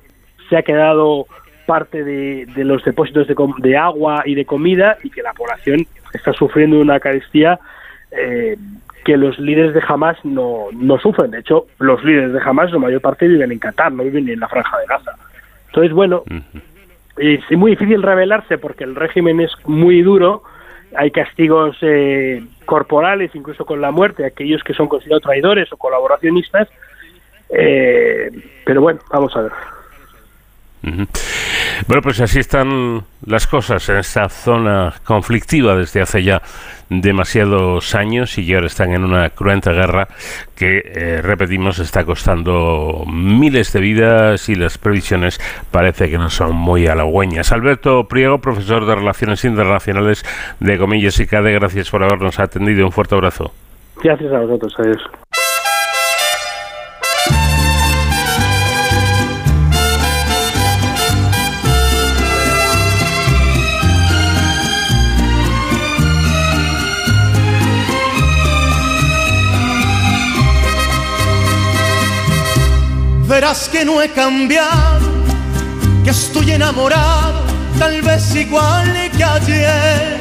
se 0.50 0.58
ha 0.58 0.64
quedado 0.64 1.28
parte 1.66 2.04
de, 2.04 2.46
los 2.64 2.84
depósitos 2.84 3.28
de, 3.58 3.78
agua 3.78 4.24
y 4.26 4.36
de 4.36 4.46
comida 4.46 4.98
y 5.04 5.10
que 5.10 5.22
la 5.22 5.34
población 5.34 5.86
está 6.14 6.34
sufriendo 6.34 6.80
una 6.80 7.00
carestía 7.00 7.60
eh, 8.12 8.58
que 9.06 9.18
los 9.18 9.38
líderes 9.40 9.74
de 9.74 9.82
Hamas 9.88 10.18
no, 10.24 10.68
no 10.74 10.98
sufren. 11.00 11.32
De 11.32 11.40
hecho, 11.40 11.68
los 11.80 12.04
líderes 12.04 12.34
de 12.34 12.40
Hamas, 12.44 12.72
la 12.72 12.80
mayor 12.80 13.02
parte 13.02 13.28
viven 13.28 13.52
en 13.52 13.60
Qatar, 13.60 13.92
no 13.92 14.04
viven 14.04 14.30
en 14.30 14.40
la 14.40 14.48
franja 14.48 14.78
de 14.80 14.86
Gaza. 14.88 15.12
Entonces, 15.68 15.94
bueno, 15.94 16.24
es 17.18 17.42
muy 17.52 17.72
difícil 17.72 18.02
rebelarse 18.02 18.58
porque 18.58 18.84
el 18.84 18.96
régimen 18.96 19.42
es 19.42 19.52
muy 19.66 20.02
duro, 20.02 20.44
hay 20.96 21.12
castigos 21.12 21.78
eh, 21.82 22.44
corporales, 22.66 23.34
incluso 23.36 23.66
con 23.66 23.82
la 23.82 23.92
muerte, 23.92 24.26
aquellos 24.26 24.64
que 24.64 24.74
son 24.74 24.88
considerados 24.88 25.24
traidores 25.24 25.72
o 25.74 25.78
colaboracionistas, 25.78 26.70
eh, 27.58 28.30
pero 28.66 28.82
bueno, 28.82 29.00
vamos 29.12 29.36
a 29.36 29.42
ver. 29.42 29.52
Bueno, 31.88 32.02
pues 32.02 32.20
así 32.20 32.40
están 32.40 33.04
las 33.26 33.48
cosas 33.48 33.88
en 33.88 33.98
esta 33.98 34.28
zona 34.28 34.94
conflictiva 35.06 35.76
desde 35.76 36.02
hace 36.02 36.24
ya 36.24 36.42
demasiados 36.90 37.96
años 37.96 38.38
y 38.38 38.54
ahora 38.54 38.68
están 38.68 38.92
en 38.92 39.06
una 39.06 39.30
cruenta 39.30 39.72
guerra 39.72 40.10
que, 40.56 40.82
eh, 40.86 41.22
repetimos, 41.22 41.80
está 41.80 42.04
costando 42.04 43.06
miles 43.08 43.72
de 43.72 43.80
vidas 43.80 44.50
y 44.50 44.56
las 44.56 44.78
previsiones 44.78 45.40
parece 45.72 46.10
que 46.10 46.18
no 46.18 46.30
son 46.30 46.54
muy 46.54 46.88
halagüeñas. 46.88 47.54
Alberto 47.54 48.06
Priego, 48.10 48.40
profesor 48.40 48.86
de 48.86 48.96
Relaciones 48.96 49.44
Internacionales 49.46 50.26
de 50.60 50.78
Comillas 50.78 51.18
y 51.20 51.28
CADE, 51.28 51.54
gracias 51.54 51.90
por 51.90 52.04
habernos 52.04 52.40
atendido. 52.40 52.86
Un 52.86 52.92
fuerte 52.92 53.16
abrazo. 53.16 53.54
Gracias 54.04 54.34
a 54.34 54.40
vosotros. 54.40 54.74
Adiós. 54.80 55.23
Verás 73.44 73.68
que 73.68 73.84
no 73.84 74.02
he 74.02 74.10
cambiado, 74.10 75.06
que 76.06 76.12
estoy 76.12 76.52
enamorado, 76.52 77.44
tal 77.78 78.02
vez 78.02 78.34
igual 78.36 79.12
que 79.18 79.22
ayer. 79.22 80.18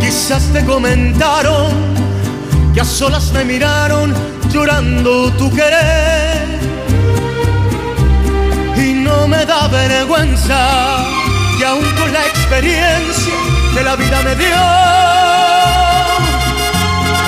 Quizás 0.00 0.44
te 0.52 0.64
comentaron 0.64 1.72
que 2.72 2.80
a 2.82 2.84
solas 2.84 3.32
me 3.32 3.44
miraron 3.44 4.14
llorando 4.52 5.32
tu 5.32 5.50
querer. 5.50 6.60
Y 8.76 8.92
no 8.92 9.26
me 9.26 9.44
da 9.44 9.66
vergüenza 9.66 11.04
que 11.58 11.64
aún 11.64 11.90
con 11.98 12.12
la 12.12 12.24
experiencia 12.26 13.34
que 13.74 13.82
la 13.82 13.96
vida 13.96 14.22
me 14.22 14.36
dio, 14.36 14.56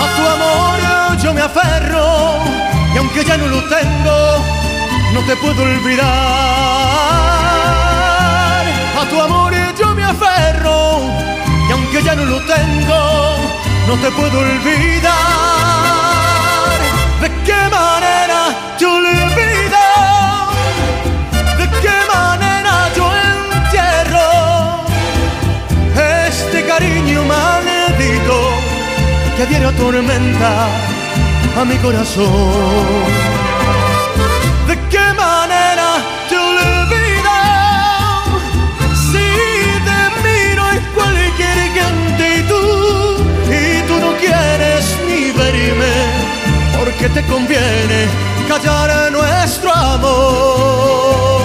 a 0.03 0.07
tu 0.17 0.23
amor 0.37 1.19
yo 1.21 1.35
me 1.35 1.41
aferro 1.41 2.56
aunque 3.17 3.31
ya 3.31 3.39
no 3.39 3.47
lo 3.47 3.63
tengo, 3.65 4.45
no 5.15 5.21
te 5.27 5.37
puedo 5.37 5.63
olvidar. 5.63 6.07
A 9.01 9.07
tu 9.09 9.23
amor 9.23 9.55
yo 9.79 9.95
me 9.95 10.05
aferro 10.05 11.01
y 11.67 11.73
aunque 11.73 12.03
ya 12.03 12.15
no 12.15 12.27
lo 12.27 12.39
tengo, 12.41 13.37
no 13.87 13.95
te 14.03 14.11
puedo 14.11 14.39
olvidar. 14.39 15.15
¿De 17.23 17.31
qué 17.47 17.69
manera 17.71 18.55
yo 18.79 18.97
olvido? 18.97 19.85
¿De 21.57 21.71
qué 21.81 21.97
manera 22.13 22.91
yo 22.95 23.11
entierro 23.33 24.29
este 26.29 26.67
cariño 26.67 27.25
maldito 27.25 28.37
que 29.39 29.43
a 29.43 29.47
diario 29.47 29.69
atormenta 29.71 30.69
a 31.57 31.65
mi 31.65 31.77
corazón? 31.77 32.27
¿De 34.69 34.75
qué 34.91 35.07
manera 35.15 35.89
te 36.29 36.37
olvido? 36.37 37.35
Si 39.11 39.29
te 39.89 40.01
miro 40.25 40.63
en 40.73 40.83
cualquier 40.95 41.59
tú, 42.51 42.63
y 43.51 43.83
tú 43.89 43.95
no 44.05 44.11
quieres 44.19 44.85
ni 45.09 45.33
verme, 45.33 45.95
porque 46.79 47.09
te 47.09 47.23
conviene 47.27 48.01
callar 48.49 49.11
nuestro 49.11 49.73
amor. 49.75 51.36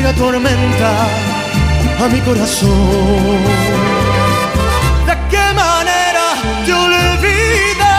A 0.00 0.02
diario 0.02 0.08
atormenta 0.08 1.06
a 2.04 2.08
mi 2.08 2.20
corazón? 2.20 3.40
¿De 5.06 5.14
qué 5.30 5.54
manera 5.54 6.26
te 6.64 6.72
olvido? 6.72 7.90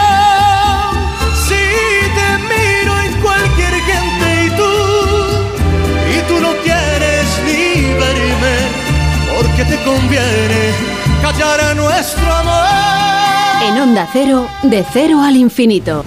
Si 1.46 1.62
te 2.16 2.28
miro 2.50 2.92
en 3.00 3.12
cualquier 3.22 3.74
gente 3.90 4.26
y 4.46 4.50
tú, 4.58 4.72
y 6.16 6.18
tú 6.28 6.40
no 6.40 6.52
quieres 6.62 7.26
ni 7.46 7.94
verme 7.94 8.54
porque 9.34 9.64
te 9.64 9.76
conviene 9.84 10.72
callar 11.22 11.76
nuestro 11.76 12.32
amor. 12.32 13.62
En 13.68 13.80
Onda 13.80 14.08
Cero, 14.12 14.48
de 14.62 14.84
cero 14.92 15.22
al 15.22 15.36
infinito. 15.36 16.04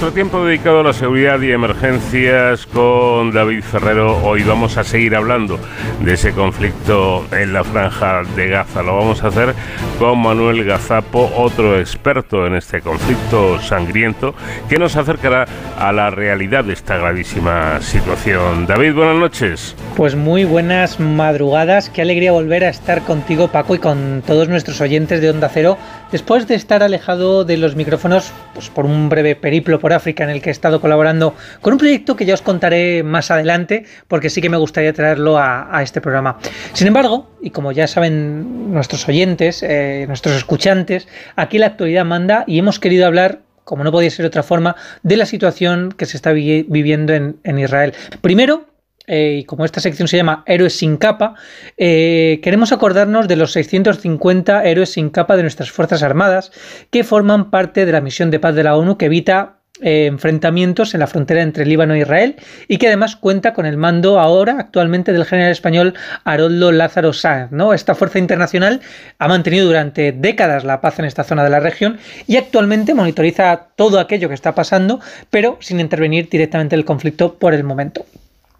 Nuestro 0.00 0.14
tiempo 0.14 0.42
dedicado 0.46 0.80
a 0.80 0.82
la 0.82 0.92
seguridad 0.94 1.38
y 1.42 1.52
emergencias 1.52 2.64
con 2.64 3.32
David 3.32 3.62
Ferrero, 3.62 4.16
hoy 4.24 4.42
vamos 4.42 4.78
a 4.78 4.84
seguir 4.84 5.14
hablando 5.14 5.58
de 6.02 6.14
ese 6.14 6.32
conflicto 6.32 7.26
en 7.32 7.52
la 7.52 7.64
franja 7.64 8.22
de 8.34 8.48
Gaza. 8.48 8.82
Lo 8.82 8.96
vamos 8.96 9.22
a 9.22 9.26
hacer 9.26 9.54
con 9.98 10.18
Manuel 10.22 10.64
Gazapo, 10.64 11.30
otro 11.36 11.78
experto 11.78 12.46
en 12.46 12.54
este 12.54 12.80
conflicto 12.80 13.60
sangriento, 13.60 14.34
que 14.70 14.78
nos 14.78 14.96
acercará 14.96 15.44
a 15.78 15.92
la 15.92 16.08
realidad 16.08 16.64
de 16.64 16.72
esta 16.72 16.96
gravísima 16.96 17.82
situación. 17.82 18.66
David, 18.66 18.94
buenas 18.94 19.16
noches. 19.16 19.76
Pues 19.98 20.16
muy 20.16 20.44
buenas 20.44 20.98
madrugadas, 20.98 21.90
qué 21.90 22.00
alegría 22.00 22.32
volver 22.32 22.64
a 22.64 22.70
estar 22.70 23.02
contigo 23.02 23.48
Paco 23.48 23.74
y 23.74 23.78
con 23.78 24.22
todos 24.26 24.48
nuestros 24.48 24.80
oyentes 24.80 25.20
de 25.20 25.28
Onda 25.28 25.50
Cero 25.52 25.76
después 26.12 26.46
de 26.46 26.54
estar 26.54 26.82
alejado 26.82 27.44
de 27.44 27.56
los 27.56 27.76
micrófonos 27.76 28.32
pues, 28.54 28.68
por 28.68 28.86
un 28.86 29.08
breve 29.08 29.36
periplo 29.36 29.78
por 29.78 29.92
África 29.92 30.24
en 30.24 30.30
el 30.30 30.42
que 30.42 30.50
he 30.50 30.52
estado 30.52 30.80
colaborando 30.80 31.34
con 31.60 31.72
un 31.72 31.78
proyecto 31.78 32.16
que 32.16 32.24
ya 32.24 32.34
os 32.34 32.42
contaré 32.42 33.02
más 33.02 33.30
adelante 33.30 33.84
porque 34.08 34.30
sí 34.30 34.40
que 34.40 34.48
me 34.48 34.56
gustaría 34.56 34.92
traerlo 34.92 35.38
a, 35.38 35.80
este 35.82 36.00
programa. 36.00 36.38
Sin 36.72 36.86
embargo, 36.86 37.30
y 37.40 37.50
como 37.50 37.72
ya 37.72 37.86
saben 37.86 38.72
nuestros 38.72 39.08
oyentes, 39.08 39.62
eh, 39.62 40.04
nuestros 40.06 40.36
escuchantes, 40.36 41.08
aquí 41.36 41.58
la 41.58 41.66
actualidad 41.66 42.04
manda 42.04 42.44
y 42.46 42.58
hemos 42.58 42.78
querido 42.78 43.06
hablar 43.06 43.40
como 43.64 43.84
no 43.84 43.92
podía 43.92 44.10
ser 44.10 44.24
de 44.24 44.28
otra 44.28 44.42
forma, 44.42 44.74
de 45.04 45.16
la 45.16 45.26
situación 45.26 45.92
que 45.96 46.04
se 46.04 46.16
está 46.16 46.32
vi 46.32 46.64
viviendo 46.68 47.12
en, 47.14 47.36
en 47.44 47.58
Israel. 47.60 47.94
Primero, 48.20 48.64
eh, 49.06 49.38
y 49.40 49.44
como 49.44 49.64
esta 49.64 49.80
sección 49.80 50.08
se 50.08 50.16
llama 50.16 50.44
Héroes 50.46 50.76
sin 50.76 50.96
capa, 50.96 51.34
eh, 51.76 52.40
queremos 52.42 52.72
acordarnos 52.72 53.28
de 53.28 53.36
los 53.36 53.52
650 53.52 54.64
héroes 54.64 54.92
sin 54.92 55.10
capa 55.10 55.36
de 55.36 55.42
nuestras 55.42 55.70
Fuerzas 55.70 56.02
Armadas 56.02 56.52
que 56.90 57.02
forman 57.02 57.50
parte 57.50 57.86
de 57.86 57.92
la 57.92 58.00
misión 58.00 58.30
de 58.30 58.40
paz 58.40 58.54
de 58.54 58.64
la 58.64 58.76
ONU 58.76 58.98
que 58.98 59.06
evita 59.06 59.56
eh, 59.82 60.06
enfrentamientos 60.06 60.92
en 60.92 61.00
la 61.00 61.06
frontera 61.06 61.40
entre 61.40 61.64
Líbano 61.64 61.94
e 61.94 62.00
Israel 62.00 62.36
y 62.68 62.76
que 62.76 62.88
además 62.88 63.16
cuenta 63.16 63.54
con 63.54 63.64
el 63.64 63.78
mando 63.78 64.20
ahora 64.20 64.56
actualmente 64.58 65.12
del 65.12 65.24
general 65.24 65.52
español 65.52 65.94
Haroldo 66.24 66.70
Lázaro 66.70 67.14
Sáenz. 67.14 67.50
¿no? 67.50 67.72
Esta 67.72 67.94
fuerza 67.94 68.18
internacional 68.18 68.82
ha 69.18 69.28
mantenido 69.28 69.66
durante 69.66 70.12
décadas 70.12 70.64
la 70.64 70.82
paz 70.82 70.98
en 70.98 71.06
esta 71.06 71.24
zona 71.24 71.44
de 71.44 71.50
la 71.50 71.60
región 71.60 71.98
y 72.26 72.36
actualmente 72.36 72.92
monitoriza 72.92 73.68
todo 73.74 73.98
aquello 73.98 74.28
que 74.28 74.34
está 74.34 74.54
pasando, 74.54 75.00
pero 75.30 75.56
sin 75.60 75.80
intervenir 75.80 76.28
directamente 76.28 76.74
en 76.74 76.80
el 76.80 76.84
conflicto 76.84 77.38
por 77.38 77.54
el 77.54 77.64
momento. 77.64 78.04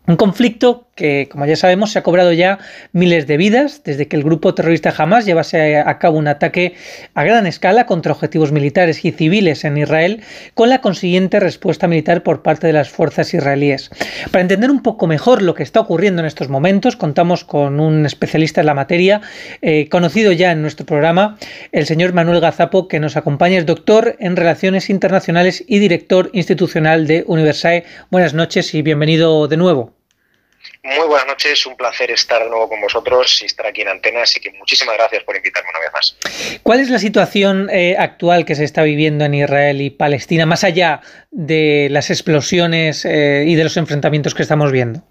Un 0.07 0.17
conflicto 0.17 0.89
que, 0.97 1.29
como 1.31 1.47
ya 1.47 1.55
sabemos, 1.55 1.93
se 1.93 1.99
ha 1.99 2.03
cobrado 2.03 2.33
ya 2.33 2.59
miles 2.93 3.27
de 3.27 3.37
vidas 3.37 3.83
desde 3.85 4.09
que 4.09 4.17
el 4.17 4.25
grupo 4.25 4.55
terrorista 4.55 4.93
Hamas 4.97 5.25
llevase 5.25 5.79
a 5.79 5.99
cabo 5.99 6.19
un 6.19 6.27
ataque 6.27 6.75
a 7.15 7.23
gran 7.23 7.47
escala 7.47 7.87
contra 7.87 8.13
objetivos 8.13 8.51
militares 8.51 9.05
y 9.05 9.13
civiles 9.13 9.65
en 9.65 9.79
Israel, 9.79 10.23
con 10.55 10.69
la 10.69 10.81
consiguiente 10.81 11.39
respuesta 11.39 11.87
militar 11.87 12.23
por 12.23 12.43
parte 12.43 12.67
de 12.67 12.73
las 12.73 12.91
fuerzas 12.91 13.33
israelíes. 13.33 13.91
Para 14.33 14.43
entender 14.43 14.71
un 14.71 14.83
poco 14.83 15.07
mejor 15.07 15.43
lo 15.43 15.55
que 15.55 15.63
está 15.63 15.79
ocurriendo 15.79 16.21
en 16.21 16.27
estos 16.27 16.49
momentos, 16.49 16.97
contamos 16.97 17.45
con 17.45 17.79
un 17.79 18.05
especialista 18.05 18.61
en 18.61 18.67
la 18.67 18.75
materia, 18.75 19.21
eh, 19.63 19.89
conocido 19.91 20.33
ya 20.33 20.51
en 20.51 20.61
nuestro 20.61 20.87
programa, 20.87 21.39
el 21.71 21.87
señor 21.87 22.15
Manuel 22.15 22.41
Gazapo, 22.41 22.89
que 22.89 23.01
nos 23.01 23.17
acompaña, 23.17 23.59
es 23.59 23.67
doctor 23.67 24.17
en 24.19 24.35
Relaciones 24.35 24.91
Internacionales 24.91 25.63
y 25.69 25.79
director 25.79 26.31
institucional 26.33 27.07
de 27.07 27.23
Universae. 27.29 27.85
Buenas 28.11 28.35
noches 28.35 28.75
y 28.75 28.83
bienvenido 28.83 29.47
de 29.47 29.57
nuevo. 29.57 30.00
Muy 30.83 31.07
buenas 31.07 31.27
noches, 31.27 31.67
un 31.67 31.77
placer 31.77 32.11
estar 32.11 32.43
de 32.43 32.49
nuevo 32.49 32.67
con 32.71 32.81
vosotros 32.81 33.43
y 33.43 33.45
estar 33.45 33.67
aquí 33.67 33.83
en 33.83 33.89
antena, 33.89 34.23
así 34.23 34.41
que 34.41 34.51
muchísimas 34.53 34.97
gracias 34.97 35.23
por 35.25 35.37
invitarme 35.37 35.69
una 35.69 35.79
vez 35.79 35.93
más. 35.93 36.17
¿Cuál 36.63 36.81
es 36.81 36.89
la 36.89 36.99
situación 36.99 37.69
eh, 37.69 37.97
actual 37.99 38.47
que 38.47 38.55
se 38.55 38.65
está 38.65 38.83
viviendo 38.83 39.27
en 39.27 39.35
Israel 39.35 39.83
y 39.83 39.91
Palestina, 39.91 40.47
más 40.47 40.65
allá 40.65 41.03
de 41.31 41.89
las 41.91 42.09
explosiones 42.09 43.05
eh, 43.05 43.45
y 43.47 43.57
de 43.57 43.65
los 43.65 43.77
enfrentamientos 43.77 44.35
que 44.35 44.43
estamos 44.43 44.73
viendo? 44.73 45.03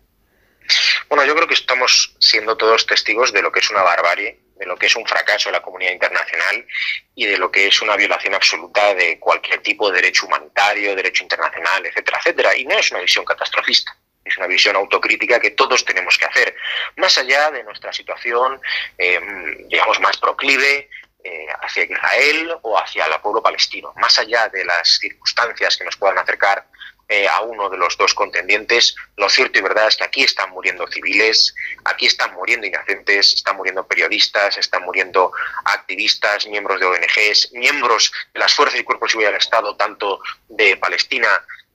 Bueno, 1.08 1.24
yo 1.26 1.36
creo 1.36 1.48
que 1.48 1.54
estamos 1.54 2.16
siendo 2.20 2.58
todos 2.58 2.88
testigos 2.88 3.32
de 3.32 3.44
lo 3.44 3.52
que 3.52 3.60
es 3.60 3.70
una 3.70 3.84
barbarie, 3.84 4.40
de 4.56 4.66
lo 4.66 4.76
que 4.76 4.88
es 4.88 4.96
un 4.96 5.06
fracaso 5.06 5.50
de 5.50 5.54
la 5.54 5.62
comunidad 5.62 5.92
internacional 5.92 6.66
y 7.14 7.28
de 7.28 7.38
lo 7.38 7.52
que 7.52 7.68
es 7.68 7.80
una 7.84 7.96
violación 7.96 8.34
absoluta 8.34 8.96
de 8.96 9.20
cualquier 9.20 9.62
tipo 9.62 9.90
de 9.92 9.98
derecho 9.98 10.26
humanitario, 10.26 10.96
derecho 10.96 11.22
internacional, 11.22 11.86
etcétera, 11.86 12.18
etcétera. 12.18 12.58
Y 12.58 12.66
no 12.66 12.76
es 12.76 12.90
una 12.90 13.02
visión 13.02 13.24
catastrofista 13.24 13.99
es 14.30 14.38
una 14.38 14.48
visión 14.48 14.76
autocrítica 14.76 15.40
que 15.40 15.52
todos 15.52 15.84
tenemos 15.84 16.18
que 16.18 16.26
hacer, 16.26 16.56
más 16.98 17.18
allá 17.18 17.52
de 17.52 17.64
nuestra 17.64 17.92
situación, 17.94 18.62
eh, 18.98 19.20
digamos, 19.68 20.00
más 20.00 20.18
proclive 20.18 20.90
eh, 21.24 21.48
hacia 21.62 21.84
Israel 21.84 22.56
o 22.62 22.78
hacia 22.78 23.06
el 23.06 23.20
pueblo 23.22 23.44
palestino, 23.44 23.94
más 23.98 24.18
allá 24.20 24.48
de 24.50 24.64
las 24.64 25.00
circunstancias 25.00 25.76
que 25.78 25.84
nos 25.84 25.98
puedan 25.98 26.18
acercar 26.18 26.66
eh, 27.12 27.28
a 27.28 27.42
uno 27.42 27.72
de 27.72 27.78
los 27.78 27.98
dos 27.98 28.14
contendientes, 28.14 28.96
lo 29.18 29.28
cierto 29.30 29.58
y 29.58 29.64
verdad 29.64 29.88
es 29.88 29.98
que 29.98 30.04
aquí 30.04 30.22
están 30.22 30.52
muriendo 30.52 30.86
civiles, 30.86 31.56
aquí 31.84 32.06
están 32.06 32.36
muriendo 32.36 32.68
inocentes, 32.68 33.34
están 33.34 33.58
muriendo 33.58 33.88
periodistas, 33.88 34.58
están 34.60 34.84
muriendo 34.84 35.32
activistas, 35.66 36.46
miembros 36.46 36.80
de 36.80 36.86
ONGs, 36.86 37.52
miembros 37.54 38.12
de 38.32 38.40
las 38.40 38.54
fuerzas 38.54 38.80
y 38.80 38.84
cuerpos 38.84 39.08
de 39.08 39.12
seguridad 39.12 39.32
del 39.32 39.42
Estado, 39.42 39.76
tanto 39.76 40.20
de 40.50 40.78
Palestina 40.78 41.28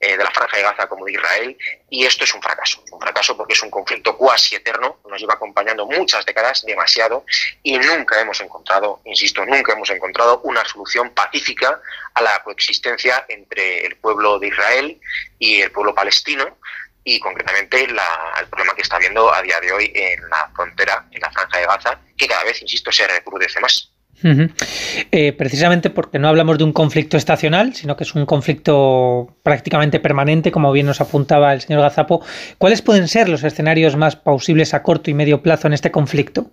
eh, 0.05 0.17
de 0.17 0.23
la 0.23 0.31
Franja 0.31 0.57
de 0.57 0.63
Gaza 0.63 0.87
como 0.87 1.05
de 1.05 1.13
Israel, 1.13 1.57
y 1.89 2.05
esto 2.05 2.23
es 2.23 2.33
un 2.33 2.41
fracaso. 2.41 2.83
Un 2.91 2.99
fracaso 2.99 3.35
porque 3.35 3.53
es 3.53 3.63
un 3.63 3.71
conflicto 3.71 4.15
cuasi 4.17 4.55
eterno, 4.55 4.99
nos 5.09 5.19
lleva 5.19 5.33
acompañando 5.33 5.85
muchas 5.85 6.25
décadas, 6.25 6.63
demasiado, 6.65 7.25
y 7.63 7.77
nunca 7.77 8.19
hemos 8.21 8.39
encontrado, 8.41 9.01
insisto, 9.05 9.45
nunca 9.45 9.73
hemos 9.73 9.89
encontrado 9.89 10.41
una 10.43 10.63
solución 10.65 11.09
pacífica 11.11 11.81
a 12.13 12.21
la 12.21 12.43
coexistencia 12.43 13.25
entre 13.29 13.85
el 13.85 13.95
pueblo 13.97 14.37
de 14.37 14.47
Israel 14.47 14.99
y 15.39 15.61
el 15.61 15.71
pueblo 15.71 15.95
palestino, 15.95 16.57
y 17.03 17.19
concretamente 17.19 17.83
el 17.83 18.47
problema 18.49 18.73
que 18.75 18.81
está 18.81 18.95
habiendo 18.95 19.31
a 19.33 19.41
día 19.41 19.59
de 19.59 19.71
hoy 19.71 19.91
en 19.93 20.27
la 20.29 20.49
frontera, 20.55 21.05
en 21.11 21.21
la 21.21 21.31
franja 21.31 21.59
de 21.59 21.65
Gaza, 21.65 21.99
que 22.17 22.27
cada 22.27 22.43
vez, 22.43 22.61
insisto, 22.61 22.91
se 22.91 23.07
recrudece 23.07 23.59
más. 23.59 23.94
Eh, 24.23 25.33
precisamente 25.33 25.89
porque 25.89 26.19
no 26.19 26.27
hablamos 26.27 26.57
de 26.57 26.63
un 26.63 26.73
conflicto 26.73 27.17
estacional, 27.17 27.75
sino 27.75 27.95
que 27.95 28.03
es 28.03 28.15
un 28.15 28.25
conflicto 28.25 29.35
prácticamente 29.43 29.99
permanente, 29.99 30.51
como 30.51 30.71
bien 30.71 30.85
nos 30.85 31.01
apuntaba 31.01 31.53
el 31.53 31.61
señor 31.61 31.81
Gazapo. 31.81 32.25
¿Cuáles 32.57 32.81
pueden 32.81 33.07
ser 33.07 33.29
los 33.29 33.43
escenarios 33.43 33.95
más 33.95 34.15
plausibles 34.15 34.73
a 34.73 34.83
corto 34.83 35.09
y 35.09 35.13
medio 35.13 35.41
plazo 35.41 35.67
en 35.67 35.73
este 35.73 35.91
conflicto? 35.91 36.49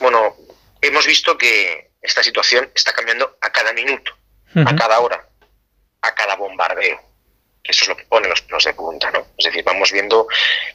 Bueno, 0.00 0.36
hemos 0.80 1.06
visto 1.06 1.36
que 1.38 1.90
esta 2.02 2.22
situación 2.22 2.70
está 2.74 2.92
cambiando 2.92 3.36
a 3.40 3.50
cada 3.50 3.72
minuto, 3.72 4.12
a 4.54 4.74
cada 4.76 5.00
hora, 5.00 5.28
a 6.02 6.14
cada 6.14 6.36
bombardeo. 6.36 7.00
Eso 7.64 7.84
es 7.84 7.88
lo 7.88 7.96
que 7.96 8.04
pone 8.04 8.28
los 8.28 8.40
pelos 8.42 8.64
de 8.64 8.72
punta, 8.72 9.10
¿no? 9.10 9.26
Es 9.36 9.44
decir, 9.44 9.62
vamos 9.64 9.92
viendo 9.92 10.26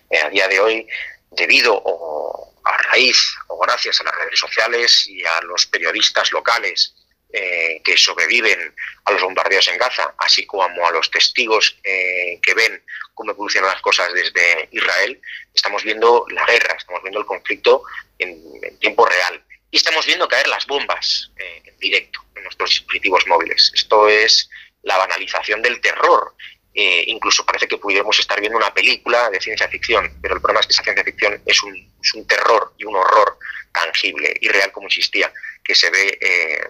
eh, 0.09 0.19
a 0.19 0.29
día 0.29 0.47
de 0.47 0.59
hoy, 0.59 0.87
debido 1.31 1.81
o 1.83 2.52
a 2.63 2.77
raíz 2.77 3.35
o 3.47 3.57
gracias 3.59 3.99
a 4.01 4.03
las 4.03 4.15
redes 4.15 4.39
sociales 4.39 5.07
y 5.07 5.23
a 5.25 5.41
los 5.41 5.65
periodistas 5.65 6.31
locales 6.31 6.95
eh, 7.31 7.81
que 7.83 7.97
sobreviven 7.97 8.75
a 9.05 9.11
los 9.11 9.21
bombardeos 9.23 9.67
en 9.67 9.77
Gaza, 9.77 10.13
así 10.19 10.45
como 10.45 10.87
a 10.87 10.91
los 10.91 11.09
testigos 11.09 11.77
eh, 11.83 12.39
que 12.41 12.53
ven 12.53 12.83
cómo 13.13 13.31
evolucionan 13.31 13.71
las 13.71 13.81
cosas 13.81 14.13
desde 14.13 14.69
Israel, 14.71 15.19
estamos 15.53 15.83
viendo 15.83 16.25
la 16.29 16.45
guerra, 16.45 16.75
estamos 16.77 17.01
viendo 17.01 17.19
el 17.19 17.25
conflicto 17.25 17.83
en, 18.19 18.77
tiempo 18.79 19.05
real 19.05 19.43
y 19.71 19.77
estamos 19.77 20.05
viendo 20.05 20.27
caer 20.27 20.47
las 20.47 20.67
bombas 20.67 21.31
en 21.37 21.77
directo 21.79 22.19
en 22.35 22.43
nuestros 22.43 22.69
dispositivos 22.69 23.25
móviles. 23.27 23.71
Esto 23.73 24.07
es 24.07 24.49
la 24.83 24.97
banalización 24.97 25.61
del 25.61 25.81
terror 25.81 26.35
eh, 26.73 27.03
incluso 27.07 27.45
parece 27.45 27.67
que 27.67 27.77
pudiéramos 27.77 28.17
estar 28.19 28.39
viendo 28.39 28.57
una 28.57 28.73
película 28.73 29.29
de 29.29 29.39
ciencia 29.39 29.67
ficción, 29.67 30.17
pero 30.21 30.35
el 30.35 30.41
problema 30.41 30.61
es 30.61 30.67
que 30.67 30.73
esa 30.73 30.83
ciencia 30.83 31.03
ficción 31.03 31.41
es 31.45 31.63
un, 31.63 31.75
es 32.01 32.13
un 32.15 32.25
terror 32.25 32.73
y 32.77 32.85
un 32.85 32.95
horror 32.95 33.37
tangible 33.71 34.35
y 34.39 34.47
real 34.47 34.71
como 34.71 34.87
existía, 34.87 35.31
que 35.63 35.75
se 35.75 35.89
ve 35.89 36.17
eh, 36.19 36.61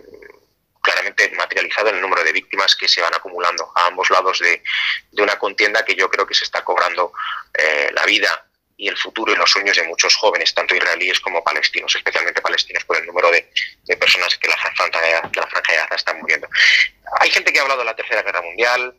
claramente 0.81 1.29
materializado 1.37 1.89
en 1.89 1.95
el 1.95 2.01
número 2.01 2.23
de 2.23 2.33
víctimas 2.33 2.75
que 2.75 2.87
se 2.87 3.01
van 3.01 3.13
acumulando 3.13 3.71
a 3.75 3.87
ambos 3.87 4.09
lados 4.09 4.39
de, 4.39 4.61
una 5.21 5.39
contienda 5.39 5.85
que 5.85 5.95
yo 5.95 6.09
creo 6.09 6.27
que 6.27 6.33
se 6.33 6.43
está 6.43 6.63
cobrando 6.63 7.13
eh, 7.53 7.89
la 7.93 8.05
vida 8.05 8.45
y 8.75 8.89
el 8.89 8.97
futuro 8.97 9.31
y 9.31 9.35
los 9.37 9.49
sueños 9.49 9.77
de 9.77 9.83
muchos 9.83 10.15
jóvenes, 10.15 10.53
tanto 10.53 10.75
israelíes 10.75 11.21
como 11.21 11.41
palestinos, 11.41 11.95
especialmente 11.95 12.41
palestinos 12.41 12.83
por 12.83 12.97
el 12.97 13.05
número 13.05 13.31
de, 13.31 13.49
de 13.85 13.95
personas 13.95 14.37
que 14.37 14.49
la 14.49 14.57
franja 14.57 14.99
de, 14.99 15.11
la 15.11 15.47
franja 15.47 15.71
de 15.71 15.77
Gaza 15.77 15.95
están 15.95 16.19
muriendo. 16.19 16.49
Hay 17.19 17.31
gente 17.31 17.53
que 17.53 17.59
ha 17.59 17.61
hablado 17.61 17.79
de 17.79 17.85
la 17.85 17.95
Tercera 17.95 18.23
Guerra 18.23 18.41
Mundial, 18.41 18.93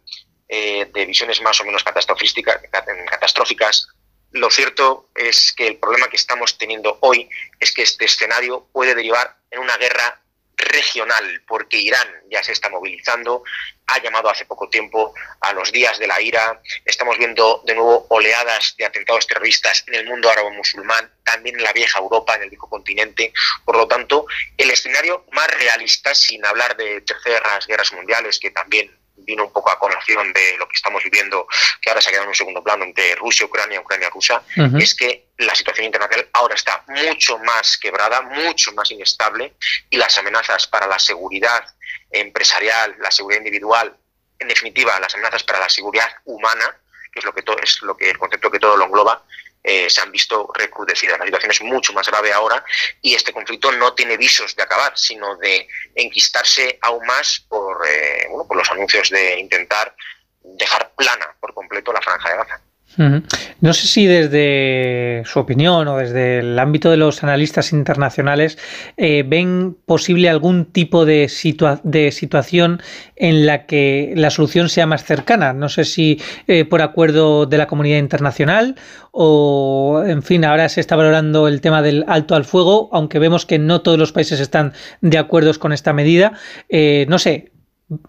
eh, 0.49 0.91
de 0.93 1.07
visiones 1.07 1.41
más 1.43 1.61
o 1.61 1.65
menos 1.65 1.85
catastróficas. 1.85 3.89
Lo 4.31 4.51
cierto 4.51 5.11
es 5.15 5.53
que 5.57 5.67
el 5.67 5.79
problema 5.79 6.09
que 6.09 6.17
estamos 6.17 6.59
teniendo 6.59 6.99
hoy 7.01 7.29
es 7.61 7.73
que 7.73 7.83
este 7.83 8.05
escenario 8.05 8.69
puede 8.73 8.95
derivar 8.95 9.37
en 9.51 9.61
una 9.61 9.77
guerra 9.77 10.21
regional, 10.57 11.43
porque 11.47 11.79
Irán 11.79 12.09
ya 12.31 12.43
se 12.43 12.53
está 12.53 12.69
movilizando, 12.69 13.43
ha 13.87 14.01
llamado 14.01 14.31
hace 14.31 14.47
poco 14.47 14.69
tiempo 14.69 15.15
a 15.41 15.53
los 15.53 15.73
días 15.73 15.99
de 15.99 16.07
la 16.07 16.21
ira, 16.21 16.61
estamos 16.85 17.19
viendo 17.19 17.63
de 17.65 17.75
nuevo 17.75 18.07
oleadas 18.11 18.75
de 18.77 18.85
atentados 18.85 19.27
terroristas 19.27 19.85
en 19.87 19.95
el 19.95 20.07
mundo 20.07 20.31
árabe 20.31 20.51
musulmán, 20.51 21.13
también 21.25 21.57
en 21.57 21.63
la 21.63 21.73
vieja 21.73 21.99
Europa, 21.99 22.35
en 22.35 22.43
el 22.43 22.51
viejo 22.51 22.69
continente, 22.69 23.33
por 23.65 23.77
lo 23.77 23.87
tanto, 23.87 24.27
el 24.57 24.71
escenario 24.71 25.27
más 25.33 25.49
realista, 25.49 26.15
sin 26.15 26.45
hablar 26.45 26.77
de 26.77 27.01
terceras 27.03 27.67
guerras 27.67 27.93
mundiales, 27.93 28.39
que 28.39 28.51
también 28.51 28.91
vino 29.17 29.45
un 29.45 29.53
poco 29.53 29.71
a 29.71 29.79
colación 29.79 30.33
de 30.33 30.57
lo 30.59 30.69
que 30.69 30.77
estamos 30.77 31.03
viviendo, 31.03 31.47
que 31.81 31.91
ahora 31.91 32.01
se 32.01 32.09
ha 32.09 32.13
quedado 32.13 32.25
en 32.25 32.31
un 32.31 32.35
segundo 32.35 32.63
plano 32.63 32.85
entre 32.85 33.15
Rusia, 33.17 33.47
Ucrania, 33.47 33.81
Ucrania, 33.81 34.11
Rusia, 34.11 34.43
es 34.79 34.95
que 34.95 35.29
la 35.39 35.55
situación 35.55 35.87
internacional 35.87 36.29
ahora 36.33 36.55
está 36.55 36.85
mucho 36.89 37.39
más 37.39 37.77
quebrada, 37.79 38.23
mucho 38.23 38.73
más 38.73 38.91
inestable 38.91 39.55
y 39.91 39.97
las 39.97 40.17
amenazas 40.19 40.67
para 40.67 40.87
la 40.87 40.99
seguridad 40.99 41.65
empresarial, 42.11 42.97
la 43.01 43.11
seguridad 43.11 43.41
individual, 43.41 43.97
en 44.39 44.49
definitiva, 44.49 44.99
las 45.01 45.15
amenazas 45.15 45.43
para 45.43 45.61
la 45.61 45.69
seguridad 45.69 46.09
humana, 46.25 46.77
que 47.13 47.21
es 47.21 47.25
lo 47.25 47.33
que 47.33 47.43
todo, 47.43 47.57
es 47.63 47.81
lo 47.83 47.97
que 47.97 48.11
el 48.11 48.19
concepto 48.19 48.51
que 48.51 48.59
todo 48.59 48.77
lo 48.77 48.85
engloba, 48.87 49.25
eh, 49.67 49.89
se 49.89 50.03
han 50.03 50.13
visto 50.13 50.47
recrudecidas. 50.53 51.19
La 51.19 51.25
situación 51.25 51.51
es 51.51 51.63
mucho 51.63 51.95
más 51.95 52.07
grave 52.07 52.33
ahora 52.33 52.63
y 53.01 53.15
este 53.15 53.33
conflicto 53.33 53.73
no 53.73 53.95
tiene 53.95 54.19
visos 54.19 54.55
de 54.55 54.63
acabar, 54.63 54.93
sino 54.97 55.37
de 55.37 55.67
enquistarse 55.95 56.79
aún 56.83 57.07
más 57.07 57.41
por, 57.49 57.79
eh, 57.89 58.27
bueno, 58.29 58.47
por 58.47 58.59
los 58.59 58.71
anuncios 58.71 59.09
de 59.09 59.41
intentar 59.41 59.97
dejar 60.43 60.93
plana 60.95 61.35
por 61.41 61.55
completo 61.55 61.93
la 61.93 62.03
franja 62.03 62.31
de 62.31 62.37
Gaza. 62.37 62.61
No 62.97 63.73
sé 63.73 63.87
si 63.87 64.07
desde 64.07 65.23
su 65.25 65.41
opinión 65.41 65.89
o 65.89 65.97
desde 65.97 66.39
el 66.39 66.59
ámbito 66.59 66.91
de 66.91 66.97
los 66.97 67.23
analistas 67.25 67.73
internacionales 67.73 68.59
eh, 68.97 69.25
ven 69.27 69.77
posible 69.87 70.29
algún 70.29 70.67
tipo 70.67 71.05
de, 71.05 71.29
situación 71.29 72.81
en 73.17 73.47
la 73.47 73.67
que 73.67 74.13
la 74.17 74.31
solución 74.31 74.69
sea 74.69 74.87
más 74.87 75.05
cercana. 75.05 75.53
No 75.53 75.69
sé 75.69 75.85
si 75.85 76.21
eh, 76.47 76.65
por 76.65 76.83
acuerdo 76.83 77.47
de 77.47 77.59
la 77.59 77.67
comunidad 77.67 77.99
internacional 77.99 78.77
o, 79.11 80.03
en 80.07 80.23
fin, 80.23 80.45
ahora 80.45 80.69
se 80.69 80.81
está 80.81 80.97
valorando 80.97 81.49
el 81.49 81.61
tema 81.61 81.83
del 81.83 82.05
alto 82.07 82.35
al 82.35 82.45
fuego, 82.45 82.89
aunque 82.93 83.19
vemos 83.19 83.47
que 83.47 83.59
no 83.59 83.81
todos 83.81 83.99
los 83.99 84.13
países 84.13 84.41
están 84.41 84.73
de 85.01 85.19
acuerdo 85.19 85.53
con 85.59 85.73
esta 85.73 85.93
medida. 85.93 86.33
Eh, 86.69 87.07
no 87.09 87.19
sé, 87.19 87.53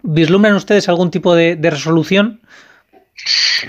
¿vislumbran 0.02 0.54
ustedes 0.54 0.88
algún 0.88 1.10
tipo 1.10 1.34
de 1.34 1.58
resolución? 1.62 2.40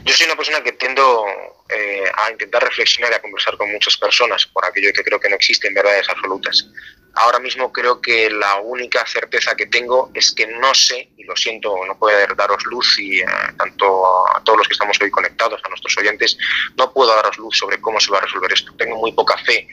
Yo 0.04 0.14
soy 0.14 0.26
una 0.26 0.36
persona 0.36 0.62
que 0.62 0.74
tiendo 0.74 1.26
eh, 1.70 2.04
a 2.16 2.32
intentar 2.32 2.64
reflexionar 2.64 3.12
y 3.12 3.16
a 3.16 3.22
conversar 3.22 3.58
con 3.58 3.72
muchas 3.72 3.98
personas 3.98 4.46
por 4.46 4.66
aquello 4.66 4.92
que 4.94 5.04
creo 5.04 5.20
que 5.20 5.30
no 5.30 5.36
existen 5.36 5.74
verdades 5.74 6.08
absolutas. 6.10 6.68
Ahora 7.16 7.40
mismo 7.40 7.72
creo 7.72 8.00
que 8.00 8.30
la 8.30 8.58
única 8.58 9.06
certeza 9.08 9.56
que 9.56 9.66
tengo 9.66 10.12
es 10.14 10.32
que 10.34 10.46
no 10.46 10.74
sé, 10.76 11.10
y 11.18 11.24
lo 11.24 11.36
siento, 11.36 11.76
no 11.88 11.98
puedo 11.98 12.16
daros 12.36 12.64
luz 12.66 13.00
y 13.00 13.22
eh, 13.22 13.26
tanto 13.58 14.28
a 14.36 14.44
todos 14.44 14.60
los 14.60 14.68
que 14.68 14.74
estamos 14.74 14.98
hoy 15.02 15.10
conectados, 15.10 15.60
a 15.64 15.70
nuestros 15.70 15.98
oyentes, 15.98 16.38
no 16.78 16.94
puedo 16.94 17.16
daros 17.16 17.38
luz 17.38 17.58
sobre 17.58 17.82
cómo 17.82 18.00
se 18.00 18.12
va 18.12 18.20
a 18.20 18.22
resolver 18.22 18.54
esto. 18.54 18.74
Tengo 18.78 18.98
muy 18.98 19.12
poca 19.14 19.38
fe 19.40 19.68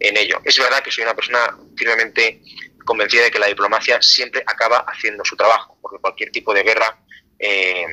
en 0.00 0.16
ello. 0.16 0.40
Es 0.44 0.58
verdad 0.58 0.82
que 0.82 0.90
soy 0.90 1.04
una 1.04 1.14
persona 1.14 1.56
firmemente 1.76 2.40
convencida 2.84 3.24
de 3.24 3.30
que 3.30 3.38
la 3.38 3.48
diplomacia 3.48 4.00
siempre 4.00 4.42
acaba 4.46 4.78
haciendo 4.88 5.22
su 5.24 5.36
trabajo, 5.36 5.76
porque 5.82 5.98
cualquier 5.98 6.30
tipo 6.30 6.54
de 6.54 6.62
guerra 6.62 6.98
eh, 7.38 7.84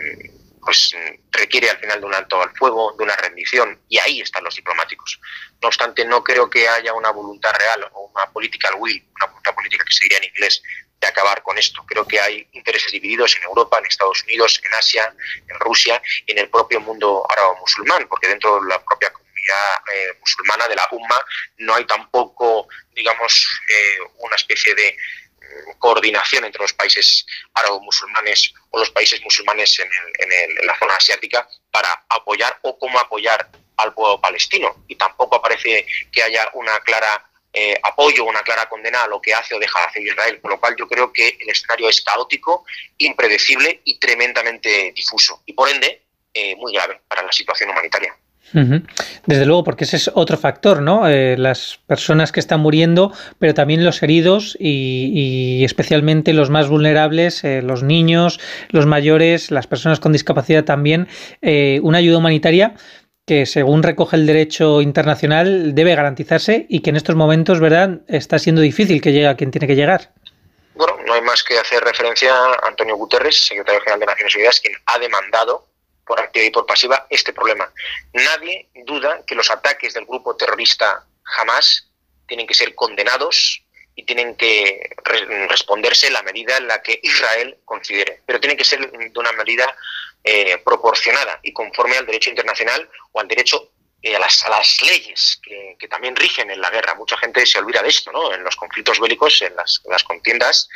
pues 0.66 0.96
requiere 1.32 1.70
al 1.70 1.80
final 1.80 2.00
de 2.00 2.06
un 2.06 2.14
alto 2.14 2.42
al 2.42 2.56
fuego, 2.56 2.96
de 2.98 3.04
una 3.04 3.16
rendición, 3.16 3.82
y 3.90 3.98
ahí 4.00 4.22
están 4.22 4.44
los 4.44 4.56
diplomáticos. 4.56 5.20
No 5.62 5.68
obstante, 5.68 6.06
no 6.06 6.24
creo 6.24 6.50
que 6.50 6.68
haya 6.68 6.94
una 6.94 7.12
voluntad 7.12 7.52
real 7.58 7.90
o 7.94 8.12
una 8.14 8.26
political 8.32 8.76
will, 8.78 9.04
una 9.16 9.28
voluntad 9.28 9.54
política 9.56 9.86
que 9.86 9.94
se 9.94 10.04
diría 10.04 10.18
en 10.20 10.26
inglés, 10.26 10.62
de 11.04 11.08
acabar 11.08 11.44
con 11.44 11.58
esto. 11.58 11.84
Creo 11.86 12.08
que 12.08 12.20
hay 12.20 12.48
intereses 12.54 12.92
divididos 12.92 13.36
en 13.36 13.44
Europa, 13.44 13.78
en 13.78 13.86
Estados 13.86 14.24
Unidos, 14.24 14.62
en 14.66 14.74
Asia, 14.74 15.14
en 15.50 15.60
Rusia 15.60 16.02
y 16.26 16.32
en 16.32 16.40
el 16.40 16.50
propio 16.50 16.80
mundo 16.80 17.26
árabe 17.30 17.60
musulmán, 17.60 18.08
porque 18.08 18.30
dentro 18.30 18.62
de 18.62 18.70
la 18.70 18.84
propia 18.84 19.12
comunidad 19.12 19.76
eh, 19.94 20.18
musulmana 20.20 20.68
de 20.68 20.76
la 20.76 20.88
UMA 20.92 21.26
no 21.58 21.76
hay 21.76 21.86
tampoco, 21.86 22.68
digamos, 22.92 23.48
eh, 23.70 23.98
una 24.20 24.36
especie 24.36 24.74
de 24.76 24.96
coordinación 25.80 26.46
entre 26.46 26.62
los 26.62 26.74
países 26.74 27.26
árabo-musulmanes 27.54 28.54
o 28.72 28.80
los 28.80 28.90
países 28.92 29.22
musulmanes 29.24 29.80
en, 29.80 30.66
la 30.66 30.78
zona 30.78 30.96
asiática 30.96 31.48
para 31.72 32.06
apoyar 32.10 32.58
o 32.62 32.78
cómo 32.78 33.00
apoyar 33.00 33.50
al 33.78 33.94
pueblo 33.94 34.22
palestino. 34.22 34.84
Y 34.88 34.96
tampoco 34.96 35.36
aparece 35.36 35.86
que 36.12 36.24
haya 36.24 36.50
una 36.54 36.80
clara 36.82 37.30
eh, 37.52 37.80
apoyo, 37.84 38.24
una 38.24 38.42
clara 38.42 38.68
condena 38.68 39.04
a 39.04 39.08
lo 39.08 39.22
que 39.22 39.34
hace 39.34 39.54
o 39.54 39.60
deja 39.60 39.80
de 39.80 39.86
hacer 39.86 40.02
Israel, 40.02 40.42
con 40.42 40.52
lo 40.52 40.60
cual 40.60 40.76
yo 40.76 40.88
creo 40.88 41.14
que 41.14 41.38
el 41.40 41.50
escenario 41.50 41.88
es 41.88 42.02
caótico, 42.02 42.66
impredecible 42.98 43.82
y 43.84 44.00
tremendamente 44.00 44.92
difuso, 44.96 45.44
y 45.46 45.54
por 45.54 45.70
ende 45.70 46.04
eh, 46.34 46.56
muy 46.56 46.74
grave 46.74 47.02
para 47.08 47.22
la 47.22 47.32
situación 47.32 47.70
humanitaria. 47.70 48.18
Desde 48.54 49.46
luego, 49.46 49.64
porque 49.64 49.84
ese 49.86 49.98
es 49.98 50.12
otro 50.14 50.38
factor, 50.38 50.82
¿no? 50.82 51.08
Eh, 51.10 51.36
las 51.38 51.80
personas 51.88 52.32
que 52.32 52.40
están 52.40 52.60
muriendo, 52.60 53.12
pero 53.40 53.54
también 53.54 53.84
los 53.84 54.02
heridos 54.04 54.56
y, 54.60 55.64
especialmente 55.64 56.34
los 56.34 56.50
más 56.50 56.70
vulnerables, 56.70 57.44
eh, 57.44 57.62
los 57.62 57.84
niños, 57.84 58.40
los 58.70 58.86
mayores, 58.86 59.52
las 59.52 59.68
personas 59.68 60.00
con 60.00 60.14
discapacidad 60.14 60.64
también. 60.64 61.08
Eh, 61.42 61.80
una 61.84 61.98
ayuda 61.98 62.20
humanitaria 62.20 62.76
que, 63.26 63.46
según 63.46 63.84
recoge 63.84 64.18
el 64.18 64.26
derecho 64.26 64.82
internacional, 64.82 65.74
debe 65.74 65.96
garantizarse 65.96 66.66
y 66.70 66.82
que 66.82 66.92
en 66.92 66.98
estos 66.98 67.16
momentos, 67.16 67.60
¿verdad?, 67.60 68.02
está 68.08 68.38
siendo 68.38 68.62
difícil 68.62 69.02
que 69.02 69.12
llegue 69.12 69.28
a 69.28 69.36
quien 69.36 69.52
tiene 69.52 69.68
que 69.68 69.76
llegar. 69.76 70.12
Bueno, 70.76 70.96
no 71.06 71.14
hay 71.14 71.22
más 71.22 71.44
que 71.44 71.58
hacer 71.58 71.84
referencia 71.84 72.34
a 72.34 72.68
Antonio 72.68 72.96
Guterres, 72.98 73.46
secretario 73.46 73.80
general 73.82 74.00
de 74.00 74.06
Naciones 74.08 74.36
Unidas, 74.36 74.60
quien 74.60 74.74
ha 74.88 75.00
demandado 75.00 75.73
por 76.06 76.20
activa 76.20 76.46
y 76.46 76.52
por 76.52 76.66
pasiva 76.66 77.08
este 77.10 77.34
problema. 77.34 77.72
Nadie 78.14 78.70
duda 78.86 79.22
que 79.26 79.36
los 79.36 79.50
ataques 79.50 79.94
del 79.94 80.06
grupo 80.06 80.36
terrorista 80.36 81.06
Hamas 81.38 81.90
tienen 82.28 82.48
que 82.48 82.54
ser 82.54 82.76
condenados 82.76 83.64
y 83.96 84.06
tienen 84.06 84.36
que 84.36 84.90
responderse 85.50 86.10
la 86.10 86.24
medida 86.24 86.58
en 86.58 86.68
la 86.68 86.82
que 86.82 87.00
Israel 87.04 87.58
considere, 87.66 88.22
pero 88.26 88.40
tienen 88.40 88.58
que 88.58 88.64
ser 88.64 88.92
de 88.92 89.20
una 89.20 89.32
medida 89.34 89.76
eh, 90.24 90.58
proporcionada 90.64 91.40
y 91.44 91.54
conforme 91.54 91.98
al 91.98 92.06
derecho 92.06 92.30
internacional 92.30 92.90
o 93.12 93.20
al 93.20 93.28
derecho 93.28 93.73
a, 94.12 94.20
las, 94.20 94.44
a, 94.44 94.50
las, 94.50 94.82
leyes 94.82 95.40
que, 95.42 95.88
también 95.88 96.16
rigen 96.16 96.52
en 96.52 96.60
la 96.60 96.70
guerra. 96.70 96.96
Mucha 96.96 97.18
gente 97.18 97.46
se 97.46 97.60
olvida 97.60 97.82
de 97.82 97.90
esto, 97.90 98.12
¿no? 98.12 98.34
En 98.34 98.44
los 98.44 98.56
conflictos 98.56 99.00
bélicos, 99.00 99.42
en 99.42 99.56
las, 99.56 100.04
contiendas 100.04 100.68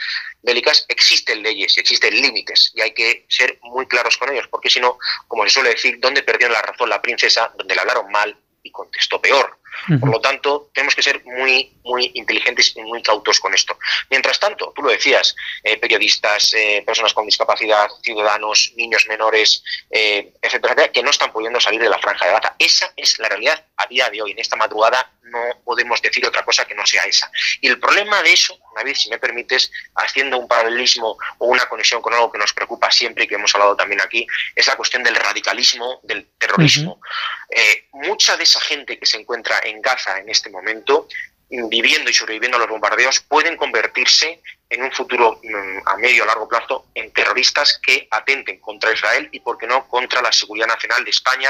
bélicas, 0.42 0.86
existen 0.88 1.44
leyes 1.44 1.76
y 1.76 1.82
existen 1.82 2.14
límites 2.14 2.72
y 2.76 2.82
hay 2.82 2.94
que 2.94 3.26
ser 3.28 3.58
muy 3.64 3.86
claros 3.88 4.18
con 4.18 4.32
ellos, 4.32 4.48
porque 4.50 4.70
si 4.70 4.80
no, 4.80 4.98
como 5.28 5.44
se 5.44 5.50
suele 5.50 5.70
decir, 5.72 6.00
¿dónde 6.00 6.24
perdió 6.24 6.48
la 6.48 6.62
razón 6.62 6.90
la 6.90 7.02
princesa? 7.02 7.52
Donde 7.58 7.76
le 7.76 7.82
hablaron 7.82 8.10
mal 8.12 8.38
y 8.64 8.72
contestó 8.72 9.20
peor. 9.22 9.60
Por 10.00 10.10
lo 10.10 10.20
tanto, 10.20 10.70
tenemos 10.74 10.96
que 10.96 11.02
ser 11.02 11.24
muy, 11.26 11.74
muy 11.84 12.12
inteligentes 12.16 12.76
y 12.76 12.82
muy 12.82 13.02
cautos 13.02 13.40
con 13.40 13.54
esto. 13.54 13.78
Mientras 14.10 14.40
tanto, 14.40 14.74
tú 14.76 14.82
lo 14.82 14.90
decías, 14.90 15.36
eh, 15.64 15.78
periodistas, 15.78 16.54
eh, 16.54 16.84
personas 16.86 17.14
con 17.14 17.26
discapacidad, 17.26 17.88
ciudadanos, 18.02 18.74
niños 18.76 19.06
menores, 19.08 19.64
eh, 19.90 20.34
etcétera, 20.42 20.90
que 20.90 21.04
no 21.04 21.10
están 21.10 21.32
pudiendo 21.32 21.60
salir 21.60 21.82
de 21.82 21.90
la 21.90 22.00
franja 22.00 22.26
de 22.26 22.34
Gaza. 22.34 22.56
Esa 22.60 22.92
es 22.96 23.18
la 23.20 23.30
realidad 23.30 23.66
a 23.78 23.88
día 23.88 24.10
de 24.10 24.22
hoy. 24.22 24.32
En 24.32 24.40
esta 24.40 24.56
madrugada 24.56 25.12
no 25.24 25.40
podemos 25.64 26.02
decir 26.02 26.26
otra 26.26 26.44
cosa 26.44 26.66
que 26.66 26.76
no 26.76 26.86
sea 26.86 27.04
esa. 27.04 27.32
Y 27.62 27.68
el 27.68 27.80
problema 27.80 28.22
de 28.24 28.34
eso, 28.34 28.58
David, 28.78 28.96
si 28.96 29.10
me 29.10 29.18
permites, 29.18 29.72
haciendo 29.96 30.38
un 30.38 30.48
paralelismo 30.48 31.18
o 31.40 31.48
una 31.48 31.66
conexión 31.68 32.02
con 32.02 32.14
algo 32.14 32.32
que 32.32 32.38
nos 32.38 32.54
preocupa 32.54 32.92
siempre 32.92 33.26
y 33.26 33.28
que 33.28 33.36
hemos 33.36 33.54
hablado 33.56 33.76
también 33.76 34.02
aquí, 34.02 34.26
es 34.56 34.68
la 34.68 34.76
cuestión 34.76 35.04
del 35.04 35.16
radicalismo, 35.16 36.00
del 36.04 36.28
terrorismo. 36.38 37.02
mucha 37.94 38.38
de 38.38 38.44
esa 38.44 38.62
gente 38.62 38.98
que 39.00 39.06
se 39.06 39.18
encuentra 39.18 39.60
en 39.64 39.82
Gaza 39.82 40.20
en 40.20 40.30
este 40.30 40.50
momento, 40.50 41.08
viviendo 41.50 42.10
y 42.10 42.14
sobreviviendo 42.14 42.58
a 42.58 42.60
los 42.60 42.70
bombardeos, 42.70 43.22
pueden 43.22 43.58
convertirse 43.58 44.42
en 44.70 44.84
un 44.84 44.92
futuro 44.92 45.40
mm, 45.44 45.88
a 45.88 45.98
medio 45.98 46.24
o 46.24 46.26
largo 46.26 46.48
plazo 46.48 46.88
en 46.94 47.12
terroristas 47.12 47.80
que 47.82 48.08
atenten 48.12 48.60
contra 48.60 48.92
Israel 48.92 49.30
y, 49.32 49.40
por 49.40 49.58
qué 49.58 49.66
no, 49.66 49.88
contra 49.88 50.22
la 50.22 50.32
seguridad 50.32 50.68
nacional 50.68 51.04
de 51.06 51.12
España 51.12 51.50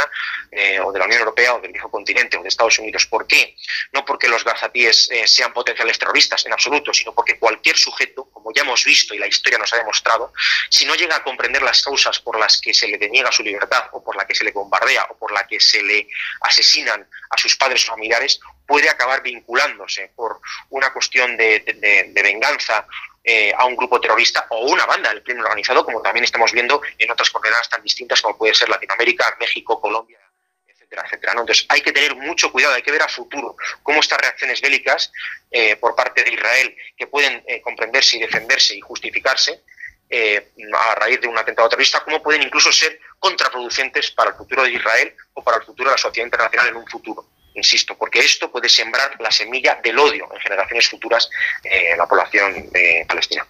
eh, 0.51 0.79
o 0.79 0.91
de 0.91 0.99
la 0.99 1.05
Unión 1.05 1.19
Europea 1.19 1.55
o 1.55 1.59
del 1.59 1.71
viejo 1.71 1.89
continente 1.89 2.37
o 2.37 2.43
de 2.43 2.49
Estados 2.49 2.77
Unidos. 2.79 3.05
¿Por 3.07 3.25
qué? 3.25 3.55
No 3.91 4.05
porque 4.05 4.27
los 4.27 4.43
gazatíes 4.43 5.09
eh, 5.11 5.27
sean 5.27 5.51
potenciales 5.53 5.97
terroristas 5.97 6.45
en 6.45 6.53
absoluto, 6.53 6.93
sino 6.93 7.13
porque 7.13 7.39
cualquier 7.39 7.77
sujeto, 7.77 8.25
como 8.31 8.51
ya 8.53 8.61
hemos 8.61 8.83
visto 8.85 9.15
y 9.15 9.19
la 9.19 9.27
historia 9.27 9.57
nos 9.57 9.73
ha 9.73 9.77
demostrado, 9.77 10.33
si 10.69 10.85
no 10.85 10.95
llega 10.95 11.15
a 11.15 11.23
comprender 11.23 11.63
las 11.63 11.81
causas 11.81 12.19
por 12.19 12.37
las 12.39 12.61
que 12.61 12.73
se 12.73 12.87
le 12.87 12.97
deniega 12.97 13.31
su 13.31 13.43
libertad 13.43 13.85
o 13.93 14.03
por 14.03 14.15
la 14.15 14.25
que 14.27 14.35
se 14.35 14.43
le 14.43 14.51
bombardea 14.51 15.07
o 15.09 15.17
por 15.17 15.31
la 15.31 15.47
que 15.47 15.59
se 15.59 15.81
le 15.81 16.07
asesinan 16.41 17.07
a 17.29 17.37
sus 17.37 17.55
padres 17.55 17.83
o 17.85 17.87
familiares, 17.87 18.39
puede 18.67 18.89
acabar 18.89 19.23
vinculándose 19.23 20.11
por 20.15 20.41
una 20.69 20.91
cuestión 20.91 21.37
de, 21.37 22.11
venganza 22.13 22.85
eh, 23.23 23.53
a 23.57 23.65
un 23.65 23.75
grupo 23.75 23.99
terrorista 23.99 24.45
o 24.49 24.67
una 24.67 24.85
banda 24.85 25.09
del 25.09 25.23
crimen 25.23 25.43
organizado, 25.43 25.85
como 25.85 26.01
también 26.01 26.25
estamos 26.25 26.51
viendo 26.51 26.81
en 26.97 27.09
otras 27.09 27.29
coordenadas 27.29 27.69
tan 27.69 27.81
distintas 27.81 28.21
como 28.21 28.37
puede 28.37 28.53
ser 28.53 28.69
Latinoamérica, 28.69 29.35
México, 29.39 29.79
Colombia, 29.79 30.19
etcétera, 30.67 31.03
etcétera. 31.05 31.31
Entonces 31.31 31.65
hay 31.69 31.81
que 31.81 31.93
tener 31.93 32.15
mucho 32.15 32.51
cuidado, 32.51 32.75
hay 32.75 32.83
que 32.83 32.91
ver 32.91 33.01
a 33.01 33.07
futuro 33.07 33.55
cómo 33.81 34.01
estas 34.01 34.19
reacciones 34.19 34.61
bélicas 34.61 35.11
eh, 35.49 35.77
por 35.77 35.95
parte 35.95 36.23
de 36.23 36.33
Israel, 36.33 36.75
que 36.97 37.07
pueden 37.07 37.43
eh, 37.47 37.61
comprenderse 37.61 38.17
y 38.17 38.19
defenderse 38.19 38.75
y 38.75 38.81
justificarse, 38.81 39.63
a 40.09 40.95
raíz 40.95 41.19
de 41.19 41.27
un 41.27 41.37
atentado 41.37 41.67
terrorista, 41.67 42.01
cómo 42.01 42.23
pueden 42.23 42.41
incluso 42.41 42.71
ser 42.71 42.97
contraproducentes 43.19 44.11
para 44.11 44.29
el 44.29 44.37
futuro 44.37 44.63
de 44.63 44.71
Israel 44.71 45.13
o 45.33 45.43
para 45.43 45.57
el 45.57 45.63
futuro 45.63 45.89
de 45.89 45.95
la 45.95 45.97
sociedad 45.97 46.25
internacional 46.25 46.69
en 46.69 46.77
un 46.77 46.87
futuro 46.87 47.25
insisto, 47.57 47.97
porque 47.97 48.19
esto 48.19 48.51
puede 48.51 48.69
sembrar 48.69 49.19
la 49.19 49.31
semilla 49.31 49.79
del 49.83 49.97
odio 49.99 50.29
en 50.33 50.39
generaciones 50.39 50.87
futuras 50.87 51.29
en 51.63 51.97
la 51.97 52.07
población 52.07 52.69
de 52.71 53.05
Palestina. 53.07 53.45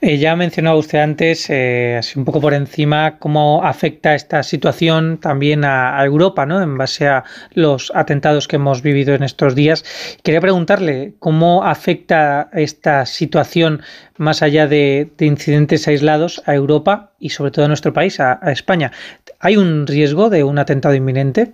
Eh, 0.00 0.18
ya 0.18 0.36
mencionaba 0.36 0.76
usted 0.76 0.98
antes, 0.98 1.50
eh, 1.50 1.96
así 1.98 2.18
un 2.18 2.24
poco 2.24 2.40
por 2.40 2.54
encima, 2.54 3.18
cómo 3.18 3.64
afecta 3.64 4.14
esta 4.14 4.42
situación 4.44 5.18
también 5.18 5.64
a, 5.64 6.00
Europa, 6.04 6.46
¿no? 6.46 6.62
En 6.62 6.78
base 6.78 7.08
a 7.08 7.24
los 7.52 7.90
atentados 7.94 8.46
que 8.46 8.56
hemos 8.56 8.82
vivido 8.82 9.14
en 9.14 9.24
estos 9.24 9.54
días. 9.54 9.84
Quería 10.22 10.40
preguntarle 10.40 11.14
cómo 11.18 11.64
afecta 11.64 12.50
esta 12.52 13.04
situación, 13.04 13.82
más 14.16 14.42
allá 14.42 14.68
de, 14.68 15.10
incidentes 15.18 15.88
aislados, 15.88 16.42
a 16.46 16.54
Europa 16.54 17.12
y 17.18 17.30
sobre 17.30 17.50
todo 17.50 17.64
a 17.64 17.68
nuestro 17.68 17.92
país, 17.92 18.20
a 18.20 18.38
España. 18.46 18.92
¿Hay 19.40 19.56
un 19.56 19.86
riesgo 19.86 20.30
de 20.30 20.44
un 20.44 20.58
atentado 20.58 20.94
inminente? 20.94 21.52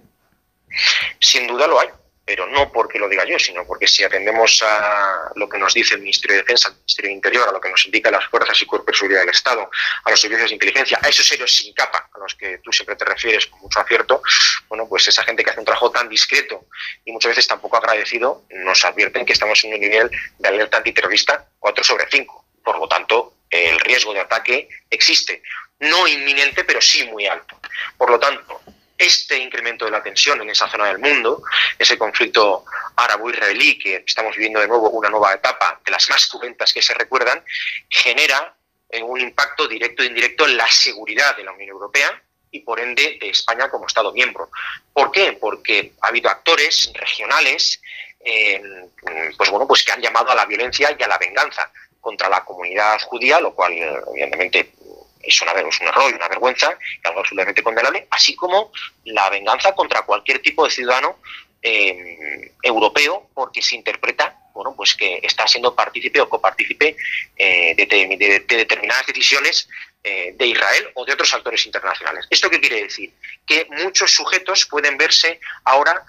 Sin 1.27 1.48
duda 1.48 1.66
lo 1.66 1.81
hay, 1.81 1.89
pero 2.24 2.47
no 2.47 2.70
porque 2.70 3.01
lo 3.01 3.09
diga 3.09 3.24
yo, 3.24 3.36
sino 3.36 3.66
porque 3.66 3.89
si 3.89 4.05
atendemos 4.05 4.62
a 4.62 5.32
lo 5.35 5.48
que 5.48 5.59
nos 5.59 5.74
dice 5.74 5.94
el 5.94 6.03
Ministerio 6.03 6.36
de 6.36 6.43
Defensa, 6.43 6.69
el 6.69 6.77
Ministerio 6.77 7.09
de 7.09 7.15
Interior, 7.16 7.48
a 7.48 7.53
lo 7.53 7.61
que 7.61 7.69
nos 7.69 7.85
indican 7.85 8.12
las 8.12 8.27
fuerzas 8.27 8.62
y 8.62 8.65
cuerpos 8.65 8.93
de 8.93 8.97
seguridad 8.97 9.20
del 9.23 9.31
Estado, 9.31 9.69
a 10.05 10.11
los 10.11 10.20
servicios 10.20 10.51
de 10.51 10.55
inteligencia, 10.55 11.01
a 11.03 11.09
esos 11.09 11.32
héroes 11.32 11.53
sin 11.53 11.74
capa 11.74 12.09
a 12.15 12.19
los 12.20 12.36
que 12.36 12.59
tú 12.59 12.73
siempre 12.73 12.94
te 12.94 13.05
refieres 13.05 13.48
con 13.48 13.59
mucho 13.59 13.81
acierto, 13.81 14.23
bueno, 14.69 14.86
pues 14.89 15.09
esa 15.09 15.24
gente 15.24 15.43
que 15.43 15.51
hace 15.51 15.59
un 15.59 15.66
trabajo 15.66 15.90
tan 15.90 16.09
discreto 16.09 16.66
y 17.05 17.11
muchas 17.11 17.31
veces 17.31 17.48
tan 17.48 17.61
poco 17.61 17.77
agradecido, 17.77 18.44
nos 18.51 18.85
advierten 18.85 19.27
que 19.27 19.32
estamos 19.32 19.65
en 19.65 19.74
un 19.74 19.81
nivel 19.81 20.09
de 20.39 20.48
alerta 20.48 20.77
antiterrorista 20.77 21.48
4 21.59 21.82
sobre 21.82 22.07
5. 22.09 22.44
Por 22.62 22.78
lo 22.78 22.86
tanto, 22.86 23.35
el 23.51 23.81
riesgo 23.81 24.15
de 24.15 24.20
ataque 24.20 24.69
existe. 24.90 25.43
No 25.81 26.07
inminente, 26.07 26.62
pero 26.62 26.81
sí 26.81 27.03
muy 27.09 27.27
alto. 27.27 27.59
Por 27.98 28.11
lo 28.11 28.20
tanto, 28.20 28.62
este 28.98 29.39
incremento 29.39 29.85
de 29.85 29.90
la 29.90 30.02
tensión 30.02 30.40
en 30.43 30.51
esa 30.51 30.68
zona 30.68 30.86
del 30.86 30.98
mundo, 30.98 31.43
ese 31.78 31.98
conflicto 31.98 32.64
árabo-israelí 32.97 33.78
que 33.78 34.05
estamos 34.06 34.35
viviendo 34.36 34.60
de 34.60 34.68
nuevo 34.68 34.90
una 34.90 35.10
nueva 35.10 35.35
etapa 35.35 35.81
de 35.85 35.90
las 35.90 36.09
más 36.10 36.27
cruentas 36.27 36.73
que 36.73 36.82
se 36.82 36.94
recuerdan, 36.94 37.44
genera 37.89 38.55
eh, 38.89 39.02
un 39.02 39.20
impacto 39.20 39.68
directo 39.68 40.02
e 40.02 40.06
indirecto 40.06 40.47
en 40.47 40.56
la 40.56 40.68
seguridad 40.68 41.36
de 41.36 41.44
la 41.44 41.52
Unión 41.52 41.70
Europea 41.70 42.23
y 42.51 42.60
por 42.60 42.81
ende 42.81 43.18
de 43.20 43.31
España 43.31 43.68
como 43.68 43.86
Estado 43.86 44.12
miembro. 44.12 44.51
¿Por 44.93 45.10
qué? 45.10 45.36
Porque 45.39 45.93
ha 46.01 46.09
habido 46.09 46.31
actores 46.31 46.90
regionales 46.94 47.81
eh, 48.28 48.60
pues 49.36 49.51
bueno, 49.51 49.68
pues 49.68 49.85
que 49.85 49.93
han 49.93 50.02
llamado 50.02 50.31
a 50.31 50.35
la 50.35 50.47
violencia 50.47 50.94
y 50.98 51.02
a 51.02 51.06
la 51.06 51.16
venganza 51.16 51.70
contra 52.01 52.28
la 52.28 52.44
comunidad 52.44 52.98
judía, 53.02 53.39
lo 53.40 53.55
cual 53.55 53.73
eh, 53.73 54.01
evidentemente 54.10 54.73
es, 55.27 55.40
una, 55.43 55.53
es 55.53 55.81
un 55.81 55.89
error 55.89 56.11
y 56.11 56.15
una 56.15 56.28
vergüenza, 56.28 56.78
y 57.03 57.09
algo 57.09 57.20
absolutamente 57.20 57.62
condenable, 57.62 58.07
así 58.11 58.35
como 58.35 58.73
la 59.05 59.28
venganza 59.31 59.74
contra 59.74 60.03
cualquier 60.03 60.40
tipo 60.40 60.65
de 60.65 60.70
ciudadano 60.70 61.19
eh, 61.62 62.53
europeo 62.62 63.28
porque 63.35 63.61
se 63.61 63.74
interpreta 63.74 64.39
bueno, 64.55 64.74
pues 64.77 64.94
que 64.94 65.19
está 65.23 65.48
siendo 65.48 65.74
partícipe 65.74 66.20
o 66.20 66.28
copartícipe 66.28 66.97
eh, 67.36 67.74
de, 67.74 68.44
determinadas 68.48 69.07
decisiones 69.07 69.69
eh, 70.05 70.32
de 70.35 70.47
Israel 70.47 70.89
o 70.94 71.05
de 71.05 71.12
otros 71.12 71.35
actores 71.35 71.66
internacionales. 71.66 72.27
¿Esto 72.31 72.48
qué 72.48 72.61
quiere 72.61 72.85
decir? 72.85 73.12
Que 73.44 73.66
muchos 73.82 74.12
sujetos 74.12 74.66
pueden 74.66 74.97
verse 74.97 75.40
ahora 75.65 76.05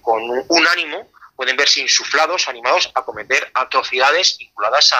con 0.00 0.22
un 0.22 0.66
ánimo 0.68 1.10
pueden 1.36 1.56
verse 1.56 1.80
insuflados, 1.80 2.48
animados 2.48 2.90
a 2.94 3.04
cometer 3.04 3.50
atrocidades 3.54 4.36
vinculadas 4.38 4.92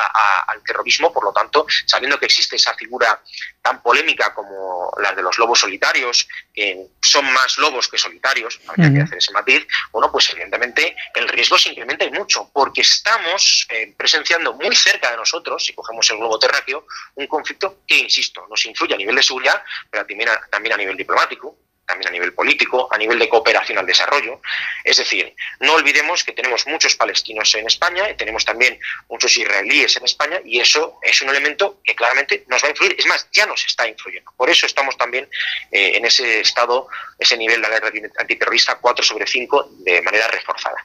al 0.46 0.62
terrorismo, 0.62 1.12
por 1.12 1.24
lo 1.24 1.32
tanto, 1.32 1.66
sabiendo 1.86 2.18
que 2.18 2.26
existe 2.26 2.56
esa 2.56 2.74
figura 2.74 3.20
tan 3.62 3.82
polémica 3.82 4.32
como 4.34 4.92
la 4.98 5.12
de 5.12 5.22
los 5.22 5.38
lobos 5.38 5.60
solitarios, 5.60 6.28
que 6.54 6.86
son 7.00 7.24
más 7.32 7.58
lobos 7.58 7.88
que 7.88 7.98
solitarios, 7.98 8.60
habría 8.68 8.92
que 8.92 9.00
hacer 9.02 9.18
ese 9.18 9.32
matiz, 9.32 9.66
bueno, 9.90 10.12
pues 10.12 10.30
evidentemente 10.30 10.94
el 11.14 11.28
riesgo 11.28 11.58
se 11.58 11.70
incrementa 11.70 12.04
y 12.04 12.10
mucho, 12.10 12.50
porque 12.52 12.82
estamos 12.82 13.66
eh, 13.70 13.94
presenciando 13.96 14.52
muy 14.52 14.76
cerca 14.76 15.10
de 15.10 15.16
nosotros, 15.16 15.64
si 15.64 15.74
cogemos 15.74 16.08
el 16.10 16.18
globo 16.18 16.38
terráqueo, 16.38 16.86
un 17.14 17.26
conflicto 17.26 17.80
que, 17.86 17.98
insisto, 17.98 18.46
nos 18.48 18.64
influye 18.66 18.94
a 18.94 18.98
nivel 18.98 19.16
de 19.16 19.22
seguridad, 19.22 19.62
pero 19.90 20.06
también 20.50 20.74
a 20.74 20.76
nivel 20.76 20.96
diplomático, 20.96 21.56
también 21.86 22.08
a 22.08 22.12
nivel 22.12 22.34
político, 22.34 22.88
a 22.90 22.98
nivel 22.98 23.18
de 23.18 23.28
cooperación 23.28 23.78
al 23.78 23.86
desarrollo. 23.86 24.40
Es 24.84 24.96
decir, 24.96 25.34
no 25.60 25.74
olvidemos 25.74 26.24
que 26.24 26.32
tenemos 26.32 26.66
muchos 26.66 26.96
palestinos 26.96 27.54
en 27.54 27.66
España, 27.66 28.16
tenemos 28.16 28.44
también 28.44 28.78
muchos 29.08 29.36
israelíes 29.36 29.96
en 29.96 30.04
España, 30.04 30.40
y 30.44 30.60
eso 30.60 30.98
es 31.02 31.22
un 31.22 31.30
elemento 31.30 31.80
que 31.84 31.94
claramente 31.94 32.44
nos 32.48 32.62
va 32.62 32.68
a 32.68 32.70
influir. 32.70 32.96
Es 32.98 33.06
más, 33.06 33.28
ya 33.32 33.46
nos 33.46 33.64
está 33.64 33.88
influyendo. 33.88 34.32
Por 34.36 34.50
eso 34.50 34.66
estamos 34.66 34.96
también 34.96 35.28
eh, 35.70 35.92
en 35.94 36.04
ese 36.04 36.40
estado, 36.40 36.88
ese 37.18 37.36
nivel 37.36 37.60
de 37.60 37.66
alerta 37.68 37.92
antiterrorista 38.18 38.76
4 38.76 39.04
sobre 39.04 39.26
5 39.26 39.68
de 39.78 40.02
manera 40.02 40.28
reforzada. 40.28 40.84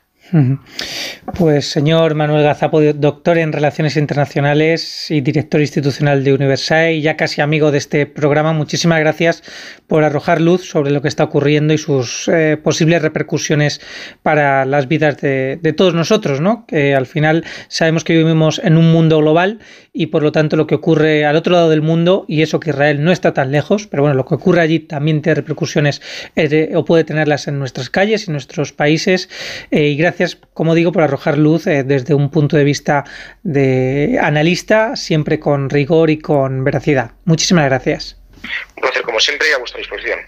Pues 1.36 1.70
señor 1.70 2.16
Manuel 2.16 2.44
Gazapo, 2.44 2.82
doctor 2.82 3.38
en 3.38 3.52
Relaciones 3.52 3.98
Internacionales 3.98 5.12
y 5.12 5.20
director 5.20 5.60
institucional 5.60 6.24
de 6.24 6.34
Universal 6.34 6.92
y 6.94 7.02
ya 7.02 7.18
casi 7.18 7.42
amigo 7.42 7.72
de 7.72 7.80
este 7.80 8.06
programa, 8.06 8.54
muchísimas 8.54 9.00
gracias 9.00 9.44
por 9.88 10.04
arrojar 10.04 10.40
luz 10.40 10.64
sobre 10.70 10.92
lo 10.92 11.02
que 11.02 11.10
está 11.10 11.26
ocurriendo 11.26 11.74
y 11.74 11.78
sus 11.78 12.30
eh, 12.30 12.58
posibles 12.62 13.02
repercusiones 13.02 13.82
para 14.24 14.64
las 14.66 14.88
vidas 14.88 15.18
de, 15.18 15.60
todos 15.76 15.94
nosotros, 15.94 16.40
¿no? 16.40 16.66
Que 16.66 16.96
al 16.96 17.08
final 17.08 17.44
sabemos 17.68 18.04
que 18.04 18.16
vivimos 18.16 18.62
en 18.64 18.78
un 18.78 18.92
mundo 18.92 19.18
global 19.20 19.60
y 19.94 20.08
por 20.08 20.24
lo 20.24 20.32
tanto 20.32 20.56
lo 20.56 20.68
que 20.68 20.76
ocurre 20.76 21.26
al 21.26 21.36
otro 21.36 21.54
lado 21.54 21.70
del 21.70 21.82
mundo, 21.82 22.26
y 22.28 22.42
eso 22.42 22.60
que 22.60 22.70
Israel 22.70 23.04
no 23.04 23.12
está 23.12 23.34
tan 23.34 23.52
lejos, 23.52 23.88
pero 23.88 24.04
bueno, 24.04 24.16
lo 24.16 24.26
que 24.26 24.36
ocurre 24.36 24.62
allí 24.62 24.80
también 24.80 25.22
tiene 25.22 25.36
repercusiones 25.36 26.02
eh, 26.36 26.72
o 26.76 26.86
puede 26.86 27.04
tenerlas 27.04 27.48
en 27.48 27.60
nuestras 27.60 27.90
calles, 27.90 28.28
en 28.28 28.34
nuestros 28.34 28.72
países. 28.72 29.30
Eh, 29.70 29.88
y 29.88 29.98
gracias, 29.98 30.38
como 30.54 30.76
digo, 30.76 30.92
por 30.92 31.04
arrojar 31.04 31.38
luz 31.38 31.68
eh, 31.68 31.84
desde 31.84 32.14
un 32.14 32.30
punto 32.30 32.56
de 32.56 32.64
vista 32.64 33.04
de 33.44 34.18
analista, 34.22 34.96
siempre 34.96 35.40
con 35.40 35.70
rigor 35.70 36.10
y 36.10 36.20
con 36.20 36.64
veracidad. 36.64 37.12
Muchísimas 37.26 37.66
gracias. 37.66 38.18
Un 38.76 38.82
placer, 38.82 39.02
como 39.04 39.20
siempre, 39.20 39.50
y 39.50 39.54
a 39.54 39.58
vuestra 39.60 39.80
disposición. 39.80 40.20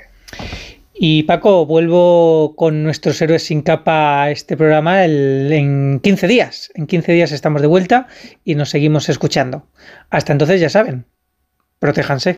Y 0.93 1.23
Paco, 1.23 1.65
vuelvo 1.65 2.55
con 2.55 2.83
nuestros 2.83 3.21
héroes 3.21 3.43
sin 3.43 3.61
capa 3.61 4.23
a 4.23 4.31
este 4.31 4.55
programa 4.55 5.03
en 5.05 5.99
15 6.01 6.27
días. 6.27 6.71
En 6.75 6.85
15 6.87 7.11
días 7.11 7.31
estamos 7.31 7.61
de 7.61 7.67
vuelta 7.67 8.07
y 8.45 8.55
nos 8.55 8.69
seguimos 8.69 9.09
escuchando. 9.09 9.67
Hasta 10.09 10.31
entonces 10.33 10.61
ya 10.61 10.69
saben, 10.69 11.05
protéjanse. 11.79 12.35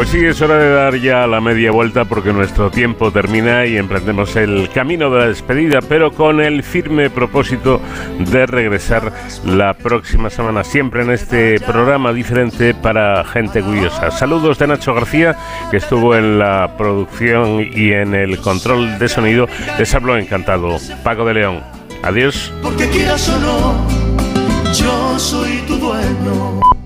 Pues 0.00 0.08
sí, 0.08 0.24
es 0.24 0.40
hora 0.40 0.56
de 0.56 0.70
dar 0.70 0.96
ya 0.96 1.26
la 1.26 1.42
media 1.42 1.72
vuelta 1.72 2.06
porque 2.06 2.32
nuestro 2.32 2.70
tiempo 2.70 3.12
termina 3.12 3.66
y 3.66 3.76
emprendemos 3.76 4.34
el 4.34 4.70
camino 4.70 5.10
de 5.10 5.18
la 5.18 5.26
despedida, 5.26 5.80
pero 5.86 6.10
con 6.10 6.40
el 6.40 6.62
firme 6.62 7.10
propósito 7.10 7.82
de 8.18 8.46
regresar 8.46 9.12
la 9.44 9.74
próxima 9.74 10.30
semana, 10.30 10.64
siempre 10.64 11.02
en 11.02 11.10
este 11.10 11.60
programa 11.60 12.14
diferente 12.14 12.72
para 12.72 13.22
gente 13.24 13.62
curiosa. 13.62 14.10
Saludos 14.10 14.58
de 14.58 14.68
Nacho 14.68 14.94
García, 14.94 15.36
que 15.70 15.76
estuvo 15.76 16.16
en 16.16 16.38
la 16.38 16.78
producción 16.78 17.60
y 17.60 17.92
en 17.92 18.14
el 18.14 18.38
control 18.38 18.98
de 18.98 19.06
sonido. 19.06 19.48
Les 19.78 19.94
hablo 19.94 20.16
encantado. 20.16 20.78
Paco 21.04 21.26
de 21.26 21.34
León. 21.34 21.62
Adiós. 22.02 22.50
Porque 22.62 22.88
quieras 22.88 23.28
o 23.28 23.38
no, 23.38 24.72
yo 24.72 25.18
soy 25.18 25.58
tu 25.68 25.76
dueño. 25.76 26.79